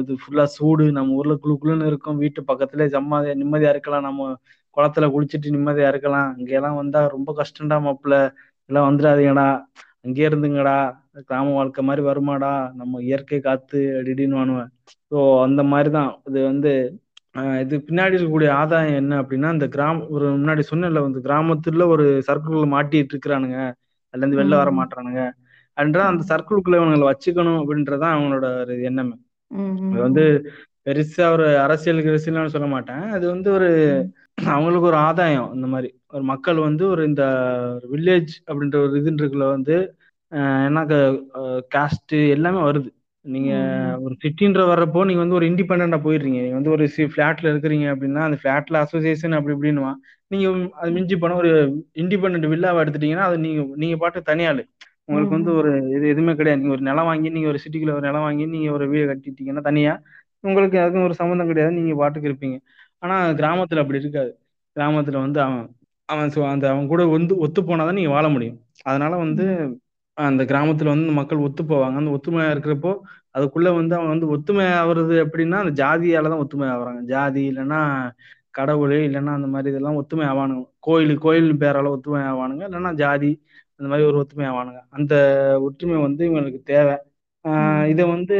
[0.00, 0.84] இது ஃபுல்லா சூடு.
[0.92, 2.18] நம்ம ஊர்ல குளு குளுன்னு இருக்கும்.
[2.18, 4.06] வீட்டு பக்கத்துல ஜம்மாதியா நிம்மதியா இருக்கலாம்.
[4.08, 4.22] நம்ம
[4.76, 6.30] குளத்துல குளிச்சுட்டு நிம்மதியா இருக்கலாம்.
[6.38, 8.16] இங்கெல்லாம் வந்தா ரொம்ப கஷ்டம்டா மாப்பிள்ள.
[8.70, 9.46] எல்லாம் வந்துடாதீங்கடா.
[10.04, 10.76] அங்கேயே இருந்துங்கடா.
[11.28, 12.50] கிராம வாழ்க்கை மாதிரி வருமாடா.
[12.74, 14.66] நம்ம இயற்கை காத்து அடிடின்னு
[15.12, 16.10] ஸோ அந்த மாதிரிதான்.
[16.28, 16.72] இது வந்து
[17.62, 22.64] இது பின்னாடி இருக்கக்கூடிய ஆதாயம் என்ன அப்படின்னா இந்த கிராம ஒரு முன்னாடி சொன்னேன்ல வந்து கிராமத்துல ஒரு சர்க்கிள்ல
[22.74, 23.58] மாட்டிட்டு இருக்கிறானுங்க.
[24.14, 24.70] அதுல இருந்து வெளில வர.
[24.78, 25.20] மாட்டானுங்க.
[25.76, 29.16] அப்படின்றத அந்த சர்க்கிளுக்குள்ள இவங்களை வச்சுக்கணும் அப்படின்றதான் அவங்களோட ஒரு எண்ணமே.
[29.90, 30.24] அது வந்து
[30.86, 33.04] பெருசா ஒரு அரசியல் அரசியல்னு சொல்ல மாட்டேன்.
[33.16, 33.68] அது வந்து ஒரு
[34.46, 35.88] அவங்களுக்கு ஒரு ஆதாயம் இந்த மாதிரி.
[36.08, 37.24] ஒரு மக்கள் வந்து ஒரு இந்த
[37.92, 39.76] வில்லேஜ் அப்படின்ற ஒரு இதுன்றதுல வந்து
[40.66, 40.80] என்ன
[41.74, 42.90] காஸ்ட் எல்லாமே வருது.
[43.24, 43.52] நீங்க.
[44.02, 46.38] ஒரு சிட்டின்ற வர்றப்போ நீங்க வந்து ஒரு இண்டிபெண்டா போயிடுறீங்க.
[46.40, 49.98] நீங்க வந்து ஒரு ஃபிளாட்ல இருக்கிறீங்க அப்படின்னா அந்த ஃபிளாட்ல அசோசியேஷன் அப்படி இப்படின்னுவான்.
[50.30, 50.46] நீங்க
[50.80, 51.50] அது மிஞ்சி போன ஒரு
[51.98, 54.62] இண்டிபெண்ட் வில்லாவை எடுத்துட்டீங்கன்னா அது நீங்க நீங்க பாட்டு தனியாளு.
[55.06, 55.52] உங்களுக்கு வந்து.
[55.54, 56.60] ஒரு இது எதுவுமே கிடையாது.
[56.62, 59.94] நீங்க ஒரு நிலம் வாங்கி நீங்க ஒரு சிட்டிக்குள்ள ஒரு நிலம் வாங்கி நீங்க ஒரு வீடு கட்டிட்டீங்கன்னா தனியா
[60.44, 61.72] உங்களுக்கு அதுக்கும் ஒரு சம்மந்தம் கிடையாது.
[61.78, 62.58] நீங்க பாட்டுக்கு இருப்பீங்க.
[63.02, 64.30] ஆனா கிராமத்துல அப்படி இருக்காது.
[64.76, 65.62] கிராமத்துல வந்து அவன்
[66.08, 68.58] அவன் அந்த அவன் கூட வந்து ஒத்து போனாதான் நீங்க வாழ முடியும்.
[68.84, 69.44] அதனால வந்து
[70.26, 71.94] அந்த கிராமத்துல வந்து மக்கள் ஒத்து போவாங்க.
[71.94, 72.92] அந்த ஒத்துமையா இருக்கிறப்போ
[73.34, 77.02] அதுக்குள்ள வந்து அவன் வந்து ஒத்துமை ஆகுறது எப்படின்னா அந்த ஜாதியால தான் ஒத்துமை ஆகுறாங்க.
[77.04, 77.80] ஜாதி இல்லைன்னா
[78.50, 80.64] கடவுள் இல்லைன்னா அந்த மாதிரி இதெல்லாம் ஒத்துமை ஆவானுங்க.
[80.80, 82.62] கோயில் கோயில் பேரால ஒத்துமை ஆவானுங்க.
[82.68, 83.30] இல்லைன்னா ஜாதி
[83.76, 84.80] அந்த மாதிரி ஒரு ஒத்துமை ஆவானுங்க.
[84.90, 85.14] அந்த
[85.62, 86.96] ஒற்றுமை வந்து இவங்களுக்கு தேவை.
[87.44, 88.36] ஆஹ் இதை வந்து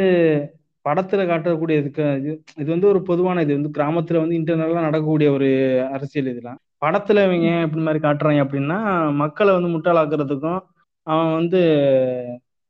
[0.84, 3.54] படத்துல காட்டக்கூடிய இதுக்கு இது இது வந்து ஒரு பொதுவான இது.
[3.54, 5.48] வந்து கிராமத்துல வந்து இன்டர்னலா நடக்கக்கூடிய ஒரு
[5.92, 6.60] அரசியல் இதெல்லாம்.
[6.82, 8.78] படத்துல இவங்க ஏன் இப்படி மாதிரி காட்டுறாங்க அப்படின்னா
[9.12, 10.60] மக்களை வந்து முட்டாளாக்குறதுக்கும்
[11.06, 11.60] அவன் வந்து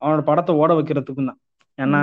[0.03, 1.41] அவனோட படத்தை ஓட வைக்கிறதுக்கும் தான்.
[1.79, 2.03] ஏன்னா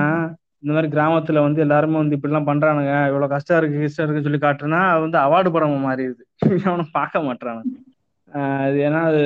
[0.63, 2.93] இந்த மாதிரி கிராமத்துல வந்து எல்லாருமே வந்து இப்படிலாம் பண்றானுங்க.
[3.09, 6.23] இவ்வளவு கஷ்டம் இருக்கு கஷ்டம் இருக்குன்னு சொல்லி காட்டுனா அது வந்து அவார்டு படம் மாறிடுது.
[6.69, 7.75] அவனை பார்க்க மாட்டானுங்க
[8.63, 9.23] அது ஏன்னா அது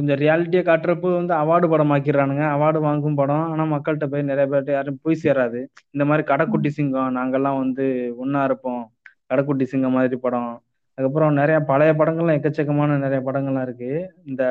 [0.00, 2.44] இந்த கொஞ்சம் காட்டுறப்போ வந்து அவார்டு படம் ஆக்கிடுறானுங்க.
[2.56, 3.44] அவார்டு வாங்கும் படம்.
[3.52, 5.60] ஆனா மக்கள்கிட்ட போய் நிறைய பேர்கிட்ட யாரும் போய் சேராது.
[5.90, 7.86] இந்த மாதிரி கடைக்குட்டி சிங்கம் நாங்கெல்லாம் வந்து
[8.24, 8.82] ஒன்னா இருப்போம்.
[9.30, 10.52] கடைக்குட்டி சிங்கம் மாதிரி படம்.
[10.98, 13.90] அதுக்கப்புறம் நிறைய பழைய படங்கள்லாம் எக்கச்சக்கமான நிறைய படங்கள்லாம் இருக்கு.
[14.24, 14.42] இந்த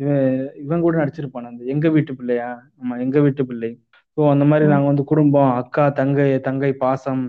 [0.00, 0.26] இவன்
[0.62, 1.48] இவன் கூட நடிச்சிருப்பான்.
[1.50, 2.48] அந்த எங்க வீட்டு பிள்ளையா?
[2.80, 3.70] ஆமா எங்க வீட்டு பிள்ளை.
[4.16, 7.22] ஸோ அந்த மாதிரி நாங்க வந்து குடும்பம் அக்கா தங்கை தங்கை பாசம்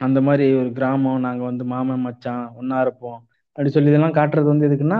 [0.00, 3.18] அந்த மாதிரி ஒரு கிராமம் நாங்க வந்து மாமன் மச்சான் ஒண்ணா இருப்போம்.
[3.58, 4.98] அப்படி சொல்லி இதெல்லாம் காட்டுறது வந்து எதுக்குன்னா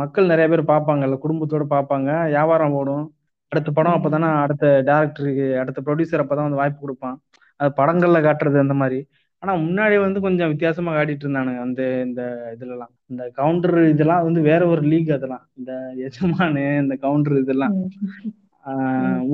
[0.00, 2.10] மக்கள் நிறைய பேர் பார்ப்பாங்கல்ல குடும்பத்தோட பார்ப்பாங்க.
[2.30, 3.04] வியாபாரம் ஓடும்.
[3.52, 7.16] அடுத்த படம் அப்பதானே அடுத்த டேரக்டருக்கு அடுத்த ப்ரொடியூசர் அப்பதான் வந்து வாய்ப்பு கொடுப்பான்.
[7.60, 8.98] அது படங்கள்ல காட்டுறது அந்த மாதிரி.
[9.42, 12.22] ஆனா முன்னாடி வந்து கொஞ்சம் வித்தியாசமா காட்டிட்டு இருந்தானுங்க அந்த இந்த
[12.54, 12.92] இதுலலாம்.
[13.10, 15.44] இந்த கவுண்டர் இதெல்லாம் வந்து வேற ஒரு லீக் அதெல்லாம்.
[15.58, 15.72] இந்த
[16.06, 17.74] எஜமானு இந்த கவுண்டர் இதெல்லாம்.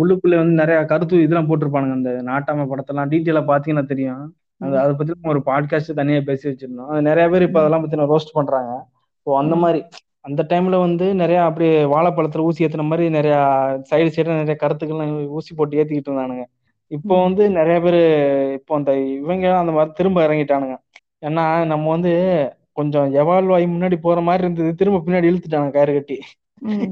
[0.01, 1.97] உள்ளுக்குள்ள வந்து நிறைய கருத்து இதெல்லாம் போட்டிருப்பானுங்க.
[1.99, 4.25] அந்த நாட்டாம படத்தெல்லாம் டீட்டெயிலா பாத்தீங்கன்னா தெரியும்.
[4.61, 6.93] அது அதை பத்தி ஒரு பாட்காஸ்ட் தனியா பேசி வச்சிருந்தோம்.
[7.09, 8.73] நிறைய பேர் இப்ப அதெல்லாம் பத்தி ரோஸ்ட் பண்றாங்க.
[9.27, 9.81] ஸோ அந்த மாதிரி.
[10.29, 13.35] அந்த டைம்ல வந்து நிறைய அப்படியே வாழைப்பழத்துல ஊசி ஏத்துன மாதிரி நிறைய
[13.91, 16.45] சைடு சைடு நிறைய கருத்துக்கள்லாம் ஊசி போட்டு ஏத்திக்கிட்டு இருந்தானுங்க.
[16.91, 18.01] இப்போ வந்து நிறைய பேர்
[18.59, 20.77] இப்போ அந்த இவங்க அந்த மாதிரி திரும்ப இறங்கிட்டானுங்க.
[21.29, 22.13] ஏன்னா நம்ம வந்து
[22.79, 24.71] கொஞ்சம் எவால்வ் ஆகி முன்னாடி போற மாதிரி இருந்தது.
[24.81, 26.19] திரும்ப பின்னாடி இழுத்துட்டானுங்க கயிறு கட்டி.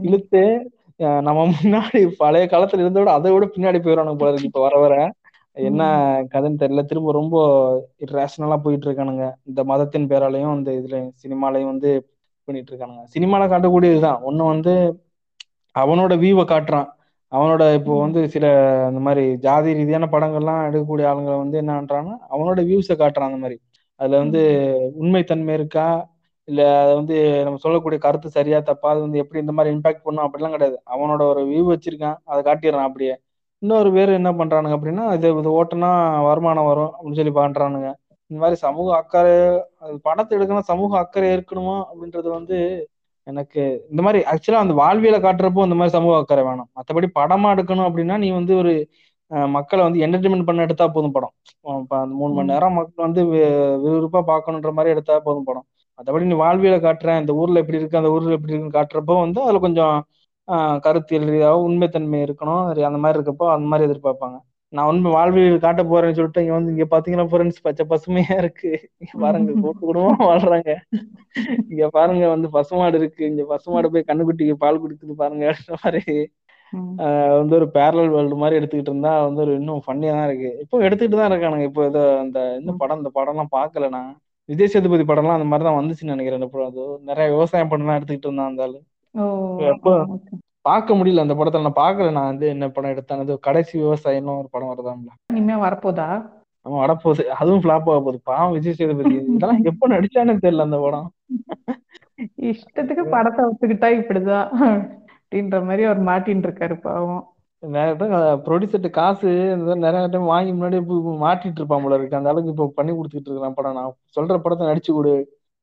[0.08, 0.42] இழுத்து
[1.26, 4.50] நம்ம முன்னாடி பழைய காலத்துல இருந்த விட அதை விட பின்னாடி போயிடறானுங்க போல இருக்கு.
[4.50, 4.94] இப்ப வர வர
[5.56, 5.82] என்ன
[6.32, 6.82] கதைன்னு தெரியல.
[6.90, 7.36] திரும்ப ரொம்ப
[8.18, 9.24] ரேஷனலா போயிட்டு இருக்கானுங்க.
[9.50, 11.90] இந்த மதத்தின் பேராலையும் இந்த இதுல சினிமாலையும் வந்து
[12.48, 13.04] பண்ணிட்டு இருக்கானுங்க.
[13.14, 14.74] சினிமால காட்டக்கூடியதுதான் ஒண்ணு வந்து
[15.74, 16.88] அவனோட வியூவை காட்டுறான்.
[17.32, 18.46] அவனோட இப்போ வந்து சில
[18.90, 23.56] இந்த மாதிரி ஜாதி ரீதியான படங்கள்லாம் எடுக்கக்கூடிய ஆளுங்களை வந்து என்ன பண்றான்னா அவனோட வியூஸை காட்டுறான் அந்த மாதிரி.
[24.00, 24.40] அதுல வந்து
[25.02, 25.86] உண்மைத்தன்மை இருக்கா?
[26.48, 28.88] இல்ல அதை வந்து நம்ம சொல்லக்கூடிய கருத்து சரியா தப்பா?
[28.90, 30.24] அது வந்து எப்படி இந்த மாதிரி இம்பாக்ட் பண்ணும்?
[30.26, 30.76] அப்படிலாம் கிடையாது.
[30.94, 32.18] அவனோட ஒரு வியூ வச்சிருக்கான்.
[32.24, 33.14] அதை காட்டிடுறான் அப்படியே.
[33.62, 35.90] இன்னொரு பேர் என்ன பண்றானுங்க அப்படின்னா இது இது ஓட்டுனா
[36.28, 37.90] வருமானம் வரும் அப்படின்னு சொல்லி பண்றானுங்க.
[38.30, 39.32] இந்த மாதிரி சமூக அக்கறை
[39.78, 42.58] அது படத்தை எடுக்கணும் சமூக அக்கறை இருக்கணுமா அப்படின்றது வந்து
[43.26, 46.68] எனக்கு இந்த மாதிரி ஆக்சுவலா அந்த வாழ்வியலை காட்டுறப்போ இந்த மாதிரி சமூக அக்கறை வேணும்.
[46.78, 48.72] மற்றபடி படமா எடுக்கணும் அப்படின்னா நீ வந்து ஒரு
[49.56, 51.32] மக்களை வந்து என்டர்டைன்மெண்ட் பண்ண எடுத்தா போதும் படம்.
[51.82, 53.22] இப்போ அந்த மூணு மணி நேரம் மக்கள் வந்து
[53.84, 55.66] விறுவிறுப்பா பார்க்கணுன்ற மாதிரி எடுத்தா போதும் படம்.
[55.98, 59.60] மற்றபடி நீ வாழ்வியலை காட்டுறேன் இந்த ஊர்ல எப்படி இருக்கு அந்த ஊர்ல எப்படி இருக்குன்னு காட்டுறப்போ வந்து அதுல
[59.66, 59.96] கொஞ்சம்
[60.86, 62.64] கருத்தியல் ரீதியாக உண்மைத்தன்மை இருக்கணும்.
[62.90, 64.36] அந்த மாதிரி இருக்கப்போ அந்த மாதிரி எதிர்பார்ப்பாங்க.
[64.72, 68.70] நான் உண்மை வாழ்வியல் காட்ட போறேன்னு சொல்லிட்டு இங்க வந்து இங்க பாத்தீங்கன்னா ஃப்ரெண்ட்ஸ் பச்சை பசுமையா இருக்கு.
[69.02, 70.70] இங்க பாருங்க கூட்டு குடும்பமா வாழ்றாங்க.
[71.72, 73.22] இங்க பாருங்க வந்து பசுமாடு இருக்கு.
[73.32, 75.54] இங்க பசுமாடு போய் கண்ணுக்குட்டிக்கு பால் குடிக்குது பாருங்க
[75.84, 76.04] மாதிரி.
[77.38, 80.50] வந்து ஒரு பேரலல் வேர்ல்டு மாதிரி எடுத்துக்கிட்டு இருந்தா வந்து ஒரு இன்னும் ஃபன்னியா தான் இருக்கு.
[80.64, 81.66] இப்போ எடுத்துக்கிட்டு தான் இருக்கானுங்க.
[81.70, 84.10] இப்போ ஏதோ அந்த இந்த படம் இந்த படம்லாம் பார்க்கல நான்
[84.48, 86.48] விஜய் சேதுபதி படம்லாம் அந்த மாதிரி தான் வந்துச்சுன்னு நினைக்கிறேன்.
[86.70, 88.74] அது நிறைய விவசாயம் பண்ணலாம் எடுத்துக்கிட்டு இருந்தான்
[89.72, 89.92] எப்போ
[90.68, 91.24] பார்க்க முடியல.
[91.24, 92.12] அந்த படத்துல நான் பார்க்கல.
[92.18, 93.38] நான் வந்து என்ன படம் எடுத்தேன்?
[93.48, 95.10] கடைசி விவசாயம் ஒரு படம் வருதாம்ல.
[95.32, 96.08] இனிமே வரப்போதா?
[96.66, 97.24] அவன் வரப்போகுது.
[97.40, 98.18] அதுவும் ஃபிளாப் ஆக போகுது.
[98.30, 99.14] பாவம் விஜய் சேதுபதி.
[99.36, 101.08] இதெல்லாம் எப்ப நடிச்சானே தெரியல அந்த படம்.
[102.50, 104.48] இஷ்டத்துக்கு படத்தை ஒத்துக்கிட்டா இப்படிதான்.
[105.34, 107.22] அப்படின்ற மாதிரி அவர் மாட்டின்னு இருக்காரு பாவம்
[107.62, 108.12] நிறைய டைம்
[108.46, 109.30] ப்ரொடியூசர்ட்டு காசு
[109.84, 110.78] நிறைய டைம் வாங்கி முன்னாடி
[111.22, 112.18] மாட்டிட்டு இருப்பான் போல இருக்கு.
[112.18, 113.76] அந்த அளவுக்கு இப்போ பண்ணி கொடுத்துட்டு இருக்கிறான் படம்.
[113.78, 115.14] நான் சொல்ற படத்தை நடிச்சு கொடு.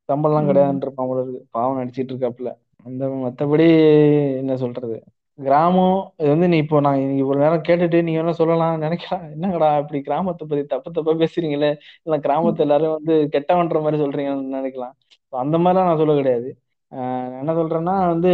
[0.10, 1.42] சம்பளம்லாம் கிடையாதுன்னு இருப்பான் போல இருக்கு.
[1.58, 2.52] பாவம் நடிச்சிட்டு இருக்காப்புல
[2.88, 3.68] அந்த மற்றபடி
[4.42, 4.98] என்ன சொல்றது?
[5.40, 9.26] கிராமம் இது வந்து நீ இப்போ நான் இவ்வளவு நேரம் கேட்டுட்டு நீங்க என்ன சொல்லலாம் நினைக்கலாம்.
[9.36, 11.72] என்னங்கடா இப்படி கிராமத்தை பத்தி தப்பு தப்பா பேசுறீங்களே?
[12.06, 14.96] இல்ல கிராமத்தை எல்லாரும் வந்து கெட்டவன்ற மாதிரி சொல்றீங்கன்னு நினைக்கலாம்.
[15.46, 16.50] அந்த மாதிரிலாம் நான் சொல்ல கிடையாது.
[17.42, 18.32] என்ன சொல்றேன்னா வந்து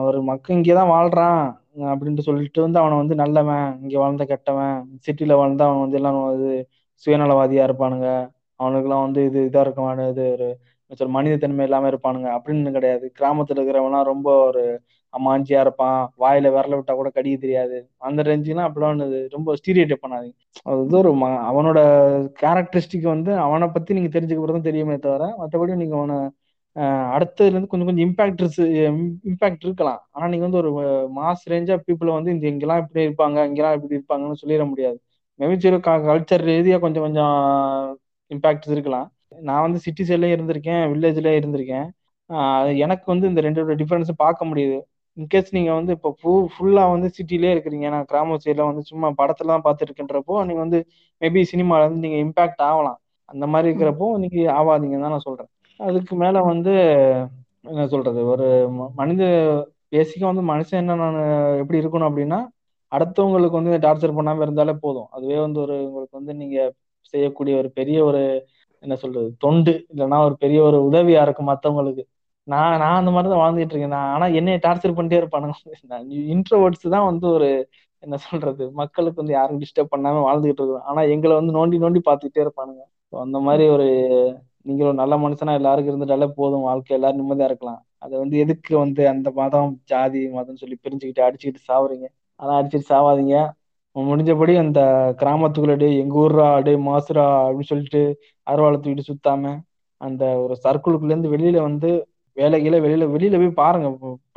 [0.00, 5.62] ஒரு மக்கள் இங்கேதான் வாழ்றான் அப்படின்ட்டு சொல்லிட்டு வந்து அவனை வந்து நல்லவன் இங்கே வாழ்ந்த கெட்டவன் சிட்டியில் வாழ்ந்தா
[5.62, 6.68] அவன் வந்து எல்லாம் இது
[7.06, 8.30] சுயநலவாதியா இருப்பானுங்க.
[8.58, 12.38] அவனுக்குலாம் வந்து இது இதாக இருக்க இது ஒரு கொஞ்சம் மனிதத்தன்மை இல்லாமல் இருப்பானுங்க.
[12.38, 13.10] அப்படின்னு கிடையாது.
[13.10, 14.80] கிராமத்தில் இருக்கிறவன்லாம் ரொம்ப ஒரு
[15.18, 16.12] அம்மாஞ்சியா இருப்பான்.
[16.18, 17.88] வாயில விரல விட்டா கூட கடிக்க தெரியாது.
[17.96, 20.36] அந்த ரேஞ்சுலாம் அப்படிலாம் ரொம்ப ஸ்டீரியட் பண்ணாதீங்க.
[20.62, 21.78] அது வந்து ஒரு ம- அவனோட
[22.42, 26.16] கேரக்டரிஸ்டிக் வந்து அவனை பத்தி நீங்க தெரிஞ்சுக்கிறது தெரியுமே தவிர மற்றபடி நீங்க அவனை
[27.16, 28.42] அடுத்ததுலேருந்து கொஞ்சம் கொஞ்சம் இம்பாக்ட்
[29.30, 30.00] இம்பாக்ட் இருக்கலாம்.
[30.14, 30.70] ஆனால் நீங்கள் வந்து ஒரு
[31.18, 34.98] மாஸ் ரேஞ்சாக பீப்புளை வந்து இந்த இங்கெல்லாம் இப்படி இருப்பாங்க இங்கெல்லாம் இப்படி இருப்பாங்கன்னு சொல்லிட முடியாது.
[35.40, 35.78] மேபி சரி
[36.10, 37.34] கல்ச்சர் ரீதியாக கொஞ்சம் கொஞ்சம்
[38.30, 39.08] இம்பேக்ட்ஸ் இருக்கலாம்.
[39.48, 41.88] நான் வந்து சிட்டி சைட்லயும் இருந்திருக்கேன் வில்லேஜ்லேயே இருந்திருக்கேன்.
[42.84, 44.78] எனக்கு வந்து இந்த ரெண்டோட டிஃப்ரென்ஸை பார்க்க முடியுது.
[45.16, 49.52] இன்கேஸ் நீங்கள் வந்து இப்போ ஃபு ஃபுல்லாக வந்து சிட்டிலே இருக்கிறீங்க நான் கிராம சைடில் வந்து சும்மா படத்துல
[49.54, 49.94] தான் பார்த்துட்டு
[50.50, 50.80] நீங்கள் வந்து
[51.22, 52.98] மேபி சினிமாவில் வந்து நீங்கள் இம்பாக்ட் ஆகலாம்.
[53.32, 55.50] அந்த மாதிரி இருக்கிறப்போ நீங்கள் ஆவாதீங்கன்னு தான் நான் சொல்கிறேன்
[55.80, 56.72] அதுக்கு மேல வந்து
[57.64, 58.46] என்ன சொல்றது ஒரு
[58.98, 59.22] மனித
[59.92, 61.18] பேசிக்கா வந்து மனுஷன் என்ன நான்
[61.62, 62.38] எப்படி இருக்கணும் அப்படின்னா
[62.92, 65.08] அடுத்தவங்களுக்கு வந்து டார்ச்சர் பண்ணாம இருந்தாலே போதும்.
[65.16, 66.58] அதுவே வந்து ஒரு உங்களுக்கு வந்து நீங்க
[67.14, 68.22] செய்யக்கூடிய ஒரு பெரிய ஒரு
[68.84, 72.04] என்ன சொல்றது தொண்டு இல்லைன்னா ஒரு பெரிய ஒரு உதவியா இருக்கும் மத்தவங்களுக்கு.
[72.48, 73.94] நான் நான் அந்த மாதிரி தான் வாழ்ந்துட்டு இருக்கேன்.
[73.96, 75.54] நான் ஆனா என்னைய டார்ச்சர் பண்ணிட்டே இருப்பானுங்க.
[76.34, 77.48] இன்ட்ரோவர்ட்ஸ் தான் வந்து ஒரு
[78.02, 82.44] என்ன சொல்றது மக்களுக்கு வந்து யாரும் டிஸ்டர்ப் பண்ணாம வாழ்ந்துகிட்டு இருக்கோம் ஆனா எங்களை வந்து நோண்டி நோண்டி பார்த்துக்கிட்டே
[82.44, 82.82] இருப்பானுங்க.
[83.12, 83.86] அந்த மாதிரி ஒரு
[84.68, 86.60] நீங்க ஒரு நல்ல மனுஷனா எல்லாருக்கும் இருந்துட்டாலே போதும்.
[86.60, 87.80] வாழ்க்கை எல்லாரும் நிம்மதியா இருக்கலாம்.
[87.98, 92.06] அதை வந்து எதுக்கு வந்து அந்த மதம் ஜாதி மதம் சொல்லி பிரிஞ்சுக்கிட்டு அடிச்சுக்கிட்டு சாவுறீங்க?
[92.40, 93.36] அதான் அடிச்சுட்டு சாவாதீங்க.
[93.96, 94.80] முடிஞ்சபடி அந்த
[95.20, 98.02] கிராமத்துக்குள்ள டேய் எங்க ஊர்ரா டே மாசுரா அப்படின்னு சொல்லிட்டு
[98.46, 99.52] அருவாளை தூக்கிட்டு சுத்தாம
[100.00, 101.90] அந்த ஒரு சர்க்கிளுக்குள்ள இருந்து வெளியில வந்து
[102.36, 103.88] வேலைகளை வெளியில வெளியில போய் பாருங்க.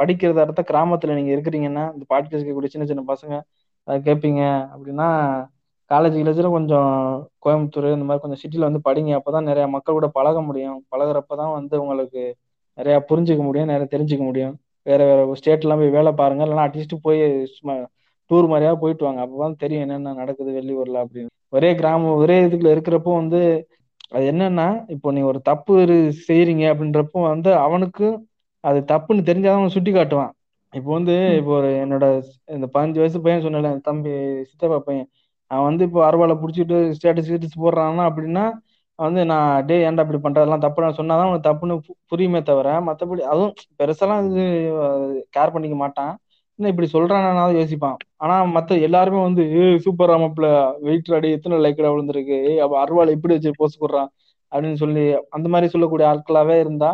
[0.02, 3.36] படிக்கிறத இடத்த கிராமத்துல நீங்க இருக்கிறீங்கன்னா இந்த பாட்காஸ்ட் கேட்கக்கூடிய சின்ன சின்ன பசங்க
[3.88, 4.42] அதை கேட்பீங்க
[4.74, 5.08] அப்படின்னா
[5.92, 6.90] காலேஜ் கிலேஜில் கொஞ்சம்
[7.46, 9.12] கோயம்புத்தூர் இந்த மாதிரி கொஞ்சம் சிட்டியில் வந்து படிங்க.
[9.20, 10.78] அப்பதான் நிறைய மக்கள் கூட பழக முடியும்.
[10.94, 12.22] பழகுறப்ப தான் வந்து உங்களுக்கு
[12.78, 14.54] நிறைய புரிஞ்சுக்க முடியும் நிறைய தெரிஞ்சுக்க முடியும்.
[14.86, 16.46] வேற வேற ஸ்டேட்லாம் போய் வேலை பாருங்க.
[16.46, 17.22] இல்லைன்னா அட்லீஸ்ட் போய்
[17.56, 17.74] சும்மா
[18.32, 19.22] டூர் மாதிரியா போயிட்டு வாங்க.
[19.26, 21.32] அப்பதான் தெரியும் என்னென்ன நடக்குது வெளியூர்ல அப்படின்னு.
[21.56, 23.42] ஒரே கிராமம் ஒரே இதுக்குள்ள இருக்கிறப்போ வந்து
[24.16, 25.74] அது என்னன்னா இப்போ நீ ஒரு தப்பு
[26.28, 28.08] செய்றீங்க அப்படின்றப்போ வந்து அவனுக்கு
[28.64, 30.32] அது தப்புன்னு தெரிஞ்சாதான் அவன் சுட்டி காட்டுவான்.
[30.74, 32.06] இப்போ வந்து இப்போ ஒரு என்னோட
[32.56, 34.12] இந்த பதினஞ்சு வயசு பையன் சொன்னல தம்பி
[34.50, 35.08] சித்தப்பா பையன்.
[35.52, 38.46] அவன் வந்து இப்போ அருவாளை பிடிச்சிட்டு ஸ்டேட்டஸ் ஸ்டேட்டஸ் போடுறான்னா அப்படின்னா
[38.96, 43.22] வந்து நான் டே ஏன்டா இப்படி பண்றதெல்லாம் தப்பு நான் சொன்னாதான் அவனுக்கு தப்புன்னு பு- புரியுமே தவிர மற்றபடி
[43.32, 44.44] அதுவும் பெருசாலாம் இது
[45.38, 46.12] கேர் பண்ணிக்க மாட்டான்.
[46.56, 47.96] என்ன இப்படி சொல்றானாவது யோசிப்பான்.
[48.16, 50.48] ஆனா மத்த எல்லாருமே வந்து ஏ சூப்பர் ராமப்ல
[50.80, 52.36] வெயிட் அடி எத்தனை லைக்கடா விழுந்திருக்கு?
[52.50, 54.10] ஏய் அவ அருவாளை இப்படி வச்சு போஸ்ட் போடுறான்
[54.52, 56.92] அப்படின்னு சொல்லி அந்த மாதிரி சொல்லக்கூடிய ஆட்களாவே இருந்தா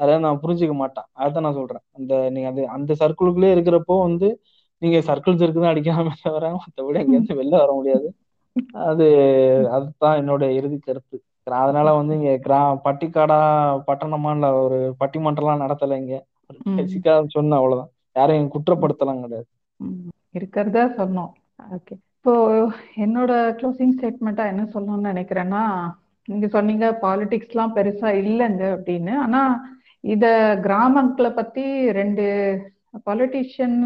[0.00, 1.04] அதை நான் புரிஞ்சுக்க மாட்டேன்.
[1.18, 1.84] அதான் நான் சொல்றேன்.
[1.92, 4.28] அந்த நீங்க அது அந்த சர்க்கிளுக்குள்ளே இருக்கிறப்போ வந்து
[4.82, 8.08] நீங்க சர்க்கிள் சர்க்கு தான் அடிக்காம தவிர மற்றபடி அங்கேருந்து வெளில வர முடியாது.
[8.90, 9.06] அது
[9.76, 11.16] அதுதான் என்னோட இறுதி கருத்து.
[11.62, 13.38] அதனால வந்து இங்க கிரா பட்டிக்காடா
[13.86, 16.16] பட்டணமா இல்ல ஒரு பட்டிமன்றம்லாம் நடத்தல இங்க.
[16.76, 17.90] பேசிக்கா சொன்ன அவ்வளவுதான்.
[18.16, 19.48] யாரையும் குற்றப்படுத்தலாம் கிடையாது.
[20.34, 21.32] இருக்கிறதா சொன்னோம்.
[21.76, 21.94] ஓகே.
[22.16, 22.32] இப்போ
[22.96, 25.62] என்னோட க்ளோசிங் ஸ்டேட்மெண்ட்டா என்ன சொல்லணும்னு நினைக்கிறேன்னா
[26.28, 29.12] நீங்க சொன்னீங்க பாலிடிக்ஸ்லாம் பெருசா இல்லைங்க அப்படின்னு.
[29.16, 29.42] ஆனா
[30.04, 30.26] இத
[30.66, 32.24] கிராமங்களை பத்தி ரெண்டு
[33.06, 33.78] பொலிட்டிஷியன்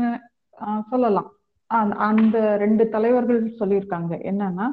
[0.90, 1.30] சொல்லலாம்.
[1.66, 4.10] அந்த- அந்த ரெண்டு தலைவர்கள் சொல்லியிருக்காங்க.
[4.10, 4.66] என்னன்னா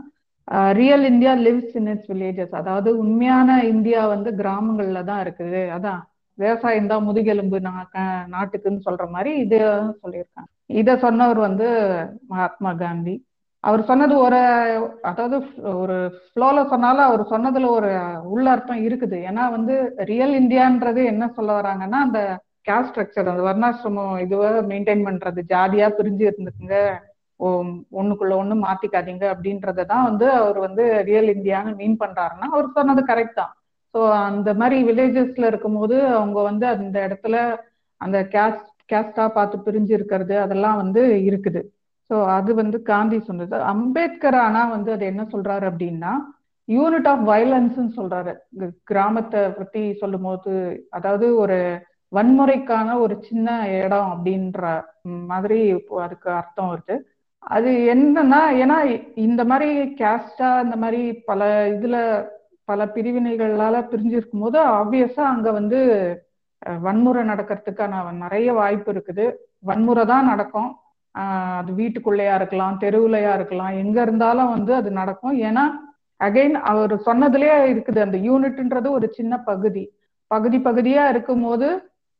[0.71, 5.69] real India lives in its villages அதாவது உண்மையான இந்தியா வந்து கிராமங்கள்ல தான் இருக்குது.
[5.77, 6.01] அதான்
[6.33, 9.59] விவசாயம் தான் முதுகெலும்பு நா- நாட்டுக்குன்னு சொல்ற மாதிரி இது
[10.03, 10.47] சொல்லியிருக்காங்க.
[10.65, 11.95] இத சொன்னவர் வந்து
[12.27, 13.27] மகாத்மா காந்தி.
[13.59, 14.37] அவர் சொன்னது ஒரு
[15.01, 19.31] அதாவது ஒரு ஃப்ளோல சொன்னாலும் அவர் சொன்னதுல ஒரு உள்ளர்த்தம் இருக்குது.
[19.31, 25.41] ஏன்னா வந்து ரியல் இந்தியான்றது என்ன சொல்ல வராங்கன்னா அந்த கேஸ்ட் ஸ்ட்ரக்சர் அந்த வர்ணாசிரமம் இதுவாக மெயின்டைன் பண்றது
[25.53, 26.77] ஜாதியா பிரிஞ்சு இருந்துக்குங்க.
[27.99, 33.39] ஒண்ணுக்குள்ள ஒண்ணு மாத்திக்காதீங்க அப்படின்றத தான் வந்து அவர் வந்து ரியல் இந்தியான்னு மீன் பண்றாருன்னா அவர் சொன்னது கரெக்ட்
[33.41, 33.53] தான்.
[33.93, 33.99] ஸோ
[34.29, 37.35] அந்த மாதிரி வில்லேஜஸ்ல இருக்கும்போது அவங்க வந்து அந்த இடத்துல
[38.01, 41.61] அந்த கேஸ்ட் கேஸ்டா பார்த்து பிரிஞ்சு இருக்கிறது அதெல்லாம் வந்து இருக்குது.
[42.09, 43.55] ஸோ அது வந்து காந்தி சொன்னது.
[43.73, 46.13] அம்பேத்கர் ஆனா வந்து அது என்ன சொல்றாரு அப்படின்னா
[46.67, 48.33] யூனிட் ஆஃப் வயலன்ஸ்ன்னு சொல்றாரு.
[48.91, 50.53] கிராமத்தை பத்தி சொல்லும்போது
[50.97, 51.57] அதாவது ஒரு
[52.11, 53.47] வன்முறைக்கான ஒரு சின்ன
[53.83, 54.61] இடம் அப்படின்ற
[55.31, 55.59] மாதிரி
[56.05, 56.95] அதுக்கு அர்த்தம் வருது.
[57.55, 58.77] அது என்னன்னா ஏன்னா
[59.27, 59.69] இந்த மாதிரி
[59.99, 61.41] கேஸ்டா இந்த மாதிரி பல
[61.75, 61.97] இதுல
[62.69, 65.79] பல பிரிவினைகளால பிரிஞ்சிருக்கும் போது ஆப்வியஸா அங்க வந்து
[66.85, 69.25] வன்முறை நடக்கிறதுக்கான நிறைய வாய்ப்பு இருக்குது.
[69.69, 70.71] வன்முறை தான் நடக்கும்.
[71.59, 75.35] அது வீட்டுக்குள்ளேயா இருக்கலாம் தெருவுலையா இருக்கலாம் எங்க இருந்தாலும் வந்து அது நடக்கும்.
[75.47, 75.63] ஏன்னா
[76.19, 79.83] அகைன் அவர் சொன்னதுலயே இருக்குது அந்த யூனிட்ன்றது ஒரு சின்ன பகுதி.
[80.31, 81.67] பகுதி பகுதியா இருக்கும்போது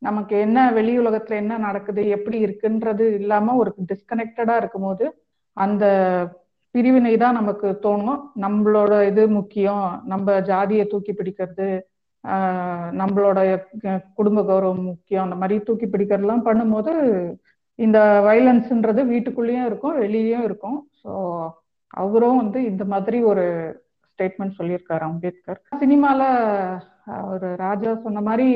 [0.02, 5.06] நமக்கு என்ன வெளி உலகத்துல என்ன நடக்குது எப்படி இருக்குன்றது இல்லாம ஒரு டிஸ்கனெக்டடா இருக்கும்போது
[5.58, 5.86] அந்த
[6.76, 8.20] பிரிவினை தான் நமக்கு தோணும்.
[8.44, 9.86] நம்மளோட இது முக்கியம்.
[10.12, 11.70] நம்ம ஜாதியை தூக்கி பிடிக்கிறது
[13.02, 13.40] நம்மளோட
[14.18, 15.26] குடும்ப கௌரவம் முக்கியம்.
[15.26, 16.94] அந்த மாதிரி தூக்கி பிடிக்கிறதுலாம் பண்ணும்போது
[17.80, 20.80] இந்த வைலன்ஸ்ன்றது வீட்டுக்குள்ளேயும் இருக்கும் வெளியேயும் இருக்கும்.
[21.02, 21.12] ஸோ
[22.02, 23.46] அவரும் வந்து இந்த மாதிரி ஒரு
[24.10, 25.60] ஸ்டேட்மெண்ட் சொல்லியிருக்காரு அம்பேத்கர்.
[25.84, 26.22] சினிமால
[27.34, 28.50] ஒரு ராஜா சொன்ன மாதிரி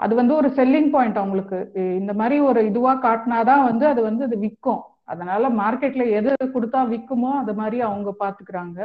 [0.00, 1.58] அது வந்து ஒரு செல்லிங் பாயிண்ட் அவங்களுக்கு.
[2.00, 4.82] இந்த மாதிரி ஒரு இதுவா காட்டினாதான் வந்து அது வந்து அது விற்கும்
[5.12, 8.78] அதனால மார்க்கெட்ல எது கொடுத்தா விற்குமோ அது மாதிரி அவங்க பாத்துக்கிறாங்க.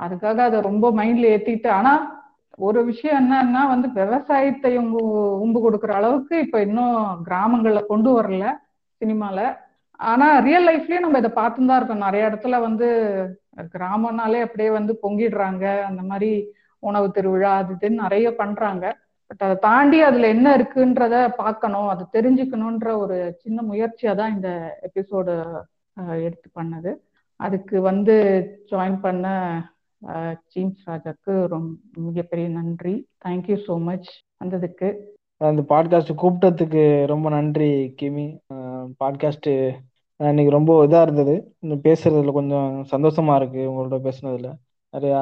[0.00, 1.94] அதுக்காக அதை ரொம்ப மைண்ட்ல ஏத்திட்டு ஆனா
[2.58, 5.00] ஒரு விஷயம் என்னன்னா வந்து விவசாயத்தை உம்பு
[5.44, 6.96] உம்பு கொடுக்குற அளவுக்கு இப்ப இன்னும்
[7.28, 8.44] கிராமங்கள்ல கொண்டு வரல
[9.00, 9.38] சினிமால.
[10.00, 12.04] ஆனா ரியல் லைஃப்லயும் நம்ம இதை பார்த்துன்னு தான் இருக்கோம்.
[12.06, 12.86] நிறைய இடத்துல வந்து
[13.74, 15.64] கிராமம்னாலே அப்படியே வந்து பொங்கிடுறாங்க.
[15.88, 16.30] அந்த மாதிரி
[16.82, 18.84] உணவு திருவிழா அது இதுன்னு நிறைய பண்றாங்க.
[19.34, 24.50] பட் அதை தாண்டி அதுல என்ன இருக்குன்றத பார்க்கணும் அது தெரிஞ்சுக்கணுன்ற ஒரு சின்ன முயற்சியா தான் இந்த
[24.88, 25.32] எபிசோடு
[26.26, 26.90] எடுத்து பண்ணது.
[27.40, 28.14] அதுக்கு வந்து
[28.70, 29.26] ஜாயின் பண்ண
[30.52, 32.94] ஜீம்ஸ் ராஜாக்கு ரொம்ப மிகப்பெரிய நன்றி.
[33.24, 34.10] தேங்க்யூ ஸோ மச்
[34.42, 34.88] வந்ததுக்கு.
[35.40, 37.70] அந்த பாட்காஸ்ட் கூப்பிட்டதுக்கு ரொம்ப நன்றி
[38.02, 38.26] கிமி.
[39.02, 39.50] பாட்காஸ்ட்
[40.20, 41.36] இன்னைக்கு ரொம்ப இதா இருந்தது.
[41.88, 44.50] பேசுறதுல கொஞ்சம் சந்தோஷமா இருக்கு உங்களோட பேசுனதுல.
[44.94, 45.16] நிறைய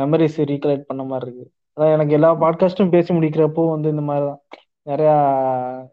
[0.00, 1.48] மெமரிஸ் ரீகலெக்ட் பண்ண மாதிரி இருக்கு.
[1.76, 4.40] அதான் எனக்கு எல்லா பாட்காஸ்ட்டும் பேசி முடிக்கிறப்போ வந்து இந்த மாதிரி தான்
[4.86, 5.14] நிறையா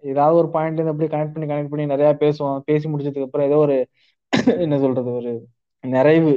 [0.01, 2.59] ஏதாவது ஒரு பாயிண்ட் இருந்து அப்படியே கனெக்ட் பண்ணி கனெக்ட் பண்ணி நிறையா பேசுவோம்.
[2.59, 3.87] பேசி முடிச்சதுக்கு அப்புறம் ஏதோ ஒரு
[4.57, 5.31] என்ன சொல்றது ஒரு
[5.83, 6.31] நிறைவு.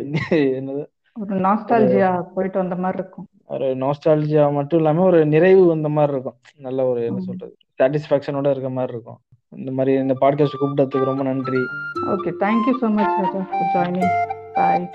[0.58, 0.82] என்னது?
[1.16, 3.28] ஒரு நாஸ்டாலஜியா போயிட்டு வந்த மாதிரி இருக்கும்.
[3.44, 6.38] ஒரு நாஸ்டாலஜியா மட்டும் இல்லாம ஒரு நிறைவு வந்த மாதிரி இருக்கும்.
[6.56, 9.20] நல்ல ஒரு என்ன சொல்றது சாட்டிஸ்பாக்சனோட இருக்க மாதிரி இருக்கும்.
[9.48, 11.62] இந்த மாதிரி இந்த பாட்காஸ்ட் கூப்பிட்டதுக்கு ரொம்ப நன்றி.
[12.08, 14.12] Okay thank you so much Raja for joining
[14.54, 14.88] bye